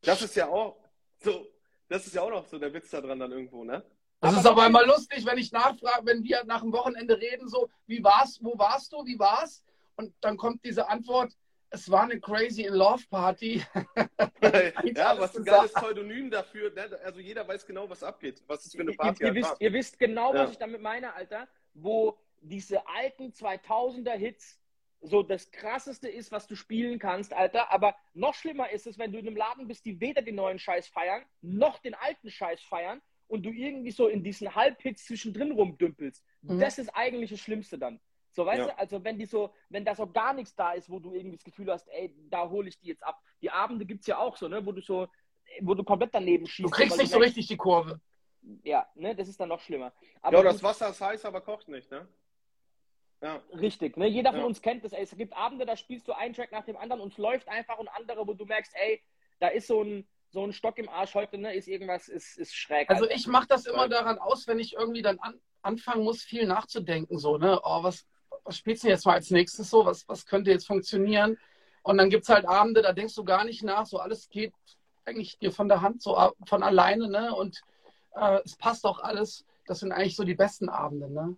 Das 0.00 0.22
ist 0.22 0.34
ja 0.34 0.48
auch 0.48 0.76
so, 1.18 1.46
das 1.88 2.06
ist 2.06 2.14
ja 2.14 2.22
auch 2.22 2.30
noch 2.30 2.46
so 2.46 2.58
der 2.58 2.72
Witz 2.72 2.90
da 2.90 3.00
dran 3.00 3.18
dann 3.18 3.32
irgendwo, 3.32 3.64
ne? 3.64 3.84
Das 4.20 4.36
ist 4.36 4.46
aber 4.46 4.66
immer 4.66 4.86
lustig, 4.86 5.26
wenn 5.26 5.36
ich 5.36 5.50
nachfrage, 5.50 6.06
wenn 6.06 6.22
wir 6.22 6.44
nach 6.44 6.60
dem 6.60 6.72
Wochenende 6.72 7.18
reden, 7.18 7.48
so, 7.48 7.68
wie 7.86 8.04
war's, 8.04 8.38
wo 8.40 8.56
warst 8.56 8.92
du, 8.92 9.04
wie 9.04 9.18
war's? 9.18 9.64
Und 9.96 10.14
dann 10.20 10.36
kommt 10.36 10.64
diese 10.64 10.88
Antwort, 10.88 11.32
es 11.70 11.90
war 11.90 12.04
eine 12.04 12.20
Crazy 12.20 12.62
in 12.62 12.74
Love 12.74 13.02
Party. 13.10 13.64
ja, 14.94 15.18
was 15.18 15.36
ein 15.36 15.44
geiles 15.44 15.72
Pseudonym 15.72 16.30
dafür. 16.30 16.72
Ne? 16.72 16.98
Also 17.04 17.18
jeder 17.18 17.46
weiß 17.48 17.66
genau, 17.66 17.88
was 17.90 18.04
abgeht. 18.04 18.42
Was 18.46 18.64
ist 18.64 18.76
für 18.76 18.82
eine 18.82 18.92
Party? 18.92 19.24
Ihr, 19.24 19.28
ihr, 19.30 19.34
wisst, 19.34 19.56
ihr 19.58 19.72
wisst, 19.72 19.98
genau, 19.98 20.34
ja. 20.34 20.44
was 20.44 20.52
ich 20.52 20.58
damit 20.58 20.80
meine, 20.80 21.14
Alter. 21.14 21.48
Wo 21.74 22.18
diese 22.40 22.86
alten 22.88 23.30
2000er 23.30 24.12
Hits 24.12 24.60
so 25.02 25.22
das 25.22 25.50
krasseste 25.50 26.08
ist, 26.08 26.30
was 26.30 26.46
du 26.46 26.54
spielen 26.54 26.98
kannst, 26.98 27.32
Alter. 27.32 27.72
Aber 27.72 27.96
noch 28.14 28.34
schlimmer 28.34 28.70
ist 28.70 28.86
es, 28.86 28.98
wenn 28.98 29.12
du 29.12 29.18
in 29.18 29.26
einem 29.26 29.36
Laden 29.36 29.66
bist, 29.66 29.84
die 29.84 30.00
weder 30.00 30.22
den 30.22 30.36
neuen 30.36 30.58
Scheiß 30.58 30.86
feiern, 30.88 31.24
noch 31.40 31.78
den 31.78 31.94
alten 31.94 32.30
Scheiß 32.30 32.60
feiern 32.62 33.02
und 33.26 33.44
du 33.44 33.50
irgendwie 33.50 33.90
so 33.90 34.06
in 34.06 34.22
diesen 34.22 34.54
Halbhits 34.54 35.06
zwischendrin 35.06 35.52
rumdümpelst. 35.52 36.24
Mhm. 36.42 36.60
Das 36.60 36.78
ist 36.78 36.90
eigentlich 36.90 37.30
das 37.30 37.40
Schlimmste 37.40 37.78
dann. 37.78 38.00
So, 38.30 38.46
weißt 38.46 38.58
ja. 38.60 38.66
du, 38.66 38.78
also 38.78 39.04
wenn 39.04 39.18
die 39.18 39.26
so, 39.26 39.52
wenn 39.68 39.84
da 39.84 39.94
so 39.94 40.06
gar 40.06 40.32
nichts 40.32 40.54
da 40.54 40.72
ist, 40.72 40.88
wo 40.88 40.98
du 40.98 41.12
irgendwie 41.12 41.36
das 41.36 41.44
Gefühl 41.44 41.70
hast, 41.70 41.88
ey, 41.88 42.14
da 42.30 42.48
hole 42.48 42.68
ich 42.68 42.78
die 42.78 42.88
jetzt 42.88 43.04
ab. 43.04 43.20
Die 43.42 43.50
Abende 43.50 43.84
gibt 43.84 44.02
es 44.02 44.06
ja 44.06 44.18
auch 44.18 44.36
so, 44.36 44.48
ne, 44.48 44.64
wo 44.64 44.72
du 44.72 44.80
so, 44.80 45.08
wo 45.60 45.74
du 45.74 45.84
komplett 45.84 46.14
daneben 46.14 46.46
schießt. 46.46 46.66
Du 46.66 46.70
kriegst 46.70 46.96
nicht 46.96 47.12
so 47.12 47.18
richtig 47.18 47.46
die 47.48 47.56
Kurve. 47.56 48.00
Ja, 48.64 48.86
ne, 48.94 49.14
das 49.14 49.28
ist 49.28 49.38
dann 49.38 49.48
noch 49.48 49.60
schlimmer. 49.60 49.92
Aber 50.20 50.38
ja, 50.38 50.44
das 50.44 50.62
Wasser 50.62 50.90
ist 50.90 51.00
heiß, 51.00 51.24
aber 51.24 51.40
kocht 51.40 51.68
nicht, 51.68 51.90
ne? 51.90 52.08
Ja. 53.20 53.40
Richtig, 53.52 53.96
ne? 53.96 54.08
Jeder 54.08 54.32
von 54.32 54.40
ja. 54.40 54.46
uns 54.46 54.60
kennt 54.60 54.84
das, 54.84 54.92
ey. 54.92 55.04
Es 55.04 55.16
gibt 55.16 55.36
Abende, 55.36 55.64
da 55.64 55.76
spielst 55.76 56.08
du 56.08 56.12
einen 56.12 56.34
Track 56.34 56.50
nach 56.50 56.64
dem 56.64 56.76
anderen 56.76 57.00
und 57.00 57.12
es 57.12 57.18
läuft 57.18 57.48
einfach 57.48 57.78
und 57.78 57.88
andere, 57.88 58.26
wo 58.26 58.34
du 58.34 58.44
merkst, 58.44 58.72
ey, 58.74 59.00
da 59.38 59.48
ist 59.48 59.68
so 59.68 59.82
ein, 59.82 60.08
so 60.30 60.44
ein 60.44 60.52
Stock 60.52 60.78
im 60.78 60.88
Arsch 60.88 61.14
heute, 61.14 61.38
ne, 61.38 61.54
ist 61.54 61.68
irgendwas, 61.68 62.08
ist, 62.08 62.36
ist 62.36 62.54
schräg. 62.54 62.90
Also 62.90 63.08
ich 63.08 63.28
mache 63.28 63.46
das 63.46 63.66
immer 63.66 63.88
daran 63.88 64.18
aus, 64.18 64.48
wenn 64.48 64.58
ich 64.58 64.74
irgendwie 64.74 65.02
dann 65.02 65.20
an, 65.20 65.40
anfangen 65.62 66.02
muss, 66.02 66.22
viel 66.22 66.46
nachzudenken, 66.46 67.18
so, 67.18 67.38
ne, 67.38 67.60
oh, 67.62 67.84
was, 67.84 68.06
was 68.42 68.56
spielst 68.56 68.82
du 68.82 68.88
jetzt 68.88 69.06
mal 69.06 69.14
als 69.14 69.30
nächstes 69.30 69.70
so, 69.70 69.86
was, 69.86 70.08
was 70.08 70.26
könnte 70.26 70.50
jetzt 70.50 70.66
funktionieren? 70.66 71.38
Und 71.82 71.98
dann 71.98 72.10
gibt 72.10 72.24
es 72.24 72.28
halt 72.28 72.46
Abende, 72.46 72.82
da 72.82 72.92
denkst 72.92 73.14
du 73.14 73.24
gar 73.24 73.44
nicht 73.44 73.62
nach, 73.62 73.86
so 73.86 73.98
alles 73.98 74.28
geht 74.30 74.52
eigentlich 75.04 75.38
dir 75.38 75.52
von 75.52 75.68
der 75.68 75.80
Hand, 75.80 76.02
so 76.02 76.16
von 76.46 76.62
alleine, 76.62 77.08
ne, 77.08 77.34
und 77.34 77.60
äh, 78.14 78.40
es 78.44 78.56
passt 78.56 78.84
auch 78.84 79.00
alles. 79.00 79.44
Das 79.66 79.80
sind 79.80 79.92
eigentlich 79.92 80.16
so 80.16 80.24
die 80.24 80.34
besten 80.34 80.68
Abende, 80.68 81.10
ne? 81.10 81.36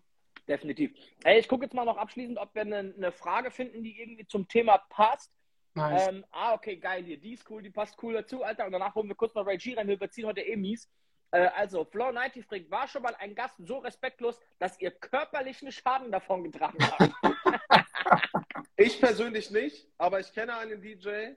Definitiv. 0.48 0.92
Hey, 1.24 1.40
ich 1.40 1.48
gucke 1.48 1.64
jetzt 1.64 1.74
mal 1.74 1.84
noch 1.84 1.96
abschließend, 1.96 2.38
ob 2.38 2.54
wir 2.54 2.62
eine, 2.62 2.94
eine 2.96 3.12
Frage 3.12 3.50
finden, 3.50 3.82
die 3.82 4.00
irgendwie 4.00 4.26
zum 4.26 4.46
Thema 4.46 4.78
passt. 4.90 5.32
Nice. 5.74 6.08
Ähm, 6.08 6.24
ah, 6.30 6.52
okay, 6.52 6.76
geil 6.76 7.02
hier. 7.02 7.18
Die 7.18 7.32
ist 7.32 7.48
cool, 7.50 7.62
die 7.62 7.70
passt 7.70 8.00
cool 8.02 8.14
dazu, 8.14 8.42
Alter. 8.42 8.66
Und 8.66 8.72
danach 8.72 8.94
holen 8.94 9.08
wir 9.08 9.16
kurz 9.16 9.34
mal 9.34 9.44
Ray 9.44 9.56
G 9.56 9.74
rein. 9.74 9.88
Wir 9.88 9.94
überziehen 9.94 10.26
heute 10.26 10.42
eh 10.42 10.56
mies. 10.56 10.88
Äh, 11.30 11.48
also, 11.56 11.84
Flow 11.84 12.12
90 12.12 12.44
fragt, 12.44 12.70
war 12.70 12.86
schon 12.86 13.02
mal 13.02 13.16
ein 13.18 13.34
Gast 13.34 13.56
so 13.58 13.78
respektlos, 13.78 14.38
dass 14.58 14.78
ihr 14.80 14.90
körperlichen 14.90 15.72
Schaden 15.72 16.12
davon 16.12 16.44
getragen 16.44 16.78
habt? 16.80 17.12
ich 18.76 19.00
persönlich 19.00 19.50
nicht, 19.50 19.88
aber 19.98 20.20
ich 20.20 20.32
kenne 20.32 20.56
einen 20.56 20.80
DJ, 20.80 21.32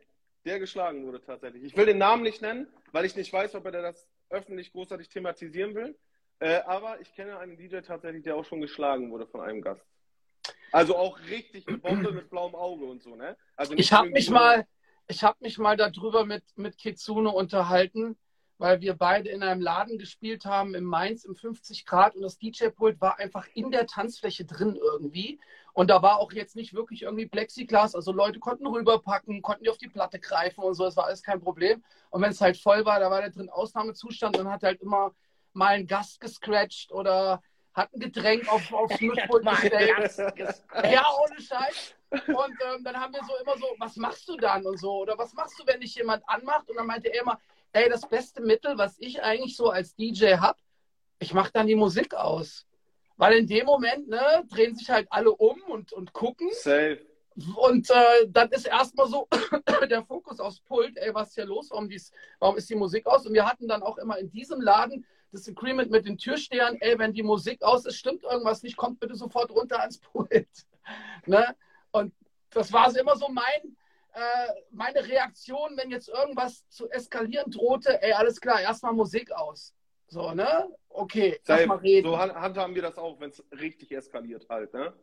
der 0.46 0.60
geschlagen 0.60 1.06
wurde 1.06 1.22
tatsächlich. 1.22 1.64
Ich 1.64 1.76
will 1.76 1.86
den 1.86 1.98
Namen 1.98 2.24
nicht 2.24 2.42
nennen, 2.42 2.68
weil 2.92 3.06
ich 3.06 3.16
nicht 3.16 3.32
weiß, 3.32 3.56
ob 3.56 3.66
er 3.66 3.72
das 3.72 4.08
öffentlich 4.30 4.72
großartig 4.72 5.10
thematisieren 5.10 5.76
will. 5.76 5.98
Äh, 6.40 6.62
aber 6.62 7.00
ich 7.02 7.14
kenne 7.14 7.40
einen 7.40 7.58
DJ 7.58 7.80
tatsächlich, 7.80 8.24
der 8.24 8.36
auch 8.36 8.46
schon 8.46 8.62
geschlagen 8.62 9.12
wurde 9.12 9.26
von 9.28 9.42
einem 9.42 9.62
Gast. 9.62 9.84
Also 10.72 10.96
auch 10.96 11.20
richtig 11.30 11.68
eine 11.68 11.78
Bombe 11.78 12.12
mit 12.12 12.30
blauem 12.30 12.54
Auge 12.54 12.86
und 12.86 13.02
so, 13.02 13.16
ne? 13.16 13.38
Also 13.56 13.74
ich 13.74 13.92
habe 13.92 14.10
mich 14.10 14.30
mal, 14.30 14.68
ich 15.08 15.24
habe 15.24 15.38
mich 15.40 15.58
mal 15.58 15.78
darüber 15.78 16.26
mit, 16.26 16.44
mit 16.56 16.78
Kitsune 16.78 17.30
unterhalten, 17.30 18.18
weil 18.58 18.82
wir 18.82 18.96
beide 18.96 19.30
in 19.30 19.44
einem 19.44 19.62
Laden 19.62 19.98
gespielt 19.98 20.46
haben 20.46 20.74
in 20.74 20.84
Mainz 20.84 21.26
im 21.26 21.36
50 21.36 21.86
Grad 21.86 22.16
und 22.16 22.22
das 22.22 22.38
DJ-Pult 22.40 23.00
war 23.00 23.20
einfach 23.20 23.48
in 23.54 23.72
der 23.72 23.86
Tanzfläche 23.86 24.46
drin 24.46 24.76
irgendwie. 24.76 25.40
Und 25.74 25.90
da 25.92 26.02
war 26.02 26.18
auch 26.18 26.32
jetzt 26.32 26.56
nicht 26.56 26.74
wirklich 26.74 27.04
irgendwie 27.04 27.28
Plexiglas, 27.28 27.94
also 27.94 28.12
Leute 28.12 28.40
konnten 28.40 28.66
rüberpacken, 28.66 29.44
konnten 29.44 29.64
die 29.64 29.70
auf 29.70 29.78
die 29.78 29.90
Platte 29.90 30.20
greifen 30.20 30.64
und 30.64 30.74
so, 30.74 30.86
das 30.86 30.98
war 30.98 31.06
alles 31.06 31.22
kein 31.22 31.40
Problem. 31.40 31.84
Und 32.10 32.22
wenn 32.22 32.32
es 32.32 32.42
halt 32.42 32.58
voll 32.58 32.84
war, 32.84 33.00
da 33.00 33.12
war 33.12 33.22
der 33.22 33.30
drin 33.30 33.50
Ausnahmezustand 33.50 34.38
und 34.38 34.50
hat 34.50 34.64
halt 34.64 34.82
immer 34.82 35.14
mal 35.54 35.76
einen 35.76 35.88
Gast 35.88 36.20
gescratcht 36.20 36.92
oder 36.92 37.44
hat 37.76 37.94
ein 37.94 38.00
Getränk 38.00 38.52
auf, 38.52 38.74
aufs 38.74 39.00
Mischpult 39.02 39.46
gestellt. 39.46 40.18
ja, 40.92 41.06
ohne 41.22 41.40
Scheiß. 41.40 41.96
Und 42.10 42.58
ähm, 42.66 42.84
dann 42.84 42.96
haben 42.96 43.14
wir 43.14 43.22
so 43.24 43.34
immer 43.44 43.58
so, 43.58 43.68
was 43.78 43.98
machst 43.98 44.28
du 44.30 44.38
dann 44.38 44.66
und 44.66 44.80
so? 44.80 45.02
Oder 45.02 45.18
was 45.18 45.34
machst 45.34 45.60
du, 45.60 45.68
wenn 45.68 45.80
dich 45.80 45.94
jemand 45.96 46.28
anmacht? 46.28 46.70
Und 46.70 46.78
dann 46.78 46.88
meinte 46.88 47.14
er 47.14 47.22
immer, 47.22 47.40
ey, 47.74 47.90
das 47.90 48.08
beste 48.08 48.42
Mittel, 48.42 48.78
was 48.78 48.96
ich 49.00 49.22
eigentlich 49.22 49.56
so 49.56 49.70
als 49.70 49.96
DJ 49.96 50.36
habe, 50.36 50.60
ich 51.20 51.34
mache 51.34 51.52
dann 51.52 51.68
die 51.68 51.76
Musik 51.76 52.14
aus. 52.14 52.66
Weil 53.18 53.40
in 53.40 53.48
dem 53.48 53.66
Moment 53.66 54.08
ne, 54.08 54.44
drehen 54.50 54.76
sich 54.76 54.90
halt 54.90 55.08
alle 55.10 55.32
um 55.32 55.60
und, 55.64 55.92
und 55.92 56.14
gucken. 56.14 56.50
Safe. 56.52 57.00
Und 57.56 57.90
äh, 57.90 58.28
dann 58.28 58.50
ist 58.50 58.68
erstmal 58.68 59.08
so 59.08 59.28
der 59.90 60.04
Fokus 60.04 60.40
aufs 60.40 60.60
Pult, 60.62 60.98
ey, 60.98 61.14
was 61.14 61.30
ist 61.30 61.36
hier 61.36 61.46
los? 61.46 61.70
Warum, 61.70 61.88
dies, 61.88 62.12
warum 62.40 62.58
ist 62.58 62.70
die 62.70 62.76
Musik 62.76 63.06
aus? 63.06 63.26
Und 63.26 63.34
wir 63.34 63.46
hatten 63.46 63.68
dann 63.68 63.84
auch 63.84 63.98
immer 63.98 64.18
in 64.18 64.30
diesem 64.32 64.62
Laden 64.62 65.06
das 65.32 65.48
Agreement 65.48 65.92
mit 65.92 66.06
den 66.06 66.18
Türstehern, 66.18 66.78
ey, 66.80 66.98
wenn 66.98 67.14
die 67.14 67.24
Musik 67.24 67.62
aus 67.62 67.86
ist, 67.86 67.98
stimmt 67.98 68.24
irgendwas 68.24 68.64
nicht, 68.64 68.78
kommt 68.78 69.00
bitte 69.00 69.16
sofort 69.16 69.52
runter 69.52 69.80
ans 69.80 70.00
Pult. 70.00 70.48
ne? 71.26 71.56
Und 71.92 72.14
das 72.52 72.72
war 72.72 72.90
so 72.92 73.00
immer 73.00 73.16
so 73.18 73.28
mein, 73.30 73.78
meine 74.72 75.08
Reaktion, 75.08 75.78
wenn 75.78 75.92
jetzt 75.92 76.10
irgendwas 76.10 76.68
zu 76.70 76.90
eskalieren 76.90 77.52
drohte, 77.52 78.02
ey, 78.02 78.14
alles 78.14 78.42
klar, 78.42 78.62
erstmal 78.62 78.94
Musik 78.94 79.32
aus. 79.32 79.76
So, 80.08 80.32
ne? 80.32 80.70
Okay, 80.90 81.40
erstmal 81.46 81.78
reden. 81.78 82.08
So 82.08 82.18
handhaben 82.18 82.74
wir 82.74 82.82
das 82.82 82.98
auch, 82.98 83.20
wenn 83.20 83.30
es 83.30 83.44
richtig 83.52 83.92
eskaliert 83.92 84.48
halt, 84.50 84.74
ne? 84.74 84.94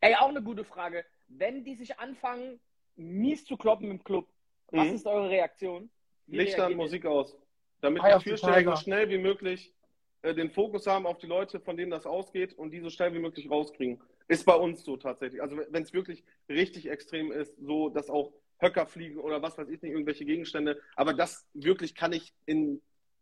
Ey, 0.00 0.14
auch 0.16 0.28
eine 0.28 0.42
gute 0.42 0.64
Frage. 0.64 1.04
Wenn 1.28 1.64
die 1.64 1.74
sich 1.74 1.98
anfangen, 1.98 2.60
mies 2.96 3.44
zu 3.44 3.56
kloppen 3.56 3.90
im 3.90 4.04
Club, 4.04 4.28
mhm. 4.70 4.78
was 4.78 4.88
ist 4.88 5.06
eure 5.06 5.30
Reaktion? 5.30 5.90
Wie 6.26 6.36
Lichter 6.36 6.66
und 6.66 6.76
Musik 6.76 7.06
aus. 7.06 7.36
Damit 7.80 8.02
Hi 8.02 8.18
die 8.18 8.24
Türsteher 8.24 8.64
so 8.64 8.76
schnell 8.76 9.08
wie 9.08 9.18
möglich 9.18 9.74
äh, 10.22 10.34
den 10.34 10.50
Fokus 10.50 10.86
haben 10.86 11.06
auf 11.06 11.18
die 11.18 11.26
Leute, 11.26 11.60
von 11.60 11.76
denen 11.76 11.90
das 11.90 12.06
ausgeht 12.06 12.52
und 12.54 12.70
die 12.70 12.80
so 12.80 12.90
schnell 12.90 13.12
wie 13.14 13.18
möglich 13.18 13.50
rauskriegen. 13.50 14.00
Ist 14.26 14.46
bei 14.46 14.54
uns 14.54 14.84
so 14.84 14.96
tatsächlich. 14.96 15.42
Also 15.42 15.58
wenn 15.68 15.82
es 15.82 15.92
wirklich 15.92 16.24
richtig 16.48 16.88
extrem 16.88 17.30
ist, 17.30 17.56
so 17.58 17.90
dass 17.90 18.08
auch 18.08 18.32
Höcker 18.58 18.86
fliegen 18.86 19.18
oder 19.18 19.42
was 19.42 19.58
weiß 19.58 19.68
ich 19.68 19.82
nicht, 19.82 19.92
irgendwelche 19.92 20.24
Gegenstände. 20.24 20.80
Aber 20.96 21.12
das 21.12 21.46
wirklich 21.52 21.94
kann 21.94 22.12
ich 22.12 22.32
in, 22.46 22.80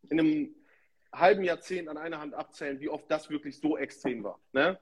in 0.08 0.20
einem 0.20 0.54
halben 1.12 1.44
Jahrzehnt 1.44 1.88
an 1.88 1.96
einer 1.96 2.20
Hand 2.20 2.34
abzählen, 2.34 2.80
wie 2.80 2.88
oft 2.88 3.10
das 3.10 3.30
wirklich 3.30 3.58
so 3.58 3.76
extrem 3.76 4.22
war. 4.24 4.40
Ne? 4.52 4.78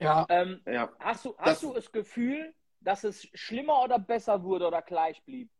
Ja. 0.00 0.26
Ähm, 0.28 0.60
ja. 0.66 0.92
Hast, 1.00 1.24
du, 1.24 1.36
hast 1.38 1.46
das, 1.46 1.60
du 1.60 1.74
das 1.74 1.90
Gefühl, 1.90 2.54
dass 2.80 3.04
es 3.04 3.28
schlimmer 3.34 3.82
oder 3.82 3.98
besser 3.98 4.42
wurde 4.42 4.66
oder 4.66 4.82
gleich 4.82 5.22
blieb? 5.24 5.50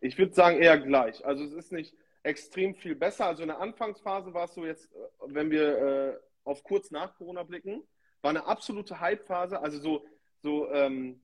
Ich 0.00 0.16
würde 0.16 0.32
sagen 0.32 0.58
eher 0.58 0.78
gleich. 0.78 1.24
Also 1.24 1.44
es 1.44 1.52
ist 1.52 1.72
nicht 1.72 1.94
extrem 2.22 2.74
viel 2.74 2.94
besser. 2.94 3.26
Also 3.26 3.42
in 3.42 3.48
der 3.48 3.60
Anfangsphase 3.60 4.32
war 4.32 4.44
es 4.44 4.54
so 4.54 4.64
jetzt, 4.64 4.92
äh, 4.92 4.98
wenn 5.26 5.50
wir 5.50 5.78
äh, 5.78 6.18
auf 6.44 6.62
kurz 6.62 6.90
nach 6.90 7.14
Corona 7.16 7.42
blicken, 7.42 7.82
war 8.22 8.30
eine 8.30 8.46
absolute 8.46 9.00
Hype-Phase. 9.00 9.60
Also 9.60 9.78
so, 9.78 10.06
so 10.42 10.70
ähm, 10.70 11.20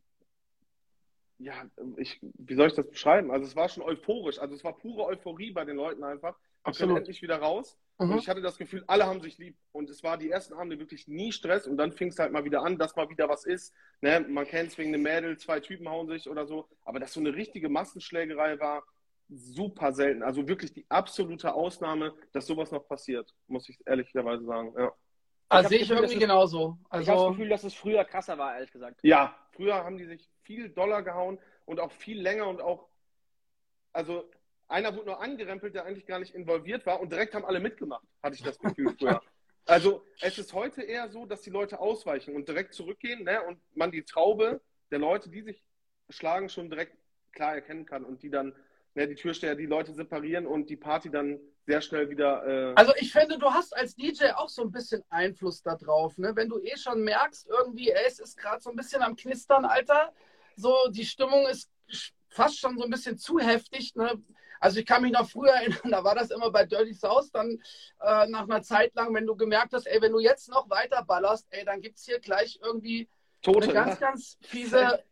ja, 1.38 1.64
ich, 1.96 2.18
wie 2.22 2.54
soll 2.54 2.68
ich 2.68 2.74
das 2.74 2.88
beschreiben? 2.88 3.30
Also 3.30 3.46
es 3.46 3.56
war 3.56 3.68
schon 3.68 3.82
euphorisch. 3.82 4.38
Also 4.38 4.54
es 4.54 4.64
war 4.64 4.76
pure 4.76 5.04
Euphorie 5.04 5.50
bei 5.50 5.64
den 5.64 5.76
Leuten 5.76 6.04
einfach. 6.04 6.36
Können 6.76 6.96
endlich 6.96 7.22
wieder 7.22 7.38
raus. 7.38 7.76
Mhm. 7.98 8.12
Und 8.12 8.18
ich 8.18 8.28
hatte 8.28 8.40
das 8.40 8.56
Gefühl, 8.56 8.84
alle 8.86 9.06
haben 9.06 9.20
sich 9.20 9.38
lieb. 9.38 9.56
Und 9.72 9.90
es 9.90 10.02
war 10.04 10.16
die 10.16 10.30
ersten 10.30 10.54
Abende 10.54 10.78
wirklich 10.78 11.08
nie 11.08 11.32
Stress. 11.32 11.66
Und 11.66 11.76
dann 11.76 11.92
fing 11.92 12.08
es 12.08 12.18
halt 12.18 12.32
mal 12.32 12.44
wieder 12.44 12.62
an, 12.62 12.78
dass 12.78 12.94
mal 12.94 13.08
wieder 13.10 13.28
was 13.28 13.44
ist. 13.44 13.74
Ne? 14.00 14.20
Man 14.28 14.46
kennt 14.46 14.70
es 14.70 14.78
wegen 14.78 14.94
einem 14.94 15.02
Mädel, 15.02 15.36
zwei 15.38 15.58
Typen 15.58 15.88
hauen 15.88 16.06
sich 16.06 16.28
oder 16.28 16.46
so. 16.46 16.68
Aber 16.84 17.00
dass 17.00 17.12
so 17.12 17.20
eine 17.20 17.34
richtige 17.34 17.68
Massenschlägerei 17.68 18.60
war, 18.60 18.84
super 19.28 19.92
selten. 19.92 20.22
Also 20.22 20.46
wirklich 20.46 20.72
die 20.72 20.86
absolute 20.88 21.52
Ausnahme, 21.52 22.14
dass 22.32 22.46
sowas 22.46 22.70
noch 22.70 22.86
passiert, 22.86 23.34
muss 23.48 23.68
ich 23.68 23.78
ehrlicherweise 23.86 24.44
sagen. 24.44 24.74
Ja. 24.76 24.92
Also 25.52 25.68
sehe 25.68 25.78
ich 25.78 25.88
Gefühl, 25.88 26.04
irgendwie 26.04 26.20
genauso. 26.20 26.78
Also, 26.88 27.02
ich 27.02 27.08
habe 27.08 27.20
das 27.20 27.28
Gefühl, 27.30 27.48
dass 27.48 27.64
es 27.64 27.74
früher 27.74 28.04
krasser 28.04 28.38
war, 28.38 28.54
ehrlich 28.54 28.72
gesagt. 28.72 29.00
Ja, 29.02 29.36
früher 29.50 29.74
haben 29.74 29.98
die 29.98 30.06
sich 30.06 30.30
viel 30.42 30.70
doller 30.70 31.02
gehauen 31.02 31.38
und 31.66 31.78
auch 31.78 31.92
viel 31.92 32.20
länger 32.20 32.48
und 32.48 32.60
auch, 32.60 32.88
also 33.92 34.30
einer 34.68 34.94
wurde 34.94 35.06
nur 35.06 35.20
angerempelt, 35.20 35.74
der 35.74 35.84
eigentlich 35.84 36.06
gar 36.06 36.18
nicht 36.18 36.34
involviert 36.34 36.86
war 36.86 37.00
und 37.00 37.12
direkt 37.12 37.34
haben 37.34 37.44
alle 37.44 37.60
mitgemacht, 37.60 38.06
hatte 38.22 38.34
ich 38.34 38.42
das 38.42 38.58
Gefühl 38.58 38.94
früher. 38.98 39.20
Also 39.66 40.04
es 40.20 40.38
ist 40.38 40.54
heute 40.54 40.82
eher 40.82 41.08
so, 41.10 41.26
dass 41.26 41.42
die 41.42 41.50
Leute 41.50 41.78
ausweichen 41.78 42.34
und 42.34 42.48
direkt 42.48 42.74
zurückgehen 42.74 43.24
ne, 43.24 43.42
und 43.42 43.58
man 43.76 43.92
die 43.92 44.02
Traube 44.02 44.60
der 44.90 44.98
Leute, 44.98 45.28
die 45.28 45.42
sich 45.42 45.62
schlagen, 46.08 46.48
schon 46.48 46.70
direkt 46.70 46.96
klar 47.32 47.54
erkennen 47.54 47.86
kann 47.86 48.04
und 48.04 48.22
die 48.22 48.30
dann 48.30 48.54
ne, 48.94 49.06
die 49.06 49.14
Türsteher 49.14 49.54
die 49.54 49.66
Leute 49.66 49.92
separieren 49.92 50.46
und 50.46 50.70
die 50.70 50.76
Party 50.76 51.10
dann 51.10 51.38
sehr 51.66 51.80
schnell 51.80 52.10
wieder. 52.10 52.44
Äh 52.46 52.74
also 52.74 52.92
ich 52.96 53.12
finde, 53.12 53.38
du 53.38 53.50
hast 53.50 53.76
als 53.76 53.94
DJ 53.94 54.30
auch 54.34 54.48
so 54.48 54.62
ein 54.62 54.72
bisschen 54.72 55.02
Einfluss 55.10 55.62
darauf, 55.62 56.18
ne? 56.18 56.34
Wenn 56.34 56.48
du 56.48 56.58
eh 56.60 56.76
schon 56.76 57.02
merkst, 57.02 57.46
irgendwie, 57.48 57.90
ey, 57.90 58.04
es 58.06 58.18
ist 58.18 58.36
gerade 58.36 58.60
so 58.60 58.70
ein 58.70 58.76
bisschen 58.76 59.02
am 59.02 59.16
Knistern, 59.16 59.64
Alter. 59.64 60.12
So, 60.56 60.76
die 60.90 61.06
Stimmung 61.06 61.46
ist 61.46 61.70
fast 62.28 62.58
schon 62.58 62.76
so 62.78 62.84
ein 62.84 62.90
bisschen 62.90 63.18
zu 63.18 63.38
heftig. 63.38 63.94
Ne? 63.94 64.22
Also 64.58 64.80
ich 64.80 64.86
kann 64.86 65.02
mich 65.02 65.12
noch 65.12 65.28
früher 65.28 65.52
erinnern, 65.52 65.90
da 65.90 66.04
war 66.04 66.14
das 66.14 66.30
immer 66.30 66.50
bei 66.50 66.64
Dirty 66.64 66.94
South, 66.94 67.30
dann 67.32 67.50
äh, 68.00 68.26
nach 68.26 68.44
einer 68.44 68.62
Zeit 68.62 68.94
lang, 68.94 69.14
wenn 69.14 69.26
du 69.26 69.36
gemerkt 69.36 69.72
hast, 69.72 69.86
ey, 69.86 70.00
wenn 70.00 70.12
du 70.12 70.20
jetzt 70.20 70.48
noch 70.48 70.68
weiter 70.70 71.04
ballerst, 71.04 71.46
ey, 71.50 71.64
dann 71.64 71.80
gibt 71.80 71.98
es 71.98 72.04
hier 72.04 72.20
gleich 72.20 72.58
irgendwie 72.62 73.08
Tote, 73.42 73.64
eine 73.64 73.72
ganz, 73.72 74.00
ganz 74.00 74.38
fiese 74.40 75.02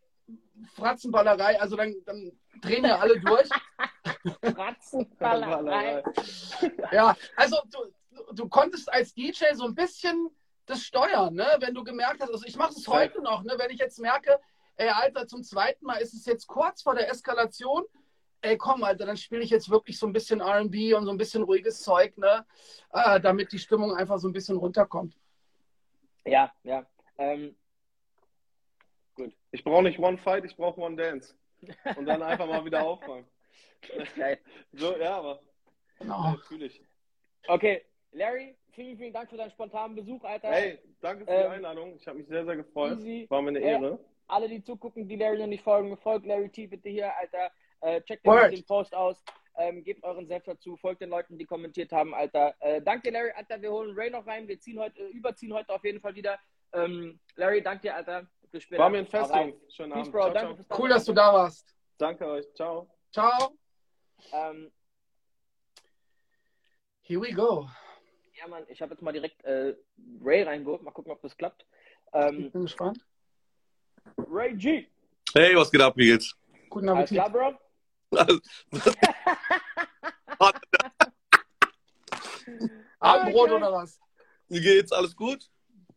Fratzenballerei. 0.74 1.60
Also 1.60 1.76
dann, 1.76 1.94
dann 2.04 2.32
drehen 2.62 2.84
ja 2.84 2.98
alle 2.98 3.20
durch. 3.20 3.48
Fratzenballerei. 4.54 6.02
ja, 6.92 7.16
also 7.36 7.56
du, 7.70 8.34
du 8.34 8.48
konntest 8.48 8.92
als 8.92 9.14
DJ 9.14 9.44
so 9.54 9.64
ein 9.64 9.74
bisschen 9.74 10.30
das 10.66 10.82
steuern, 10.82 11.34
ne? 11.34 11.46
wenn 11.58 11.74
du 11.74 11.82
gemerkt 11.84 12.20
hast, 12.20 12.30
also 12.30 12.44
ich 12.46 12.56
mache 12.56 12.72
es 12.72 12.86
heute 12.86 13.20
noch, 13.22 13.42
ne? 13.42 13.54
wenn 13.58 13.70
ich 13.70 13.78
jetzt 13.78 13.98
merke, 13.98 14.38
ey, 14.76 14.88
Alter, 14.88 15.26
zum 15.26 15.42
zweiten 15.42 15.84
Mal 15.84 15.96
ist 15.96 16.14
es 16.14 16.24
jetzt 16.26 16.46
kurz 16.46 16.82
vor 16.82 16.94
der 16.94 17.10
Eskalation. 17.10 17.84
Ey, 18.42 18.56
komm, 18.56 18.82
Alter, 18.84 19.04
dann 19.04 19.18
spiele 19.18 19.42
ich 19.42 19.50
jetzt 19.50 19.68
wirklich 19.68 19.98
so 19.98 20.06
ein 20.06 20.14
bisschen 20.14 20.40
RB 20.40 20.94
und 20.96 21.04
so 21.04 21.10
ein 21.10 21.18
bisschen 21.18 21.42
ruhiges 21.42 21.82
Zeug, 21.82 22.16
ne? 22.16 22.46
Äh, 22.90 23.20
damit 23.20 23.52
die 23.52 23.58
Stimmung 23.58 23.94
einfach 23.94 24.18
so 24.18 24.28
ein 24.28 24.32
bisschen 24.32 24.56
runterkommt. 24.56 25.14
Ja, 26.24 26.50
ja. 26.62 26.86
Ähm, 27.18 27.54
gut. 29.14 29.34
Ich 29.50 29.62
brauche 29.62 29.82
nicht 29.82 29.98
One 29.98 30.16
Fight, 30.16 30.46
ich 30.46 30.56
brauche 30.56 30.80
One 30.80 30.96
Dance. 30.96 31.34
Und 31.96 32.06
dann 32.06 32.22
einfach 32.22 32.46
mal 32.46 32.64
wieder 32.64 32.82
aufräumen. 32.82 33.26
Geil. 34.16 34.38
So, 34.72 34.96
ja, 34.96 35.16
aber. 35.16 35.40
Genau. 35.98 36.32
Natürlich. 36.32 36.82
Okay, 37.46 37.84
Larry, 38.12 38.56
vielen, 38.72 38.96
vielen 38.96 39.12
Dank 39.12 39.30
für 39.30 39.36
deinen 39.36 39.50
spontanen 39.50 39.96
Besuch, 39.96 40.22
Alter. 40.24 40.48
Hey, 40.48 40.78
danke 41.00 41.24
für 41.24 41.30
die 41.30 41.36
ähm, 41.38 41.50
Einladung. 41.52 41.96
Ich 41.96 42.06
habe 42.06 42.18
mich 42.18 42.28
sehr, 42.28 42.44
sehr 42.44 42.56
gefreut. 42.56 42.98
Easy. 42.98 43.26
War 43.28 43.42
mir 43.42 43.48
eine 43.48 43.60
Ehre 43.60 43.98
alle, 44.30 44.48
die 44.48 44.62
zugucken, 44.62 45.08
die 45.08 45.16
Larry 45.16 45.38
noch 45.38 45.46
nicht 45.46 45.62
folgen, 45.62 45.96
folgt 45.96 46.26
Larry 46.26 46.48
T 46.48 46.66
bitte 46.66 46.88
hier, 46.88 47.16
Alter. 47.16 47.50
Äh, 47.80 48.00
checkt 48.02 48.26
den, 48.26 48.50
den, 48.50 48.64
Post 48.64 48.94
aus. 48.94 49.22
Ähm, 49.56 49.82
gebt 49.82 50.04
euren 50.04 50.26
Senf 50.26 50.44
dazu, 50.44 50.76
folgt 50.76 51.00
den 51.00 51.10
Leuten, 51.10 51.36
die 51.36 51.44
kommentiert 51.44 51.92
haben, 51.92 52.14
Alter. 52.14 52.54
Äh, 52.60 52.80
danke, 52.80 53.10
Larry, 53.10 53.30
Alter. 53.34 53.60
Wir 53.60 53.70
holen 53.70 53.94
Ray 53.96 54.10
noch 54.10 54.26
rein. 54.26 54.48
Wir 54.48 54.58
ziehen 54.60 54.78
heute, 54.78 55.00
äh, 55.00 55.08
überziehen 55.08 55.52
heute 55.52 55.72
auf 55.72 55.84
jeden 55.84 56.00
Fall 56.00 56.14
wieder. 56.14 56.38
Ähm, 56.72 57.18
Larry, 57.36 57.62
danke 57.62 57.82
dir, 57.82 57.96
Alter. 57.96 58.26
Bis 58.50 58.64
später. 58.64 58.82
War 58.82 58.90
mir 58.90 58.98
ein 58.98 59.06
Fest, 59.06 59.32
Jungs. 59.34 59.74
Schönen 59.74 59.92
Abend. 59.92 60.12
Bro. 60.12 60.20
Ciao, 60.22 60.32
danke 60.32 60.66
ciao. 60.66 60.78
Cool, 60.78 60.88
dass 60.88 61.04
du 61.04 61.12
da 61.12 61.32
warst. 61.32 61.74
Danke 61.98 62.26
euch. 62.26 62.46
Ciao. 62.54 62.88
Ciao. 63.12 63.56
Ähm, 64.32 64.70
Here 67.02 67.20
we 67.20 67.32
go. 67.32 67.68
Ja, 68.38 68.48
Mann, 68.48 68.64
ich 68.68 68.80
habe 68.80 68.94
jetzt 68.94 69.02
mal 69.02 69.12
direkt 69.12 69.44
äh, 69.44 69.74
Ray 70.22 70.42
reingeholt. 70.42 70.82
Mal 70.82 70.90
gucken, 70.92 71.12
ob 71.12 71.20
das 71.22 71.36
klappt. 71.36 71.66
Ähm, 72.12 72.46
ich 72.46 72.52
bin 72.52 72.62
gespannt. 72.62 73.04
Ray 74.16 74.54
G. 74.54 74.86
Hey, 75.34 75.54
was 75.56 75.70
geht 75.70 75.80
ab? 75.80 75.96
Wie 75.96 76.06
geht's? 76.06 76.34
Guten 76.68 76.88
Appetit. 76.88 77.18
Alles 77.18 77.32
klar, 77.32 77.40
Bro? 77.52 77.58
Abendbrot 82.98 83.50
oder 83.50 83.72
was? 83.72 84.00
Wie 84.48 84.60
geht's? 84.60 84.92
Alles 84.92 85.14
gut? 85.14 85.48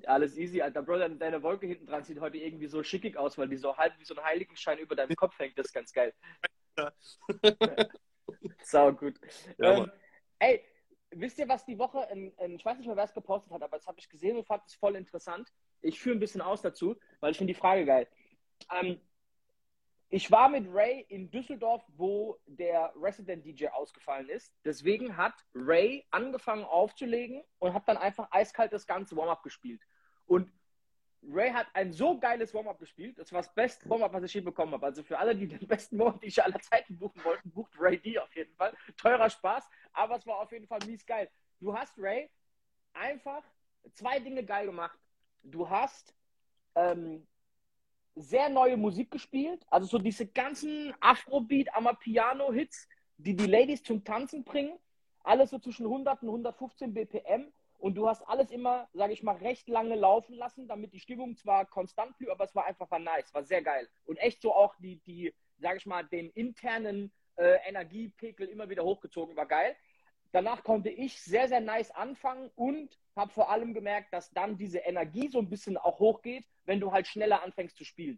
Alles 0.08 0.38
easy, 0.38 0.62
Alter. 0.62 0.82
Bro, 0.82 0.98
deine 1.16 1.44
Wolke 1.44 1.68
hinten 1.68 1.86
dran 1.86 2.04
sieht 2.04 2.20
heute 2.20 2.38
irgendwie 2.38 2.68
so 2.68 2.84
schickig 2.84 3.18
aus, 3.18 3.38
weil 3.38 3.48
die 3.48 3.58
so 3.58 3.78
halb 3.78 3.98
wie 4.00 4.06
so 4.06 4.16
ein 4.16 4.24
Heiligenschein 4.24 4.80
über 4.80 4.96
deinem 4.96 5.16
Kopf 5.16 5.38
hängt. 5.40 5.58
Das 5.58 5.68
ist 5.68 5.74
ganz 5.74 5.92
geil. 5.94 6.14
Ja. 6.78 6.92
Sau 8.64 8.94
gut. 8.94 9.20
Ja, 9.58 9.78
ähm, 9.78 9.92
ey, 10.40 10.64
wisst 11.12 11.40
ihr, 11.40 11.48
was 11.48 11.66
die 11.66 11.78
Woche, 11.78 12.08
in, 12.12 12.32
in, 12.38 12.56
ich 12.56 12.66
weiß 12.66 12.78
nicht 12.78 12.88
mehr, 12.88 12.96
wer 12.96 13.04
es 13.04 13.14
gepostet 13.14 13.52
hat, 13.52 13.62
aber 13.62 13.78
das 13.78 13.88
habe 13.88 14.00
ich 14.00 14.10
gesehen 14.10 14.38
und 14.38 14.46
fand 14.46 14.64
es 14.66 14.76
voll 14.76 14.96
interessant. 14.96 15.52
Ich 15.82 16.00
führe 16.00 16.16
ein 16.16 16.20
bisschen 16.20 16.42
aus 16.42 16.62
dazu, 16.62 16.96
weil 17.20 17.32
ich 17.32 17.38
finde 17.38 17.54
die 17.54 17.60
Frage 17.60 17.86
geil. 17.86 18.08
Ähm, 18.72 19.00
ich 20.10 20.30
war 20.30 20.48
mit 20.48 20.68
Ray 20.72 21.06
in 21.10 21.32
Düsseldorf, 21.32 21.84
wo 21.88 22.40
der 22.46 22.94
Resident 22.96 23.44
DJ 23.44 23.70
ausgefallen 23.70 24.30
ist. 24.30 24.54
Deswegen 24.64 25.18
hat 25.18 25.34
Ray 25.56 26.06
angefangen 26.12 26.66
aufzulegen 26.66 27.44
und 27.58 27.74
hat 27.74 27.88
dann 27.88 27.98
einfach 27.98 28.28
eiskalt 28.30 28.72
das 28.74 28.86
ganze 28.86 29.16
Warm-up 29.16 29.42
gespielt. 29.42 29.82
Und 30.28 30.52
Ray 31.30 31.52
hat 31.52 31.68
ein 31.74 31.94
so 31.94 32.20
geiles 32.20 32.54
Warm-up 32.54 32.80
gespielt. 32.80 33.18
Das 33.18 33.32
war 33.32 33.42
das 33.42 33.54
beste 33.54 33.90
Warm-up, 33.90 34.14
was 34.14 34.24
ich 34.24 34.34
je 34.34 34.42
bekommen 34.42 34.74
habe. 34.74 34.86
Also 34.86 35.04
für 35.04 35.18
alle, 35.18 35.36
die 35.36 35.48
den 35.48 35.68
besten 35.68 35.98
Warm-up, 35.98 36.22
die 36.22 36.28
ich 36.28 36.44
aller 36.44 36.60
Zeiten 36.60 36.98
buchen 36.98 37.24
wollten, 37.24 37.52
bucht 37.52 37.72
Ray 37.80 37.98
D 37.98 38.20
auf 38.20 38.36
jeden 38.36 38.54
Fall. 38.56 38.76
Teurer 38.98 39.30
Spaß, 39.30 39.68
aber 39.94 40.18
es 40.18 40.26
war 40.26 40.40
auf 40.40 40.52
jeden 40.52 40.68
Fall 40.68 40.80
mies 40.86 41.06
geil. 41.06 41.30
Du 41.60 41.76
hast 41.78 41.94
Ray 41.98 42.30
einfach 42.94 43.44
zwei 43.94 44.20
Dinge 44.20 44.44
geil 44.44 44.66
gemacht. 44.66 44.98
Du 45.44 45.70
hast 45.70 46.14
ähm, 46.76 47.26
sehr 48.16 48.50
neue 48.50 48.78
Musik 48.78 49.12
gespielt. 49.12 49.66
Also 49.70 49.88
so 49.88 49.98
diese 49.98 50.28
ganzen 50.28 50.94
Afrobeat, 51.00 51.74
Amapiano-Hits, 51.76 52.88
die 53.18 53.36
die 53.36 53.48
Ladies 53.48 53.84
zum 53.84 54.04
Tanzen 54.04 54.44
bringen. 54.44 54.78
Alles 55.24 55.52
so 55.52 55.60
zwischen 55.60 55.86
100 55.86 56.22
und 56.24 56.30
115 56.30 56.94
BPM. 56.94 57.52
Und 57.84 57.96
du 57.96 58.08
hast 58.08 58.22
alles 58.30 58.50
immer, 58.50 58.88
sage 58.94 59.12
ich 59.12 59.24
mal, 59.24 59.36
recht 59.36 59.68
lange 59.68 59.96
laufen 59.96 60.36
lassen, 60.36 60.70
damit 60.70 60.94
die 60.94 61.02
Stimmung 61.02 61.36
zwar 61.36 61.66
konstant 61.66 62.18
blieb, 62.18 62.30
aber 62.30 62.46
es 62.46 62.56
war 62.56 62.64
einfach 62.64 62.90
war 62.90 63.00
nice, 63.00 63.34
war 63.34 63.44
sehr 63.44 63.62
geil. 63.62 63.90
Und 64.06 64.16
echt 64.20 64.42
so 64.42 64.56
auch 64.56 64.74
die, 64.78 65.02
die 65.06 65.34
sage 65.58 65.80
ich 65.80 65.86
mal, 65.86 66.06
den 66.06 66.30
internen 66.30 67.12
äh, 67.36 67.58
Energiepegel 67.68 68.48
immer 68.48 68.70
wieder 68.70 68.86
hochgezogen, 68.86 69.36
war 69.36 69.48
geil. 69.48 69.76
Danach 70.32 70.64
konnte 70.64 70.90
ich 70.90 71.22
sehr, 71.22 71.50
sehr 71.50 71.60
nice 71.60 71.92
anfangen 71.92 72.50
und 72.56 72.98
habe 73.18 73.34
vor 73.34 73.50
allem 73.50 73.74
gemerkt, 73.74 74.14
dass 74.14 74.32
dann 74.32 74.58
diese 74.58 74.78
Energie 74.78 75.28
so 75.28 75.40
ein 75.40 75.50
bisschen 75.50 75.76
auch 75.76 76.00
hochgeht, 76.00 76.46
wenn 76.64 76.80
du 76.80 76.94
halt 76.94 77.06
schneller 77.06 77.44
anfängst 77.44 77.76
zu 77.76 77.84
spielen. 77.84 78.18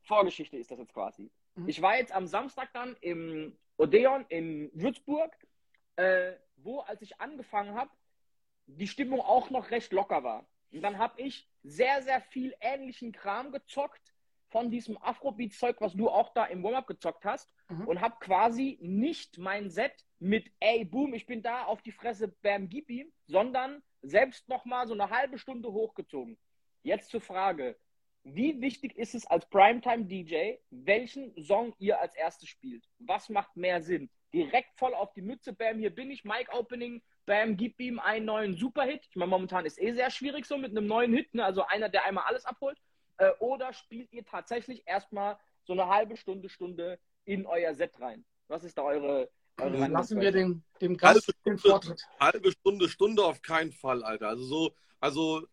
Vorgeschichte 0.00 0.56
ist 0.56 0.70
das 0.70 0.78
jetzt 0.78 0.94
quasi. 0.94 1.30
Mhm. 1.54 1.68
Ich 1.68 1.82
war 1.82 1.98
jetzt 1.98 2.12
am 2.12 2.28
Samstag 2.28 2.72
dann 2.72 2.96
im 3.02 3.58
Odeon 3.76 4.24
in 4.30 4.70
Würzburg, 4.72 5.36
äh, 5.96 6.32
wo, 6.56 6.80
als 6.80 7.02
ich 7.02 7.20
angefangen 7.20 7.74
habe, 7.74 7.90
die 8.66 8.88
Stimmung 8.88 9.20
auch 9.20 9.50
noch 9.50 9.70
recht 9.70 9.92
locker 9.92 10.24
war. 10.24 10.46
Und 10.70 10.82
dann 10.82 10.98
habe 10.98 11.20
ich 11.20 11.48
sehr, 11.62 12.02
sehr 12.02 12.20
viel 12.20 12.54
ähnlichen 12.60 13.12
Kram 13.12 13.52
gezockt 13.52 14.14
von 14.48 14.70
diesem 14.70 14.96
Afrobeat-Zeug, 15.00 15.80
was 15.80 15.94
du 15.94 16.08
auch 16.08 16.32
da 16.32 16.44
im 16.44 16.62
Warm-Up 16.62 16.86
gezockt 16.86 17.24
hast 17.24 17.50
mhm. 17.68 17.88
und 17.88 18.00
habe 18.00 18.16
quasi 18.20 18.78
nicht 18.80 19.38
mein 19.38 19.70
Set 19.70 20.04
mit 20.18 20.50
ey, 20.60 20.84
boom, 20.84 21.14
ich 21.14 21.26
bin 21.26 21.42
da 21.42 21.64
auf 21.64 21.82
die 21.82 21.92
Fresse, 21.92 22.28
bam, 22.28 22.68
gib 22.68 22.88
ihm, 22.88 23.12
sondern 23.26 23.82
selbst 24.02 24.48
nochmal 24.48 24.86
so 24.86 24.94
eine 24.94 25.10
halbe 25.10 25.38
Stunde 25.38 25.72
hochgezogen. 25.72 26.38
Jetzt 26.82 27.10
zur 27.10 27.20
Frage, 27.20 27.76
wie 28.22 28.60
wichtig 28.60 28.96
ist 28.96 29.14
es 29.14 29.26
als 29.26 29.48
Primetime-DJ, 29.50 30.58
welchen 30.70 31.34
Song 31.42 31.74
ihr 31.78 32.00
als 32.00 32.14
erstes 32.14 32.48
spielt? 32.48 32.88
Was 32.98 33.28
macht 33.28 33.56
mehr 33.56 33.82
Sinn? 33.82 34.10
Direkt 34.34 34.76
voll 34.76 34.94
auf 34.94 35.12
die 35.12 35.22
Mütze, 35.22 35.52
bam, 35.52 35.78
hier 35.78 35.94
bin 35.94 36.10
ich, 36.10 36.24
Mic 36.24 36.48
Opening, 36.52 37.00
bam, 37.24 37.56
gib 37.56 37.78
ihm 37.78 38.00
einen 38.00 38.26
neuen 38.26 38.56
Superhit. 38.56 39.06
Ich 39.08 39.14
meine, 39.14 39.30
momentan 39.30 39.64
ist 39.64 39.80
eh 39.80 39.92
sehr 39.92 40.10
schwierig 40.10 40.44
so 40.44 40.58
mit 40.58 40.72
einem 40.72 40.88
neuen 40.88 41.14
Hit, 41.14 41.32
ne? 41.34 41.44
also 41.44 41.64
einer, 41.64 41.88
der 41.88 42.04
einmal 42.04 42.24
alles 42.26 42.44
abholt. 42.44 42.76
Äh, 43.18 43.30
oder 43.38 43.72
spielt 43.72 44.12
ihr 44.12 44.24
tatsächlich 44.24 44.82
erstmal 44.86 45.38
so 45.62 45.72
eine 45.72 45.86
halbe 45.86 46.16
Stunde, 46.16 46.48
Stunde 46.48 46.98
in 47.24 47.46
euer 47.46 47.74
Set 47.74 48.00
rein? 48.00 48.24
Was 48.48 48.64
ist 48.64 48.76
da 48.76 48.82
eure. 48.82 49.30
eure 49.60 49.86
Lassen 49.86 50.20
wir 50.20 50.32
den, 50.32 50.64
dem 50.80 50.96
Gast 50.96 51.28
halbe 51.28 51.38
den 51.46 51.58
Vortritt. 51.58 52.02
Halbe 52.18 52.50
Stunde, 52.50 52.88
Stunde 52.88 53.24
auf 53.24 53.40
keinen 53.40 53.70
Fall, 53.70 54.02
Alter. 54.02 54.30
Also 54.30 54.44
so, 54.44 54.74
also 54.98 55.46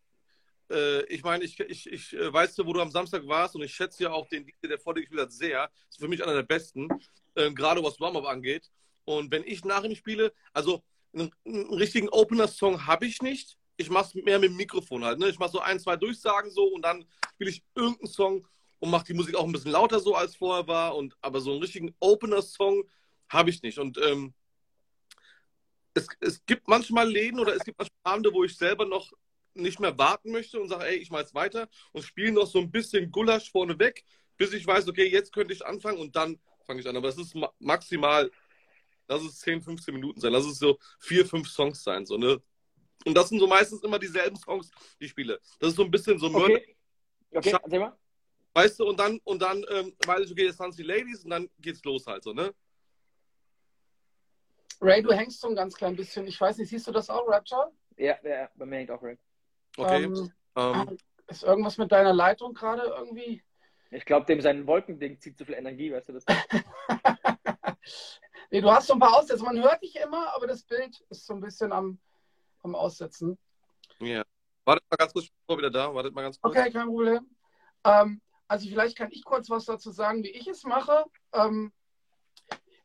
äh, 0.71 1.05
ich 1.05 1.23
meine, 1.23 1.43
ich, 1.43 1.59
ich, 1.59 1.91
ich 1.91 2.13
äh, 2.13 2.31
weißt 2.31 2.57
du, 2.57 2.65
wo 2.65 2.73
du 2.73 2.81
am 2.81 2.91
Samstag 2.91 3.27
warst 3.27 3.55
und 3.55 3.61
ich 3.61 3.73
schätze 3.73 4.03
ja 4.03 4.11
auch 4.11 4.27
den 4.27 4.51
der 4.63 4.79
vor 4.79 4.93
dir 4.93 5.01
gespielt 5.01 5.21
hat, 5.21 5.31
sehr. 5.31 5.69
Ist 5.89 5.99
für 5.99 6.07
mich 6.07 6.23
einer 6.23 6.33
der 6.33 6.43
besten, 6.43 6.89
äh, 7.35 7.51
gerade 7.51 7.83
was 7.83 7.99
Warm-Up 7.99 8.25
angeht. 8.25 8.71
Und 9.05 9.31
wenn 9.31 9.43
ich 9.43 9.65
nach 9.65 9.83
ihm 9.83 9.95
spiele, 9.95 10.33
also 10.53 10.83
einen, 11.13 11.31
einen 11.45 11.73
richtigen 11.73 12.09
Opener-Song 12.09 12.85
habe 12.85 13.05
ich 13.05 13.21
nicht 13.21 13.57
ich 13.81 13.89
mache 13.89 14.05
es 14.05 14.23
mehr 14.23 14.39
mit 14.39 14.49
dem 14.49 14.57
Mikrofon 14.57 15.03
halt. 15.03 15.19
Ne? 15.19 15.29
Ich 15.29 15.39
mache 15.39 15.51
so 15.51 15.59
ein, 15.59 15.79
zwei 15.79 15.97
Durchsagen 15.97 16.51
so 16.51 16.65
und 16.65 16.83
dann 16.83 17.05
spiele 17.33 17.49
ich 17.49 17.63
irgendeinen 17.75 18.07
Song 18.07 18.47
und 18.79 18.89
mache 18.89 19.05
die 19.05 19.13
Musik 19.13 19.35
auch 19.35 19.43
ein 19.43 19.51
bisschen 19.51 19.71
lauter 19.71 19.99
so, 19.99 20.15
als 20.15 20.35
vorher 20.35 20.67
war. 20.67 20.95
Und, 20.95 21.15
aber 21.21 21.41
so 21.41 21.51
einen 21.51 21.61
richtigen 21.61 21.93
Opener-Song 21.99 22.83
habe 23.29 23.49
ich 23.49 23.61
nicht. 23.61 23.79
Und 23.79 23.97
ähm, 23.97 24.33
es, 25.93 26.07
es 26.19 26.45
gibt 26.45 26.67
manchmal 26.67 27.09
Läden 27.09 27.39
oder 27.39 27.55
es 27.55 27.63
gibt 27.63 27.77
manchmal 27.77 28.13
Abende, 28.13 28.33
wo 28.33 28.43
ich 28.43 28.55
selber 28.55 28.85
noch 28.85 29.11
nicht 29.53 29.79
mehr 29.79 29.97
warten 29.97 30.31
möchte 30.31 30.59
und 30.59 30.69
sage, 30.69 30.85
ey, 30.85 30.97
ich 30.97 31.11
mache 31.11 31.21
jetzt 31.21 31.33
weiter 31.33 31.69
und 31.91 32.03
spiele 32.03 32.31
noch 32.31 32.47
so 32.47 32.59
ein 32.59 32.71
bisschen 32.71 33.11
Gulasch 33.11 33.51
vorneweg, 33.51 34.03
bis 34.37 34.53
ich 34.53 34.65
weiß, 34.65 34.87
okay, 34.87 35.07
jetzt 35.07 35.33
könnte 35.33 35.53
ich 35.53 35.65
anfangen 35.65 35.99
und 35.99 36.15
dann 36.15 36.39
fange 36.65 36.79
ich 36.79 36.87
an. 36.87 36.97
Aber 36.97 37.09
es 37.09 37.17
ist 37.17 37.35
maximal, 37.59 38.31
lass 39.07 39.21
es 39.23 39.39
10, 39.39 39.61
15 39.61 39.93
Minuten 39.93 40.19
sein, 40.19 40.31
lass 40.31 40.45
es 40.45 40.59
so 40.59 40.77
vier, 40.99 41.25
fünf 41.25 41.49
Songs 41.49 41.83
sein, 41.83 42.05
so, 42.05 42.17
ne? 42.17 42.41
Und 43.05 43.15
das 43.15 43.29
sind 43.29 43.39
so 43.39 43.47
meistens 43.47 43.81
immer 43.83 43.97
dieselben 43.97 44.35
Songs, 44.35 44.69
die 44.99 45.05
ich 45.05 45.11
spiele. 45.11 45.39
Das 45.59 45.69
ist 45.69 45.75
so 45.75 45.83
ein 45.83 45.91
bisschen 45.91 46.19
so 46.19 46.29
Mörder. 46.29 46.55
Okay, 46.55 46.75
okay 47.31 47.49
erzähl 47.51 47.79
mal. 47.79 47.97
Weißt 48.53 48.79
du, 48.79 48.85
und 48.87 48.99
dann, 48.99 49.19
und 49.23 49.41
dann, 49.41 49.65
ähm, 49.69 49.95
weil 50.05 50.23
ich, 50.23 50.31
okay, 50.31 50.45
jetzt 50.45 50.61
die 50.77 50.83
Ladies 50.83 51.23
und 51.23 51.31
dann 51.31 51.49
geht's 51.59 51.83
los 51.83 52.05
halt 52.05 52.23
so, 52.23 52.33
ne? 52.33 52.53
Ray, 54.81 55.01
du 55.01 55.11
hängst 55.11 55.39
so 55.39 55.47
ein 55.47 55.55
ganz 55.55 55.75
klein 55.75 55.95
bisschen. 55.95 56.27
Ich 56.27 56.41
weiß 56.41 56.57
nicht, 56.57 56.69
siehst 56.69 56.87
du 56.87 56.91
das 56.91 57.09
auch, 57.09 57.27
Rapture? 57.27 57.71
Ja, 57.97 58.17
ja, 58.23 58.49
bei 58.55 58.65
mir 58.65 58.77
hängt 58.77 58.91
auch 58.91 59.01
Ray. 59.01 59.17
Okay. 59.77 60.03
Ähm, 60.03 60.31
ähm, 60.55 60.97
ist 61.27 61.43
irgendwas 61.43 61.77
mit 61.77 61.91
deiner 61.91 62.13
Leitung 62.13 62.53
gerade 62.53 62.83
irgendwie? 62.83 63.43
Ich 63.91 64.05
glaube, 64.05 64.25
dem 64.25 64.41
sein 64.41 64.67
Wolkending 64.67 65.19
zieht 65.19 65.37
zu 65.37 65.45
viel 65.45 65.55
Energie, 65.55 65.91
weißt 65.91 66.09
du 66.09 66.13
das? 66.13 66.25
nee, 68.51 68.61
du 68.61 68.71
hast 68.71 68.87
so 68.87 68.93
ein 68.93 68.99
paar 68.99 69.17
Aussätze. 69.17 69.43
Man 69.43 69.61
hört 69.61 69.81
dich 69.81 69.95
immer, 69.97 70.33
aber 70.35 70.47
das 70.47 70.63
Bild 70.63 71.03
ist 71.09 71.25
so 71.25 71.33
ein 71.33 71.41
bisschen 71.41 71.71
am, 71.71 71.99
am 72.63 72.75
Aussetzen. 72.75 73.37
Ja. 73.99 74.23
Wartet 74.65 74.85
mal 74.89 74.97
ganz 74.97 75.13
kurz, 75.13 75.25
ich 75.25 75.31
bin 75.47 75.57
wieder 75.57 75.71
da. 75.71 75.93
Wartet 75.93 76.13
mal 76.13 76.21
ganz 76.21 76.39
kurz. 76.39 76.55
Okay, 76.55 76.71
kein 76.71 76.87
Problem. 76.87 77.29
Ähm, 77.83 78.21
also 78.47 78.67
vielleicht 78.67 78.97
kann 78.97 79.11
ich 79.11 79.23
kurz 79.23 79.49
was 79.49 79.65
dazu 79.65 79.91
sagen, 79.91 80.23
wie 80.23 80.31
ich 80.31 80.47
es 80.47 80.63
mache. 80.63 81.05
Ähm, 81.33 81.73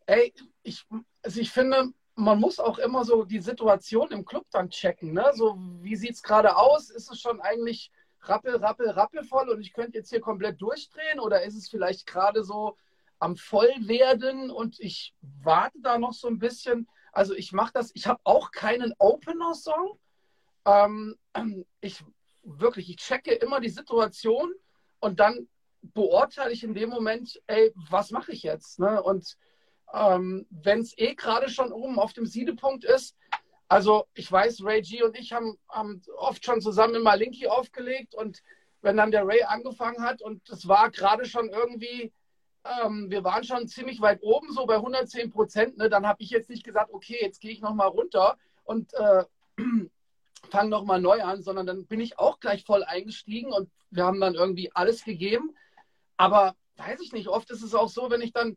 ey, 0.06 0.32
ich, 0.62 0.86
also 1.22 1.40
ich 1.40 1.50
finde, 1.50 1.92
man 2.16 2.40
muss 2.40 2.58
auch 2.58 2.78
immer 2.78 3.04
so 3.04 3.24
die 3.24 3.40
Situation 3.40 4.10
im 4.10 4.24
Club 4.24 4.46
dann 4.50 4.70
checken. 4.70 5.12
Ne? 5.12 5.30
So, 5.34 5.56
wie 5.80 5.96
sieht 5.96 6.14
es 6.14 6.22
gerade 6.22 6.56
aus? 6.56 6.90
Ist 6.90 7.10
es 7.10 7.20
schon 7.20 7.40
eigentlich 7.40 7.92
rappel, 8.22 8.56
rappel, 8.56 8.90
rappelvoll 8.90 9.50
und 9.50 9.60
ich 9.60 9.72
könnte 9.72 9.98
jetzt 9.98 10.08
hier 10.08 10.20
komplett 10.20 10.60
durchdrehen? 10.60 11.20
Oder 11.20 11.42
ist 11.44 11.54
es 11.54 11.68
vielleicht 11.68 12.06
gerade 12.06 12.42
so 12.42 12.76
am 13.18 13.36
Vollwerden 13.36 14.50
und 14.50 14.80
ich 14.80 15.14
warte 15.42 15.78
da 15.82 15.98
noch 15.98 16.14
so 16.14 16.28
ein 16.28 16.38
bisschen? 16.38 16.88
Also 17.12 17.34
ich 17.34 17.52
mache 17.52 17.72
das, 17.74 17.90
ich 17.94 18.06
habe 18.06 18.20
auch 18.24 18.50
keinen 18.50 18.94
Opener-Song. 18.98 19.98
Ähm, 20.64 21.16
ich 21.82 22.02
wirklich, 22.42 22.88
ich 22.88 22.96
checke 22.96 23.34
immer 23.34 23.60
die 23.60 23.68
Situation 23.68 24.54
und 25.00 25.20
dann 25.20 25.48
beurteile 25.82 26.52
ich 26.52 26.64
in 26.64 26.74
dem 26.74 26.88
Moment, 26.88 27.42
ey, 27.46 27.72
was 27.74 28.10
mache 28.10 28.32
ich 28.32 28.42
jetzt? 28.42 28.78
Ne? 28.78 29.02
Und 29.02 29.36
ähm, 29.92 30.46
wenn 30.50 30.80
es 30.80 30.96
eh 30.98 31.14
gerade 31.14 31.48
schon 31.48 31.72
oben 31.72 31.98
auf 31.98 32.12
dem 32.12 32.26
Siedepunkt 32.26 32.84
ist, 32.84 33.16
also 33.68 34.06
ich 34.14 34.30
weiß, 34.30 34.62
Ray 34.64 34.82
G 34.82 35.02
und 35.02 35.18
ich 35.18 35.32
haben, 35.32 35.58
haben 35.68 36.02
oft 36.16 36.44
schon 36.44 36.60
zusammen 36.60 36.94
immer 36.94 37.16
Linky 37.16 37.48
aufgelegt 37.48 38.14
und 38.14 38.42
wenn 38.82 38.96
dann 38.96 39.10
der 39.10 39.26
Ray 39.26 39.42
angefangen 39.42 40.02
hat 40.02 40.22
und 40.22 40.48
es 40.48 40.68
war 40.68 40.90
gerade 40.90 41.24
schon 41.24 41.48
irgendwie 41.48 42.12
ähm, 42.82 43.10
wir 43.10 43.24
waren 43.24 43.44
schon 43.44 43.68
ziemlich 43.68 44.00
weit 44.00 44.22
oben, 44.22 44.52
so 44.52 44.66
bei 44.66 44.76
110 44.76 45.30
Prozent. 45.30 45.76
Ne? 45.78 45.88
Dann 45.88 46.06
habe 46.06 46.22
ich 46.22 46.30
jetzt 46.30 46.50
nicht 46.50 46.64
gesagt, 46.64 46.92
okay, 46.92 47.18
jetzt 47.20 47.40
gehe 47.40 47.50
ich 47.50 47.60
nochmal 47.60 47.88
runter 47.88 48.36
und 48.64 48.92
äh, 48.94 49.24
fange 50.50 50.70
nochmal 50.70 51.00
neu 51.00 51.22
an, 51.22 51.42
sondern 51.42 51.66
dann 51.66 51.86
bin 51.86 52.00
ich 52.00 52.18
auch 52.18 52.40
gleich 52.40 52.64
voll 52.64 52.84
eingestiegen 52.84 53.52
und 53.52 53.70
wir 53.90 54.04
haben 54.04 54.20
dann 54.20 54.34
irgendwie 54.34 54.70
alles 54.74 55.04
gegeben. 55.04 55.54
Aber 56.16 56.54
weiß 56.76 57.00
ich 57.00 57.12
nicht, 57.12 57.28
oft 57.28 57.50
ist 57.50 57.62
es 57.62 57.74
auch 57.74 57.88
so, 57.88 58.10
wenn 58.10 58.20
ich 58.20 58.32
dann 58.32 58.56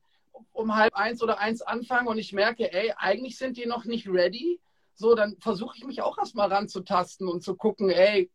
um 0.52 0.76
halb 0.76 0.96
eins 0.96 1.22
oder 1.22 1.40
eins 1.40 1.62
anfange 1.62 2.10
und 2.10 2.18
ich 2.18 2.34
merke, 2.34 2.72
ey, 2.72 2.94
eigentlich 2.98 3.38
sind 3.38 3.58
die 3.58 3.66
noch 3.66 3.86
nicht 3.86 4.08
ready, 4.08 4.60
so, 4.94 5.16
dann 5.16 5.38
versuche 5.40 5.78
ich 5.78 5.86
mich 5.86 6.02
auch 6.02 6.18
erstmal 6.18 6.52
ranzutasten 6.52 7.28
und 7.28 7.42
zu 7.42 7.56
gucken, 7.56 7.90
ey, 7.90 8.30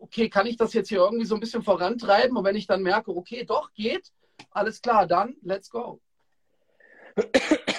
okay, 0.00 0.30
kann 0.30 0.46
ich 0.46 0.56
das 0.56 0.72
jetzt 0.72 0.88
hier 0.88 0.98
irgendwie 0.98 1.26
so 1.26 1.34
ein 1.34 1.40
bisschen 1.40 1.62
vorantreiben? 1.62 2.36
Und 2.36 2.44
wenn 2.44 2.56
ich 2.56 2.66
dann 2.66 2.82
merke, 2.82 3.14
okay, 3.14 3.44
doch, 3.44 3.72
geht, 3.74 4.10
alles 4.50 4.80
klar, 4.80 5.06
dann 5.06 5.36
let's 5.42 5.68
go. 5.68 6.00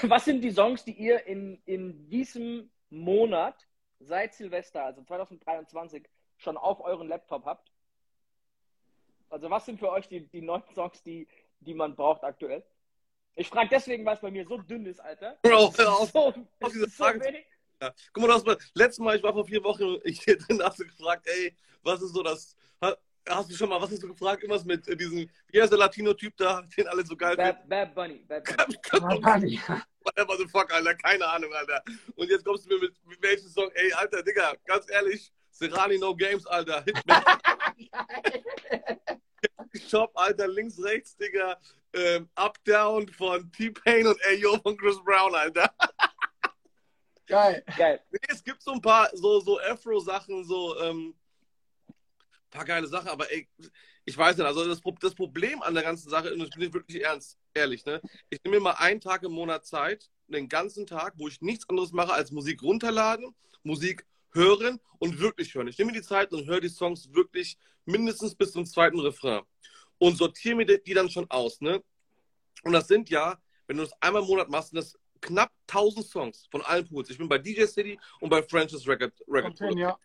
Was 0.04 0.26
sind 0.26 0.42
die 0.42 0.52
Songs, 0.52 0.84
die 0.84 0.94
ihr 0.94 1.26
in, 1.26 1.62
in 1.66 2.08
diesem 2.10 2.70
Monat 2.90 3.68
seit 4.00 4.34
Silvester, 4.34 4.86
also 4.86 5.02
2023, 5.04 6.08
schon 6.38 6.58
auf 6.58 6.82
euren 6.82 7.08
Laptop 7.08 7.46
habt? 7.46 7.72
Also 9.30 9.50
was 9.50 9.66
sind 9.66 9.80
für 9.80 9.92
euch 9.92 10.08
die, 10.08 10.28
die 10.28 10.42
neuen 10.42 10.64
Songs, 10.74 11.02
die, 11.04 11.28
die 11.62 11.74
man 11.74 11.96
braucht 11.96 12.24
aktuell? 12.24 12.64
Ich 13.36 13.48
frage 13.50 13.70
deswegen, 13.72 14.06
weil 14.06 14.16
es 14.16 14.22
bei 14.22 14.32
mir 14.32 14.46
so 14.46 14.58
dünn 14.58 14.86
ist, 14.86 15.00
Alter. 15.00 15.38
Bro, 15.42 15.74
hör 15.78 15.94
auf. 15.98 16.12
So, 16.12 16.28
auf 16.60 16.72
diese 16.72 16.86
so 16.90 17.04
Frage. 17.04 17.22
wenig. 17.22 17.46
Ja. 17.82 17.94
Guck 18.12 18.22
mal, 18.22 18.28
du 18.28 18.34
hast 18.34 18.46
mal, 18.46 18.58
letztes 18.74 19.00
Mal, 19.00 19.16
ich 19.16 19.24
war 19.24 19.32
vor 19.34 19.46
vier 19.46 19.64
Wochen, 19.64 19.98
ich 20.04 20.20
dann 20.50 20.62
hast 20.62 20.80
du 20.80 20.86
gefragt, 20.86 21.26
ey, 21.28 21.56
was 21.82 22.02
ist 22.02 22.14
so 22.14 22.22
das, 22.22 22.54
ha- 22.82 22.98
hast 23.30 23.50
du 23.50 23.56
schon 23.56 23.70
mal, 23.70 23.82
was 23.82 23.90
hast 23.92 24.04
du 24.04 24.08
gefragt, 24.10 24.44
irgendwas 24.44 24.66
mit 24.66 24.86
äh, 24.90 24.98
diesem, 24.98 25.30
wie 25.48 25.62
heißt 25.62 25.72
der 25.72 25.80
Latino-Typ 25.80 26.36
da, 26.36 26.62
den 26.78 26.88
alle 26.90 27.06
so 27.06 27.16
geil 27.16 27.36
finden? 27.38 27.70
Bad, 27.70 27.70
Bad 27.70 27.96
Bunny. 27.96 28.26
Bad 28.28 29.22
Bunny. 29.22 29.62
Whatever 30.04 30.38
the 30.38 30.48
fuck, 30.50 30.74
Alter, 30.74 30.96
keine 30.96 31.26
Ahnung, 31.28 31.54
Alter. 31.54 31.82
Und 32.16 32.30
jetzt 32.30 32.44
kommst 32.44 32.66
du 32.66 32.74
mir 32.76 32.82
mit, 32.82 32.94
mit 33.08 33.22
welchem 33.22 33.48
Song, 33.48 33.70
ey, 33.74 33.94
Alter, 33.94 34.24
Digga, 34.24 34.54
ganz 34.66 34.90
ehrlich, 34.90 35.32
Serrani 35.52 35.98
No 35.98 36.14
Games, 36.16 36.46
Alter, 36.48 36.84
Hitman, 36.84 37.24
Shop, 39.88 40.12
Alter, 40.16 40.48
links, 40.48 40.82
rechts, 40.82 41.16
Digga, 41.18 41.60
ähm, 41.94 42.30
Up, 42.36 42.58
Down 42.64 43.08
von 43.10 43.52
T-Pain 43.52 44.08
und 44.08 44.20
Ayo 44.26 44.60
von 44.62 44.78
Chris 44.78 44.98
Brown, 45.04 45.34
Alter. 45.36 45.74
Geil. 47.28 47.64
Geil. 47.78 48.02
Nee, 48.12 48.20
es 48.28 48.44
gibt 48.44 48.62
so 48.62 48.72
ein 48.72 48.82
paar 48.82 49.10
so, 49.14 49.40
so 49.40 49.60
Afro-Sachen, 49.60 50.44
so 50.44 50.80
ähm, 50.80 51.16
paar 52.50 52.66
geile 52.66 52.88
Sachen, 52.88 53.10
aber 53.10 53.32
ey, 53.32 53.48
ich 54.06 54.18
weiß 54.18 54.38
nicht, 54.38 54.46
also 54.46 54.66
das, 54.66 54.82
das 55.00 55.16
Problem 55.16 55.62
an 55.62 55.74
der 55.74 55.84
ganzen 55.84 56.10
Sache, 56.10 56.34
und 56.34 56.42
ich 56.42 56.50
bin 56.50 56.74
wirklich 56.74 57.04
ernst, 57.04 57.38
ehrlich, 57.54 57.86
ne? 57.86 58.02
Ich 58.30 58.44
nehme 58.44 58.58
mir 58.58 58.64
mal 58.64 58.72
einen 58.74 59.02
Tag 59.02 59.24
im 59.24 59.32
Monat 59.32 59.66
Zeit, 59.66 60.10
den 60.28 60.50
ganzen 60.50 60.88
Tag, 60.88 61.14
wo 61.18 61.28
ich 61.28 61.42
nichts 61.42 61.70
anderes 61.70 61.92
mache 61.92 62.14
als 62.14 62.32
Musik 62.32 62.64
runterladen, 62.64 63.36
Musik 63.64 64.06
hören 64.32 64.80
und 65.00 65.20
wirklich 65.20 65.54
hören. 65.54 65.68
Ich 65.68 65.78
nehme 65.78 65.92
mir 65.92 66.00
die 66.00 66.06
Zeit 66.06 66.32
und 66.34 66.48
höre 66.48 66.62
die 66.62 66.70
Songs 66.70 67.14
wirklich 67.14 67.58
mindestens 67.86 68.36
bis 68.36 68.52
zum 68.52 68.66
zweiten 68.66 69.00
Refrain 69.00 69.42
und 69.98 70.18
sortiere 70.18 70.56
mir 70.56 70.66
die 70.66 70.94
dann 70.94 71.10
schon 71.10 71.30
aus, 71.30 71.62
ne? 71.62 71.84
Und 72.64 72.74
das 72.74 72.88
sind 72.88 73.10
ja, 73.10 73.40
wenn 73.68 73.78
du 73.78 73.84
das 73.84 73.94
einmal 74.02 74.22
im 74.22 74.28
Monat 74.28 74.50
machst, 74.50 74.70
sind 74.70 74.78
das 74.78 74.98
knapp 75.22 75.52
1000 75.68 76.06
Songs 76.06 76.48
von 76.52 76.62
allen 76.62 76.88
Pools. 76.88 77.10
Ich 77.10 77.18
bin 77.18 77.30
bei 77.30 77.38
DJ 77.38 77.66
City 77.66 78.00
und 78.20 78.30
bei 78.30 78.42
Francis 78.44 78.88
Record. 78.88 79.14
Record 79.28 79.58
10, 79.58 79.78
ja. 79.78 79.98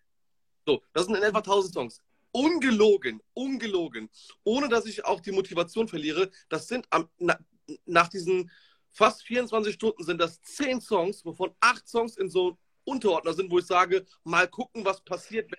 so, 0.66 0.82
das 0.92 1.06
sind 1.06 1.16
in 1.16 1.22
etwa 1.22 1.38
1000 1.38 1.74
Songs. 1.74 2.00
Ungelogen, 2.32 3.20
ungelogen. 3.32 4.10
Ohne 4.42 4.68
dass 4.68 4.86
ich 4.86 5.04
auch 5.04 5.20
die 5.20 5.30
Motivation 5.30 5.86
verliere. 5.86 6.30
Das 6.48 6.66
sind 6.66 6.86
am, 6.90 7.08
na, 7.18 7.38
nach 7.86 8.08
diesen 8.08 8.50
fast 8.90 9.22
24 9.24 9.74
Stunden 9.74 10.02
sind 10.04 10.20
das 10.20 10.40
10 10.42 10.80
Songs, 10.80 11.24
wovon 11.24 11.54
8 11.60 11.88
Songs 11.88 12.16
in 12.16 12.28
so 12.28 12.58
Unterordner 12.84 13.32
sind, 13.32 13.50
wo 13.50 13.58
ich 13.58 13.66
sage, 13.66 14.04
mal 14.24 14.48
gucken, 14.48 14.84
was 14.84 15.02
passiert, 15.02 15.50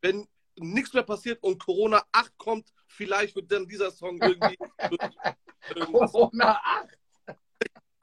wenn, 0.00 0.26
wenn 0.56 0.72
nichts 0.72 0.92
mehr 0.92 1.02
passiert 1.02 1.42
und 1.42 1.58
Corona 1.58 2.04
8 2.12 2.36
kommt, 2.36 2.72
vielleicht 2.86 3.34
wird 3.34 3.50
dann 3.50 3.66
dieser 3.66 3.90
Song 3.90 4.18
irgendwie. 4.20 4.56
Corona 5.86 6.60
8. 6.62 6.98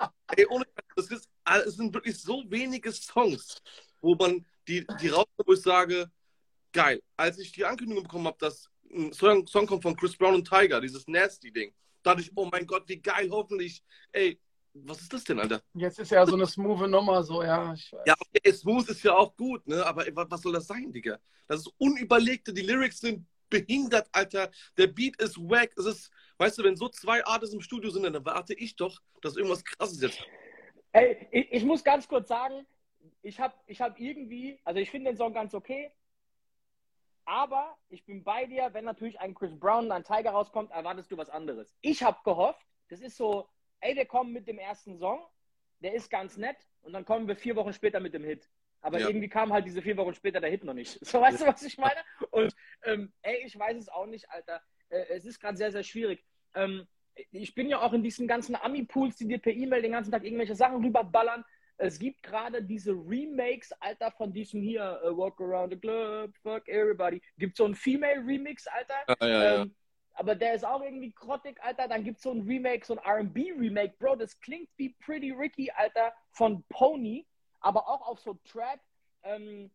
Ey, 0.37 0.45
ohne, 0.47 0.65
das 0.95 1.11
ist, 1.11 1.29
es 1.65 1.75
sind 1.75 1.93
wirklich 1.93 2.19
so 2.19 2.43
wenige 2.47 2.91
Songs, 2.91 3.61
wo 4.01 4.15
man 4.15 4.45
die, 4.67 4.85
die 4.99 5.09
rauskommt, 5.09 5.47
wo 5.47 5.53
ich 5.53 5.61
sage, 5.61 6.09
geil. 6.71 7.01
Als 7.17 7.37
ich 7.39 7.51
die 7.51 7.65
Ankündigung 7.65 8.03
bekommen 8.03 8.27
habe, 8.27 8.37
dass 8.39 8.69
ein 8.93 9.13
Song, 9.13 9.45
Song 9.47 9.67
kommt 9.67 9.83
von 9.83 9.95
Chris 9.95 10.15
Brown 10.15 10.35
und 10.35 10.47
Tiger, 10.47 10.81
dieses 10.81 11.07
Nasty-Ding, 11.07 11.73
dachte 12.03 12.21
ich, 12.21 12.31
oh 12.35 12.47
mein 12.51 12.65
Gott, 12.65 12.87
wie 12.87 13.01
geil, 13.01 13.29
hoffentlich. 13.31 13.83
Ey, 14.11 14.39
was 14.73 15.01
ist 15.01 15.13
das 15.13 15.23
denn, 15.23 15.39
Alter? 15.39 15.61
Jetzt 15.73 15.99
ist 15.99 16.11
ja 16.11 16.25
so 16.25 16.35
eine 16.35 16.47
smooth 16.47 16.89
Nummer, 16.89 17.23
so, 17.23 17.43
ja. 17.43 17.73
Ich 17.73 17.91
weiß. 17.91 18.01
Ja, 18.05 18.15
okay, 18.19 18.51
Smooth 18.53 18.89
ist 18.89 19.03
ja 19.03 19.15
auch 19.15 19.35
gut, 19.35 19.67
ne? 19.67 19.85
Aber 19.85 20.05
was 20.29 20.41
soll 20.41 20.53
das 20.53 20.67
sein, 20.67 20.91
Digga? 20.91 21.19
Das 21.47 21.61
ist 21.61 21.73
unüberlegte, 21.77 22.53
die 22.53 22.61
Lyrics 22.61 22.99
sind 22.99 23.25
behindert, 23.49 24.07
Alter. 24.13 24.49
Der 24.77 24.87
Beat 24.87 25.21
ist 25.21 25.37
wack. 25.37 25.71
Es 25.77 25.85
ist, 25.85 26.11
weißt 26.37 26.57
du, 26.57 26.63
wenn 26.63 26.75
so 26.75 26.89
zwei 26.89 27.23
Artists 27.25 27.53
im 27.53 27.61
Studio 27.61 27.89
sind, 27.89 28.03
dann 28.03 28.25
warte 28.25 28.53
ich 28.53 28.75
doch, 28.75 28.99
dass 29.21 29.35
irgendwas 29.35 29.63
krasses 29.63 30.01
jetzt. 30.01 30.25
Ey, 30.93 31.27
ich, 31.31 31.51
ich 31.51 31.63
muss 31.63 31.83
ganz 31.83 32.07
kurz 32.07 32.29
sagen, 32.29 32.65
ich 33.21 33.39
habe 33.39 33.53
ich 33.67 33.81
hab 33.81 33.99
irgendwie, 33.99 34.59
also 34.63 34.79
ich 34.79 34.89
finde 34.89 35.11
den 35.11 35.17
Song 35.17 35.33
ganz 35.33 35.53
okay, 35.53 35.91
aber 37.25 37.77
ich 37.89 38.05
bin 38.05 38.23
bei 38.23 38.45
dir, 38.45 38.69
wenn 38.73 38.85
natürlich 38.85 39.19
ein 39.19 39.35
Chris 39.35 39.57
Brown 39.57 39.85
und 39.85 39.91
ein 39.91 40.03
Tiger 40.03 40.31
rauskommt, 40.31 40.71
erwartest 40.71 41.11
du 41.11 41.17
was 41.17 41.29
anderes. 41.29 41.73
Ich 41.81 42.03
habe 42.03 42.17
gehofft, 42.23 42.65
das 42.89 43.01
ist 43.01 43.15
so, 43.15 43.47
ey, 43.81 43.95
wir 43.95 44.05
kommen 44.05 44.31
mit 44.31 44.47
dem 44.47 44.57
ersten 44.59 44.97
Song, 44.97 45.19
der 45.79 45.93
ist 45.93 46.09
ganz 46.09 46.37
nett 46.37 46.57
und 46.81 46.93
dann 46.93 47.05
kommen 47.05 47.27
wir 47.27 47.35
vier 47.35 47.55
Wochen 47.55 47.73
später 47.73 47.99
mit 47.99 48.13
dem 48.13 48.23
Hit. 48.23 48.49
Aber 48.81 48.99
Ja. 48.99 49.07
irgendwie 49.07 49.29
kam 49.29 49.53
halt 49.53 49.65
diese 49.65 49.81
vier 49.81 49.97
Wochen 49.97 50.13
später 50.13 50.39
der 50.39 50.49
Hit 50.49 50.63
noch 50.63 50.73
nicht. 50.73 50.99
So, 51.05 51.21
weißt 51.21 51.41
du, 51.41 51.47
was 51.47 51.61
ich 51.63 51.77
meine? 51.77 51.99
Und 52.31 52.55
ähm, 52.83 53.11
ey, 53.21 53.43
ich 53.45 53.57
weiß 53.57 53.77
es 53.77 53.89
auch 53.89 54.05
nicht, 54.07 54.29
Alter. 54.29 54.61
Äh, 54.89 55.05
es 55.09 55.25
ist 55.25 55.39
gerade 55.39 55.57
sehr, 55.57 55.71
sehr 55.71 55.83
schwierig. 55.83 56.23
Ähm, 56.55 56.87
ich 57.31 57.53
bin 57.53 57.67
ja 57.69 57.81
auch 57.81 57.93
in 57.93 58.03
diesen 58.03 58.27
ganzen 58.27 58.55
Ami-Pools, 58.55 59.17
die 59.17 59.27
dir 59.27 59.37
per 59.39 59.53
E-Mail 59.53 59.81
den 59.81 59.91
ganzen 59.91 60.11
Tag 60.11 60.23
irgendwelche 60.23 60.55
Sachen 60.55 60.83
rüberballern. 60.83 61.43
Es 61.77 61.97
gibt 61.99 62.21
gerade 62.23 62.63
diese 62.63 62.91
Remakes, 62.91 63.71
Alter, 63.81 64.11
von 64.11 64.31
diesem 64.31 64.61
hier, 64.61 65.01
äh, 65.03 65.07
Walk 65.17 65.39
Around 65.41 65.73
the 65.73 65.79
Club, 65.79 66.31
Fuck 66.41 66.67
Everybody. 66.67 67.21
Gibt 67.37 67.57
so 67.57 67.65
einen 67.65 67.75
Female-Remix, 67.75 68.67
Alter. 68.67 68.93
Ja, 69.07 69.27
ja, 69.27 69.43
ja. 69.43 69.61
Ähm, 69.63 69.75
aber 70.13 70.35
der 70.35 70.53
ist 70.53 70.65
auch 70.65 70.81
irgendwie 70.81 71.11
grottig, 71.11 71.61
Alter. 71.63 71.87
Dann 71.87 72.03
gibt 72.03 72.17
es 72.17 72.23
so 72.23 72.31
ein 72.31 72.41
Remake, 72.41 72.85
so 72.85 72.97
ein 72.97 73.27
RB-Remake. 73.27 73.95
Bro, 73.97 74.17
das 74.17 74.39
klingt 74.39 74.69
wie 74.77 74.89
Pretty 74.89 75.31
Ricky, 75.31 75.71
Alter, 75.71 76.13
von 76.31 76.63
Pony, 76.69 77.25
aber 77.59 77.87
auch 77.87 78.07
auf 78.07 78.19
so 78.19 78.33
Trap. 78.45 78.79
Ähm, 79.23 79.71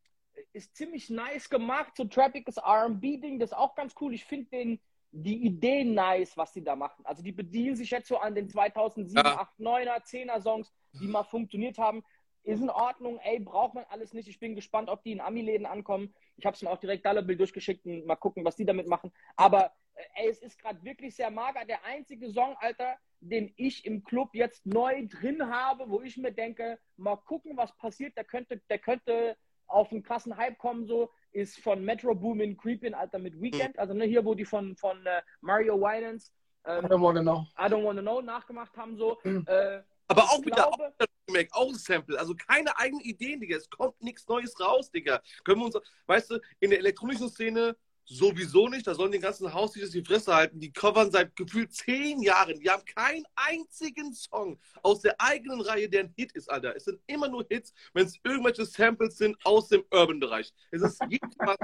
ist 0.52 0.76
ziemlich 0.76 1.08
nice 1.08 1.48
gemacht, 1.48 1.92
so 1.96 2.04
trappiges 2.04 2.58
RB-Ding, 2.58 3.38
das 3.38 3.50
ist 3.50 3.56
auch 3.56 3.74
ganz 3.74 3.94
cool. 4.00 4.12
Ich 4.12 4.24
finde 4.24 4.50
den 4.50 4.80
die 5.12 5.46
Idee 5.46 5.84
nice, 5.84 6.36
was 6.36 6.52
sie 6.52 6.62
da 6.62 6.76
machen. 6.76 7.04
Also 7.06 7.22
die 7.22 7.32
bedienen 7.32 7.74
sich 7.74 7.90
jetzt 7.90 8.08
so 8.08 8.18
an 8.18 8.34
den 8.34 8.48
2007, 8.50 9.24
Ja. 9.24 9.38
8, 9.38 9.58
9er, 9.58 10.04
10er 10.04 10.42
Songs, 10.42 10.72
die 10.92 11.06
mal 11.06 11.22
funktioniert 11.24 11.78
haben. 11.78 12.04
Ist 12.42 12.60
in 12.60 12.70
Ordnung, 12.70 13.18
ey, 13.20 13.40
braucht 13.40 13.74
man 13.74 13.84
alles 13.88 14.12
nicht. 14.12 14.28
Ich 14.28 14.38
bin 14.38 14.54
gespannt, 14.54 14.88
ob 14.90 15.02
die 15.02 15.12
in 15.12 15.20
Ami-Läden 15.20 15.66
ankommen. 15.66 16.14
Ich 16.36 16.44
habe 16.44 16.54
es 16.54 16.62
mir 16.62 16.70
auch 16.70 16.78
direkt 16.78 17.06
Dollarbill 17.06 17.36
durchgeschickt 17.36 17.86
und 17.86 18.04
mal 18.06 18.16
gucken, 18.16 18.44
was 18.44 18.56
die 18.56 18.66
damit 18.66 18.88
machen. 18.88 19.10
Aber 19.36 19.72
ey, 20.14 20.28
es 20.28 20.40
ist 20.40 20.58
gerade 20.58 20.82
wirklich 20.82 21.14
sehr 21.14 21.30
mager. 21.30 21.64
Der 21.64 21.84
einzige 21.84 22.30
Song, 22.30 22.56
Alter, 22.60 22.96
den 23.20 23.52
ich 23.56 23.84
im 23.84 24.04
Club 24.04 24.30
jetzt 24.34 24.66
neu 24.66 25.06
drin 25.08 25.48
habe, 25.48 25.88
wo 25.88 26.02
ich 26.02 26.16
mir 26.16 26.32
denke, 26.32 26.78
mal 26.96 27.16
gucken, 27.16 27.56
was 27.56 27.76
passiert. 27.76 28.16
Der 28.16 28.24
könnte, 28.24 28.60
der 28.70 28.78
könnte 28.78 29.36
auf 29.66 29.90
einen 29.90 30.02
krassen 30.02 30.36
Hype 30.36 30.58
kommen, 30.58 30.86
so, 30.86 31.10
ist 31.32 31.58
von 31.58 31.84
Metro 31.84 32.14
Boomin 32.14 32.56
Creepin, 32.56 32.94
Alter, 32.94 33.18
mit 33.18 33.40
Weekend. 33.40 33.78
Also 33.78 33.94
ne, 33.94 34.04
hier, 34.04 34.24
wo 34.24 34.34
die 34.34 34.44
von, 34.44 34.76
von 34.76 35.04
äh, 35.06 35.22
Mario 35.40 35.80
Winans 35.80 36.32
I 36.66 36.78
ähm, 36.78 36.86
don't 36.86 37.00
wanna 37.00 37.22
know. 37.22 37.46
I 37.56 37.68
Don't 37.68 37.84
Wanna 37.84 38.02
Know 38.02 38.20
nachgemacht 38.20 38.76
haben, 38.76 38.96
so. 38.96 39.18
Mhm. 39.22 39.44
Äh, 39.46 39.82
Aber 40.08 40.24
auch 40.24 40.44
wieder 40.44 40.66
auch 40.66 40.76
glaube, 40.76 40.94
Remake, 41.28 41.50
auch 41.52 41.68
ein 41.68 41.74
Sample. 41.74 42.18
Also 42.18 42.34
keine 42.34 42.76
eigenen 42.78 43.02
Ideen, 43.04 43.40
Digga. 43.40 43.56
Es 43.56 43.70
kommt 43.70 44.00
nichts 44.02 44.26
Neues 44.26 44.58
raus, 44.60 44.90
Digga. 44.90 45.22
Können 45.44 45.60
wir 45.60 45.66
uns, 45.66 45.78
weißt 46.06 46.30
du, 46.30 46.40
in 46.60 46.70
der 46.70 46.80
elektronischen 46.80 47.28
Szene 47.28 47.76
sowieso 48.06 48.68
nicht. 48.68 48.86
Da 48.86 48.94
sollen 48.94 49.12
die 49.12 49.18
ganzen 49.18 49.52
Hausdienste 49.52 50.00
die 50.00 50.04
Fresse 50.04 50.34
halten. 50.34 50.60
Die 50.60 50.72
covern 50.72 51.10
seit 51.10 51.34
gefühlt 51.36 51.72
zehn 51.72 52.22
Jahren. 52.22 52.58
Die 52.60 52.70
haben 52.70 52.84
keinen 52.84 53.24
einzigen 53.34 54.12
Song 54.14 54.58
aus 54.82 55.00
der 55.00 55.20
eigenen 55.20 55.60
Reihe, 55.60 55.88
der 55.88 56.04
ein 56.04 56.14
Hit 56.16 56.32
ist, 56.32 56.50
Alter. 56.50 56.74
Es 56.76 56.84
sind 56.84 57.00
immer 57.06 57.28
nur 57.28 57.44
Hits, 57.48 57.72
wenn 57.92 58.06
es 58.06 58.18
irgendwelche 58.22 58.64
Samples 58.64 59.18
sind 59.18 59.36
aus 59.44 59.68
dem 59.68 59.84
Urban-Bereich. 59.90 60.52
Es 60.70 60.82
ist 60.82 61.00
jedes 61.08 61.36
Mal. 61.38 61.56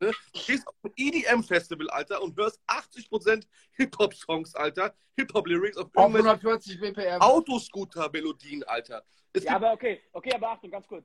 Ne? 0.00 0.12
Du 0.32 0.40
gehst 0.46 0.66
auf 0.66 0.74
ein 0.84 0.92
EDM-Festival, 0.96 1.90
Alter, 1.90 2.22
und 2.22 2.36
hörst 2.36 2.60
80% 2.68 3.44
Hip-Hop-Songs, 3.72 4.54
Alter. 4.54 4.94
Hip-Hop-Lyrics 5.16 5.76
auf 5.76 5.86
Auf 5.94 6.14
irgendwelchen 6.14 6.28
140 6.28 6.80
BPM. 6.80 7.20
Autoscooter-Melodien, 7.20 8.62
Alter. 8.64 9.04
Es 9.32 9.44
Ja, 9.44 9.56
aber 9.56 9.72
okay, 9.72 10.00
okay, 10.12 10.32
aber 10.34 10.50
Achtung, 10.50 10.70
ganz 10.70 10.86
kurz. 10.86 11.04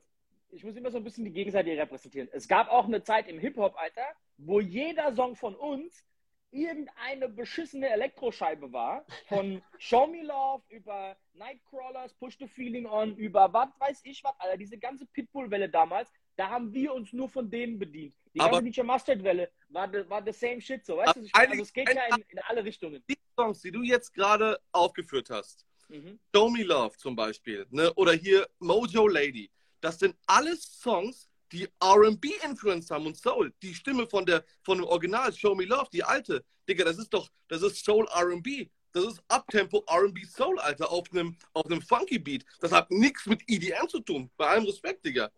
Ich 0.56 0.64
muss 0.64 0.76
immer 0.76 0.91
so 0.91 0.97
ein 0.97 1.04
bisschen 1.04 1.26
die 1.26 1.32
Gegenseite 1.32 1.72
repräsentieren. 1.76 2.30
Es 2.32 2.47
gab 2.47 2.70
auch 2.70 2.86
eine 2.86 3.01
Zeit 3.04 3.28
im 3.28 3.39
Hip-Hop, 3.39 3.76
Alter, 3.76 4.06
wo 4.38 4.60
jeder 4.60 5.14
Song 5.16 5.36
von 5.36 5.56
uns 5.56 6.06
irgendeine 6.51 7.28
beschissene 7.30 7.89
Elektroscheibe 7.89 8.72
war. 8.72 9.04
Von 9.28 9.64
Show 9.80 10.06
Me 10.06 10.22
Love 10.22 10.64
über 10.70 11.18
Nightcrawlers, 11.34 12.14
Push 12.14 12.38
the 12.38 12.47
Feeling 12.47 12.86
On, 12.86 13.16
über 13.18 13.51
was 13.51 13.70
weiß 13.80 14.01
ich 14.04 14.24
was, 14.24 14.34
Alter. 14.39 14.58
Diese 14.58 14.78
ganze 14.78 15.08
Pitbull-Welle 15.08 15.70
damals, 15.70 16.12
da 16.36 16.49
haben 16.49 16.72
wir 16.72 16.93
uns 16.93 17.12
nur 17.14 17.28
von 17.30 17.49
denen 17.49 17.80
bedient. 17.80 18.14
Die 18.36 18.39
Aber- 18.39 18.62
ganze 18.62 18.70
DJ 18.70 18.82
Mustard-Welle 18.84 19.49
war, 19.70 19.89
the- 19.91 20.08
war 20.08 20.24
the 20.24 20.32
same 20.32 20.62
shit, 20.62 20.86
so, 20.86 20.97
weißt 20.97 21.16
du? 21.16 21.28
Also 21.34 21.62
es 21.64 21.74
geht 21.74 21.89
ja 21.91 22.16
in, 22.16 22.24
in 22.30 22.39
alle 22.47 22.64
Richtungen. 22.64 23.04
die 23.10 23.18
Songs, 23.36 23.62
die 23.62 23.72
du 23.72 23.82
jetzt 23.82 24.14
gerade 24.14 24.60
aufgeführt 24.72 25.32
hast, 25.32 25.66
Mhm. 25.89 26.20
Show 26.34 26.49
Me 26.49 26.64
Love 26.64 26.95
zum 26.97 27.16
Beispiel, 27.16 27.66
ne? 27.72 27.91
oder 27.95 28.14
hier 28.14 28.47
Mojo 28.60 29.08
Lady, 29.08 29.49
das 29.84 30.00
sind 30.00 30.16
alles 30.26 30.80
Songs, 30.82 31.30
die 31.52 31.68
R&B-Influence 31.82 32.90
haben 32.90 33.06
und 33.06 33.18
Soul. 33.18 33.54
Die 33.62 33.74
Stimme 33.76 34.08
von 34.08 34.26
der 34.26 34.44
von 34.64 34.78
dem 34.78 34.86
Original 34.88 35.32
Show 35.34 35.54
Me 35.54 35.66
Love, 35.66 35.90
die 35.92 36.04
alte, 36.04 36.44
Digga, 36.68 36.86
das 36.86 36.98
ist 36.98 37.14
doch, 37.14 37.30
das 37.50 37.62
ist 37.62 37.84
Soul 37.84 38.08
R&B. 38.16 38.70
Das 38.94 39.04
ist 39.06 39.24
Uptempo 39.28 39.84
R&B 39.88 40.24
Soul, 40.26 40.60
Alter, 40.60 40.90
auf 40.92 41.06
einem 41.12 41.36
auf 41.54 41.66
einem 41.66 41.82
Funky 41.82 42.18
Beat. 42.20 42.46
Das 42.62 42.72
hat 42.72 42.90
nichts 42.92 43.26
mit 43.26 43.42
EDM 43.48 43.88
zu 43.90 44.00
tun. 44.00 44.30
Bei 44.38 44.48
allem 44.48 44.66
Respekt, 44.66 45.06
Digga. 45.06 45.32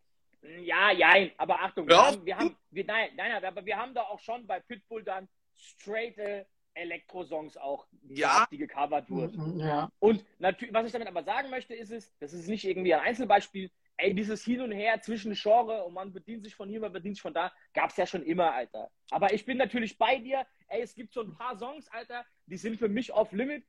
Ja, 0.62 0.92
ja, 0.92 1.14
aber 1.38 1.60
Achtung, 1.62 1.88
wir 1.88 1.98
haben, 1.98 2.24
wir 2.26 2.38
haben 2.38 2.56
wir, 2.70 2.86
nein, 2.86 3.10
nein, 3.16 3.44
aber 3.44 3.66
wir 3.66 3.78
haben 3.78 3.94
da 3.96 4.04
auch 4.04 4.20
schon 4.20 4.46
bei 4.46 4.60
Pitbull 4.60 5.04
dann 5.04 5.28
straight, 5.56 6.46
Elektro-Songs 6.76 7.58
auch, 7.58 7.88
Ja. 8.10 8.46
die 8.52 8.58
gecovert 8.58 9.10
wurden. 9.10 9.56
Mhm, 9.56 9.60
Ja. 9.60 9.90
Und 10.00 10.24
natürlich, 10.40 10.74
was 10.74 10.86
ich 10.86 10.92
damit 10.92 11.08
aber 11.08 11.24
sagen 11.24 11.50
möchte, 11.50 11.74
ist 11.74 11.90
es, 11.92 12.14
das 12.20 12.34
ist 12.34 12.48
nicht 12.48 12.66
irgendwie 12.66 12.94
ein 12.94 13.00
Einzelbeispiel, 13.00 13.72
ey, 13.98 14.14
dieses 14.14 14.44
Hin 14.44 14.62
und 14.62 14.72
Her 14.72 15.02
zwischen 15.02 15.34
Genre 15.34 15.84
und 15.84 15.94
man 15.94 16.12
bedient 16.12 16.44
sich 16.44 16.56
von 16.56 16.70
hier, 16.70 16.80
man 16.80 16.92
bedient 16.92 17.16
sich 17.16 17.22
von 17.22 17.34
da, 17.34 17.52
gab 17.74 17.90
es 17.90 17.98
ja 17.98 18.06
schon 18.06 18.24
immer, 18.24 18.54
Alter. 18.54 18.92
Aber 19.12 19.34
ich 19.34 19.46
bin 19.46 19.58
natürlich 19.58 19.98
bei 19.98 20.18
dir, 20.18 20.46
ey, 20.68 20.82
es 20.82 20.96
gibt 20.96 21.14
so 21.14 21.22
ein 21.22 21.34
paar 21.34 21.58
Songs, 21.58 21.88
Alter, 21.90 22.26
die 22.46 22.58
sind 22.58 22.78
für 22.78 22.90
mich 22.90 23.14
off 23.14 23.32
limit 23.32 23.66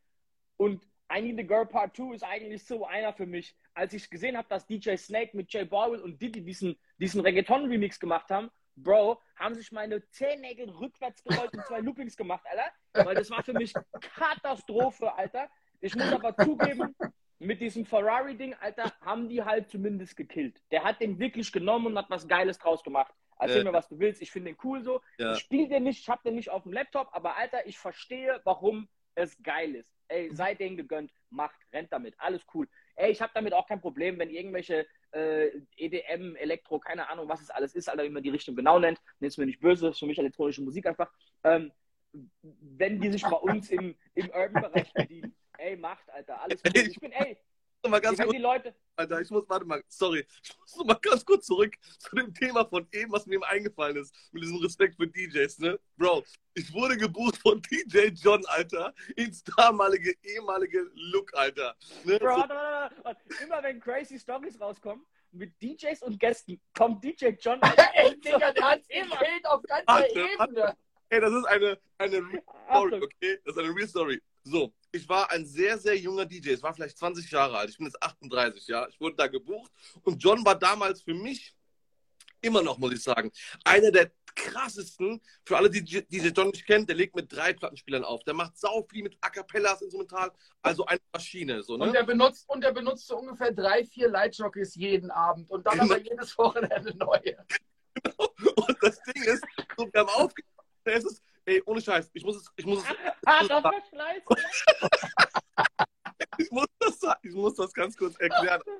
und 0.56 0.86
I 1.12 1.22
Need 1.22 1.38
a 1.38 1.42
Girl 1.42 1.66
Part 1.66 1.96
2 1.96 2.14
ist 2.14 2.24
eigentlich 2.24 2.64
so 2.64 2.84
einer 2.84 3.12
für 3.12 3.26
mich. 3.26 3.54
Als 3.74 3.92
ich 3.92 4.10
gesehen 4.10 4.36
habe, 4.36 4.48
dass 4.48 4.66
DJ 4.66 4.96
Snake 4.96 5.36
mit 5.36 5.52
J 5.52 5.68
Balvin 5.68 6.00
und 6.00 6.20
Diddy 6.20 6.42
diesen, 6.42 6.76
diesen 6.98 7.20
Reggaeton-Remix 7.20 8.00
gemacht 8.00 8.28
haben, 8.30 8.50
Bro, 8.74 9.20
haben 9.36 9.54
sich 9.54 9.72
meine 9.72 10.06
Zehennägel 10.10 10.68
rückwärts 10.68 11.22
gerollt 11.22 11.52
und 11.54 11.64
zwei 11.66 11.80
Loopings 11.80 12.16
gemacht, 12.16 12.44
Alter. 12.50 13.06
Weil 13.08 13.14
das 13.14 13.30
war 13.30 13.42
für 13.42 13.54
mich 13.54 13.72
Katastrophe, 14.00 15.14
Alter. 15.14 15.48
Ich 15.80 15.94
muss 15.94 16.12
aber 16.12 16.36
zugeben, 16.36 16.94
mit 17.38 17.60
diesem 17.60 17.84
Ferrari-Ding, 17.84 18.54
Alter, 18.54 18.92
haben 19.00 19.28
die 19.28 19.42
halt 19.42 19.68
zumindest 19.68 20.16
gekillt. 20.16 20.62
Der 20.70 20.84
hat 20.84 21.00
den 21.00 21.18
wirklich 21.18 21.52
genommen 21.52 21.86
und 21.86 21.98
hat 21.98 22.10
was 22.10 22.26
Geiles 22.26 22.58
draus 22.58 22.82
gemacht. 22.82 23.12
Erzähl 23.38 23.58
Ja. 23.58 23.64
mir, 23.64 23.72
was 23.72 23.88
du 23.88 23.98
willst. 23.98 24.22
Ich 24.22 24.30
finde 24.30 24.50
den 24.52 24.58
cool 24.64 24.82
so. 24.82 25.02
Ja. 25.18 25.32
Ich 25.32 25.40
spiele 25.40 25.68
den 25.68 25.82
nicht, 25.82 26.00
ich 26.00 26.08
habe 26.08 26.22
den 26.24 26.34
nicht 26.36 26.50
auf 26.50 26.62
dem 26.62 26.72
Laptop, 26.72 27.08
aber 27.12 27.36
Alter, 27.36 27.66
ich 27.66 27.78
verstehe, 27.78 28.40
warum 28.44 28.88
es 29.14 29.40
geil 29.42 29.74
ist. 29.74 29.92
Ey, 30.08 30.30
sei 30.34 30.54
denen 30.54 30.76
gegönnt, 30.76 31.12
macht, 31.30 31.56
rennt 31.72 31.92
damit, 31.92 32.14
alles 32.18 32.42
cool. 32.54 32.68
Ey, 32.94 33.10
ich 33.10 33.20
habe 33.20 33.32
damit 33.34 33.52
auch 33.52 33.66
kein 33.66 33.80
Problem, 33.80 34.18
wenn 34.18 34.30
irgendwelche 34.30 34.86
äh, 35.10 35.48
EDM, 35.76 36.36
Elektro, 36.36 36.78
keine 36.78 37.08
Ahnung, 37.10 37.28
was 37.28 37.40
es 37.42 37.50
alles 37.50 37.74
ist, 37.74 37.88
Alter, 37.88 38.04
wie 38.04 38.10
man 38.10 38.22
die 38.22 38.30
Richtung 38.30 38.54
genau 38.54 38.78
nennt. 38.78 39.00
Nennt 39.20 39.36
mir 39.36 39.46
nicht 39.46 39.60
böse, 39.60 39.88
ist 39.88 39.98
für 39.98 40.06
mich 40.06 40.18
elektronische 40.18 40.62
Musik 40.62 40.86
einfach. 40.86 41.10
Ähm, 41.44 41.72
wenn 42.42 43.00
die 43.00 43.10
sich 43.10 43.22
bei 43.22 43.36
uns 43.36 43.68
im, 43.70 43.94
im 44.14 44.30
Urban-Bereich 44.30 44.92
bedienen, 44.94 45.34
ey, 45.58 45.76
macht, 45.76 46.08
Alter, 46.10 46.40
alles 46.42 46.60
cool. 46.64 46.82
Ich 46.88 47.00
bin, 47.00 47.12
ey, 47.12 47.38
Mal 47.88 48.00
ganz 48.00 48.18
kurz, 48.18 48.32
die 48.32 48.38
Leute, 48.38 48.74
Alter, 48.96 49.20
ich 49.20 49.30
muss, 49.30 49.48
warte 49.48 49.64
mal, 49.64 49.82
sorry, 49.86 50.26
ich 50.42 50.58
muss 50.58 50.76
noch 50.76 50.86
mal 50.86 50.98
ganz 51.00 51.24
kurz 51.24 51.46
zurück 51.46 51.72
zu 51.98 52.16
dem 52.16 52.34
Thema 52.34 52.64
von 52.64 52.86
eben, 52.92 53.12
was 53.12 53.26
mir 53.26 53.34
eben 53.34 53.44
eingefallen 53.44 53.96
ist, 53.96 54.14
mit 54.32 54.42
diesem 54.42 54.56
Respekt 54.56 54.96
für 54.96 55.06
DJs, 55.06 55.58
ne? 55.60 55.78
Bro, 55.96 56.24
ich 56.54 56.72
wurde 56.72 56.96
gebucht 56.96 57.36
von 57.36 57.62
DJ 57.62 58.08
John, 58.08 58.44
Alter, 58.46 58.92
ins 59.14 59.44
damalige, 59.44 60.14
ehemalige 60.22 60.90
Look, 60.94 61.32
Alter. 61.34 61.76
Ne? 62.04 62.18
Bro, 62.18 62.26
warte, 62.26 62.54
warte, 62.54 63.04
warte. 63.04 63.20
immer 63.44 63.62
wenn 63.62 63.80
crazy 63.80 64.18
Stories 64.18 64.60
rauskommen, 64.60 65.06
mit 65.32 65.52
DJs 65.62 66.02
und 66.02 66.18
Gästen, 66.18 66.60
kommt 66.76 67.04
DJ 67.04 67.28
John. 67.38 67.60
Ey, 67.94 68.18
Digga, 68.18 68.52
der 68.52 68.70
hat 68.70 68.80
Immer. 68.88 69.52
auf 69.52 69.62
ganzer 69.62 70.08
Ebene. 70.10 70.76
ey, 71.10 71.20
das 71.20 71.32
ist 71.32 71.44
eine, 71.44 71.78
eine 71.98 72.16
Real 72.16 72.42
Story, 72.68 73.02
okay? 73.02 73.38
Das 73.44 73.54
ist 73.56 73.62
eine 73.62 73.74
Real 73.74 73.88
Story. 73.88 74.22
So, 74.48 74.72
ich 74.92 75.08
war 75.08 75.28
ein 75.32 75.44
sehr, 75.44 75.76
sehr 75.76 75.98
junger 75.98 76.24
DJ. 76.24 76.50
Ich 76.50 76.62
war 76.62 76.72
vielleicht 76.72 76.96
20 76.96 77.28
Jahre 77.32 77.58
alt. 77.58 77.70
Ich 77.70 77.78
bin 77.78 77.86
jetzt 77.86 78.00
38, 78.00 78.68
ja. 78.68 78.86
Ich 78.86 79.00
wurde 79.00 79.16
da 79.16 79.26
gebucht. 79.26 79.72
Und 80.04 80.22
John 80.22 80.44
war 80.44 80.54
damals 80.54 81.02
für 81.02 81.14
mich, 81.14 81.56
immer 82.42 82.62
noch, 82.62 82.78
muss 82.78 82.92
ich 82.92 83.02
sagen, 83.02 83.32
einer 83.64 83.90
der 83.90 84.12
krassesten, 84.36 85.20
für 85.44 85.56
alle, 85.56 85.68
die 85.68 85.82
DJ 85.82 86.28
John 86.28 86.50
nicht 86.50 86.64
kennen, 86.64 86.86
der 86.86 86.94
legt 86.94 87.16
mit 87.16 87.32
drei 87.32 87.54
Plattenspielern 87.54 88.04
auf. 88.04 88.22
Der 88.22 88.34
macht 88.34 88.56
sau 88.56 88.86
viel 88.88 89.02
mit 89.02 89.18
A 89.20 89.30
Cappellas, 89.30 89.82
Instrumental, 89.82 90.30
also 90.62 90.86
eine 90.86 91.00
Maschine. 91.12 91.64
So, 91.64 91.74
Und 91.74 91.80
ne? 91.80 91.92
der 91.92 92.04
benutzt, 92.04 92.48
und 92.48 92.62
der 92.62 92.72
benutzt 92.72 93.08
so 93.08 93.18
ungefähr 93.18 93.50
drei, 93.50 93.84
vier 93.84 94.08
Lightjockeys 94.08 94.76
jeden 94.76 95.10
Abend. 95.10 95.50
Und 95.50 95.66
dann 95.66 95.80
aber 95.80 95.98
jedes 95.98 96.38
Wochenende 96.38 96.96
neue. 96.96 97.44
Und 98.18 98.76
das 98.80 99.00
Ding 99.02 99.24
ist, 99.24 99.44
so, 99.76 99.88
wir 99.92 100.00
haben 100.00 100.10
aufgehört. 100.10 100.52
Ey, 101.46 101.62
ohne 101.64 101.80
Scheiß, 101.80 102.10
ich 102.12 102.24
muss 102.24 102.36
es, 102.36 102.50
ich 102.56 102.66
muss 102.66 102.80
es, 102.80 102.84
Ah, 103.24 103.46
das 103.46 103.62
verschleißt. 103.62 104.26
ich 106.38 106.50
muss 106.50 106.66
das, 106.80 106.98
ich 107.22 107.32
muss 107.32 107.54
das 107.54 107.72
ganz 107.72 107.96
kurz 107.96 108.16
erklären. 108.16 108.60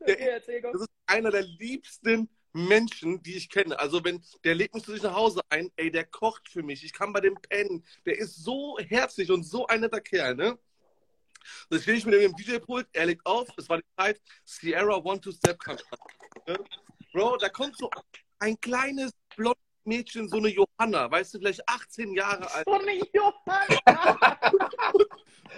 Gott. 0.00 0.74
Das 0.74 0.82
ist 0.82 0.88
einer 1.06 1.30
der 1.30 1.42
liebsten 1.42 2.28
Menschen, 2.52 3.22
die 3.22 3.36
ich 3.36 3.48
kenne. 3.48 3.78
Also 3.78 4.04
wenn 4.04 4.22
der 4.44 4.54
legt 4.54 4.74
mich 4.74 4.84
zu 4.84 4.92
sich 4.92 5.02
nach 5.02 5.14
Hause 5.14 5.40
ein, 5.50 5.70
ey, 5.76 5.90
der 5.90 6.04
kocht 6.04 6.48
für 6.48 6.62
mich. 6.62 6.84
Ich 6.84 6.92
kann 6.92 7.12
bei 7.12 7.20
dem 7.20 7.34
pennen. 7.34 7.84
Der 8.06 8.18
ist 8.18 8.42
so 8.42 8.78
herzlich 8.78 9.30
und 9.30 9.44
so 9.44 9.66
ein 9.66 9.80
netter 9.80 10.00
Kerl, 10.00 10.34
ne? 10.34 10.58
Dann 11.68 11.80
stehe 11.80 11.98
ich 11.98 12.06
mit 12.06 12.14
dem 12.14 12.34
DJ-Pult, 12.34 12.88
er 12.92 13.06
legt 13.06 13.26
auf, 13.26 13.46
es 13.58 13.68
war 13.68 13.78
die 13.78 13.84
Zeit, 13.98 14.20
Sierra 14.44 14.96
One 14.96 15.20
Two 15.20 15.32
Step 15.32 15.58
kam. 15.58 15.76
Ne? 16.46 16.58
Bro, 17.12 17.36
da 17.36 17.50
kommt 17.50 17.76
so 17.76 17.90
ein 18.38 18.58
kleines 18.60 19.12
blondes 19.36 19.60
Mädchen, 19.86 20.28
so 20.28 20.36
eine 20.38 20.48
Johanna, 20.48 21.10
weißt 21.10 21.34
du, 21.34 21.38
vielleicht 21.38 21.68
18 21.68 22.12
Jahre 22.14 22.50
alt, 22.52 22.64
So 22.66 22.72
eine 22.74 22.94
Johanna. 23.12 24.38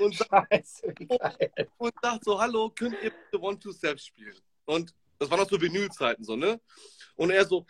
und 0.01 0.15
sagt, 0.17 0.53
Scheiße, 0.53 0.95
geil. 0.95 1.53
und 1.79 1.93
sagt 2.03 2.25
so, 2.25 2.41
hallo, 2.41 2.71
könnt 2.71 2.97
ihr 3.03 3.11
bitte 3.11 3.41
One 3.43 3.59
Two 3.59 3.73
Step 3.73 3.99
spielen? 4.01 4.37
Und 4.65 4.95
das 5.19 5.31
waren 5.31 5.41
noch 5.41 5.49
so 5.49 5.61
Vinylzeiten 5.61 6.25
so, 6.25 6.37
ne? 6.37 6.61
Und 7.17 7.31
er 7.31 7.45
so, 7.47 7.65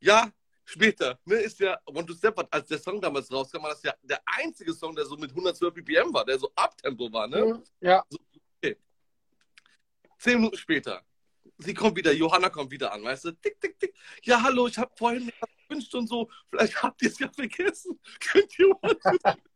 ja, 0.00 0.30
später, 0.64 1.18
ne, 1.24 1.36
ist 1.36 1.58
ja 1.58 1.78
One 1.86 2.06
Two 2.06 2.14
Step, 2.14 2.38
als 2.50 2.68
der 2.68 2.78
Song 2.78 3.00
damals 3.00 3.30
rauskam, 3.32 3.62
war 3.62 3.70
das 3.70 3.82
ja 3.82 3.94
der 4.02 4.20
einzige 4.26 4.72
Song, 4.72 4.94
der 4.94 5.04
so 5.06 5.16
mit 5.16 5.30
112 5.30 5.74
BPM 5.74 6.12
war, 6.14 6.24
der 6.24 6.38
so 6.38 6.50
Abtempo 6.54 7.12
war, 7.12 7.26
ne? 7.26 7.62
Ja. 7.80 8.04
Zehn 10.18 10.36
Minuten 10.36 10.58
später, 10.58 11.02
sie 11.56 11.72
kommt 11.72 11.96
wieder, 11.96 12.12
Johanna 12.12 12.50
kommt 12.50 12.70
wieder 12.70 12.92
an, 12.92 13.02
weißt 13.02 13.24
du? 13.24 13.32
Tick, 13.32 13.58
tick, 13.58 13.78
tick. 13.80 13.94
Ja, 14.22 14.42
hallo, 14.42 14.66
ich 14.66 14.76
habe 14.76 14.92
vorhin 14.94 15.32
gewünscht 15.70 15.94
und 15.94 16.06
so, 16.08 16.28
vielleicht 16.50 16.82
habt 16.82 17.00
ihr 17.02 17.08
es 17.08 17.18
ja 17.18 17.28
vergessen. 17.28 17.98
Könnt 18.20 18.58
ihr 18.58 18.74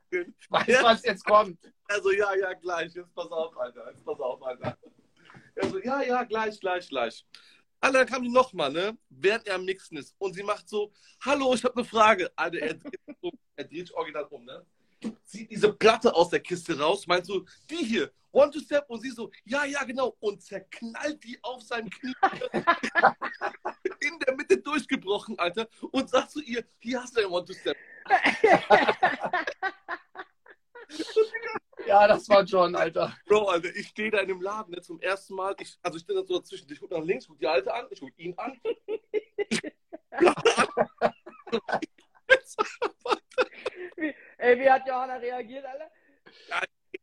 spielen? 0.06 0.34
Weißt 0.48 0.68
du, 0.68 0.82
was 0.82 1.04
jetzt 1.04 1.24
kommt? 1.24 1.58
Also, 1.86 2.10
ja, 2.12 2.34
ja, 2.34 2.52
gleich. 2.54 2.94
Jetzt 2.94 3.14
pass 3.14 3.30
auf, 3.30 3.56
Alter. 3.58 3.90
Jetzt 3.90 4.04
pass 4.04 4.20
auf, 4.20 4.42
Alter. 4.42 4.78
Also, 5.56 5.78
ja, 5.80 6.02
ja, 6.02 6.24
gleich, 6.24 6.58
gleich, 6.60 6.88
gleich. 6.88 7.26
Alter, 7.80 7.98
dann 7.98 8.06
kam 8.06 8.22
die 8.22 8.30
nochmal, 8.30 8.72
ne? 8.72 8.96
Während 9.10 9.46
er 9.46 9.56
am 9.56 9.64
Mixen 9.64 9.98
ist. 9.98 10.14
Und 10.18 10.34
sie 10.34 10.42
macht 10.42 10.68
so, 10.68 10.92
hallo, 11.20 11.54
ich 11.54 11.64
habe 11.64 11.76
eine 11.76 11.84
Frage. 11.84 12.30
Alter, 12.36 12.58
er 12.58 12.74
dreht, 12.74 13.00
so, 13.20 13.30
er 13.56 13.64
dreht 13.64 13.92
original 13.92 14.24
um, 14.24 14.44
ne? 14.44 14.64
Zieht 15.24 15.50
diese 15.50 15.72
Platte 15.72 16.14
aus 16.14 16.30
der 16.30 16.40
Kiste 16.40 16.78
raus, 16.78 17.06
meint 17.06 17.26
so, 17.26 17.44
die 17.70 17.76
hier, 17.76 18.10
One 18.32 18.50
to 18.50 18.58
Step. 18.60 18.84
Und 18.88 19.00
sie 19.00 19.10
so, 19.10 19.30
ja, 19.44 19.64
ja, 19.64 19.84
genau. 19.84 20.16
Und 20.20 20.42
zerknallt 20.42 21.22
die 21.22 21.38
auf 21.42 21.62
seinem 21.62 21.88
Knie. 21.88 22.14
In 24.00 24.18
der 24.18 24.34
Mitte 24.34 24.58
durchgebrochen, 24.58 25.38
Alter. 25.38 25.68
Und 25.92 26.10
sagt 26.10 26.32
zu 26.32 26.42
ihr, 26.42 26.64
hier 26.80 27.02
hast 27.02 27.16
du 27.16 27.20
ein 27.20 27.26
One 27.26 27.44
to 27.44 27.54
Step. 27.54 27.76
Ja, 31.86 32.08
das 32.08 32.28
war 32.28 32.42
John, 32.42 32.74
Alter. 32.74 33.16
Bro, 33.26 33.48
Alter, 33.48 33.74
ich 33.76 33.88
stehe 33.88 34.10
da 34.10 34.18
in 34.18 34.28
dem 34.28 34.40
Laden 34.40 34.74
ne, 34.74 34.80
zum 34.80 35.00
ersten 35.00 35.34
Mal. 35.34 35.54
Ich, 35.60 35.78
also 35.82 35.96
ich 35.96 36.02
stehe 36.02 36.18
da 36.18 36.26
so 36.26 36.38
dazwischen. 36.38 36.70
Ich 36.72 36.80
gucke 36.80 36.94
nach 36.94 37.04
links, 37.04 37.26
gucke 37.26 37.40
die 37.40 37.46
Alte 37.46 37.72
an, 37.72 37.86
ich 37.90 38.00
gucke 38.00 38.14
ihn 38.16 38.34
an. 38.38 38.58
Wie, 43.96 44.14
ey, 44.38 44.58
wie 44.58 44.70
hat 44.70 44.86
Johanna 44.86 45.20
reagiert, 45.44 45.64
Alter? 45.64 45.90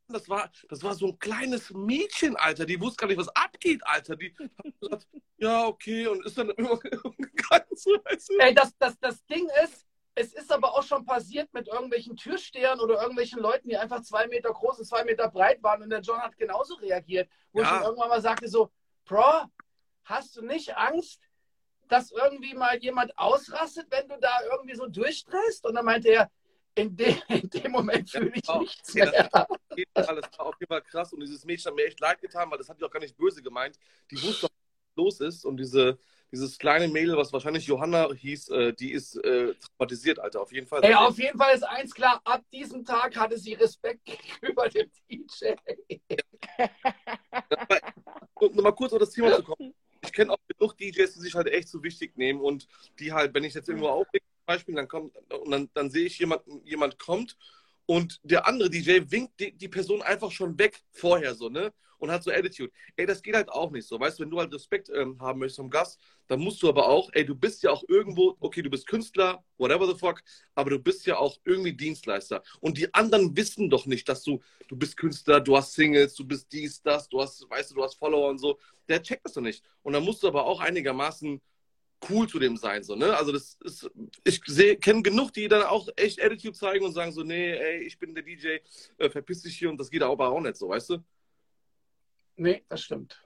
Das 0.07 0.27
war, 0.27 0.51
das 0.69 0.83
war 0.83 0.93
so 0.93 1.07
ein 1.07 1.19
kleines 1.19 1.71
Mädchen, 1.71 2.35
Alter. 2.35 2.65
Die 2.65 2.79
wusste 2.81 2.97
gar 2.97 3.07
nicht, 3.07 3.17
was 3.17 3.29
abgeht, 3.29 3.81
Alter. 3.85 4.15
Die 4.17 4.35
hat 4.37 4.79
gesagt, 4.79 5.07
ja, 5.37 5.65
okay, 5.65 6.07
und 6.07 6.25
ist 6.25 6.37
dann 6.37 6.49
immer. 6.51 6.79
So, 7.73 7.97
du? 7.97 8.37
Ey, 8.39 8.53
das, 8.53 8.77
das, 8.77 8.99
das 8.99 9.25
Ding 9.25 9.49
ist, 9.63 9.87
es 10.13 10.33
ist 10.33 10.51
aber 10.51 10.73
auch 10.73 10.83
schon 10.83 11.03
passiert 11.05 11.51
mit 11.53 11.67
irgendwelchen 11.67 12.15
Türstehern 12.15 12.79
oder 12.79 13.01
irgendwelchen 13.01 13.39
Leuten, 13.39 13.69
die 13.69 13.77
einfach 13.77 14.01
zwei 14.01 14.27
Meter 14.27 14.51
groß 14.51 14.79
und 14.79 14.85
zwei 14.85 15.03
Meter 15.03 15.29
breit 15.29 15.63
waren. 15.63 15.81
Und 15.81 15.89
der 15.89 16.01
John 16.01 16.19
hat 16.19 16.37
genauso 16.37 16.75
reagiert, 16.75 17.29
wo 17.51 17.61
ich 17.61 17.67
Ja. 17.67 17.77
ihm 17.79 17.83
irgendwann 17.83 18.09
mal 18.09 18.21
sagte 18.21 18.47
so, 18.47 18.71
Bro, 19.05 19.45
hast 20.03 20.35
du 20.35 20.45
nicht 20.45 20.77
Angst, 20.77 21.27
dass 21.87 22.11
irgendwie 22.11 22.53
mal 22.53 22.77
jemand 22.77 23.17
ausrastet, 23.17 23.87
wenn 23.89 24.07
du 24.07 24.19
da 24.19 24.41
irgendwie 24.51 24.75
so 24.75 24.87
durchdrehst? 24.87 25.65
Und 25.65 25.73
dann 25.75 25.85
meinte 25.85 26.09
er, 26.09 26.29
in 26.75 26.95
dem, 26.95 27.17
in 27.27 27.49
dem 27.49 27.71
Moment 27.71 28.09
fühle 28.09 28.31
ich 28.33 28.47
Ja, 28.47 28.59
nichts 28.59 28.93
ja, 28.93 29.05
mehr. 29.09 29.49
Auf 29.49 29.57
jeden 29.75 29.91
Fall, 29.93 30.15
das 30.15 30.39
war 30.39 30.45
auf 30.47 30.55
jeden 30.59 30.69
Fall 30.69 30.81
krass. 30.81 31.13
Und 31.13 31.19
dieses 31.21 31.43
Mädchen 31.45 31.69
hat 31.69 31.75
mir 31.75 31.85
echt 31.85 31.99
leid 31.99 32.21
getan, 32.21 32.49
weil 32.49 32.57
das 32.57 32.69
hat 32.69 32.79
die 32.79 32.83
auch 32.83 32.91
gar 32.91 32.99
nicht 32.99 33.17
böse 33.17 33.41
gemeint. 33.41 33.77
Die 34.09 34.21
wusste, 34.21 34.43
was 34.43 34.51
los 34.95 35.19
ist. 35.19 35.45
Und 35.45 35.57
diese, 35.57 35.97
dieses 36.31 36.57
kleine 36.57 36.87
Mädel, 36.87 37.17
was 37.17 37.33
wahrscheinlich 37.33 37.65
Johanna 37.67 38.11
hieß, 38.13 38.49
äh, 38.49 38.73
die 38.73 38.91
ist 38.91 39.15
äh, 39.17 39.53
traumatisiert, 39.55 40.19
Alter. 40.19 40.41
Auf 40.41 40.51
jeden 40.53 40.67
Fall. 40.67 40.83
Ey, 40.83 40.93
auf 40.93 41.17
jeden 41.17 41.37
Fall 41.37 41.55
ist 41.55 41.63
eins 41.63 41.93
klar, 41.93 42.21
ab 42.23 42.43
diesem 42.53 42.85
Tag 42.85 43.15
hatte 43.17 43.37
sie 43.37 43.53
Respekt 43.53 44.05
gegenüber 44.05 44.69
dem 44.69 44.89
DJ. 45.09 45.53
Und 48.33 48.55
nochmal 48.55 48.75
kurz 48.75 48.93
auf 48.93 48.99
das 48.99 49.11
Thema 49.11 49.35
zu 49.35 49.43
kommen. 49.43 49.73
Ich 50.03 50.13
kenne 50.13 50.31
auch 50.31 50.37
genug 50.47 50.75
DJs, 50.77 51.13
die 51.13 51.19
sich 51.19 51.35
halt 51.35 51.47
echt 51.47 51.67
so 51.67 51.83
wichtig 51.83 52.17
nehmen 52.17 52.41
und 52.41 52.67
die 52.97 53.13
halt, 53.13 53.33
wenn 53.35 53.43
ich 53.43 53.53
jetzt 53.53 53.69
irgendwo 53.69 53.89
auflege, 53.89 54.25
Beispiel, 54.53 54.75
dann 54.75 54.87
kommt 54.87 55.15
und 55.29 55.51
dann, 55.51 55.69
dann 55.73 55.89
sehe 55.89 56.05
ich 56.05 56.19
jemand, 56.19 56.43
jemand 56.65 56.99
kommt 56.99 57.37
Und 57.85 58.19
der 58.23 58.47
andere 58.47 58.69
DJ 58.69 59.01
winkt 59.11 59.39
die, 59.39 59.51
die 59.57 59.67
Person 59.67 60.01
einfach 60.01 60.31
schon 60.31 60.57
weg 60.57 60.81
vorher 60.91 61.35
so, 61.35 61.49
ne? 61.49 61.73
Und 61.97 62.09
hat 62.11 62.23
so 62.23 62.31
Attitude. 62.31 62.71
Ey, 62.95 63.05
das 63.05 63.21
geht 63.21 63.35
halt 63.35 63.49
auch 63.49 63.69
nicht 63.71 63.87
so. 63.87 63.99
Weißt 63.99 64.17
du, 64.19 64.23
wenn 64.23 64.31
du 64.31 64.39
halt 64.39 64.53
Respekt 64.53 64.89
ähm, 64.89 65.19
haben 65.21 65.39
möchtest 65.39 65.57
vom 65.57 65.69
Gast, 65.69 65.99
dann 66.27 66.39
musst 66.39 66.61
du 66.63 66.69
aber 66.69 66.87
auch, 66.87 67.09
ey, 67.13 67.25
du 67.25 67.35
bist 67.35 67.61
ja 67.63 67.71
auch 67.71 67.83
irgendwo, 67.87 68.35
okay, 68.39 68.61
du 68.63 68.71
bist 68.71 68.87
Künstler, 68.87 69.43
whatever 69.57 69.85
the 69.87 69.97
fuck, 69.99 70.21
aber 70.55 70.71
du 70.71 70.79
bist 70.79 71.05
ja 71.05 71.17
auch 71.17 71.37
irgendwie 71.45 71.73
Dienstleister. 71.73 72.41
Und 72.59 72.77
die 72.79 72.93
anderen 72.93 73.35
wissen 73.37 73.69
doch 73.69 73.85
nicht, 73.85 74.09
dass 74.09 74.23
du, 74.23 74.41
du 74.67 74.75
bist 74.75 74.97
Künstler, 74.97 75.41
du 75.41 75.55
hast 75.57 75.73
Singles, 75.73 76.15
du 76.15 76.25
bist 76.25 76.51
dies, 76.51 76.81
das, 76.81 77.07
du 77.09 77.21
hast, 77.21 77.47
weißt 77.49 77.71
du, 77.71 77.75
du 77.75 77.83
hast 77.83 77.95
Follower 77.95 78.29
und 78.29 78.39
so. 78.39 78.59
Der 78.89 79.03
checkt 79.03 79.25
das 79.25 79.33
doch 79.33 79.41
nicht. 79.41 79.63
Und 79.83 79.93
dann 79.93 80.03
musst 80.03 80.23
du 80.23 80.27
aber 80.27 80.45
auch 80.45 80.59
einigermaßen 80.59 81.39
cool 82.09 82.27
zu 82.27 82.39
dem 82.39 82.57
sein. 82.57 82.83
So, 82.83 82.95
ne? 82.95 83.15
Also 83.15 83.31
das 83.31 83.57
ist, 83.63 83.89
ich 84.23 84.41
kenne 84.81 85.01
genug, 85.01 85.33
die 85.33 85.47
dann 85.47 85.63
auch 85.63 85.87
echt 85.95 86.21
Attitude 86.21 86.57
zeigen 86.57 86.85
und 86.85 86.93
sagen 86.93 87.11
so, 87.11 87.23
nee, 87.23 87.51
ey, 87.51 87.83
ich 87.83 87.97
bin 87.97 88.13
der 88.13 88.23
DJ, 88.23 88.57
äh, 88.97 89.09
verpiss 89.09 89.43
dich 89.43 89.57
hier 89.57 89.69
und 89.69 89.77
das 89.77 89.89
geht 89.89 90.03
aber 90.03 90.29
auch 90.29 90.39
nicht 90.39 90.55
so, 90.55 90.69
weißt 90.69 90.91
du? 90.91 90.97
Nee, 92.35 92.63
das 92.69 92.81
stimmt. 92.83 93.21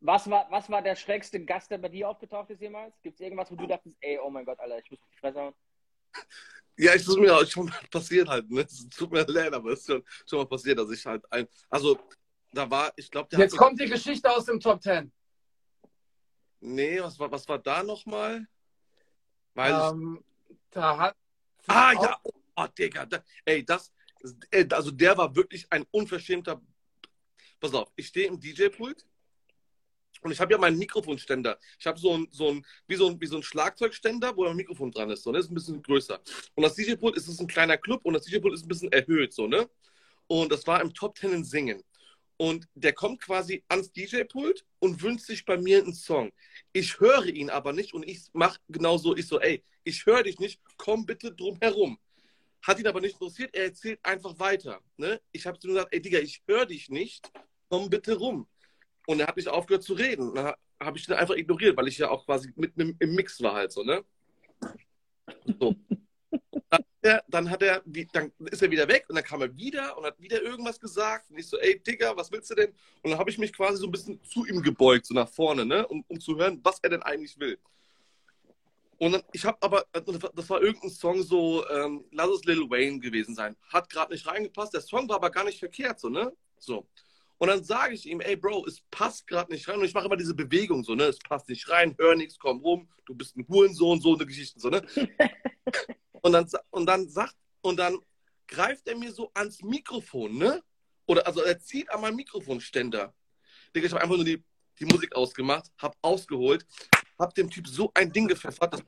Was 0.00 0.28
war, 0.30 0.46
was 0.50 0.70
war 0.70 0.82
der 0.82 0.96
schrägste 0.96 1.44
Gast, 1.44 1.70
der 1.70 1.78
bei 1.78 1.88
dir 1.88 2.08
aufgetaucht 2.08 2.50
ist 2.50 2.60
jemals? 2.60 2.94
Gibt 3.02 3.16
es 3.16 3.20
irgendwas, 3.20 3.50
wo 3.50 3.56
du 3.56 3.66
dachtest, 3.66 3.96
ey, 4.00 4.18
oh 4.18 4.30
mein 4.30 4.44
Gott, 4.44 4.58
Alter, 4.58 4.78
ich 4.78 4.90
muss 4.90 5.00
auf 5.02 5.08
die 5.12 5.18
Fresse 5.18 5.40
hauen? 5.40 5.54
Ja, 6.76 6.94
ich 6.94 7.02
ist 7.02 7.18
mir 7.18 7.36
auch 7.36 7.44
schon 7.44 7.66
mal 7.66 7.78
passiert 7.90 8.26
halt, 8.26 8.50
ne? 8.50 8.62
Es 8.62 8.88
tut 8.88 9.12
mir 9.12 9.22
leid, 9.26 9.52
aber 9.52 9.72
es 9.72 9.80
ist 9.80 9.86
schon, 9.86 10.02
schon 10.26 10.38
mal 10.38 10.46
passiert, 10.46 10.78
dass 10.78 10.90
ich 10.90 11.04
halt 11.04 11.22
ein, 11.30 11.46
also 11.68 11.98
da 12.52 12.70
war, 12.70 12.90
ich 12.96 13.10
glaube, 13.10 13.36
Jetzt 13.36 13.54
kommt 13.54 13.78
die 13.78 13.86
Geschichte 13.86 14.30
aus 14.30 14.46
dem 14.46 14.58
Top 14.58 14.80
Ten. 14.80 15.12
Nee, 16.60 17.00
was 17.00 17.18
war, 17.18 17.30
was 17.30 17.48
war 17.48 17.58
da 17.58 17.82
nochmal? 17.82 18.46
Weil 19.54 19.72
ähm, 19.72 20.24
da 20.70 20.96
hat. 20.96 21.16
Ah, 21.66 21.92
ja, 21.92 22.20
oh, 22.56 22.66
Digga. 22.78 23.06
Da, 23.06 23.22
ey, 23.44 23.64
das, 23.64 23.92
also 24.70 24.90
der 24.90 25.16
war 25.16 25.34
wirklich 25.34 25.66
ein 25.70 25.86
unverschämter. 25.90 26.60
Pass 27.58 27.74
auf, 27.74 27.90
ich 27.96 28.06
stehe 28.06 28.26
im 28.26 28.40
DJ-Pult 28.40 29.06
und 30.22 30.32
ich 30.32 30.40
habe 30.40 30.52
ja 30.52 30.58
meinen 30.58 30.78
Mikrofonständer. 30.78 31.58
Ich 31.78 31.86
habe 31.86 31.98
so 31.98 32.14
ein, 32.14 32.28
so 32.30 32.48
ein, 32.48 32.66
wie 32.86 32.96
so 32.96 33.08
ein, 33.08 33.20
wie 33.20 33.26
so 33.26 33.36
ein 33.36 33.42
Schlagzeugständer, 33.42 34.36
wo 34.36 34.44
ein 34.44 34.56
Mikrofon 34.56 34.90
dran 34.90 35.10
ist. 35.10 35.22
So, 35.22 35.32
ne? 35.32 35.38
Ist 35.38 35.50
ein 35.50 35.54
bisschen 35.54 35.82
größer. 35.82 36.20
Und 36.54 36.62
das 36.62 36.74
DJ-Pult 36.74 37.16
ist, 37.16 37.28
ist 37.28 37.40
ein 37.40 37.46
kleiner 37.46 37.78
Club 37.78 38.00
und 38.04 38.14
das 38.14 38.24
DJ-Pult 38.24 38.54
ist 38.54 38.64
ein 38.64 38.68
bisschen 38.68 38.92
erhöht, 38.92 39.32
so, 39.32 39.46
ne? 39.46 39.68
Und 40.26 40.52
das 40.52 40.66
war 40.66 40.80
im 40.80 40.94
Top 40.94 41.16
Ten 41.16 41.32
in 41.32 41.44
Singen. 41.44 41.82
Und 42.40 42.66
der 42.74 42.94
kommt 42.94 43.20
quasi 43.20 43.62
ans 43.68 43.92
DJ-Pult 43.92 44.64
und 44.78 45.02
wünscht 45.02 45.26
sich 45.26 45.44
bei 45.44 45.58
mir 45.58 45.82
einen 45.82 45.92
Song. 45.92 46.32
Ich 46.72 46.98
höre 46.98 47.26
ihn 47.26 47.50
aber 47.50 47.74
nicht 47.74 47.92
und 47.92 48.08
ich 48.08 48.30
mache 48.32 48.58
genau 48.70 48.96
so, 48.96 49.14
ich 49.14 49.26
so, 49.26 49.38
ey, 49.38 49.62
ich 49.84 50.06
höre 50.06 50.22
dich 50.22 50.38
nicht, 50.38 50.58
komm 50.78 51.04
bitte 51.04 51.34
drum 51.34 51.58
herum. 51.60 51.98
Hat 52.62 52.78
ihn 52.78 52.86
aber 52.86 53.02
nicht 53.02 53.20
interessiert, 53.20 53.54
er 53.54 53.64
erzählt 53.64 54.00
einfach 54.02 54.38
weiter. 54.38 54.80
Ne? 54.96 55.20
Ich 55.32 55.46
habe 55.46 55.58
zu 55.58 55.68
ihm 55.68 55.74
gesagt, 55.74 55.92
ey 55.92 56.00
Digga, 56.00 56.18
ich 56.18 56.42
höre 56.46 56.64
dich 56.64 56.88
nicht, 56.88 57.30
komm 57.68 57.90
bitte 57.90 58.16
rum. 58.16 58.48
Und 59.06 59.20
er 59.20 59.26
hat 59.26 59.36
nicht 59.36 59.48
aufgehört 59.48 59.82
zu 59.82 59.92
reden. 59.92 60.34
Dann 60.34 60.54
habe 60.82 60.96
ich 60.96 61.06
ihn 61.06 61.12
einfach 61.12 61.36
ignoriert, 61.36 61.76
weil 61.76 61.88
ich 61.88 61.98
ja 61.98 62.08
auch 62.08 62.24
quasi 62.24 62.54
im, 62.56 62.96
im 62.98 63.14
Mix 63.14 63.42
war 63.42 63.52
halt 63.52 63.70
so, 63.70 63.82
ne? 63.82 64.02
So 65.60 65.76
er, 67.02 67.22
dann 67.28 67.50
hat 67.50 67.62
er, 67.62 67.82
dann 68.12 68.32
ist 68.50 68.62
er 68.62 68.70
wieder 68.70 68.88
weg 68.88 69.06
und 69.08 69.14
dann 69.14 69.24
kam 69.24 69.40
er 69.40 69.54
wieder 69.56 69.96
und 69.96 70.04
hat 70.04 70.20
wieder 70.20 70.42
irgendwas 70.42 70.78
gesagt. 70.78 71.30
Und 71.30 71.38
ich 71.38 71.46
so, 71.46 71.58
ey, 71.58 71.78
Digga, 71.78 72.16
was 72.16 72.30
willst 72.30 72.50
du 72.50 72.54
denn? 72.54 72.70
Und 73.02 73.10
dann 73.10 73.18
habe 73.18 73.30
ich 73.30 73.38
mich 73.38 73.52
quasi 73.52 73.78
so 73.78 73.86
ein 73.86 73.90
bisschen 73.90 74.22
zu 74.22 74.44
ihm 74.46 74.62
gebeugt, 74.62 75.06
so 75.06 75.14
nach 75.14 75.28
vorne, 75.28 75.64
ne? 75.64 75.86
Um, 75.88 76.04
um 76.08 76.20
zu 76.20 76.36
hören, 76.36 76.60
was 76.62 76.78
er 76.80 76.90
denn 76.90 77.02
eigentlich 77.02 77.38
will. 77.38 77.58
Und 78.98 79.12
dann, 79.12 79.22
ich 79.32 79.44
habe 79.46 79.56
aber, 79.62 79.86
das 79.92 80.50
war 80.50 80.60
irgendein 80.60 80.90
Song 80.90 81.22
so, 81.22 81.66
ähm, 81.70 82.04
lass 82.12 82.28
es 82.28 82.44
Lil 82.44 82.68
Wayne 82.68 82.98
gewesen 82.98 83.34
sein. 83.34 83.56
Hat 83.68 83.88
gerade 83.88 84.12
nicht 84.12 84.26
reingepasst. 84.26 84.74
Der 84.74 84.82
Song 84.82 85.08
war 85.08 85.16
aber 85.16 85.30
gar 85.30 85.44
nicht 85.44 85.58
verkehrt, 85.58 85.98
so, 85.98 86.10
ne? 86.10 86.32
So. 86.58 86.86
Und 87.38 87.48
dann 87.48 87.64
sage 87.64 87.94
ich 87.94 88.04
ihm, 88.04 88.20
ey, 88.20 88.36
Bro, 88.36 88.66
es 88.66 88.82
passt 88.90 89.26
gerade 89.26 89.50
nicht 89.50 89.66
rein. 89.66 89.78
Und 89.78 89.86
ich 89.86 89.94
mache 89.94 90.04
immer 90.04 90.18
diese 90.18 90.34
Bewegung 90.34 90.84
so, 90.84 90.94
ne? 90.94 91.04
Es 91.04 91.18
passt 91.18 91.48
nicht 91.48 91.66
rein, 91.70 91.94
hör 91.98 92.14
nichts, 92.14 92.38
komm 92.38 92.60
rum, 92.60 92.88
du 93.06 93.14
bist 93.14 93.38
ein 93.38 93.46
Hurensohn, 93.48 94.02
so 94.02 94.14
eine 94.14 94.26
Geschichte, 94.26 94.60
so, 94.60 94.68
ne? 94.68 94.82
Und 96.22 96.32
dann, 96.32 96.48
und 96.70 96.86
dann 96.86 97.08
sagt, 97.08 97.34
und 97.62 97.78
dann 97.78 97.98
greift 98.46 98.88
er 98.88 98.96
mir 98.96 99.12
so 99.12 99.30
ans 99.34 99.62
Mikrofon, 99.62 100.36
ne? 100.36 100.62
Oder 101.06 101.26
also 101.26 101.42
er 101.42 101.58
zieht 101.58 101.90
an 101.90 102.00
meinem 102.00 102.16
Mikrofonständer. 102.16 103.14
Digga, 103.74 103.86
ich 103.86 103.92
habe 103.92 104.02
einfach 104.02 104.16
nur 104.16 104.24
die, 104.24 104.42
die 104.78 104.84
Musik 104.84 105.14
ausgemacht, 105.14 105.70
habe 105.78 105.96
ausgeholt, 106.02 106.66
habe 107.18 107.32
dem 107.34 107.50
Typ 107.50 107.68
so 107.68 107.90
ein 107.94 108.12
Ding 108.12 108.26
gepfeffert. 108.28 108.72
Das, 108.72 108.82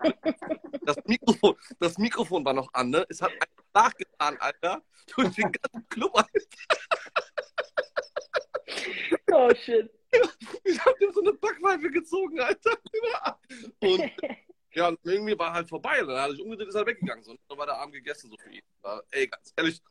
das, 0.82 0.96
Mikrofon, 1.04 1.56
das 1.78 1.98
Mikrofon 1.98 2.44
war 2.44 2.52
noch 2.52 2.72
an, 2.74 2.90
ne? 2.90 3.06
Es 3.08 3.22
hat 3.22 3.30
einfach 3.32 3.64
nachgetan, 3.74 4.36
Alter. 4.38 4.82
Durch 5.14 5.34
den 5.34 5.50
ganzen 5.52 5.88
Club, 5.88 6.16
Alter. 6.16 6.30
Oh 9.32 9.50
shit. 9.54 9.90
Ich 10.64 10.78
habe 10.80 10.98
dem 11.00 11.12
so 11.12 11.22
eine 11.22 11.32
Backpfeife 11.32 11.90
gezogen, 11.90 12.40
Alter. 12.40 12.76
Und 13.80 14.02
ja, 14.74 14.88
und 14.88 14.98
irgendwie 15.02 15.38
war 15.38 15.52
halt 15.52 15.68
vorbei. 15.68 16.00
Dann 16.00 16.18
hat 16.18 16.28
er 16.28 16.32
sich 16.32 16.42
umgedreht, 16.42 16.68
ist 16.68 16.74
er 16.74 16.86
weggegangen. 16.86 17.24
So, 17.24 17.36
dann 17.48 17.58
war 17.58 17.66
der 17.66 17.78
Abend 17.78 17.94
gegessen, 17.94 18.30
so 18.30 18.36
für 18.36 18.50
ihn. 18.50 18.62
Ja, 18.84 19.00
ey, 19.10 19.26
ganz 19.28 19.52
ehrlich, 19.56 19.82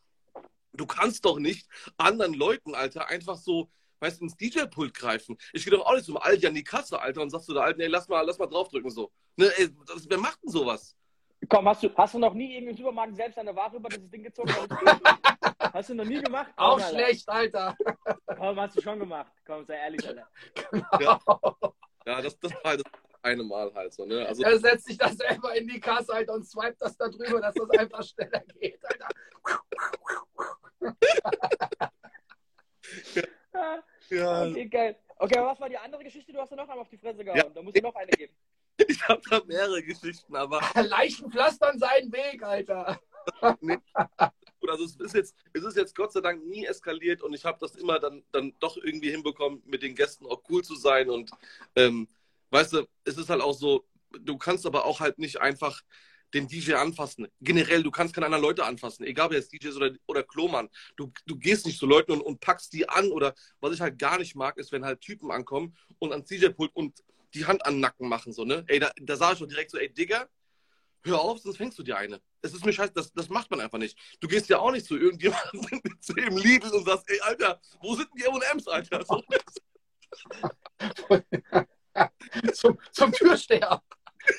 du 0.73 0.85
kannst 0.85 1.25
doch 1.25 1.39
nicht 1.39 1.67
anderen 1.97 2.33
Leuten, 2.33 2.75
Alter, 2.75 3.07
einfach 3.07 3.37
so, 3.37 3.69
weißt 3.99 4.21
du, 4.21 4.25
ins 4.25 4.37
DJ-Pult 4.37 4.93
greifen. 4.93 5.37
Ich 5.53 5.63
gehe 5.63 5.71
doch 5.77 5.85
auch 5.85 5.93
nicht 5.93 6.05
zum 6.05 6.17
Aldi 6.17 6.47
an 6.47 6.55
die 6.55 6.63
Kasse, 6.63 6.99
Alter, 6.99 7.21
und 7.21 7.29
sagst 7.29 7.49
du 7.49 7.53
der 7.53 7.63
Alten, 7.63 7.81
ey, 7.81 7.87
lass 7.87 8.07
mal, 8.07 8.21
lass 8.21 8.39
mal 8.39 8.47
draufdrücken, 8.47 8.89
so. 8.89 9.11
Ne, 9.35 9.51
ey, 9.57 9.69
das, 9.85 10.09
wer 10.09 10.17
macht 10.17 10.41
denn 10.43 10.49
sowas? 10.49 10.95
Komm, 11.49 11.67
hast 11.67 11.83
du, 11.83 11.89
hast 11.95 12.13
du 12.13 12.19
noch 12.19 12.33
nie 12.33 12.55
irgendwie 12.55 12.71
im 12.71 12.77
Supermarkt 12.77 13.15
selbst 13.15 13.37
eine 13.37 13.55
Ware 13.55 13.75
über 13.75 13.89
dieses 13.89 14.09
Ding 14.09 14.23
gezogen? 14.23 14.51
hast 15.59 15.89
du 15.89 15.95
noch 15.95 16.05
nie 16.05 16.21
gemacht? 16.21 16.51
Auch 16.55 16.79
Alter. 16.79 16.89
schlecht, 16.89 17.27
Alter. 17.27 17.75
Komm, 18.37 18.59
hast 18.59 18.77
du 18.77 18.81
schon 18.81 18.99
gemacht. 18.99 19.31
Komm, 19.45 19.65
sei 19.65 19.75
ehrlich, 19.75 20.07
Alter. 20.07 20.27
Genau. 20.97 21.19
Ja, 22.05 22.13
ja 22.13 22.21
das, 22.21 22.39
das, 22.39 22.53
war, 22.63 22.77
das 22.77 22.85
eine 23.22 23.43
Mal 23.43 23.73
halt 23.73 23.93
so, 23.93 24.06
ne? 24.06 24.27
Also, 24.27 24.43
er 24.43 24.60
setzt 24.60 24.85
sich 24.85 24.98
das 24.98 25.15
selber 25.18 25.56
in 25.56 25.68
die 25.68 25.80
Kasse 25.80 26.14
halt 26.14 26.30
und 26.30 26.45
swipet 26.45 26.81
das 26.81 26.98
da 26.98 27.07
drüber, 27.10 27.41
dass 27.41 27.56
das 27.56 27.69
einfach 27.72 28.03
schneller 28.03 28.43
geht, 28.60 28.80
Alter. 28.85 29.07
ja. 34.10 34.48
Okay, 34.48 34.65
geil. 34.68 34.99
Okay, 35.18 35.38
aber 35.38 35.52
was 35.52 35.60
war 35.60 35.69
die 35.69 35.77
andere 35.77 36.03
Geschichte? 36.03 36.34
Du 36.34 36.39
hast 36.39 36.49
ja 36.49 36.56
noch 36.57 36.64
einmal 36.64 36.80
auf 36.80 36.89
die 36.89 36.98
Fresse 36.98 37.23
gehauen. 37.23 37.38
Ja. 37.38 37.49
Da 37.49 37.61
muss 37.61 37.76
ich 37.76 37.81
noch 37.84 37.95
eine 37.95 38.11
geben. 38.11 38.34
Ich 38.88 39.07
habe 39.07 39.22
da 39.30 39.41
mehrere 39.45 39.84
Geschichten, 39.84 40.35
aber. 40.35 40.61
Leichen 40.88 41.31
pflastern 41.31 41.77
seinen 41.77 42.11
Weg, 42.11 42.41
Alter. 42.41 42.99
nee. 43.60 43.77
Also 44.68 44.85
es 44.85 44.95
ist, 44.95 45.15
jetzt, 45.15 45.35
es 45.53 45.64
ist 45.64 45.77
jetzt 45.77 45.95
Gott 45.95 46.11
sei 46.14 46.22
Dank 46.22 46.45
nie 46.45 46.65
eskaliert 46.65 47.22
und 47.22 47.34
ich 47.34 47.45
habe 47.45 47.57
das 47.60 47.76
immer 47.76 47.99
dann, 47.99 48.23
dann 48.31 48.53
doch 48.60 48.77
irgendwie 48.77 49.11
hinbekommen, 49.11 49.61
mit 49.65 49.84
den 49.84 49.95
Gästen 49.95 50.26
auch 50.26 50.41
cool 50.49 50.64
zu 50.64 50.76
sein 50.76 51.10
und 51.10 51.31
ähm, 51.76 52.07
weißt 52.52 52.73
du, 52.73 52.88
es 53.03 53.18
ist 53.18 53.30
halt 53.30 53.41
auch 53.41 53.53
so, 53.53 53.86
du 54.19 54.38
kannst 54.38 54.65
aber 54.65 54.86
auch 54.86 54.99
halt 54.99 55.18
nicht 55.18 55.41
einfach 55.41 55.82
den 56.34 56.48
DJ 56.48 56.73
anfassen. 56.76 57.28
Generell, 57.41 57.84
du 57.84 57.91
kannst 57.91 58.14
keine 58.14 58.28
anderen 58.28 58.44
Leute 58.44 58.64
anfassen, 58.64 59.03
egal 59.06 59.28
ob 59.28 59.34
jetzt 59.34 59.52
DJs 59.52 59.76
oder, 59.76 59.91
oder 60.07 60.23
Klomann. 60.23 60.69
Du, 60.95 61.11
du 61.26 61.38
gehst 61.38 61.65
nicht 61.65 61.78
zu 61.78 61.86
Leuten 61.86 62.11
und, 62.14 62.22
und 62.22 62.40
packst 62.40 62.72
die 62.73 62.88
an 62.88 63.11
oder 63.11 63.34
was 63.60 63.73
ich 63.73 63.82
halt 63.82 63.99
gar 63.99 64.18
nicht 64.18 64.36
mag, 64.36 64.57
ist, 64.57 64.72
wenn 64.72 64.86
halt 64.86 65.02
Typen 65.02 65.32
ankommen 65.32 65.76
und 65.99 66.11
ans 66.11 66.28
DJ-Pult 66.30 66.72
und 66.73 67.03
die 67.34 67.45
Hand 67.45 67.65
an 67.65 67.76
den 67.76 67.82
Nacken 67.82 68.07
machen, 68.07 68.34
so, 68.34 68.45
ne? 68.45 68.64
Ey, 68.68 68.80
da, 68.80 68.91
da 69.02 69.15
sage 69.15 69.34
ich 69.34 69.40
schon 69.40 69.49
direkt 69.49 69.72
so, 69.72 69.78
ey, 69.78 69.94
Digga, 69.94 70.28
hör 71.03 71.22
auf, 71.22 71.40
sonst 71.40 71.57
fängst 71.57 71.80
du 71.80 71.84
dir 71.84 71.98
eine. 71.98 72.22
Es 72.41 72.53
ist 72.53 72.65
mir 72.65 72.73
scheiße, 72.73 72.94
das, 72.94 73.11
das 73.14 73.30
macht 73.30 73.49
man 73.52 73.61
einfach 73.61 73.78
nicht. 73.78 73.98
Du 74.19 74.28
gehst 74.28 74.49
ja 74.49 74.60
auch 74.60 74.72
nicht 74.72 74.86
zu 74.86 74.98
irgendjemandem 74.98 75.82
zu 76.02 76.14
dem 76.14 76.38
Lidl 76.38 76.69
und 76.72 76.86
sagst, 76.86 77.10
ey, 77.10 77.19
Alter, 77.22 77.60
wo 77.82 77.95
sind 77.95 78.10
die 78.18 78.23
M&M's, 78.23 78.68
Alter? 78.68 79.06
So. 79.06 79.23
zum, 82.53 82.77
zum 82.91 83.11
Türsteher. 83.11 83.81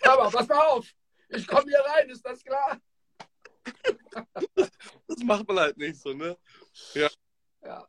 Aber 0.03 0.31
pass 0.31 0.49
mal 0.49 0.67
auf, 0.67 0.87
ich 1.29 1.47
komme 1.47 1.65
hier 1.69 1.81
rein, 1.81 2.09
ist 2.11 2.25
das 2.25 2.43
klar? 2.45 2.81
Das 5.07 5.19
macht 5.25 5.47
man 5.47 5.59
halt 5.59 5.77
nicht 5.77 6.01
so, 6.01 6.13
ne? 6.15 6.37
Ja. 6.95 7.09
ja. 7.65 7.87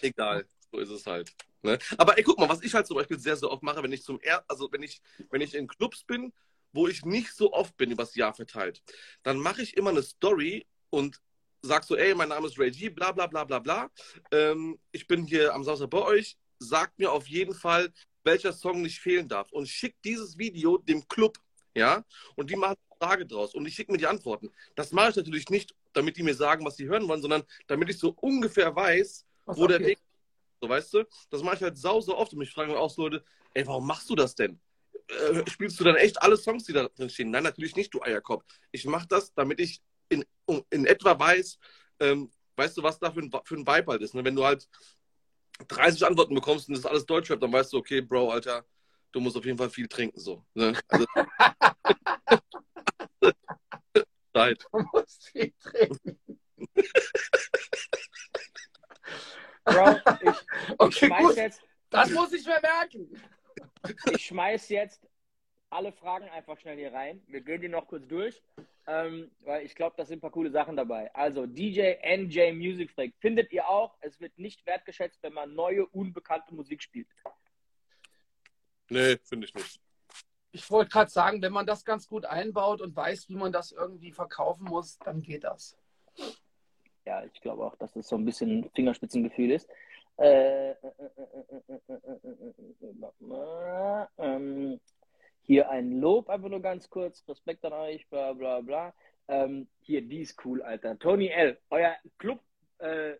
Egal, 0.00 0.48
so 0.72 0.78
ist 0.78 0.90
es 0.90 1.06
halt. 1.06 1.32
Ne? 1.62 1.78
Aber 1.98 2.16
ey, 2.16 2.24
guck 2.24 2.38
mal, 2.38 2.48
was 2.48 2.62
ich 2.62 2.74
halt 2.74 2.86
zum 2.86 2.96
Beispiel 2.96 3.18
sehr, 3.18 3.36
sehr 3.36 3.50
oft 3.50 3.62
mache, 3.62 3.82
wenn 3.82 3.92
ich 3.92 4.02
zum 4.02 4.18
er 4.20 4.44
also 4.48 4.70
wenn 4.72 4.82
ich, 4.82 5.00
wenn 5.30 5.40
ich 5.40 5.54
in 5.54 5.66
Clubs 5.66 6.04
bin, 6.04 6.32
wo 6.72 6.88
ich 6.88 7.04
nicht 7.04 7.32
so 7.32 7.52
oft 7.52 7.76
bin 7.76 7.90
übers 7.90 8.14
Jahr 8.14 8.34
verteilt, 8.34 8.82
dann 9.22 9.38
mache 9.38 9.62
ich 9.62 9.76
immer 9.76 9.90
eine 9.90 10.02
Story 10.02 10.66
und 10.90 11.20
sag 11.62 11.84
so, 11.84 11.96
ey, 11.96 12.14
mein 12.14 12.28
Name 12.28 12.46
ist 12.46 12.58
Ray 12.58 12.70
G, 12.70 12.88
bla 12.88 13.12
bla 13.12 13.26
bla 13.26 13.44
bla 13.44 13.58
bla. 13.58 13.90
Ähm, 14.30 14.78
ich 14.92 15.06
bin 15.06 15.26
hier 15.26 15.54
am 15.54 15.64
Samstag 15.64 15.90
bei 15.90 16.02
euch. 16.02 16.36
Sagt 16.58 16.98
mir 16.98 17.12
auf 17.12 17.28
jeden 17.28 17.54
Fall, 17.54 17.92
welcher 18.26 18.52
Song 18.52 18.82
nicht 18.82 19.00
fehlen 19.00 19.28
darf. 19.28 19.50
Und 19.52 19.68
schickt 19.68 20.04
dieses 20.04 20.36
Video 20.36 20.78
dem 20.78 21.06
Club, 21.08 21.38
ja, 21.74 22.04
und 22.34 22.50
die 22.50 22.56
machen 22.56 22.76
eine 22.90 23.08
Frage 23.08 23.26
draus 23.26 23.54
und 23.54 23.66
ich 23.66 23.74
schicke 23.74 23.92
mir 23.92 23.98
die 23.98 24.06
Antworten. 24.06 24.50
Das 24.74 24.92
mache 24.92 25.10
ich 25.10 25.16
natürlich 25.16 25.48
nicht, 25.48 25.74
damit 25.92 26.16
die 26.16 26.22
mir 26.22 26.34
sagen, 26.34 26.64
was 26.64 26.76
sie 26.76 26.86
hören 26.86 27.08
wollen, 27.08 27.22
sondern 27.22 27.42
damit 27.66 27.88
ich 27.90 27.98
so 27.98 28.10
ungefähr 28.20 28.74
weiß, 28.74 29.24
was 29.44 29.56
wo 29.56 29.66
der 29.66 29.80
Weg 29.80 29.98
ist. 29.98 30.04
So, 30.60 30.68
weißt 30.68 30.94
du? 30.94 31.04
Das 31.30 31.42
mache 31.42 31.56
ich 31.56 31.62
halt 31.62 31.78
sau, 31.78 32.00
so 32.00 32.16
oft 32.16 32.32
und 32.32 32.38
mich 32.38 32.50
fragen 32.50 32.74
auch 32.74 32.90
so 32.90 33.02
Leute, 33.02 33.24
ey, 33.54 33.66
warum 33.66 33.86
machst 33.86 34.08
du 34.10 34.14
das 34.14 34.34
denn? 34.34 34.58
Äh, 35.08 35.48
spielst 35.50 35.78
du 35.78 35.84
dann 35.84 35.96
echt 35.96 36.20
alle 36.20 36.36
Songs, 36.36 36.64
die 36.64 36.72
da 36.72 36.88
drin 36.88 37.10
stehen? 37.10 37.30
Nein, 37.30 37.44
natürlich 37.44 37.76
nicht, 37.76 37.92
du 37.94 38.02
Eierkopf. 38.02 38.44
Ich 38.72 38.84
mache 38.86 39.06
das, 39.06 39.32
damit 39.34 39.60
ich 39.60 39.80
in 40.08 40.24
in 40.70 40.86
etwa 40.86 41.18
weiß, 41.18 41.58
ähm, 42.00 42.30
weißt 42.56 42.76
du, 42.76 42.82
was 42.82 42.98
da 42.98 43.10
für 43.10 43.20
ein, 43.20 43.30
für 43.44 43.54
ein 43.54 43.66
Vibe 43.66 43.92
halt 43.92 44.02
ist. 44.02 44.14
Ne? 44.14 44.24
Wenn 44.24 44.36
du 44.36 44.44
halt 44.44 44.68
30 45.68 46.06
Antworten 46.06 46.34
bekommst 46.34 46.68
und 46.68 46.74
das 46.74 46.80
ist 46.84 46.86
alles 46.86 47.06
Deutschrap, 47.06 47.40
dann 47.40 47.52
weißt 47.52 47.72
du, 47.72 47.78
okay, 47.78 48.00
Bro, 48.00 48.30
Alter, 48.30 48.64
du 49.12 49.20
musst 49.20 49.36
auf 49.36 49.44
jeden 49.44 49.58
Fall 49.58 49.70
viel 49.70 49.88
trinken. 49.88 50.18
So, 50.18 50.44
ne? 50.54 50.78
also, 50.88 51.06
Zeit. 54.34 54.66
Du 54.70 54.84
musst 54.92 55.28
viel 55.30 55.52
trinken. 55.60 56.20
Bro, 59.64 59.96
ich, 60.20 60.36
okay, 60.78 61.06
ich 61.06 61.16
gut. 61.16 61.36
jetzt. 61.36 61.62
Das 61.90 62.10
muss 62.10 62.32
ich 62.32 62.44
mir 62.46 62.60
merken. 62.60 63.20
Ich 64.12 64.26
schmeiß 64.26 64.68
jetzt 64.68 65.06
alle 65.70 65.92
Fragen 65.92 66.28
einfach 66.28 66.58
schnell 66.58 66.76
hier 66.76 66.92
rein. 66.92 67.22
Wir 67.26 67.40
gehen 67.40 67.60
die 67.60 67.68
noch 67.68 67.86
kurz 67.86 68.06
durch, 68.06 68.42
ähm, 68.86 69.30
weil 69.40 69.64
ich 69.64 69.74
glaube, 69.74 69.94
da 69.96 70.04
sind 70.04 70.18
ein 70.18 70.20
paar 70.20 70.30
coole 70.30 70.50
Sachen 70.50 70.76
dabei. 70.76 71.12
Also 71.14 71.46
DJ 71.46 71.94
NJ 72.02 72.52
Music 72.52 72.92
Freak. 72.92 73.14
Findet 73.18 73.52
ihr 73.52 73.68
auch, 73.68 73.96
es 74.00 74.20
wird 74.20 74.38
nicht 74.38 74.64
wertgeschätzt, 74.66 75.22
wenn 75.22 75.32
man 75.32 75.54
neue, 75.54 75.86
unbekannte 75.86 76.54
Musik 76.54 76.82
spielt? 76.82 77.08
Nee, 78.88 79.16
finde 79.24 79.46
ich 79.46 79.54
nicht. 79.54 79.80
Ich 80.52 80.70
wollte 80.70 80.90
gerade 80.90 81.10
sagen, 81.10 81.42
wenn 81.42 81.52
man 81.52 81.66
das 81.66 81.84
ganz 81.84 82.06
gut 82.08 82.24
einbaut 82.24 82.80
und 82.80 82.94
weiß, 82.94 83.28
wie 83.28 83.34
man 83.34 83.52
das 83.52 83.72
irgendwie 83.72 84.12
verkaufen 84.12 84.64
muss, 84.64 84.98
dann 85.00 85.20
geht 85.20 85.44
das. 85.44 85.76
Ja, 87.04 87.24
ich 87.24 87.40
glaube 87.40 87.64
auch, 87.64 87.76
dass 87.76 87.92
das 87.92 88.08
so 88.08 88.16
ein 88.16 88.24
bisschen 88.24 88.70
Fingerspitzengefühl 88.74 89.50
ist. 89.50 89.68
Äh, 90.16 90.74
ähm, 94.18 94.80
hier 95.46 95.70
ein 95.70 96.00
Lob, 96.00 96.28
einfach 96.28 96.48
nur 96.48 96.60
ganz 96.60 96.90
kurz. 96.90 97.26
Respekt 97.28 97.64
an 97.64 97.72
euch, 97.72 98.08
bla 98.08 98.32
bla 98.32 98.60
bla. 98.60 98.94
Ähm, 99.28 99.68
hier, 99.80 100.02
die 100.02 100.20
ist 100.20 100.44
cool, 100.44 100.62
Alter. 100.62 100.98
Tony 100.98 101.28
L., 101.28 101.58
euer 101.70 101.96
Club, 102.18 102.40
äh, 102.78 103.14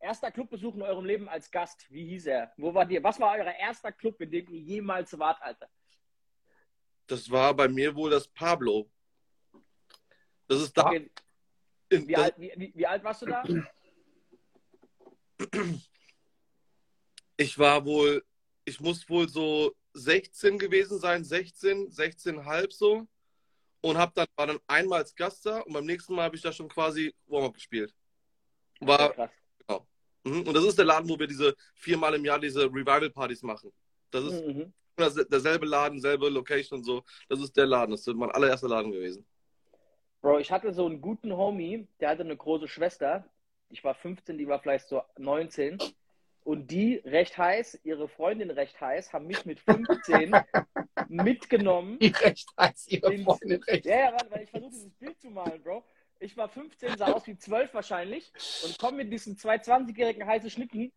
erster 0.00 0.30
Clubbesuch 0.30 0.74
in 0.74 0.82
eurem 0.82 1.04
Leben 1.04 1.28
als 1.28 1.50
Gast. 1.50 1.90
Wie 1.90 2.06
hieß 2.06 2.26
er? 2.26 2.52
Wo 2.56 2.72
war 2.72 2.88
ihr? 2.90 3.02
Was 3.02 3.18
war 3.20 3.36
euer 3.36 3.52
erster 3.52 3.92
Club, 3.92 4.20
in 4.20 4.30
dem 4.30 4.48
ihr 4.48 4.60
jemals 4.60 5.16
wart, 5.18 5.42
Alter? 5.42 5.68
Das 7.06 7.30
war 7.30 7.54
bei 7.54 7.68
mir 7.68 7.94
wohl 7.94 8.10
das 8.10 8.28
Pablo. 8.28 8.88
Das 10.46 10.62
ist 10.62 10.76
da. 10.76 10.86
Okay. 10.86 11.10
Wie, 11.90 12.16
alt, 12.16 12.34
wie, 12.38 12.72
wie 12.74 12.86
alt 12.86 13.04
warst 13.04 13.22
du 13.22 13.26
da? 13.26 13.44
Ich 17.36 17.58
war 17.58 17.84
wohl, 17.84 18.24
ich 18.64 18.80
muss 18.80 19.08
wohl 19.08 19.28
so 19.28 19.74
16 19.94 20.58
gewesen 20.58 20.98
sein, 20.98 21.24
16, 21.24 21.90
16,5 21.90 22.72
so. 22.72 23.06
Und 23.80 23.98
hab 23.98 24.14
dann, 24.14 24.26
war 24.36 24.46
dann 24.46 24.60
einmal 24.68 25.00
als 25.00 25.14
Gast 25.14 25.44
da 25.44 25.60
und 25.60 25.72
beim 25.72 25.84
nächsten 25.84 26.14
Mal 26.14 26.24
habe 26.24 26.36
ich 26.36 26.42
da 26.42 26.52
schon 26.52 26.68
quasi 26.68 27.12
Warm-up 27.26 27.54
gespielt. 27.54 27.92
War, 28.80 29.12
krass. 29.12 29.30
Genau. 29.66 29.86
Mhm. 30.24 30.46
Und 30.46 30.54
das 30.54 30.64
ist 30.64 30.78
der 30.78 30.84
Laden, 30.84 31.08
wo 31.08 31.18
wir 31.18 31.26
diese 31.26 31.54
viermal 31.74 32.14
im 32.14 32.24
Jahr 32.24 32.38
diese 32.38 32.64
Revival-Partys 32.64 33.42
machen. 33.42 33.72
Das 34.12 34.24
ist 34.24 34.46
mhm. 34.46 34.72
derselbe 34.96 35.66
Laden, 35.66 36.00
selbe 36.00 36.28
Location 36.28 36.78
und 36.78 36.84
so. 36.84 37.02
Das 37.28 37.40
ist 37.40 37.56
der 37.56 37.66
Laden. 37.66 37.90
Das 37.90 38.06
ist 38.06 38.14
mein 38.14 38.30
allererster 38.30 38.68
Laden 38.68 38.92
gewesen. 38.92 39.26
Bro, 40.20 40.38
ich 40.38 40.52
hatte 40.52 40.72
so 40.72 40.86
einen 40.86 41.00
guten 41.00 41.36
Homie, 41.36 41.88
der 41.98 42.10
hatte 42.10 42.22
eine 42.22 42.36
große 42.36 42.68
Schwester. 42.68 43.24
Ich 43.68 43.82
war 43.82 43.94
15, 43.94 44.38
die 44.38 44.46
war 44.46 44.60
vielleicht 44.60 44.86
so 44.86 45.02
19. 45.18 45.78
Und 46.44 46.70
die 46.72 46.96
recht 47.04 47.38
heiß, 47.38 47.80
ihre 47.84 48.08
Freundin 48.08 48.50
recht 48.50 48.80
heiß, 48.80 49.12
haben 49.12 49.26
mich 49.26 49.44
mit 49.46 49.60
15 49.60 50.34
mitgenommen. 51.08 51.98
Die 52.00 52.08
recht 52.08 52.48
heiß, 52.58 52.88
ihre 52.88 53.14
ins, 53.14 53.24
Freundin 53.24 53.62
recht 53.62 53.86
Ja, 53.86 53.96
ja, 53.96 54.12
warte, 54.12 54.30
weil 54.30 54.42
ich 54.42 54.50
versuche 54.50 54.70
dieses 54.70 54.94
Bild 54.94 55.20
zu 55.20 55.30
malen, 55.30 55.62
Bro. 55.62 55.84
Ich 56.18 56.36
war 56.36 56.48
15, 56.48 56.96
sah 56.98 57.12
aus 57.12 57.26
wie 57.26 57.36
12 57.36 57.74
wahrscheinlich 57.74 58.32
und 58.64 58.78
komme 58.78 58.98
mit 58.98 59.12
diesen 59.12 59.36
zwei 59.36 59.56
20-jährigen 59.56 60.26
heißen 60.26 60.50
Schnitten 60.50 60.92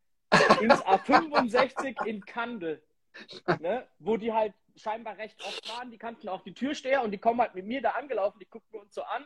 ins 0.62 0.84
A65 0.84 2.06
in 2.06 2.26
Kandel. 2.26 2.84
Ne? 3.60 3.88
Wo 4.00 4.18
die 4.18 4.34
halt 4.34 4.54
scheinbar 4.76 5.18
recht 5.18 5.42
oft 5.44 5.70
waren, 5.70 5.90
die 5.90 5.98
kannten 5.98 6.28
auch 6.28 6.42
die 6.42 6.54
Türsteher 6.54 7.02
und 7.04 7.12
die 7.12 7.18
kommen 7.18 7.40
halt 7.40 7.56
mit 7.56 7.66
mir 7.66 7.82
da 7.82 7.92
angelaufen, 7.92 8.40
die 8.40 8.46
gucken 8.46 8.80
uns 8.80 8.94
so 8.94 9.04
an. 9.04 9.26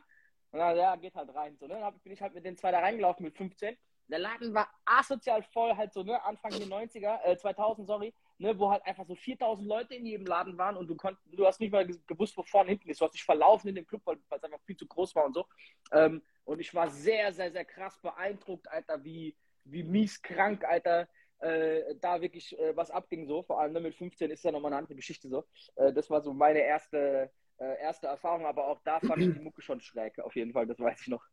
Und 0.52 0.60
dann, 0.60 0.78
ja, 0.78 0.96
geht 0.96 1.16
halt 1.16 1.34
rein. 1.34 1.58
So, 1.60 1.68
ne? 1.68 1.80
Dann 1.80 2.00
bin 2.00 2.14
ich 2.14 2.22
halt 2.22 2.34
mit 2.34 2.46
den 2.46 2.58
zwei 2.58 2.72
da 2.72 2.80
reingelaufen 2.80 3.24
mit 3.24 3.36
15 3.36 3.78
der 4.10 4.19
Laden 4.19 4.53
war 4.53 4.69
asozial 4.86 5.44
voll, 5.44 5.76
halt 5.76 5.94
so, 5.94 6.03
ne, 6.03 6.22
Anfang 6.23 6.52
der 6.52 6.68
90er, 6.68 7.23
äh, 7.23 7.38
2000, 7.38 7.88
sorry, 7.88 8.14
ne, 8.40 8.57
wo 8.57 8.72
halt 8.72 8.86
einfach 8.86 9.06
so 9.06 9.15
4000 9.15 9.68
Leute 9.68 9.95
in 9.95 10.06
jedem 10.06 10.26
Laden 10.26 10.57
waren 10.57 10.77
und 10.77 10.88
du 10.88 10.95
konntest, 10.95 11.26
du 11.31 11.45
hast 11.45 11.60
nicht 11.60 11.72
mal 11.72 11.86
gewusst, 12.07 12.36
wo 12.36 12.44
vorne 12.44 12.72
hinten 12.72 12.90
ist. 12.90 12.99
Du 12.99 13.06
hast 13.06 13.14
dich 13.14 13.23
verlaufen 13.23 13.69
in 13.69 13.76
dem 13.76 13.88
Club, 13.88 14.02
weil 14.06 14.18
es 14.30 14.44
einfach 14.44 14.60
viel 14.65 14.77
zu 14.77 14.88
groß 14.88 15.15
war 15.15 15.26
und 15.26 15.34
so. 15.34 15.45
Ähm, 15.91 16.22
und 16.45 16.60
ich 16.60 16.73
war 16.73 16.90
sehr, 16.90 17.31
sehr, 17.31 17.52
sehr 17.52 17.65
krass 17.65 17.99
beeindruckt, 18.02 18.68
Alter, 18.72 19.03
wie, 19.03 19.36
wie 19.65 19.84
mies 19.84 20.22
krank, 20.22 20.65
Alter, 20.65 21.07
äh, 21.40 21.95
da 22.02 22.22
wirklich 22.22 22.57
äh, 22.60 22.76
was 22.76 22.91
abging 22.91 23.27
so. 23.27 23.44
Vor 23.44 23.60
allem 23.60 23.73
ne, 23.73 23.80
mit 23.80 23.95
15 23.95 24.31
ist 24.31 24.44
ja 24.44 24.52
nochmal 24.52 24.72
eine 24.72 24.80
andere 24.80 24.95
Geschichte 24.95 25.30
so. 25.30 25.45
Äh, 25.76 25.94
das 25.94 26.10
war 26.10 26.22
so 26.22 26.34
meine 26.34 26.60
erste, 26.60 27.31
äh, 27.60 27.81
erste 27.81 28.07
Erfahrung, 28.07 28.45
aber 28.45 28.68
auch 28.68 28.80
da 28.84 28.99
fand 28.99 29.22
ich 29.22 29.34
die 29.34 29.40
Mucke 29.40 29.61
schon 29.61 29.81
schräg, 29.81 30.19
auf 30.19 30.36
jeden 30.36 30.53
Fall, 30.53 30.65
das 30.65 30.80
weiß 30.80 31.02
ich 31.02 31.07
noch. 31.07 31.23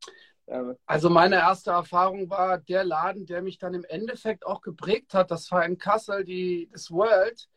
Ähm, 0.49 0.77
also 0.87 1.09
meine 1.09 1.37
erste 1.37 1.71
Erfahrung 1.71 2.29
war 2.31 2.59
der 2.59 2.85
Laden, 2.85 3.27
der 3.27 3.43
mich 3.43 3.59
dann 3.59 3.75
im 3.75 3.85
Endeffekt 3.85 4.45
auch 4.45 4.61
geprägt 4.61 5.15
hat. 5.15 5.31
Das 5.31 5.51
war 5.51 5.65
in 5.65 5.79
Kassel, 5.79 6.25
die, 6.25 6.69
das 6.73 6.91
World. 6.91 7.49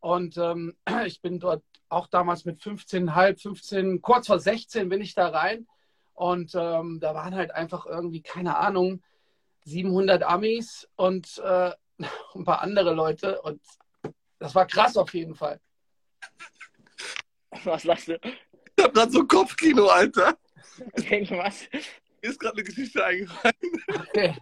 Und 0.00 0.36
ähm, 0.38 0.76
ich 1.06 1.20
bin 1.20 1.38
dort 1.38 1.62
auch 1.88 2.08
damals 2.08 2.44
mit 2.44 2.60
15,5, 2.60 3.42
15, 3.42 4.02
kurz 4.02 4.26
vor 4.26 4.38
16 4.38 4.88
bin 4.88 5.00
ich 5.00 5.14
da 5.14 5.28
rein. 5.28 5.66
Und 6.14 6.54
ähm, 6.54 6.98
da 7.00 7.14
waren 7.14 7.34
halt 7.34 7.50
einfach 7.52 7.86
irgendwie, 7.86 8.22
keine 8.22 8.56
Ahnung, 8.56 9.02
700 9.64 10.22
Amis 10.22 10.88
und 10.96 11.38
äh, 11.44 11.72
ein 12.34 12.44
paar 12.44 12.62
andere 12.62 12.92
Leute. 12.92 13.40
Und 13.42 13.60
das 14.38 14.54
war 14.54 14.66
krass 14.66 14.96
auf 14.96 15.12
jeden 15.14 15.34
Fall. 15.34 15.60
Was 17.64 17.84
lachst 17.84 18.08
du? 18.08 18.20
Ich 18.76 18.84
hab 18.84 18.94
grad 18.94 19.12
so 19.12 19.26
Kopfkino, 19.26 19.86
Alter. 19.86 20.36
Irgendwas? 20.94 21.68
Mir 22.22 22.30
ist 22.30 22.38
gerade 22.38 22.54
eine 22.54 22.64
Geschichte 22.64 23.04
eingefallen. 23.04 23.54
Okay. 23.88 24.36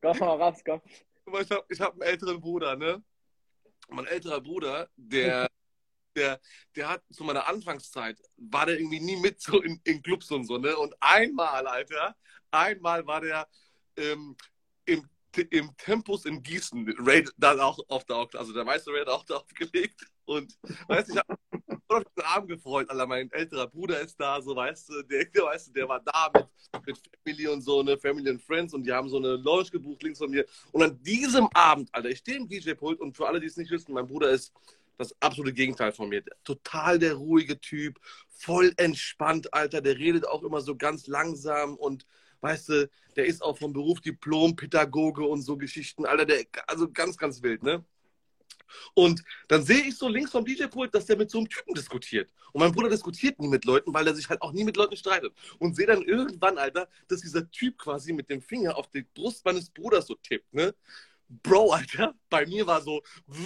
Komm 0.00 0.18
mal 0.18 0.40
raus, 0.40 0.62
komm. 0.64 0.80
Ich 1.26 1.50
habe 1.50 1.64
hab 1.78 1.92
einen 1.92 2.02
älteren 2.02 2.40
Bruder, 2.40 2.76
ne? 2.76 3.02
Mein 3.88 4.06
älterer 4.06 4.40
Bruder, 4.40 4.88
der, 4.96 5.48
der, 6.16 6.40
der 6.74 6.88
hat 6.88 7.02
zu 7.10 7.24
meiner 7.24 7.46
Anfangszeit, 7.46 8.20
war 8.36 8.66
der 8.66 8.78
irgendwie 8.78 9.00
nie 9.00 9.16
mit 9.16 9.40
so 9.40 9.60
in, 9.60 9.80
in 9.84 10.02
Clubs 10.02 10.30
und 10.30 10.44
so, 10.44 10.58
ne? 10.58 10.76
Und 10.76 10.94
einmal, 11.00 11.66
Alter, 11.66 12.16
einmal 12.50 13.06
war 13.06 13.20
der 13.20 13.48
ähm, 13.96 14.36
im 14.84 15.08
im 15.50 15.76
Tempus 15.76 16.24
in 16.24 16.42
Gießen, 16.42 16.94
Ray 16.98 17.24
dann 17.36 17.60
auch 17.60 17.78
auf 17.88 18.04
der 18.04 18.16
also 18.16 18.52
der 18.52 18.64
meiste 18.64 18.90
hat 18.98 19.08
auch 19.08 19.24
da 19.24 19.36
aufgelegt 19.36 20.00
und 20.24 20.56
weißt 20.88 21.10
ich 21.10 21.16
habe 21.16 21.38
auf 21.88 22.04
den 22.16 22.24
Arm 22.24 22.46
gefreut, 22.46 22.90
Alter, 22.90 23.06
mein 23.06 23.30
älterer 23.32 23.66
Bruder 23.66 24.00
ist 24.00 24.18
da, 24.18 24.40
so 24.40 24.54
weißt 24.56 24.88
du, 24.88 25.02
der, 25.02 25.24
der, 25.26 25.44
weißt 25.44 25.68
du, 25.68 25.72
der 25.72 25.88
war 25.88 26.00
da 26.00 26.30
mit, 26.34 26.86
mit 26.86 26.98
Family 27.24 27.48
und 27.48 27.62
so, 27.62 27.82
ne, 27.82 27.96
Family 27.96 28.30
and 28.30 28.42
Friends 28.42 28.74
und 28.74 28.84
die 28.84 28.92
haben 28.92 29.08
so 29.08 29.18
eine 29.18 29.36
Lounge 29.36 29.70
gebucht 29.70 30.02
links 30.02 30.18
von 30.18 30.30
mir 30.30 30.44
und 30.72 30.82
an 30.82 31.02
diesem 31.02 31.48
Abend, 31.54 31.88
Alter, 31.92 32.08
ich 32.10 32.18
stehe 32.18 32.38
im 32.38 32.48
DJ-Pult 32.48 33.00
und 33.00 33.16
für 33.16 33.26
alle, 33.26 33.40
die 33.40 33.46
es 33.46 33.56
nicht 33.56 33.70
wissen, 33.70 33.92
mein 33.92 34.06
Bruder 34.06 34.30
ist 34.30 34.52
das 34.98 35.14
absolute 35.20 35.52
Gegenteil 35.52 35.92
von 35.92 36.08
mir. 36.08 36.22
Total 36.44 36.98
der 36.98 37.14
ruhige 37.14 37.60
Typ, 37.60 38.00
voll 38.30 38.72
entspannt, 38.76 39.52
Alter. 39.52 39.80
Der 39.80 39.98
redet 39.98 40.26
auch 40.26 40.42
immer 40.42 40.60
so 40.60 40.76
ganz 40.76 41.06
langsam 41.06 41.76
und 41.76 42.06
weißt 42.40 42.68
du, 42.68 42.90
der 43.16 43.26
ist 43.26 43.42
auch 43.42 43.58
vom 43.58 43.72
Beruf 43.72 44.00
Diplom-Pädagoge 44.00 45.24
und 45.24 45.42
so 45.42 45.56
Geschichten, 45.56 46.06
Alter, 46.06 46.26
der, 46.26 46.44
also 46.66 46.90
ganz, 46.90 47.16
ganz 47.16 47.42
wild, 47.42 47.62
ne? 47.62 47.84
Und 48.94 49.22
dann 49.48 49.62
sehe 49.62 49.82
ich 49.82 49.96
so 49.96 50.08
links 50.08 50.30
vom 50.30 50.44
DJ-Pult, 50.44 50.94
dass 50.94 51.06
der 51.06 51.16
mit 51.16 51.30
so 51.30 51.38
einem 51.38 51.48
Typen 51.48 51.74
diskutiert. 51.74 52.32
Und 52.52 52.60
mein 52.60 52.72
Bruder 52.72 52.88
diskutiert 52.88 53.38
nie 53.38 53.48
mit 53.48 53.64
Leuten, 53.64 53.92
weil 53.92 54.06
er 54.06 54.14
sich 54.14 54.28
halt 54.28 54.42
auch 54.42 54.52
nie 54.52 54.64
mit 54.64 54.76
Leuten 54.76 54.96
streitet. 54.96 55.32
Und 55.58 55.76
sehe 55.76 55.86
dann 55.86 56.02
irgendwann, 56.02 56.58
Alter, 56.58 56.88
dass 57.08 57.20
dieser 57.20 57.50
Typ 57.50 57.78
quasi 57.78 58.12
mit 58.12 58.30
dem 58.30 58.40
Finger 58.40 58.76
auf 58.76 58.88
die 58.88 59.02
Brust 59.02 59.44
meines 59.44 59.70
Bruders 59.70 60.06
so 60.06 60.14
tippt, 60.14 60.52
ne? 60.54 60.74
Bro, 61.28 61.72
Alter, 61.72 62.14
bei 62.30 62.46
mir 62.46 62.66
war 62.66 62.80
so. 62.80 63.02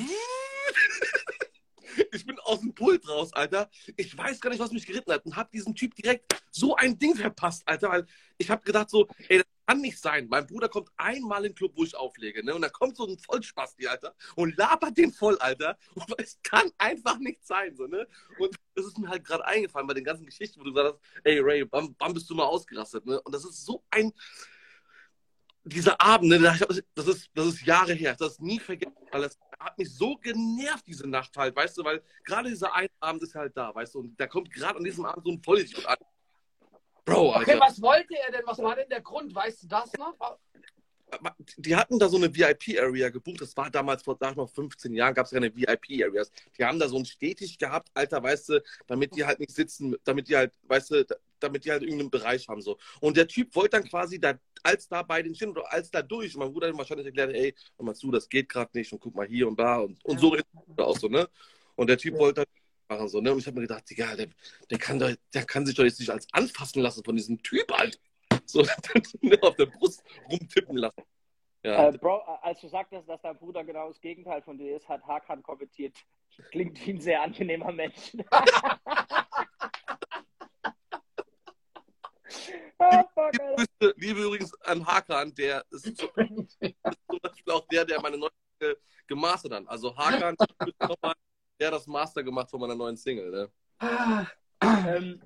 Ich 2.12 2.24
bin 2.24 2.38
aus 2.40 2.60
dem 2.60 2.72
Pult 2.72 3.08
raus, 3.08 3.32
Alter. 3.32 3.68
Ich 3.96 4.16
weiß 4.16 4.40
gar 4.40 4.50
nicht, 4.50 4.60
was 4.60 4.70
mich 4.70 4.86
geritten 4.86 5.12
hat 5.12 5.24
und 5.26 5.34
hab 5.34 5.50
diesen 5.50 5.74
Typ 5.74 5.94
direkt 5.94 6.24
so 6.50 6.76
ein 6.76 6.96
Ding 6.96 7.16
verpasst, 7.16 7.62
Alter. 7.66 7.90
Weil 7.90 8.06
ich 8.38 8.48
hab 8.48 8.64
gedacht 8.64 8.90
so, 8.90 9.08
ey, 9.28 9.38
das 9.38 9.46
kann 9.70 9.80
nicht 9.80 9.98
sein. 9.98 10.26
Mein 10.28 10.46
Bruder 10.46 10.68
kommt 10.68 10.90
einmal 10.96 11.44
in 11.44 11.52
den 11.52 11.54
Club, 11.54 11.72
wo 11.76 11.84
ich 11.84 11.94
auflege, 11.94 12.44
ne? 12.44 12.54
Und 12.54 12.62
da 12.62 12.68
kommt 12.68 12.96
so 12.96 13.06
ein 13.06 13.16
Vollspasti, 13.18 13.86
Alter, 13.86 14.16
und 14.34 14.56
labert 14.56 14.96
den 14.96 15.12
voll, 15.12 15.38
Alter. 15.38 15.78
Und 15.94 16.06
es 16.18 16.40
kann 16.42 16.70
einfach 16.76 17.18
nicht 17.18 17.46
sein, 17.46 17.76
so, 17.76 17.86
ne? 17.86 18.08
Und 18.38 18.56
das 18.74 18.86
ist 18.86 18.98
mir 18.98 19.08
halt 19.08 19.24
gerade 19.24 19.44
eingefallen 19.44 19.86
bei 19.86 19.94
den 19.94 20.02
ganzen 20.02 20.26
Geschichten, 20.26 20.58
wo 20.58 20.64
du 20.64 20.72
gesagt 20.72 20.94
hast, 20.94 21.24
ey, 21.24 21.38
Ray, 21.38 21.64
wann, 21.70 21.94
wann 22.00 22.14
bist 22.14 22.28
du 22.28 22.34
mal 22.34 22.46
ausgerastet, 22.46 23.06
ne? 23.06 23.20
Und 23.22 23.32
das 23.32 23.44
ist 23.44 23.64
so 23.64 23.84
ein 23.90 24.12
dieser 25.62 26.00
Abend, 26.00 26.30
ne, 26.30 26.40
das 26.40 27.06
ist, 27.06 27.30
das 27.34 27.46
ist 27.46 27.66
Jahre 27.66 27.92
her, 27.92 28.16
das 28.18 28.32
ist 28.32 28.40
nie 28.40 28.58
vergessen, 28.58 28.96
weil 29.12 29.24
es 29.24 29.38
hat 29.58 29.76
mich 29.76 29.94
so 29.94 30.16
genervt, 30.16 30.86
diese 30.86 31.06
Nacht 31.06 31.36
halt, 31.36 31.54
weißt 31.54 31.76
du, 31.76 31.84
weil 31.84 32.02
gerade 32.24 32.48
dieser 32.48 32.74
eine 32.74 32.88
Abend 32.98 33.22
ist 33.22 33.34
halt 33.34 33.54
da, 33.54 33.72
weißt 33.74 33.94
du, 33.94 33.98
und 34.00 34.18
da 34.18 34.26
kommt 34.26 34.50
gerade 34.50 34.78
an 34.78 34.84
diesem 34.84 35.04
Abend 35.04 35.22
so 35.26 35.30
ein 35.30 35.42
Vollidiot 35.42 35.84
an. 35.84 35.98
Bro, 37.10 37.32
Alter. 37.32 37.52
Okay, 37.52 37.60
was 37.60 37.82
wollte 37.82 38.14
er 38.26 38.32
denn? 38.32 38.42
Was 38.46 38.58
war 38.58 38.76
denn 38.76 38.88
der 38.88 39.00
Grund? 39.00 39.34
Weißt 39.34 39.62
du 39.64 39.68
das 39.68 39.92
noch? 39.94 40.14
die 41.56 41.74
hatten 41.74 41.98
da 41.98 42.08
so 42.08 42.16
eine 42.16 42.34
VIP-Area 42.34 43.08
gebucht. 43.08 43.40
Das 43.40 43.56
war 43.56 43.68
damals 43.68 44.02
vor 44.02 44.16
sag 44.20 44.30
ich 44.30 44.36
mal, 44.36 44.46
15 44.46 44.94
Jahren, 44.94 45.14
gab 45.14 45.26
es 45.26 45.32
keine 45.32 45.54
VIP-Areas. 45.54 46.30
Die 46.56 46.64
haben 46.64 46.78
da 46.78 46.88
so 46.88 46.96
ein 46.98 47.04
Stetig 47.04 47.58
gehabt, 47.58 47.88
Alter, 47.94 48.22
weißt 48.22 48.50
du, 48.50 48.62
damit 48.86 49.16
die 49.16 49.24
halt 49.24 49.40
nicht 49.40 49.50
sitzen, 49.50 49.96
damit 50.04 50.28
die 50.28 50.36
halt, 50.36 50.52
weißt 50.68 50.90
du, 50.92 51.06
damit 51.40 51.64
die 51.64 51.72
halt 51.72 51.82
irgendeinen 51.82 52.10
Bereich 52.10 52.48
haben. 52.48 52.62
so. 52.62 52.78
Und 53.00 53.16
der 53.16 53.26
Typ 53.26 53.54
wollte 53.56 53.80
dann 53.80 53.88
quasi 53.88 54.20
da, 54.20 54.38
als 54.62 54.88
da 54.88 55.02
bei 55.02 55.22
den 55.22 55.34
Schienen 55.34 55.52
oder 55.52 55.72
als 55.72 55.90
da 55.90 56.02
durch, 56.02 56.36
mein 56.36 56.52
Bruder 56.52 56.68
hat 56.68 56.78
wahrscheinlich 56.78 57.06
erklärt, 57.06 57.34
ey, 57.34 57.54
hör 57.76 57.86
mal 57.86 57.94
zu, 57.94 58.10
das 58.10 58.28
geht 58.28 58.48
gerade 58.48 58.70
nicht 58.74 58.92
und 58.92 59.00
guck 59.00 59.14
mal 59.14 59.26
hier 59.26 59.48
und 59.48 59.58
da 59.58 59.78
und, 59.78 59.98
und 60.04 60.20
so 60.20 60.36
es 60.36 60.44
auch 60.78 60.96
so, 60.96 61.08
ne? 61.08 61.28
Und 61.74 61.88
der 61.88 61.98
Typ 61.98 62.14
ja. 62.14 62.20
wollte 62.20 62.42
dann 62.42 62.59
machen, 62.90 63.08
so, 63.08 63.20
ne? 63.20 63.32
Und 63.32 63.38
ich 63.38 63.46
habe 63.46 63.54
mir 63.56 63.62
gedacht, 63.62 63.88
Digga, 63.88 64.16
der, 64.16 64.28
der, 64.68 64.78
kann 64.78 64.98
doch, 64.98 65.10
der 65.32 65.44
kann 65.44 65.64
sich 65.64 65.74
doch 65.74 65.84
jetzt 65.84 66.00
nicht 66.00 66.10
als 66.10 66.26
anfassen 66.32 66.82
lassen 66.82 67.04
von 67.04 67.16
diesem 67.16 67.42
Typ, 67.42 67.72
Alter. 67.72 67.98
So 68.44 68.60
auf 69.42 69.56
der 69.56 69.66
Brust 69.66 70.02
rumtippen 70.30 70.76
lassen. 70.76 71.02
Ja. 71.62 71.88
Äh, 71.88 71.92
Bro, 71.92 72.18
als 72.42 72.60
du 72.60 72.68
sagtest, 72.68 73.08
dass 73.08 73.20
dein 73.22 73.38
Bruder 73.38 73.62
genau 73.64 73.88
das 73.88 74.00
Gegenteil 74.00 74.42
von 74.42 74.58
dir 74.58 74.76
ist, 74.76 74.88
hat 74.88 75.06
Hakan 75.06 75.42
kommentiert. 75.42 75.96
Klingt 76.50 76.84
wie 76.86 76.92
ein 76.92 77.00
sehr 77.00 77.22
angenehmer 77.22 77.70
Mensch. 77.70 78.16
oh, 82.78 83.02
fuck, 83.14 83.32
liebe, 83.32 83.94
liebe, 83.98 84.22
übrigens 84.22 84.54
an 84.62 84.86
Hakan, 84.86 85.34
der 85.34 85.64
ist, 85.70 85.96
zum 85.98 86.08
Beispiel 86.14 87.52
auch 87.52 87.66
der, 87.68 87.84
der 87.84 88.00
meine 88.00 88.16
neue 88.16 88.30
gemastert 89.06 89.52
hat. 89.52 89.68
Also 89.68 89.94
Hakan, 89.96 90.36
der 91.60 91.68
hat 91.68 91.74
das 91.74 91.86
Master 91.86 92.22
gemacht 92.22 92.50
von 92.50 92.60
meiner 92.60 92.74
neuen 92.74 92.96
Single. 92.96 93.30
Ne? 93.30 93.50
ähm, 94.62 95.20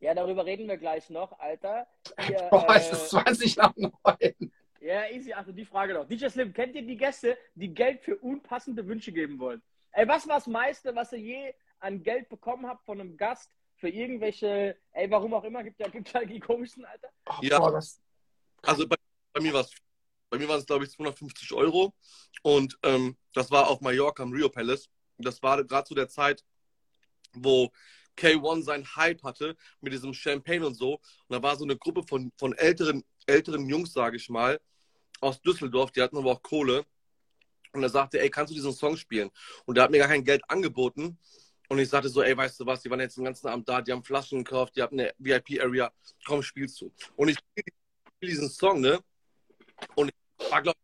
ja, 0.00 0.14
darüber 0.14 0.44
reden 0.44 0.68
wir 0.68 0.76
gleich 0.76 1.08
noch, 1.08 1.38
Alter. 1.38 1.86
Hier, 2.20 2.36
Boah, 2.50 2.74
äh, 2.74 2.78
es 2.78 2.92
ist 2.92 3.10
20 3.10 3.56
nach 3.56 3.74
9. 3.76 3.92
Ja, 4.80 5.08
easy. 5.10 5.32
Also 5.32 5.50
die 5.52 5.64
Frage 5.64 5.94
noch. 5.94 6.06
DJ 6.06 6.28
Slim, 6.28 6.52
kennt 6.52 6.74
ihr 6.76 6.82
die 6.82 6.96
Gäste, 6.96 7.38
die 7.54 7.72
Geld 7.72 8.02
für 8.02 8.16
unpassende 8.18 8.86
Wünsche 8.86 9.12
geben 9.12 9.38
wollen? 9.38 9.62
Ey, 9.92 10.06
was 10.06 10.28
war 10.28 10.36
das 10.36 10.46
meiste, 10.46 10.94
was 10.94 11.12
ihr 11.12 11.20
je 11.20 11.54
an 11.80 12.02
Geld 12.02 12.28
bekommen 12.28 12.66
habt 12.66 12.84
von 12.84 13.00
einem 13.00 13.16
Gast 13.16 13.50
für 13.76 13.88
irgendwelche, 13.88 14.76
ey, 14.92 15.10
warum 15.10 15.32
auch 15.32 15.44
immer, 15.44 15.64
gibt 15.64 15.80
ja, 15.80 15.88
gibt 15.88 16.12
ja 16.12 16.24
die 16.24 16.38
komischsten, 16.40 16.84
Alter? 16.84 17.08
Ja, 17.40 17.58
Boah, 17.58 17.72
das... 17.72 18.00
also 18.62 18.86
bei, 18.86 18.96
bei 19.32 19.40
mir 19.40 19.54
war 19.54 19.62
es 19.62 19.72
bei 20.34 20.40
mir 20.40 20.48
waren 20.48 20.58
es, 20.58 20.66
glaube 20.66 20.84
ich, 20.84 20.90
250 20.90 21.52
Euro. 21.52 21.94
Und 22.42 22.76
ähm, 22.82 23.16
das 23.34 23.52
war 23.52 23.68
auf 23.68 23.80
Mallorca 23.80 24.24
im 24.24 24.32
Rio 24.32 24.48
Palace. 24.48 24.88
Das 25.18 25.42
war 25.42 25.62
gerade 25.64 25.86
zu 25.86 25.94
der 25.94 26.08
Zeit, 26.08 26.44
wo 27.32 27.70
K1 28.16 28.62
seinen 28.62 28.96
Hype 28.96 29.22
hatte 29.22 29.56
mit 29.80 29.92
diesem 29.92 30.14
Champagne 30.14 30.66
und 30.66 30.74
so. 30.74 30.94
Und 30.94 31.00
da 31.28 31.42
war 31.42 31.56
so 31.56 31.64
eine 31.64 31.76
Gruppe 31.76 32.02
von, 32.02 32.32
von 32.36 32.52
älteren, 32.54 33.04
älteren 33.26 33.68
Jungs, 33.68 33.92
sage 33.92 34.16
ich 34.16 34.28
mal, 34.28 34.60
aus 35.20 35.40
Düsseldorf, 35.40 35.90
die 35.90 36.02
hatten 36.02 36.16
aber 36.16 36.32
auch 36.32 36.42
Kohle. 36.42 36.84
Und 37.72 37.82
er 37.82 37.88
sagte, 37.88 38.20
ey, 38.20 38.30
kannst 38.30 38.50
du 38.50 38.54
diesen 38.54 38.72
Song 38.72 38.96
spielen? 38.96 39.30
Und 39.64 39.76
der 39.76 39.84
hat 39.84 39.90
mir 39.90 39.98
gar 39.98 40.08
kein 40.08 40.24
Geld 40.24 40.42
angeboten. 40.48 41.18
Und 41.68 41.78
ich 41.78 41.88
sagte 41.88 42.08
so, 42.08 42.22
ey, 42.22 42.36
weißt 42.36 42.60
du 42.60 42.66
was, 42.66 42.82
die 42.82 42.90
waren 42.90 43.00
jetzt 43.00 43.16
den 43.16 43.24
ganzen 43.24 43.48
Abend 43.48 43.68
da, 43.68 43.80
die 43.80 43.90
haben 43.90 44.04
Flaschen 44.04 44.44
gekauft, 44.44 44.76
die 44.76 44.82
haben 44.82 44.98
eine 44.98 45.12
VIP-Area, 45.18 45.92
komm, 46.24 46.42
spielst 46.42 46.80
du. 46.80 46.92
Und 47.16 47.28
ich 47.28 47.38
spiele 47.38 47.64
diesen 48.22 48.48
Song, 48.48 48.80
ne? 48.80 49.00
Und 49.96 50.12
ich 50.38 50.50
war, 50.50 50.62
glaub, 50.62 50.76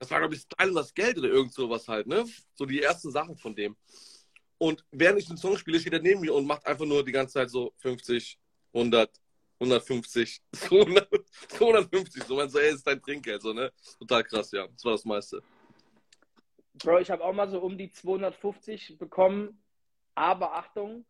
das 0.00 0.10
war, 0.10 0.18
glaube 0.18 0.34
ich, 0.34 0.40
Style 0.40 0.70
und 0.70 0.74
das 0.74 0.94
Geld 0.94 1.18
oder 1.18 1.28
irgend 1.28 1.52
sowas 1.52 1.86
halt, 1.86 2.06
ne? 2.06 2.24
So 2.54 2.64
die 2.64 2.82
ersten 2.82 3.10
Sachen 3.10 3.36
von 3.36 3.54
dem. 3.54 3.76
Und 4.56 4.82
während 4.90 5.20
ich 5.20 5.28
den 5.28 5.36
Song 5.36 5.56
spiele, 5.56 5.78
steht 5.78 5.92
er 5.92 6.00
neben 6.00 6.22
mir 6.22 6.34
und 6.34 6.46
macht 6.46 6.66
einfach 6.66 6.86
nur 6.86 7.04
die 7.04 7.12
ganze 7.12 7.34
Zeit 7.34 7.50
so 7.50 7.72
50, 7.78 8.38
100, 8.72 9.10
150, 9.60 10.40
200, 10.52 11.08
250. 11.48 12.24
So, 12.24 12.34
man 12.34 12.48
so, 12.48 12.58
ey, 12.58 12.72
ist 12.72 12.86
dein 12.86 13.00
Trinkgeld, 13.00 13.42
so, 13.42 13.52
ne? 13.52 13.70
Total 13.98 14.24
krass, 14.24 14.50
ja. 14.52 14.66
Das 14.68 14.84
war 14.84 14.92
das 14.92 15.04
meiste. 15.04 15.42
Bro, 16.74 17.00
ich 17.00 17.10
habe 17.10 17.22
auch 17.22 17.34
mal 17.34 17.50
so 17.50 17.60
um 17.60 17.76
die 17.76 17.90
250 17.90 18.96
bekommen, 18.98 19.62
aber 20.14 20.54
Achtung, 20.54 21.04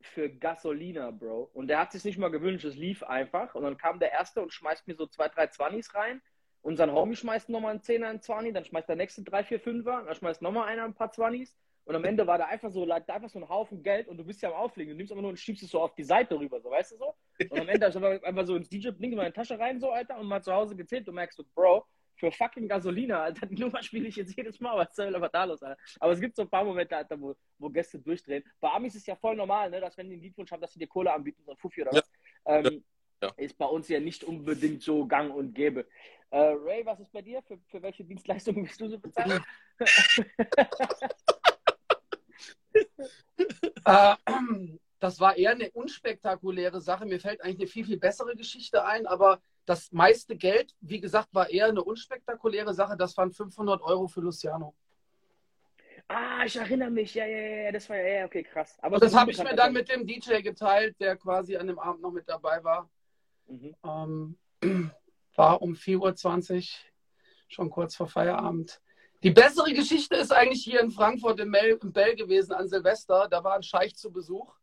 für 0.00 0.28
Gasolina, 0.28 1.12
Bro. 1.12 1.50
Und 1.54 1.68
der 1.68 1.78
hat 1.78 1.92
sich 1.92 2.04
nicht 2.04 2.18
mal 2.18 2.30
gewünscht, 2.30 2.64
es 2.64 2.74
lief 2.74 3.04
einfach. 3.04 3.54
Und 3.54 3.62
dann 3.62 3.76
kam 3.76 4.00
der 4.00 4.10
Erste 4.10 4.42
und 4.42 4.52
schmeißt 4.52 4.88
mir 4.88 4.96
so 4.96 5.06
zwei, 5.06 5.28
drei 5.28 5.46
Zwannis 5.46 5.94
rein. 5.94 6.20
Und 6.64 6.76
sein 6.76 6.90
Homie 6.90 7.14
schmeißt 7.14 7.50
nochmal 7.50 7.72
einen 7.72 7.82
Zehner, 7.82 8.08
einen 8.08 8.22
Zwanni, 8.22 8.50
dann 8.50 8.64
schmeißt 8.64 8.88
der 8.88 8.96
nächste 8.96 9.22
drei, 9.22 9.44
vier, 9.44 9.60
fünfer, 9.60 10.02
dann 10.06 10.14
schmeißt 10.14 10.40
nochmal 10.40 10.66
einer 10.66 10.84
ein 10.84 10.94
paar 10.94 11.10
Zwannis. 11.10 11.54
Und 11.84 11.94
am 11.94 12.04
Ende 12.04 12.26
war 12.26 12.38
da 12.38 12.46
einfach 12.46 12.70
so, 12.70 12.86
lag 12.86 13.04
da 13.04 13.16
einfach 13.16 13.28
so 13.28 13.38
ein 13.38 13.46
Haufen 13.46 13.82
Geld 13.82 14.08
und 14.08 14.16
du 14.16 14.24
bist 14.24 14.40
ja 14.40 14.48
am 14.48 14.54
Auflegen. 14.54 14.92
Du 14.92 14.96
nimmst 14.96 15.12
aber 15.12 15.20
nur 15.20 15.28
und 15.28 15.38
schiebst 15.38 15.62
es 15.62 15.70
so 15.70 15.82
auf 15.82 15.94
die 15.94 16.04
Seite 16.04 16.38
rüber, 16.40 16.58
so, 16.62 16.70
weißt 16.70 16.92
du 16.92 16.96
so? 16.96 17.14
Und 17.50 17.60
am 17.60 17.68
Ende 17.68 17.86
hast 17.86 17.96
du 17.96 18.24
einfach 18.24 18.46
so 18.46 18.56
ins 18.56 18.70
DJ-Ding 18.70 19.12
in 19.12 19.18
meine 19.18 19.34
Tasche 19.34 19.58
rein, 19.58 19.78
so, 19.78 19.90
Alter, 19.90 20.18
und 20.18 20.26
mal 20.26 20.42
zu 20.42 20.54
Hause 20.54 20.74
gezählt. 20.74 21.06
Du 21.06 21.12
merkst 21.12 21.36
so, 21.36 21.44
Bro, 21.54 21.84
für 22.16 22.32
fucking 22.32 22.66
Gasolina, 22.66 23.24
Alter, 23.24 23.44
die 23.44 23.60
Nummer 23.60 23.82
spiele 23.82 24.08
ich 24.08 24.16
jetzt 24.16 24.34
jedes 24.34 24.58
Mal, 24.58 24.74
was 24.74 24.96
soll 24.96 25.14
aber 25.14 25.28
da 25.28 25.44
los, 25.44 25.62
Alter? 25.62 25.78
Aber 26.00 26.12
es 26.14 26.20
gibt 26.20 26.34
so 26.34 26.42
ein 26.42 26.48
paar 26.48 26.64
Momente, 26.64 26.96
Alter, 26.96 27.20
wo, 27.20 27.36
wo 27.58 27.68
Gäste 27.68 27.98
durchdrehen. 27.98 28.42
Bei 28.58 28.70
Amis 28.70 28.94
ist 28.94 29.02
es 29.02 29.06
ja 29.06 29.16
voll 29.16 29.36
normal, 29.36 29.68
ne, 29.68 29.82
dass 29.82 29.98
wenn 29.98 30.08
die 30.08 30.14
einen 30.14 30.22
Liedwunsch 30.22 30.50
haben, 30.50 30.62
dass 30.62 30.72
sie 30.72 30.78
dir 30.78 30.88
Kohle 30.88 31.12
anbieten, 31.12 31.42
so 31.44 31.50
ein 31.50 31.58
Fuffi 31.58 31.82
oder 31.82 31.92
was. 31.92 32.10
Ja. 32.46 32.60
Ähm, 32.60 32.82
ja. 33.24 33.32
Ist 33.36 33.58
bei 33.58 33.66
uns 33.66 33.88
ja 33.88 34.00
nicht 34.00 34.24
unbedingt 34.24 34.82
so 34.82 35.06
gang 35.06 35.32
und 35.34 35.54
gäbe. 35.54 35.86
Äh, 36.30 36.38
Ray, 36.38 36.84
was 36.84 36.98
ist 37.00 37.12
bei 37.12 37.22
dir? 37.22 37.40
Für, 37.42 37.58
für 37.68 37.80
welche 37.82 38.04
Dienstleistungen 38.04 38.64
bist 38.64 38.80
du 38.80 38.88
so 38.88 38.98
bezahlt? 38.98 39.42
äh, 43.84 44.16
das 44.98 45.20
war 45.20 45.36
eher 45.36 45.52
eine 45.52 45.70
unspektakuläre 45.70 46.80
Sache. 46.80 47.06
Mir 47.06 47.20
fällt 47.20 47.40
eigentlich 47.42 47.60
eine 47.60 47.68
viel, 47.68 47.84
viel 47.84 47.98
bessere 47.98 48.34
Geschichte 48.36 48.84
ein, 48.84 49.06
aber 49.06 49.40
das 49.66 49.92
meiste 49.92 50.36
Geld, 50.36 50.74
wie 50.80 51.00
gesagt, 51.00 51.28
war 51.32 51.50
eher 51.50 51.66
eine 51.66 51.84
unspektakuläre 51.84 52.74
Sache. 52.74 52.96
Das 52.96 53.16
waren 53.16 53.32
500 53.32 53.80
Euro 53.82 54.08
für 54.08 54.20
Luciano. 54.20 54.74
Ah, 56.08 56.42
ich 56.44 56.56
erinnere 56.56 56.90
mich. 56.90 57.14
Ja, 57.14 57.24
ja, 57.24 57.38
ja, 57.38 57.72
das 57.72 57.88
war 57.88 57.96
ja, 57.96 58.26
okay, 58.26 58.42
krass. 58.42 58.76
Aber 58.82 58.98
das 58.98 59.14
habe 59.14 59.30
ich 59.30 59.42
mir 59.42 59.54
dann 59.54 59.72
mit 59.72 59.88
dem 59.88 60.06
DJ 60.06 60.42
geteilt, 60.42 61.00
der 61.00 61.16
quasi 61.16 61.56
an 61.56 61.66
dem 61.66 61.78
Abend 61.78 62.02
noch 62.02 62.12
mit 62.12 62.28
dabei 62.28 62.62
war. 62.62 62.90
Mhm. 63.46 63.74
Ähm, 63.84 64.38
war 65.36 65.62
um 65.62 65.74
4.20 65.74 66.56
Uhr, 66.56 66.62
schon 67.48 67.70
kurz 67.70 67.96
vor 67.96 68.08
Feierabend. 68.08 68.80
Die 69.22 69.30
bessere 69.30 69.72
Geschichte 69.72 70.16
ist 70.16 70.32
eigentlich 70.32 70.62
hier 70.62 70.80
in 70.80 70.90
Frankfurt 70.90 71.40
im, 71.40 71.50
Mel 71.50 71.78
im 71.80 71.92
Bell 71.92 72.14
gewesen 72.14 72.52
an 72.52 72.68
Silvester. 72.68 73.26
Da 73.30 73.42
war 73.42 73.54
ein 73.54 73.62
Scheich 73.62 73.96
zu 73.96 74.12
Besuch 74.12 74.54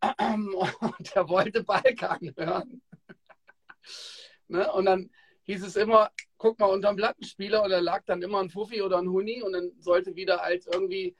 und 0.00 1.14
der 1.14 1.28
wollte 1.28 1.62
Balkan 1.62 2.32
hören. 2.36 2.82
ne? 4.48 4.72
Und 4.72 4.86
dann 4.86 5.10
hieß 5.42 5.64
es 5.64 5.76
immer, 5.76 6.10
guck 6.38 6.58
mal 6.58 6.66
unterm 6.66 6.96
Plattenspieler 6.96 7.62
und 7.62 7.70
da 7.70 7.80
lag 7.80 8.02
dann 8.06 8.22
immer 8.22 8.40
ein 8.40 8.50
Fuffi 8.50 8.82
oder 8.82 8.98
ein 8.98 9.10
Huni 9.10 9.42
und 9.42 9.52
dann 9.52 9.72
sollte 9.78 10.16
wieder 10.16 10.42
als 10.42 10.66
irgendwie 10.66 11.16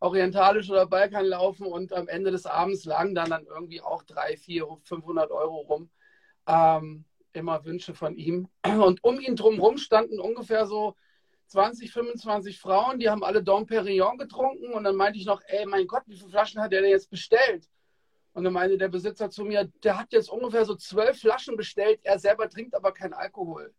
orientalisch 0.00 0.70
oder 0.70 0.86
Balkan 0.86 1.26
laufen 1.26 1.66
und 1.66 1.92
am 1.92 2.08
Ende 2.08 2.30
des 2.30 2.46
Abends 2.46 2.84
lagen 2.84 3.14
dann, 3.14 3.30
dann 3.30 3.46
irgendwie 3.46 3.80
auch 3.80 4.02
3, 4.02 4.36
4, 4.36 4.66
500 4.82 5.30
Euro 5.30 5.60
rum. 5.60 5.90
Ähm, 6.46 7.04
immer 7.32 7.64
Wünsche 7.64 7.94
von 7.94 8.16
ihm. 8.16 8.48
Und 8.64 9.02
um 9.02 9.20
ihn 9.20 9.36
drumherum 9.36 9.78
standen 9.78 10.20
ungefähr 10.20 10.66
so 10.66 10.94
20, 11.48 11.92
25 11.92 12.58
Frauen, 12.58 12.98
die 12.98 13.10
haben 13.10 13.24
alle 13.24 13.42
Dom 13.42 13.66
Perignon 13.66 14.18
getrunken 14.18 14.72
und 14.72 14.84
dann 14.84 14.96
meinte 14.96 15.18
ich 15.18 15.26
noch, 15.26 15.42
ey, 15.46 15.66
mein 15.66 15.86
Gott, 15.86 16.02
wie 16.06 16.16
viele 16.16 16.30
Flaschen 16.30 16.60
hat 16.60 16.72
der 16.72 16.82
denn 16.82 16.90
jetzt 16.90 17.10
bestellt? 17.10 17.68
Und 18.32 18.44
dann 18.44 18.52
meinte 18.52 18.78
der 18.78 18.88
Besitzer 18.88 19.30
zu 19.30 19.44
mir, 19.44 19.70
der 19.82 19.98
hat 19.98 20.12
jetzt 20.12 20.28
ungefähr 20.28 20.64
so 20.64 20.74
zwölf 20.74 21.20
Flaschen 21.20 21.56
bestellt, 21.56 22.00
er 22.02 22.18
selber 22.18 22.48
trinkt 22.48 22.74
aber 22.74 22.92
keinen 22.92 23.12
Alkohol. 23.12 23.72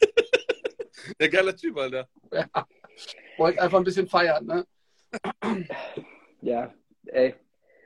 der 1.20 1.28
geile 1.28 1.56
Typ, 1.56 1.76
Alter. 1.76 2.08
Ja, 2.30 2.46
wollte 3.36 3.60
einfach 3.60 3.78
ein 3.78 3.84
bisschen 3.84 4.06
feiern, 4.06 4.46
ne? 4.46 4.66
Ja, 6.40 6.72
ey. 7.06 7.34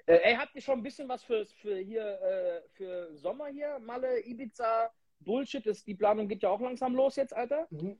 Äh, 0.06 0.16
ey, 0.22 0.34
habt 0.36 0.54
ihr 0.54 0.60
schon 0.60 0.78
ein 0.78 0.82
bisschen 0.82 1.08
was 1.08 1.22
für, 1.22 1.46
für 1.46 1.76
hier, 1.76 2.04
äh, 2.20 2.60
für 2.72 3.16
Sommer 3.16 3.46
hier? 3.46 3.78
Malle, 3.78 4.20
Ibiza, 4.26 4.90
Bullshit, 5.20 5.64
ist, 5.66 5.86
die 5.86 5.94
Planung 5.94 6.28
geht 6.28 6.42
ja 6.42 6.50
auch 6.50 6.60
langsam 6.60 6.94
los 6.94 7.16
jetzt, 7.16 7.34
Alter. 7.34 7.66
Mhm. 7.70 7.98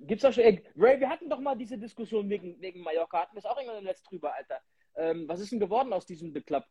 Gibt's 0.00 0.22
da 0.22 0.32
schon. 0.32 0.44
Ey, 0.44 0.64
Ray, 0.76 1.00
wir 1.00 1.08
hatten 1.08 1.28
doch 1.28 1.40
mal 1.40 1.56
diese 1.56 1.78
Diskussion 1.78 2.28
wegen, 2.28 2.60
wegen 2.60 2.80
Mallorca. 2.80 3.22
Hatten 3.22 3.34
wir 3.34 3.40
es 3.40 3.46
auch 3.46 3.56
irgendwann 3.58 3.84
letzt 3.84 4.10
drüber, 4.10 4.34
Alter. 4.34 4.60
Ähm, 4.96 5.28
was 5.28 5.40
ist 5.40 5.52
denn 5.52 5.60
geworden 5.60 5.92
aus 5.92 6.06
diesem 6.06 6.32
The 6.32 6.40
Club? 6.40 6.64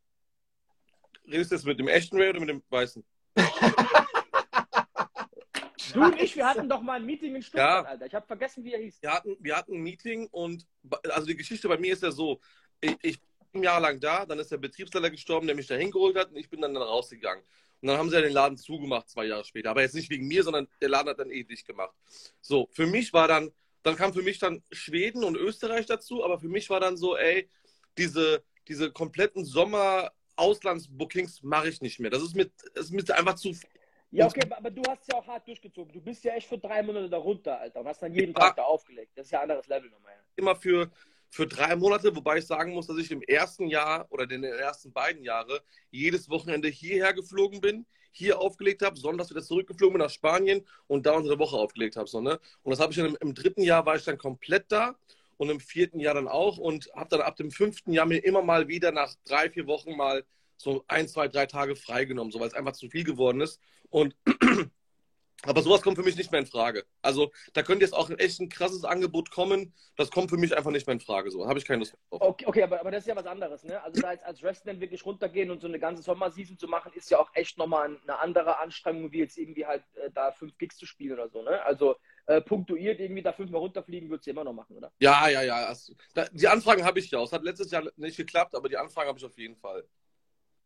Redest 1.26 1.52
du 1.52 1.56
jetzt 1.56 1.65
mit 1.65 1.80
dem 1.80 1.88
echten 1.88 2.18
Ray 2.18 2.30
oder 2.30 2.40
mit 2.40 2.49
dem 2.49 2.64
weißen? 2.69 3.03
du 5.94 6.03
und 6.03 6.22
ich, 6.22 6.36
wir 6.36 6.48
hatten 6.48 6.69
doch 6.69 6.82
mal 6.82 6.94
ein 6.94 7.06
Meeting 7.06 7.36
in 7.36 7.41
Stuttgart, 7.41 7.86
ja. 7.86 7.90
Alter. 7.90 8.06
Ich 8.06 8.15
habe 8.15 8.26
vergessen, 8.28 8.64
wie 8.64 8.73
er 8.73 8.80
hieß. 8.80 9.02
Wir 9.02 9.14
hatten, 9.14 9.38
wir 9.40 9.56
hatten 9.57 9.76
ein 9.76 9.82
Meeting 9.82 10.28
und 10.32 10.68
also 11.10 11.28
die 11.28 11.36
Geschichte 11.36 11.68
bei 11.68 11.78
mir 11.78 11.94
ist 11.94 12.03
ja 12.03 12.11
so, 12.11 12.40
ich, 12.82 12.98
ich 13.02 13.19
ein 13.53 13.64
Jahr 13.64 13.80
lang 13.80 13.99
da, 13.99 14.26
dann 14.26 14.40
ist 14.40 14.52
der 14.52 14.57
Betriebsleiter 14.57 15.10
gestorben, 15.10 15.48
der 15.48 15.56
mich 15.56 15.68
da 15.68 15.76
hingeholt 15.76 16.15
hat 16.15 16.30
und 16.30 16.38
ich 16.38 16.49
bin 16.49 16.61
dann, 16.61 16.73
dann 16.73 16.84
rausgegangen. 16.84 17.44
Und 17.82 17.88
dann 17.88 17.98
haben 17.98 18.10
sie 18.10 18.15
ja 18.15 18.22
den 18.22 18.34
Laden 18.34 18.57
zugemacht, 18.57 19.10
zwei 19.10 19.26
Jahre 19.26 19.44
später. 19.44 19.72
Aber 19.72 19.82
jetzt 19.82 19.95
nicht 19.95 20.10
wegen 20.10 20.28
mir, 20.28 20.44
sondern 20.44 20.68
der 20.82 20.90
Laden 20.90 21.10
hat 21.10 21.19
dann 21.19 21.32
eh 21.32 21.44
dicht 21.44 21.65
gemacht. 21.65 21.95
So, 22.40 22.68
für 22.72 22.86
mich 22.86 23.11
war 23.11 23.28
dann, 23.28 23.52
dann 23.82 23.95
kam 23.95 24.14
für 24.14 24.22
mich 24.22 24.38
dann 24.38 24.64
Schweden 24.72 25.23
und 25.23 25.36
Österreich 25.36 25.88
dazu, 25.88 26.23
aber 26.23 26.40
für 26.40 26.48
mich 26.48 26.69
war 26.69 26.80
dann 26.80 26.95
so, 26.95 27.18
ey, 27.18 27.49
diese, 27.98 28.44
diese 28.68 28.91
kompletten 28.91 29.45
Sommer 29.45 30.11
Auslandsbookings 30.36 31.44
mache 31.44 31.69
ich 31.69 31.82
nicht 31.82 31.99
mehr. 31.99 32.11
Das 32.11 32.22
ist 32.22 32.36
mir, 32.36 32.49
das 32.73 32.86
ist 32.86 32.91
mir 32.91 33.18
einfach 33.18 33.36
zu. 33.36 33.56
Ja, 34.11 34.28
okay, 34.28 34.48
aber 34.49 34.69
du 34.69 34.82
hast 34.90 35.07
ja 35.11 35.18
auch 35.18 35.26
hart 35.26 35.48
durchgezogen. 35.48 35.94
Du 35.94 36.02
bist 36.02 36.23
ja 36.23 36.34
echt 36.34 36.48
für 36.48 36.57
drei 36.57 36.84
Monate 36.84 37.10
da 37.10 37.18
runter, 37.18 37.60
Alter, 37.60 37.80
und 37.80 37.88
hast 37.88 38.02
dann 38.02 38.14
jeden 38.14 38.34
Ja. 38.34 38.40
Tag 38.40 38.57
da 38.57 38.64
aufgelegt. 38.64 39.11
Das 39.15 39.26
ist 39.26 39.32
ja 39.32 39.40
ein 39.40 39.44
anderes 39.44 39.68
Level 39.68 39.90
nochmal. 39.90 40.14
Ja. 40.14 40.22
Immer 40.36 40.56
für, 40.56 40.91
für 41.32 41.48
drei 41.48 41.76
Monate, 41.78 42.14
wobei 42.14 42.40
ich 42.40 42.45
sagen 42.45 42.74
muss, 42.74 42.88
dass 42.88 42.98
ich 42.98 43.10
im 43.10 43.22
ersten 43.22 43.68
Jahr 43.68 44.06
oder 44.10 44.26
in 44.26 44.41
den 44.41 44.44
ersten 44.44 44.91
beiden 44.91 45.24
Jahren 45.24 45.60
jedes 45.90 46.30
Wochenende 46.30 46.68
hierher 46.68 47.14
geflogen 47.14 47.62
bin, 47.62 47.86
hier 48.12 48.40
aufgelegt 48.40 48.82
habe, 48.82 48.99
sonntags 48.99 49.30
wieder 49.30 49.41
zurückgeflogen 49.41 49.94
bin 49.94 50.02
nach 50.02 50.12
Spanien 50.12 50.68
und 50.88 51.06
da 51.06 51.14
unsere 51.14 51.40
Woche 51.40 51.56
aufgelegt 51.56 51.95
habe. 51.95 52.08
So, 52.08 52.20
ne? 52.20 52.38
Und 52.64 52.72
das 52.72 52.82
habe 52.82 52.91
ich 52.91 52.98
dann 52.98 53.08
im, 53.08 53.18
im 53.22 53.34
dritten 53.34 53.64
Jahr 53.64 53.86
war 53.86 53.95
ich 53.95 54.03
dann 54.03 54.18
komplett 54.18 54.66
da 54.68 54.95
und 55.38 55.49
im 55.49 55.62
vierten 55.62 56.02
Jahr 56.02 56.14
dann 56.14 56.28
auch 56.28 56.58
und 56.58 56.91
habe 56.94 57.10
dann 57.10 57.22
ab 57.22 57.38
dem 57.38 57.49
fünften 57.49 57.94
Jahr 57.94 58.06
mir 58.06 58.18
immer 58.18 58.41
mal 58.41 58.68
wieder 58.68 58.91
nach 58.91 59.16
drei, 59.24 59.49
vier 59.49 59.68
Wochen 59.68 59.95
mal 59.95 60.26
so 60.58 60.84
ein, 60.90 61.08
zwei, 61.08 61.30
drei 61.30 61.45
Tage 61.45 61.78
freigenommen, 61.78 62.32
so 62.32 62.41
weil 62.41 62.49
es 62.49 62.53
einfach 62.53 62.74
zu 62.74 62.90
viel 62.90 63.06
geworden 63.06 63.40
ist. 63.40 63.62
Und 63.90 64.16
aber 65.45 65.61
sowas 65.61 65.81
kommt 65.81 65.97
für 65.97 66.03
mich 66.03 66.15
nicht 66.15 66.31
mehr 66.31 66.39
in 66.39 66.45
Frage. 66.45 66.85
Also 67.01 67.31
da 67.53 67.63
könnte 67.63 67.84
jetzt 67.84 67.93
auch 67.93 68.09
ein 68.09 68.19
echt 68.19 68.39
ein 68.39 68.49
krasses 68.49 68.84
Angebot 68.84 69.31
kommen. 69.31 69.73
Das 69.95 70.11
kommt 70.11 70.30
für 70.30 70.38
mich 70.38 70.55
einfach 70.55 70.72
nicht 70.72 70.88
mehr 70.88 70.93
in 70.93 70.99
Frage. 70.99 71.31
So 71.31 71.47
habe 71.47 71.59
ich 71.59 71.65
keine 71.65 71.80
Lust 71.80 71.93
drauf. 72.09 72.22
Okay, 72.22 72.45
okay 72.45 72.63
aber, 72.63 72.80
aber 72.80 72.91
das 72.91 73.03
ist 73.03 73.07
ja 73.07 73.15
was 73.15 73.26
anderes, 73.26 73.63
ne? 73.63 73.81
Also 73.84 74.01
da 74.01 74.11
jetzt 74.11 74.26
als 74.26 74.43
Wrestler 74.43 74.80
wirklich 74.80 75.05
runtergehen 75.05 75.51
und 75.51 75.61
so 75.61 75.68
eine 75.68 75.80
ganze 75.80 76.03
Sommerseason 76.03 76.57
zu 76.57 76.68
machen, 76.68 76.91
ist 76.93 77.09
ja 77.09 77.19
auch 77.19 77.31
echt 77.34 77.57
nochmal 77.57 77.97
eine 78.03 78.19
andere 78.19 78.59
Anstrengung, 78.59 79.11
wie 79.11 79.19
jetzt 79.19 79.38
irgendwie 79.38 79.65
halt 79.65 79.84
äh, 79.95 80.11
da 80.13 80.31
fünf 80.31 80.57
Gigs 80.57 80.77
zu 80.77 80.85
spielen 80.85 81.13
oder 81.13 81.30
so, 81.30 81.41
ne? 81.41 81.63
Also 81.63 81.95
äh, 82.27 82.41
punktuiert 82.41 82.99
irgendwie 82.99 83.22
da 83.22 83.34
fünfmal 83.34 83.61
runterfliegen, 83.61 84.09
würdest 84.09 84.27
du 84.27 84.31
immer 84.31 84.43
noch 84.43 84.53
machen, 84.53 84.77
oder? 84.77 84.91
Ja, 84.99 85.27
ja, 85.27 85.41
ja. 85.41 85.65
Also, 85.65 85.93
da, 86.13 86.27
die 86.31 86.47
Anfragen 86.47 86.84
habe 86.84 86.99
ich 86.99 87.09
ja. 87.09 87.22
Es 87.22 87.31
hat 87.31 87.43
letztes 87.43 87.72
Jahr 87.72 87.84
nicht 87.95 88.18
geklappt, 88.18 88.55
aber 88.55 88.69
die 88.69 88.77
Anfragen 88.77 89.09
habe 89.09 89.18
ich 89.18 89.26
auf 89.26 89.38
jeden 89.38 89.55
Fall. 89.55 89.84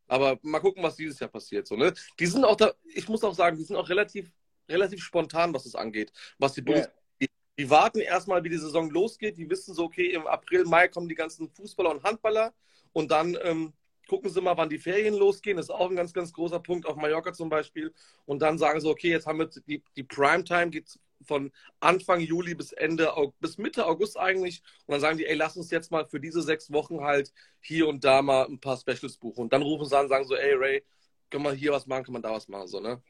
Aber 0.08 0.38
mal 0.44 0.60
gucken, 0.60 0.84
was 0.84 0.96
dieses 0.96 1.20
Jahr 1.20 1.30
passiert. 1.30 1.68
So, 1.68 1.76
ne? 1.76 1.94
Die 2.20 2.26
sind 2.26 2.46
auch 2.46 2.56
da, 2.56 2.74
ich 2.94 3.08
muss 3.10 3.24
auch 3.24 3.34
sagen, 3.34 3.58
die 3.58 3.64
sind 3.64 3.76
auch 3.76 3.90
relativ, 3.90 4.32
relativ 4.70 5.04
spontan, 5.04 5.54
was 5.54 5.66
es 5.66 5.76
angeht, 5.76 6.12
was 6.40 6.54
die 6.54 6.62
Bundes 6.62 6.88
Ja. 7.22 7.28
die, 7.58 7.70
warten 7.70 8.00
erstmal, 8.00 8.44
wie 8.44 8.50
die 8.50 8.58
Saison 8.58 8.90
losgeht. 8.90 9.38
Die 9.38 9.50
wissen 9.50 9.74
so, 9.74 9.86
okay, 9.86 10.12
im 10.12 10.28
April, 10.28 10.66
Mai 10.66 10.88
kommen 10.88 11.08
die 11.08 11.16
ganzen 11.16 11.50
Fußballer 11.50 11.92
und 11.92 12.04
Handballer 12.04 12.54
und 12.94 13.12
dann 13.12 13.38
ähm, 13.44 13.74
gucken 14.08 14.30
sie 14.30 14.42
mal, 14.42 14.58
wann 14.58 14.70
die 14.70 14.78
Ferien 14.78 15.16
losgehen. 15.16 15.58
Das 15.58 15.68
ist 15.68 15.72
auch 15.72 15.90
ein 15.90 15.96
ganz, 15.96 16.14
ganz 16.14 16.32
großer 16.34 16.60
Punkt, 16.60 16.86
auf 16.86 16.96
Mallorca 16.96 17.34
zum 17.34 17.50
Beispiel. 17.50 17.94
Und 18.26 18.42
dann 18.42 18.58
sagen 18.58 18.80
sie, 18.80 18.88
okay, 18.90 19.10
jetzt 19.10 19.26
haben 19.26 19.40
wir 19.40 19.50
die, 19.68 19.84
die 19.96 20.04
Primetime, 20.04 20.70
geht 20.70 21.00
von 21.26 21.52
Anfang 21.80 22.20
Juli 22.20 22.54
bis 22.56 22.72
Ende, 22.72 23.12
bis 23.40 23.58
Mitte 23.58 23.86
August 23.86 24.18
eigentlich. 24.18 24.62
Und 24.86 24.92
dann 24.94 25.02
sagen 25.02 25.18
die, 25.18 25.26
ey, 25.26 25.36
lass 25.36 25.58
uns 25.58 25.72
jetzt 25.72 25.92
mal 25.92 26.06
für 26.06 26.20
diese 26.20 26.42
sechs 26.42 26.72
Wochen 26.72 27.02
halt 27.02 27.32
hier 27.62 27.88
und 27.88 28.04
da 28.04 28.22
mal 28.22 28.46
ein 28.46 28.60
paar 28.60 28.78
Specials 28.78 29.18
buchen. 29.18 29.44
Und 29.44 29.54
dann 29.54 29.62
rufen 29.62 29.86
sie 29.86 29.98
an 29.98 30.04
und 30.04 30.10
sagen 30.10 30.28
so, 30.28 30.36
ey, 30.36 30.54
Ray, 30.54 30.84
kann 31.30 31.42
man 31.42 31.56
hier 31.56 31.72
was 31.72 31.88
machen, 31.88 32.04
kann 32.04 32.14
man 32.14 32.22
da 32.22 32.32
was 32.32 32.48
machen, 32.48 32.68
so, 32.68 32.80
ne? 32.80 33.02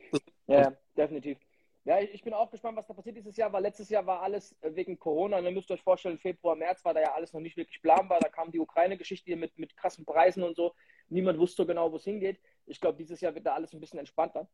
Ja, 0.47 0.71
definitiv. 0.95 1.37
Ja, 1.85 1.99
ich 1.99 2.15
ich 2.15 2.23
bin 2.23 2.33
auch 2.33 2.49
gespannt, 2.49 2.77
was 2.77 2.87
da 2.87 2.95
passiert 2.95 3.15
dieses 3.15 3.37
Jahr, 3.37 3.53
weil 3.53 3.61
letztes 3.61 3.89
Jahr 3.89 4.05
war 4.07 4.21
alles 4.21 4.55
äh, 4.61 4.75
wegen 4.75 4.97
Corona. 4.97 5.37
Und 5.37 5.45
ihr 5.45 5.51
müsst 5.51 5.69
euch 5.69 5.83
vorstellen, 5.83 6.17
Februar, 6.17 6.55
März 6.55 6.83
war 6.83 6.95
da 6.95 7.01
ja 7.01 7.13
alles 7.13 7.31
noch 7.31 7.41
nicht 7.41 7.57
wirklich 7.57 7.79
planbar. 7.81 8.19
Da 8.19 8.29
kam 8.29 8.51
die 8.51 8.59
Ukraine-Geschichte 8.59 9.25
hier 9.27 9.37
mit, 9.37 9.57
mit 9.59 9.77
krassen 9.77 10.03
Preisen 10.03 10.41
und 10.41 10.55
so. 10.55 10.73
Niemand 11.09 11.37
wusste 11.37 11.57
so 11.57 11.65
genau, 11.67 11.91
wo 11.91 11.97
es 11.97 12.03
hingeht. 12.03 12.39
Ich 12.65 12.81
glaube, 12.81 12.97
dieses 12.97 13.21
Jahr 13.21 13.35
wird 13.35 13.45
da 13.45 13.53
alles 13.53 13.71
ein 13.73 13.79
bisschen 13.79 13.99
entspannter. 13.99 14.49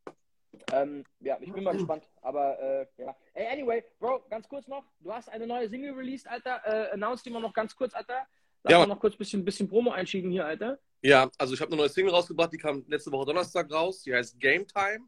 Ähm, 0.74 1.06
ja, 1.22 1.38
ich 1.40 1.54
bin 1.54 1.64
mal 1.64 1.72
gespannt. 1.74 2.06
Aber 2.22 2.60
äh, 2.60 2.86
ja. 2.98 3.16
Ey, 3.34 3.48
anyway, 3.48 3.82
Bro, 4.00 4.26
ganz 4.30 4.50
kurz 4.50 4.68
noch. 4.68 4.84
Du 5.00 5.14
hast 5.14 5.30
eine 5.30 5.48
neue 5.48 5.70
Single 5.70 5.94
released, 5.94 6.28
Alter. 6.28 6.62
Äh, 6.66 6.92
announce 6.92 7.24
die 7.24 7.30
mal 7.30 7.40
noch 7.40 7.54
ganz 7.54 7.74
kurz, 7.74 7.94
Alter. 7.94 8.28
Lass 8.64 8.72
Ja, 8.74 8.80
mal 8.80 8.88
noch 8.88 9.00
kurz 9.00 9.16
ein 9.16 9.20
bisschen, 9.20 9.46
bisschen 9.46 9.70
Promo 9.70 9.92
einschieben 9.92 10.32
hier, 10.32 10.46
Alter. 10.46 10.80
Ja, 11.02 11.32
also 11.38 11.54
ich 11.54 11.62
habe 11.62 11.72
eine 11.72 11.78
neue 11.78 11.90
Single 11.90 12.14
rausgebracht, 12.14 12.52
die 12.52 12.58
kam 12.58 12.84
letzte 12.88 13.12
Woche 13.12 13.26
Donnerstag 13.26 13.72
raus. 13.72 14.04
Die 14.04 14.14
heißt 14.14 14.38
Game 14.38 14.68
Time 14.68 15.08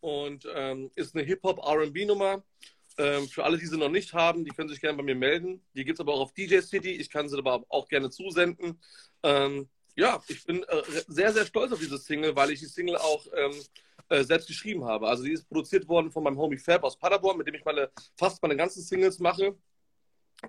und 0.00 0.46
ähm, 0.54 0.90
ist 0.94 1.14
eine 1.14 1.24
Hip-Hop-RB-Nummer. 1.24 2.42
Ähm, 2.98 3.28
für 3.28 3.44
alle, 3.44 3.58
die 3.58 3.66
sie 3.66 3.76
noch 3.76 3.90
nicht 3.90 4.14
haben, 4.14 4.44
die 4.44 4.50
können 4.50 4.68
sich 4.68 4.80
gerne 4.80 4.96
bei 4.96 5.02
mir 5.02 5.14
melden. 5.14 5.62
Die 5.74 5.84
gibt 5.84 5.98
es 5.98 6.00
aber 6.00 6.14
auch 6.14 6.20
auf 6.20 6.32
DJ 6.32 6.60
City. 6.60 6.92
Ich 6.92 7.10
kann 7.10 7.28
sie 7.28 7.36
aber 7.36 7.64
auch 7.68 7.88
gerne 7.88 8.10
zusenden. 8.10 8.80
Ähm, 9.22 9.68
ja, 9.96 10.22
ich 10.28 10.44
bin 10.44 10.62
äh, 10.62 10.82
sehr, 11.06 11.32
sehr 11.32 11.46
stolz 11.46 11.72
auf 11.72 11.78
diese 11.78 11.98
Single, 11.98 12.34
weil 12.36 12.50
ich 12.50 12.60
die 12.60 12.66
Single 12.66 12.96
auch 12.96 13.26
ähm, 13.34 13.52
äh, 14.08 14.24
selbst 14.24 14.46
geschrieben 14.46 14.84
habe. 14.84 15.08
Also 15.08 15.24
die 15.24 15.32
ist 15.32 15.48
produziert 15.48 15.88
worden 15.88 16.10
von 16.10 16.22
meinem 16.22 16.38
Homie 16.38 16.58
Fab 16.58 16.84
aus 16.84 16.98
Paderborn, 16.98 17.38
mit 17.38 17.46
dem 17.46 17.54
ich 17.54 17.64
meine, 17.64 17.90
fast 18.16 18.40
meine 18.42 18.56
ganzen 18.56 18.82
Singles 18.82 19.18
mache. 19.18 19.56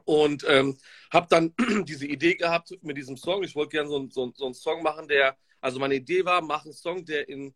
Und 0.06 0.46
ähm, 0.48 0.78
habe 1.12 1.28
dann 1.30 1.54
diese 1.86 2.06
Idee 2.06 2.36
gehabt 2.36 2.78
mit 2.82 2.98
diesem 2.98 3.18
Song. 3.18 3.44
Ich 3.44 3.56
wollte 3.56 3.72
gerne 3.72 3.90
so, 3.90 4.08
so, 4.10 4.32
so 4.36 4.46
einen 4.46 4.54
Song 4.54 4.84
machen, 4.84 5.08
der, 5.08 5.38
also 5.62 5.80
meine 5.80 5.96
Idee 5.96 6.24
war, 6.26 6.42
mach 6.42 6.66
einen 6.66 6.74
Song, 6.74 7.06
der 7.06 7.28
in, 7.30 7.54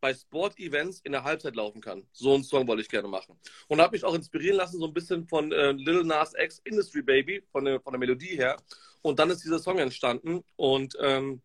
bei 0.00 0.14
Sport-Events 0.14 1.00
in 1.00 1.12
der 1.12 1.24
Halbzeit 1.24 1.56
laufen 1.56 1.80
kann. 1.80 2.06
So 2.12 2.34
einen 2.34 2.44
Song 2.44 2.66
wollte 2.66 2.82
ich 2.82 2.88
gerne 2.88 3.08
machen. 3.08 3.38
Und 3.66 3.80
habe 3.80 3.92
mich 3.92 4.04
auch 4.04 4.14
inspirieren 4.14 4.56
lassen, 4.56 4.78
so 4.78 4.86
ein 4.86 4.94
bisschen 4.94 5.26
von 5.26 5.52
äh, 5.52 5.72
Lil 5.72 6.04
Nas 6.04 6.34
X 6.36 6.60
Industry 6.64 7.02
Baby, 7.02 7.42
von 7.50 7.64
der, 7.64 7.80
von 7.80 7.92
der 7.92 7.98
Melodie 7.98 8.36
her. 8.36 8.56
Und 9.02 9.18
dann 9.18 9.30
ist 9.30 9.44
dieser 9.44 9.58
Song 9.58 9.78
entstanden. 9.78 10.44
Und 10.56 10.96
ähm, 11.00 11.42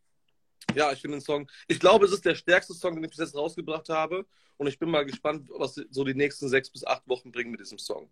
ja, 0.76 0.92
ich 0.92 1.02
finde 1.02 1.18
den 1.18 1.22
Song, 1.22 1.50
ich 1.68 1.80
glaube, 1.80 2.06
es 2.06 2.12
ist 2.12 2.26
der 2.26 2.36
stärkste 2.36 2.74
Song, 2.74 2.96
den 2.96 3.04
ich 3.04 3.12
bis 3.12 3.20
jetzt 3.20 3.36
rausgebracht 3.36 3.90
habe. 3.90 4.26
Und 4.58 4.68
ich 4.68 4.80
bin 4.80 4.90
mal 4.90 5.06
gespannt, 5.06 5.50
was 5.58 5.76
so 5.90 6.04
die 6.04 6.14
nächsten 6.14 6.48
sechs 6.48 6.70
bis 6.70 6.86
acht 6.86 7.08
Wochen 7.08 7.32
bringen 7.32 7.52
mit 7.52 7.60
diesem 7.60 7.80
Song. 7.80 8.10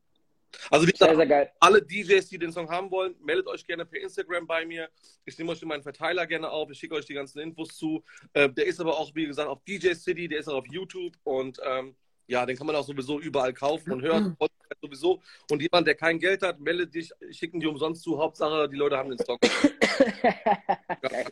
Also 0.69 0.87
wie 0.87 0.91
Sehr, 0.95 1.07
gesagt, 1.09 1.15
sehr 1.17 1.27
geil. 1.27 1.51
alle 1.59 1.81
DJs, 1.81 2.27
die 2.27 2.37
den 2.37 2.51
Song 2.51 2.69
haben 2.69 2.91
wollen, 2.91 3.15
meldet 3.23 3.47
euch 3.47 3.65
gerne 3.65 3.85
per 3.85 4.01
Instagram 4.01 4.45
bei 4.47 4.65
mir. 4.65 4.89
Ich 5.25 5.37
nehme 5.37 5.51
euch 5.51 5.61
in 5.61 5.67
meinen 5.67 5.83
Verteiler 5.83 6.27
gerne 6.27 6.49
auf. 6.49 6.69
Ich 6.71 6.79
schicke 6.79 6.95
euch 6.95 7.05
die 7.05 7.13
ganzen 7.13 7.39
Infos 7.39 7.77
zu. 7.77 8.03
Äh, 8.33 8.49
der 8.49 8.65
ist 8.65 8.79
aber 8.79 8.97
auch, 8.97 9.13
wie 9.15 9.25
gesagt, 9.25 9.47
auf 9.49 9.63
DJ 9.63 9.93
City, 9.93 10.27
der 10.27 10.39
ist 10.39 10.47
auch 10.47 10.55
auf 10.55 10.67
YouTube 10.67 11.13
und 11.23 11.59
ähm, 11.65 11.95
ja, 12.27 12.45
den 12.45 12.55
kann 12.57 12.67
man 12.67 12.75
auch 12.75 12.85
sowieso 12.85 13.19
überall 13.19 13.53
kaufen 13.53 13.91
und 13.91 14.01
hören. 14.01 14.37
sowieso. 14.81 15.21
Und 15.49 15.61
jemand, 15.61 15.85
der 15.85 15.95
kein 15.95 16.17
Geld 16.17 16.41
hat, 16.43 16.59
meldet 16.59 16.93
dich, 16.93 17.11
schicken 17.31 17.59
die 17.59 17.67
umsonst 17.67 18.03
zu. 18.03 18.17
Hauptsache, 18.17 18.69
die 18.69 18.77
Leute 18.77 18.97
haben 18.97 19.09
den 19.09 19.19
Song. 19.19 19.37
geil. 21.01 21.25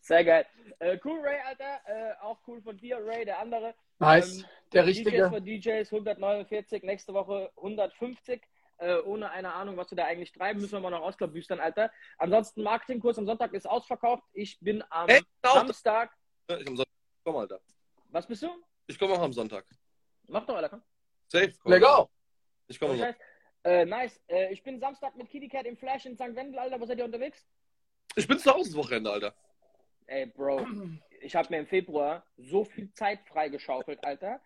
Sehr 0.00 0.24
geil. 0.24 0.46
Äh, 0.78 0.98
cool, 1.04 1.20
Ray, 1.20 1.38
Alter. 1.46 1.80
Äh, 1.86 2.12
auch 2.22 2.38
cool 2.46 2.60
von 2.60 2.76
dir, 2.76 2.98
Ray, 3.02 3.24
der 3.24 3.38
andere. 3.38 3.74
Nice. 3.98 4.38
Ähm, 4.38 4.44
Der 4.72 4.82
DJs 4.84 4.88
richtige. 4.98 5.30
für 5.30 5.40
DJs 5.40 5.92
149, 5.92 6.82
nächste 6.82 7.14
Woche 7.14 7.50
150. 7.56 8.42
Äh, 8.78 8.98
ohne 9.00 9.30
eine 9.30 9.54
Ahnung, 9.54 9.76
was 9.78 9.90
wir 9.90 9.96
da 9.96 10.04
eigentlich 10.04 10.32
treiben, 10.32 10.60
müssen 10.60 10.72
wir 10.74 10.80
mal 10.80 10.90
noch 10.90 11.00
ausklabüstern, 11.00 11.60
Alter. 11.60 11.90
Ansonsten, 12.18 12.62
Marketingkurs 12.62 13.16
am 13.18 13.24
Sonntag 13.24 13.54
ist 13.54 13.66
ausverkauft. 13.66 14.24
Ich 14.34 14.58
bin 14.60 14.84
am 14.90 15.08
Hey, 15.08 15.22
Samstag. 15.42 16.12
Ich 16.48 16.54
am 16.68 16.76
Sonntag. 16.76 16.86
Komm, 17.24 17.36
Alter. 17.36 17.60
Was 18.10 18.26
bist 18.26 18.42
du? 18.42 18.48
Ich 18.86 18.98
komme 18.98 19.14
auch 19.14 19.22
am 19.22 19.32
Sonntag. 19.32 19.64
Mach 20.28 20.44
doch, 20.44 20.56
Alter, 20.56 20.68
komm. 20.68 20.82
Safe. 21.28 21.52
komm. 21.62 21.72
Let 21.72 21.82
go. 21.82 22.10
Ich 22.68 22.78
komme 22.78 22.92
am 22.92 22.98
Sonntag. 22.98 23.18
Äh, 23.64 23.84
nice. 23.86 24.20
Äh, 24.28 24.52
ich 24.52 24.62
bin 24.62 24.78
Samstag 24.78 25.16
mit 25.16 25.30
Kitty 25.30 25.48
Cat 25.48 25.64
im 25.64 25.76
Flash 25.78 26.04
in 26.04 26.14
St. 26.14 26.34
Wendel, 26.34 26.58
Alter. 26.58 26.78
Wo 26.78 26.84
seid 26.84 26.98
ihr 26.98 27.04
unterwegs? 27.06 27.46
Ich 28.14 28.28
bin 28.28 28.38
zu 28.38 28.52
Hause 28.52 28.68
das 28.70 28.76
Wochenende, 28.76 29.10
Alter. 29.10 29.34
Ey, 30.06 30.26
Bro, 30.26 30.66
ich 31.26 31.34
habe 31.34 31.48
mir 31.50 31.58
im 31.58 31.66
Februar 31.66 32.24
so 32.36 32.64
viel 32.64 32.92
Zeit 32.92 33.18
freigeschaufelt, 33.26 34.04
Alter. 34.04 34.40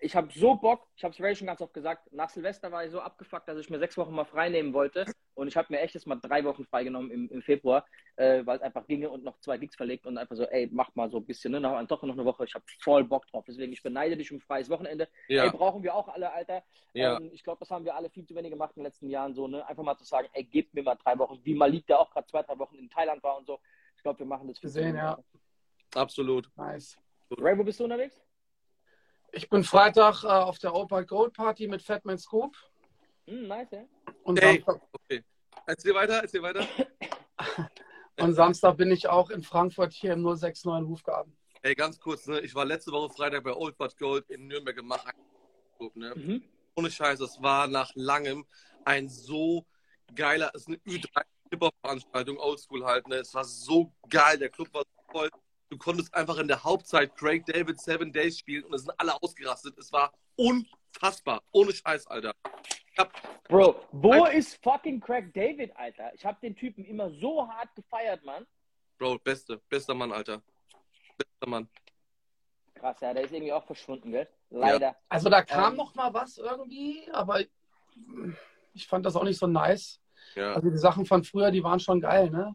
Ich 0.00 0.14
habe 0.14 0.28
so 0.30 0.54
Bock, 0.56 0.86
ich 0.96 1.04
habe 1.04 1.14
es 1.14 1.20
Ray 1.20 1.34
schon 1.34 1.46
ganz 1.46 1.60
oft 1.62 1.72
gesagt, 1.72 2.12
nach 2.12 2.28
Silvester 2.28 2.70
war 2.70 2.84
ich 2.84 2.90
so 2.90 3.00
abgefuckt, 3.00 3.48
dass 3.48 3.58
ich 3.58 3.70
mir 3.70 3.78
sechs 3.78 3.96
Wochen 3.96 4.14
mal 4.14 4.24
frei 4.26 4.50
nehmen 4.50 4.74
wollte. 4.74 5.06
Und 5.34 5.48
ich 5.48 5.56
habe 5.56 5.68
mir 5.70 5.80
echt 5.80 5.94
jetzt 5.94 6.06
mal 6.06 6.16
drei 6.16 6.44
Wochen 6.44 6.64
freigenommen 6.66 7.10
im, 7.10 7.28
im 7.30 7.42
Februar, 7.42 7.86
äh, 8.16 8.44
weil 8.44 8.56
es 8.56 8.62
einfach 8.62 8.86
ginge 8.86 9.08
und 9.10 9.24
noch 9.24 9.38
zwei 9.40 9.56
Gigs 9.58 9.74
verlegt 9.76 10.06
und 10.06 10.18
einfach 10.18 10.36
so, 10.36 10.44
ey, 10.44 10.68
mach 10.70 10.94
mal 10.94 11.10
so 11.10 11.18
ein 11.18 11.24
bisschen, 11.26 11.52
ne? 11.52 11.60
Noch, 11.60 11.82
doch 11.86 12.02
noch 12.02 12.14
eine 12.14 12.24
Woche. 12.24 12.44
Ich 12.44 12.54
habe 12.54 12.64
voll 12.80 13.04
Bock 13.04 13.26
drauf. 13.28 13.44
Deswegen, 13.46 13.72
ich 13.72 13.82
beneide 13.82 14.16
dich 14.16 14.30
um 14.32 14.40
freies 14.40 14.68
Wochenende. 14.70 15.08
Ey, 15.28 15.36
Ja, 15.36 15.50
brauchen 15.50 15.82
wir 15.82 15.94
auch 15.94 16.08
alle, 16.08 16.32
Alter. 16.32 16.62
ja. 16.92 17.18
Ähm, 17.18 17.30
ich 17.32 17.42
glaube, 17.42 17.60
das 17.60 17.70
haben 17.70 17.84
wir 17.84 17.94
alle 17.94 18.10
viel 18.10 18.24
zu 18.26 18.34
wenig 18.34 18.50
gemacht 18.50 18.72
in 18.76 18.80
den 18.82 18.86
letzten 18.86 19.08
Jahren. 19.08 19.34
So, 19.34 19.48
ne? 19.48 19.66
Einfach 19.66 19.82
mal 19.82 19.96
zu 19.96 20.04
sagen, 20.04 20.28
ey, 20.32 20.44
gebt 20.44 20.74
mir 20.74 20.82
mal 20.82 20.96
drei 20.96 21.18
Wochen. 21.18 21.38
Wie 21.42 21.54
Malik, 21.54 21.86
der 21.86 22.00
auch 22.00 22.10
gerade 22.10 22.26
zwei, 22.26 22.42
drei 22.42 22.58
Wochen 22.58 22.76
in 22.76 22.88
Thailand 22.90 23.22
war 23.22 23.38
und 23.38 23.46
so. 23.46 23.60
Ich 23.96 24.02
glaube, 24.02 24.18
wir 24.18 24.26
machen 24.26 24.46
das 24.48 24.58
viel 24.58 24.70
zu 24.70 24.78
Gesehen, 24.78 24.96
ja. 24.96 25.18
Absolut. 25.96 26.48
Nice. 26.56 26.96
Ray, 27.38 27.58
wo 27.58 27.64
bist 27.64 27.80
du 27.80 27.84
unterwegs? 27.84 28.16
Ich 29.32 29.48
bin 29.48 29.64
Freitag 29.64 30.22
äh, 30.24 30.28
auf 30.28 30.58
der 30.58 30.74
Opa 30.74 31.02
Gold 31.02 31.34
Party 31.34 31.66
mit 31.66 31.82
Fatman 31.82 32.18
Scoop. 32.18 32.56
Hm, 33.26 33.48
nice, 33.48 33.70
ja. 33.72 33.84
Und, 34.22 34.40
Hey. 34.40 34.62
Samstag, 34.64 34.88
Okay. 34.92 35.24
Erzähl 35.66 35.94
weiter, 35.94 36.20
erzähl 36.22 36.42
weiter. 36.42 36.66
und 38.20 38.34
Samstag 38.34 38.76
bin 38.76 38.92
ich 38.92 39.08
auch 39.08 39.30
in 39.30 39.42
Frankfurt 39.42 39.92
hier 39.92 40.12
im 40.12 40.22
069 40.22 40.88
Hufgarten. 40.88 41.36
Ey, 41.62 41.74
ganz 41.74 41.98
kurz, 41.98 42.26
ne? 42.28 42.40
Ich 42.40 42.54
war 42.54 42.64
letzte 42.64 42.92
Woche 42.92 43.12
Freitag 43.12 43.42
bei 43.42 43.52
Old 43.52 43.76
But 43.76 43.96
Gold 43.98 44.30
in 44.30 44.46
Nürnberg 44.46 44.76
im 44.78 44.86
Mach. 44.86 45.04
Ne? 45.94 46.14
Mhm. 46.14 46.42
Ohne 46.76 46.90
Scheiß, 46.90 47.18
das 47.18 47.42
war 47.42 47.66
nach 47.66 47.90
langem 47.94 48.46
ein 48.84 49.08
so 49.08 49.66
geiler, 50.14 50.50
es 50.54 50.62
ist 50.62 50.68
eine 50.68 50.76
Ü3-Hip-Hop-Veranstaltung, 50.76 52.38
Oldschool 52.38 52.84
halt, 52.84 53.08
ne? 53.08 53.16
Es 53.16 53.34
war 53.34 53.44
so 53.44 53.92
geil, 54.08 54.38
der 54.38 54.50
Club 54.50 54.72
war 54.72 54.82
so 54.82 55.12
voll. 55.12 55.30
Du 55.68 55.78
konntest 55.78 56.14
einfach 56.14 56.38
in 56.38 56.46
der 56.46 56.62
Hauptzeit 56.62 57.16
Craig 57.16 57.44
David 57.46 57.80
Seven 57.80 58.12
Days 58.12 58.38
spielen 58.38 58.64
und 58.64 58.74
es 58.74 58.82
sind 58.82 58.92
alle 58.98 59.20
ausgerastet. 59.20 59.76
Es 59.78 59.92
war 59.92 60.12
unfassbar. 60.36 61.42
Ohne 61.50 61.72
Scheiß, 61.72 62.06
Alter. 62.06 62.32
Ich 62.92 62.98
hab, 62.98 63.12
Bro, 63.48 63.80
wo 63.90 64.26
ist 64.26 64.62
fucking 64.62 65.00
Craig 65.00 65.34
David, 65.34 65.76
Alter? 65.76 66.14
Ich 66.14 66.24
habe 66.24 66.38
den 66.40 66.54
Typen 66.54 66.84
immer 66.84 67.10
so 67.10 67.46
hart 67.48 67.74
gefeiert, 67.74 68.24
Mann. 68.24 68.46
Bro, 68.98 69.18
beste, 69.18 69.60
bester 69.68 69.94
Mann, 69.94 70.12
Alter. 70.12 70.40
Mann. 71.44 71.68
Krass, 72.74 73.00
ja, 73.00 73.12
der 73.12 73.24
ist 73.24 73.32
irgendwie 73.32 73.52
auch 73.52 73.64
verschwunden, 73.64 74.12
gell? 74.12 74.28
Leider. 74.50 74.88
Ja. 74.88 74.96
Also 75.08 75.28
da 75.28 75.42
kam 75.42 75.72
ähm, 75.72 75.76
noch 75.78 75.94
mal 75.94 76.12
was 76.14 76.38
irgendwie, 76.38 77.08
aber 77.12 77.40
ich 78.72 78.86
fand 78.86 79.04
das 79.04 79.16
auch 79.16 79.24
nicht 79.24 79.38
so 79.38 79.46
nice. 79.46 80.00
Ja. 80.34 80.54
Also 80.54 80.70
die 80.70 80.78
Sachen 80.78 81.06
von 81.06 81.24
früher, 81.24 81.50
die 81.50 81.62
waren 81.62 81.80
schon 81.80 82.00
geil, 82.00 82.30
ne? 82.30 82.54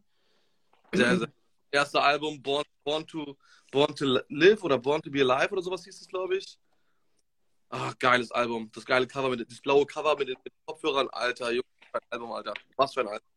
Sehr, 0.94 1.18
sehr. 1.18 1.28
Erste 1.72 2.02
Album 2.02 2.42
Born, 2.42 2.66
Born, 2.84 3.08
to, 3.08 3.38
Born 3.72 3.96
to 3.96 4.20
Live 4.30 4.64
oder 4.64 4.78
Born 4.78 5.02
to 5.02 5.10
Be 5.10 5.22
Alive 5.22 5.52
oder 5.52 5.62
sowas 5.62 5.84
hieß 5.84 6.02
es, 6.02 6.08
glaube 6.08 6.38
ich. 6.38 6.58
Ach, 7.70 7.98
geiles 8.00 8.32
Album. 8.32 8.70
Das 8.74 8.86
geile 8.86 9.08
Cover, 9.08 9.30
mit, 9.30 9.50
das 9.50 9.62
blaue 9.62 9.86
Cover 9.86 10.18
mit 10.18 10.28
den, 10.28 10.36
mit 10.44 10.54
den 10.54 10.66
Kopfhörern, 10.66 11.08
Alter. 11.12 11.52
Junge, 11.52 11.64
Album, 12.10 12.32
Alter. 12.34 12.54
Was 12.76 12.94
für 12.94 13.02
ein 13.02 13.08
Album. 13.08 13.28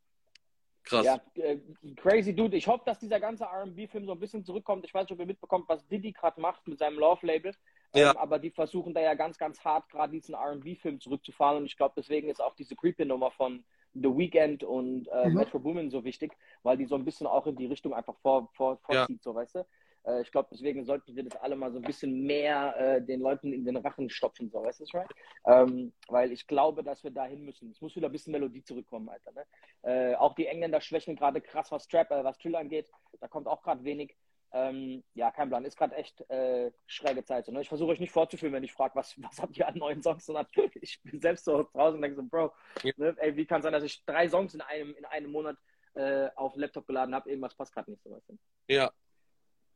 Krass. 0.85 1.07
Ja, 1.07 1.21
äh, 1.37 1.59
crazy 1.97 2.35
Dude. 2.35 2.57
Ich 2.57 2.67
hoffe, 2.67 2.83
dass 2.85 2.99
dieser 2.99 3.19
ganze 3.19 3.45
RB-Film 3.45 4.05
so 4.05 4.13
ein 4.13 4.21
bisschen 4.21 4.45
zurückkommt. 4.45 4.85
Ich 4.85 4.93
weiß 4.93 5.05
nicht, 5.05 5.13
ob 5.13 5.21
ihr 5.21 5.27
mitbekommt, 5.27 5.67
was 5.69 5.87
Diddy 5.89 6.13
gerade 6.13 6.41
macht 6.41 6.67
mit 6.69 6.79
seinem 6.79 6.99
Love-Label. 6.99 7.55
Ja. 7.95 8.11
Ähm, 8.11 8.17
aber 8.19 8.39
die 8.39 8.51
versuchen 8.51 8.93
da 8.93 9.01
ja 9.01 9.15
ganz, 9.15 9.39
ganz 9.39 9.61
hart 9.65 9.89
gerade 9.89 10.13
diesen 10.13 10.35
RB-Film 10.35 11.01
zurückzufahren. 11.01 11.59
Und 11.59 11.67
ich 11.67 11.77
glaube, 11.77 11.95
deswegen 11.97 12.29
ist 12.29 12.43
auch 12.43 12.55
diese 12.55 12.77
Creepy-Nummer 12.77 13.31
von 13.31 13.65
The 13.95 14.17
Weeknd 14.17 14.65
und 14.65 15.09
äh, 15.09 15.29
mhm. 15.29 15.35
Metro 15.35 15.59
Boomin 15.59 15.91
so 15.91 16.05
wichtig, 16.05 16.37
weil 16.63 16.77
die 16.77 16.87
so 16.87 16.95
ein 16.95 17.05
bisschen 17.05 17.27
auch 17.27 17.47
in 17.47 17.57
die 17.57 17.67
Richtung 17.67 17.95
einfach 17.95 18.17
vor, 18.19 18.51
vor, 18.55 18.79
vorzieht, 18.79 19.19
ja. 19.19 19.23
so 19.23 19.35
weißt 19.35 19.57
du. 19.57 19.67
Äh, 20.05 20.23
ich 20.23 20.31
glaube, 20.31 20.49
deswegen 20.53 20.85
sollten 20.85 21.15
wir 21.17 21.25
das 21.25 21.37
alle 21.37 21.57
mal 21.57 21.73
so 21.73 21.79
ein 21.79 21.85
bisschen 21.85 22.25
mehr 22.25 22.75
äh, 22.79 23.03
den 23.03 23.21
Leuten 23.21 23.53
in 23.53 23.65
den 23.65 23.77
Rachen 23.77 24.11
stopfen, 24.11 24.51
so 24.51 24.63
weißt 24.63 24.81
du, 24.81 24.97
right? 24.97 25.11
Ähm, 25.47 25.93
weil 26.09 26.33
ich 26.33 26.47
glaube, 26.47 26.83
dass 26.83 27.03
wir 27.05 27.11
dahin 27.11 27.45
müssen. 27.45 27.71
Es 27.71 27.81
muss 27.81 27.97
wieder 27.97 28.09
ein 28.09 28.13
bisschen 28.13 28.33
Melodie 28.33 28.63
zurückkommen, 28.63 29.09
Alter. 29.09 29.33
Ne? 29.33 29.45
Äh, 29.83 30.15
auch 30.17 30.35
die 30.35 30.47
Engländer 30.47 30.81
schwächen 30.81 31.17
gerade 31.17 31.41
krass, 31.41 31.71
was 31.73 31.89
Trap, 31.89 32.11
äh, 32.11 32.25
was 32.25 32.39
Trill 32.39 32.57
angeht. 32.57 32.91
Da 33.21 33.29
kommt 33.29 33.47
auch 33.47 33.63
gerade 33.63 33.85
wenig. 33.85 34.17
Ähm, 34.57 35.03
ja, 35.15 35.33
kein 35.33 35.49
Plan. 35.49 35.65
Ist 35.65 35.77
gerade 35.77 35.97
echt 35.97 36.21
äh, 36.31 36.71
schräge 36.87 37.25
Zeit. 37.25 37.45
So, 37.45 37.51
ne? 37.51 37.61
Ich 37.61 37.69
versuche 37.69 37.91
euch 37.91 37.99
nicht 37.99 38.13
vorzuführen, 38.13 38.53
wenn 38.53 38.63
ich 38.63 38.73
frage, 38.73 38.95
was, 38.95 39.15
was 39.23 39.43
habt 39.43 39.59
ihr 39.59 39.67
an 39.67 39.77
neuen 39.77 40.01
Songs? 40.01 40.29
Und 40.29 40.47
ich 40.81 41.03
bin 41.03 41.21
selbst 41.21 41.45
so 41.45 41.69
draußen 41.73 41.97
und 41.97 42.03
denke 42.03 42.17
so, 42.17 42.23
Bro, 42.23 42.53
ja. 42.85 42.93
ne? 42.97 43.17
ey, 43.19 43.37
wie 43.37 43.47
kann 43.47 43.59
es 43.59 43.65
sein, 43.65 43.73
dass 43.73 43.83
ich 43.83 44.05
drei 44.05 44.29
Songs 44.29 44.55
in 44.55 44.61
einem, 44.61 44.95
in 44.95 45.05
einem 45.07 45.33
Monat 45.33 45.57
äh, 45.95 46.29
auf 46.37 46.55
Laptop 46.55 46.87
geladen 46.87 47.17
habe? 47.17 47.29
Irgendwas 47.29 47.57
passt 47.57 47.75
gerade 47.75 47.91
nicht 47.91 48.03
so. 48.05 48.13
Weißt 48.13 48.29
du? 48.29 48.39
Ja. 48.69 48.93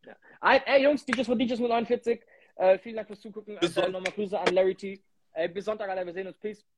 ja. 0.06 0.16
Ein, 0.40 0.62
ey, 0.64 0.84
Jungs, 0.84 1.04
DJs 1.04 1.26
von 1.26 1.38
DJs 1.38 1.58
49. 1.58 2.22
Äh, 2.54 2.78
vielen 2.78 2.96
Dank 2.96 3.08
fürs 3.08 3.20
Zugucken. 3.20 3.58
Also, 3.58 3.80
nochmal 3.88 4.12
Grüße 4.12 4.38
an 4.38 4.54
Larry 4.54 4.76
T. 4.76 5.02
Ey, 5.32 5.48
bis 5.48 5.64
Sonntag, 5.64 5.88
Alter. 5.88 6.06
Wir 6.06 6.12
sehen 6.12 6.28
uns. 6.28 6.38
Peace. 6.38 6.64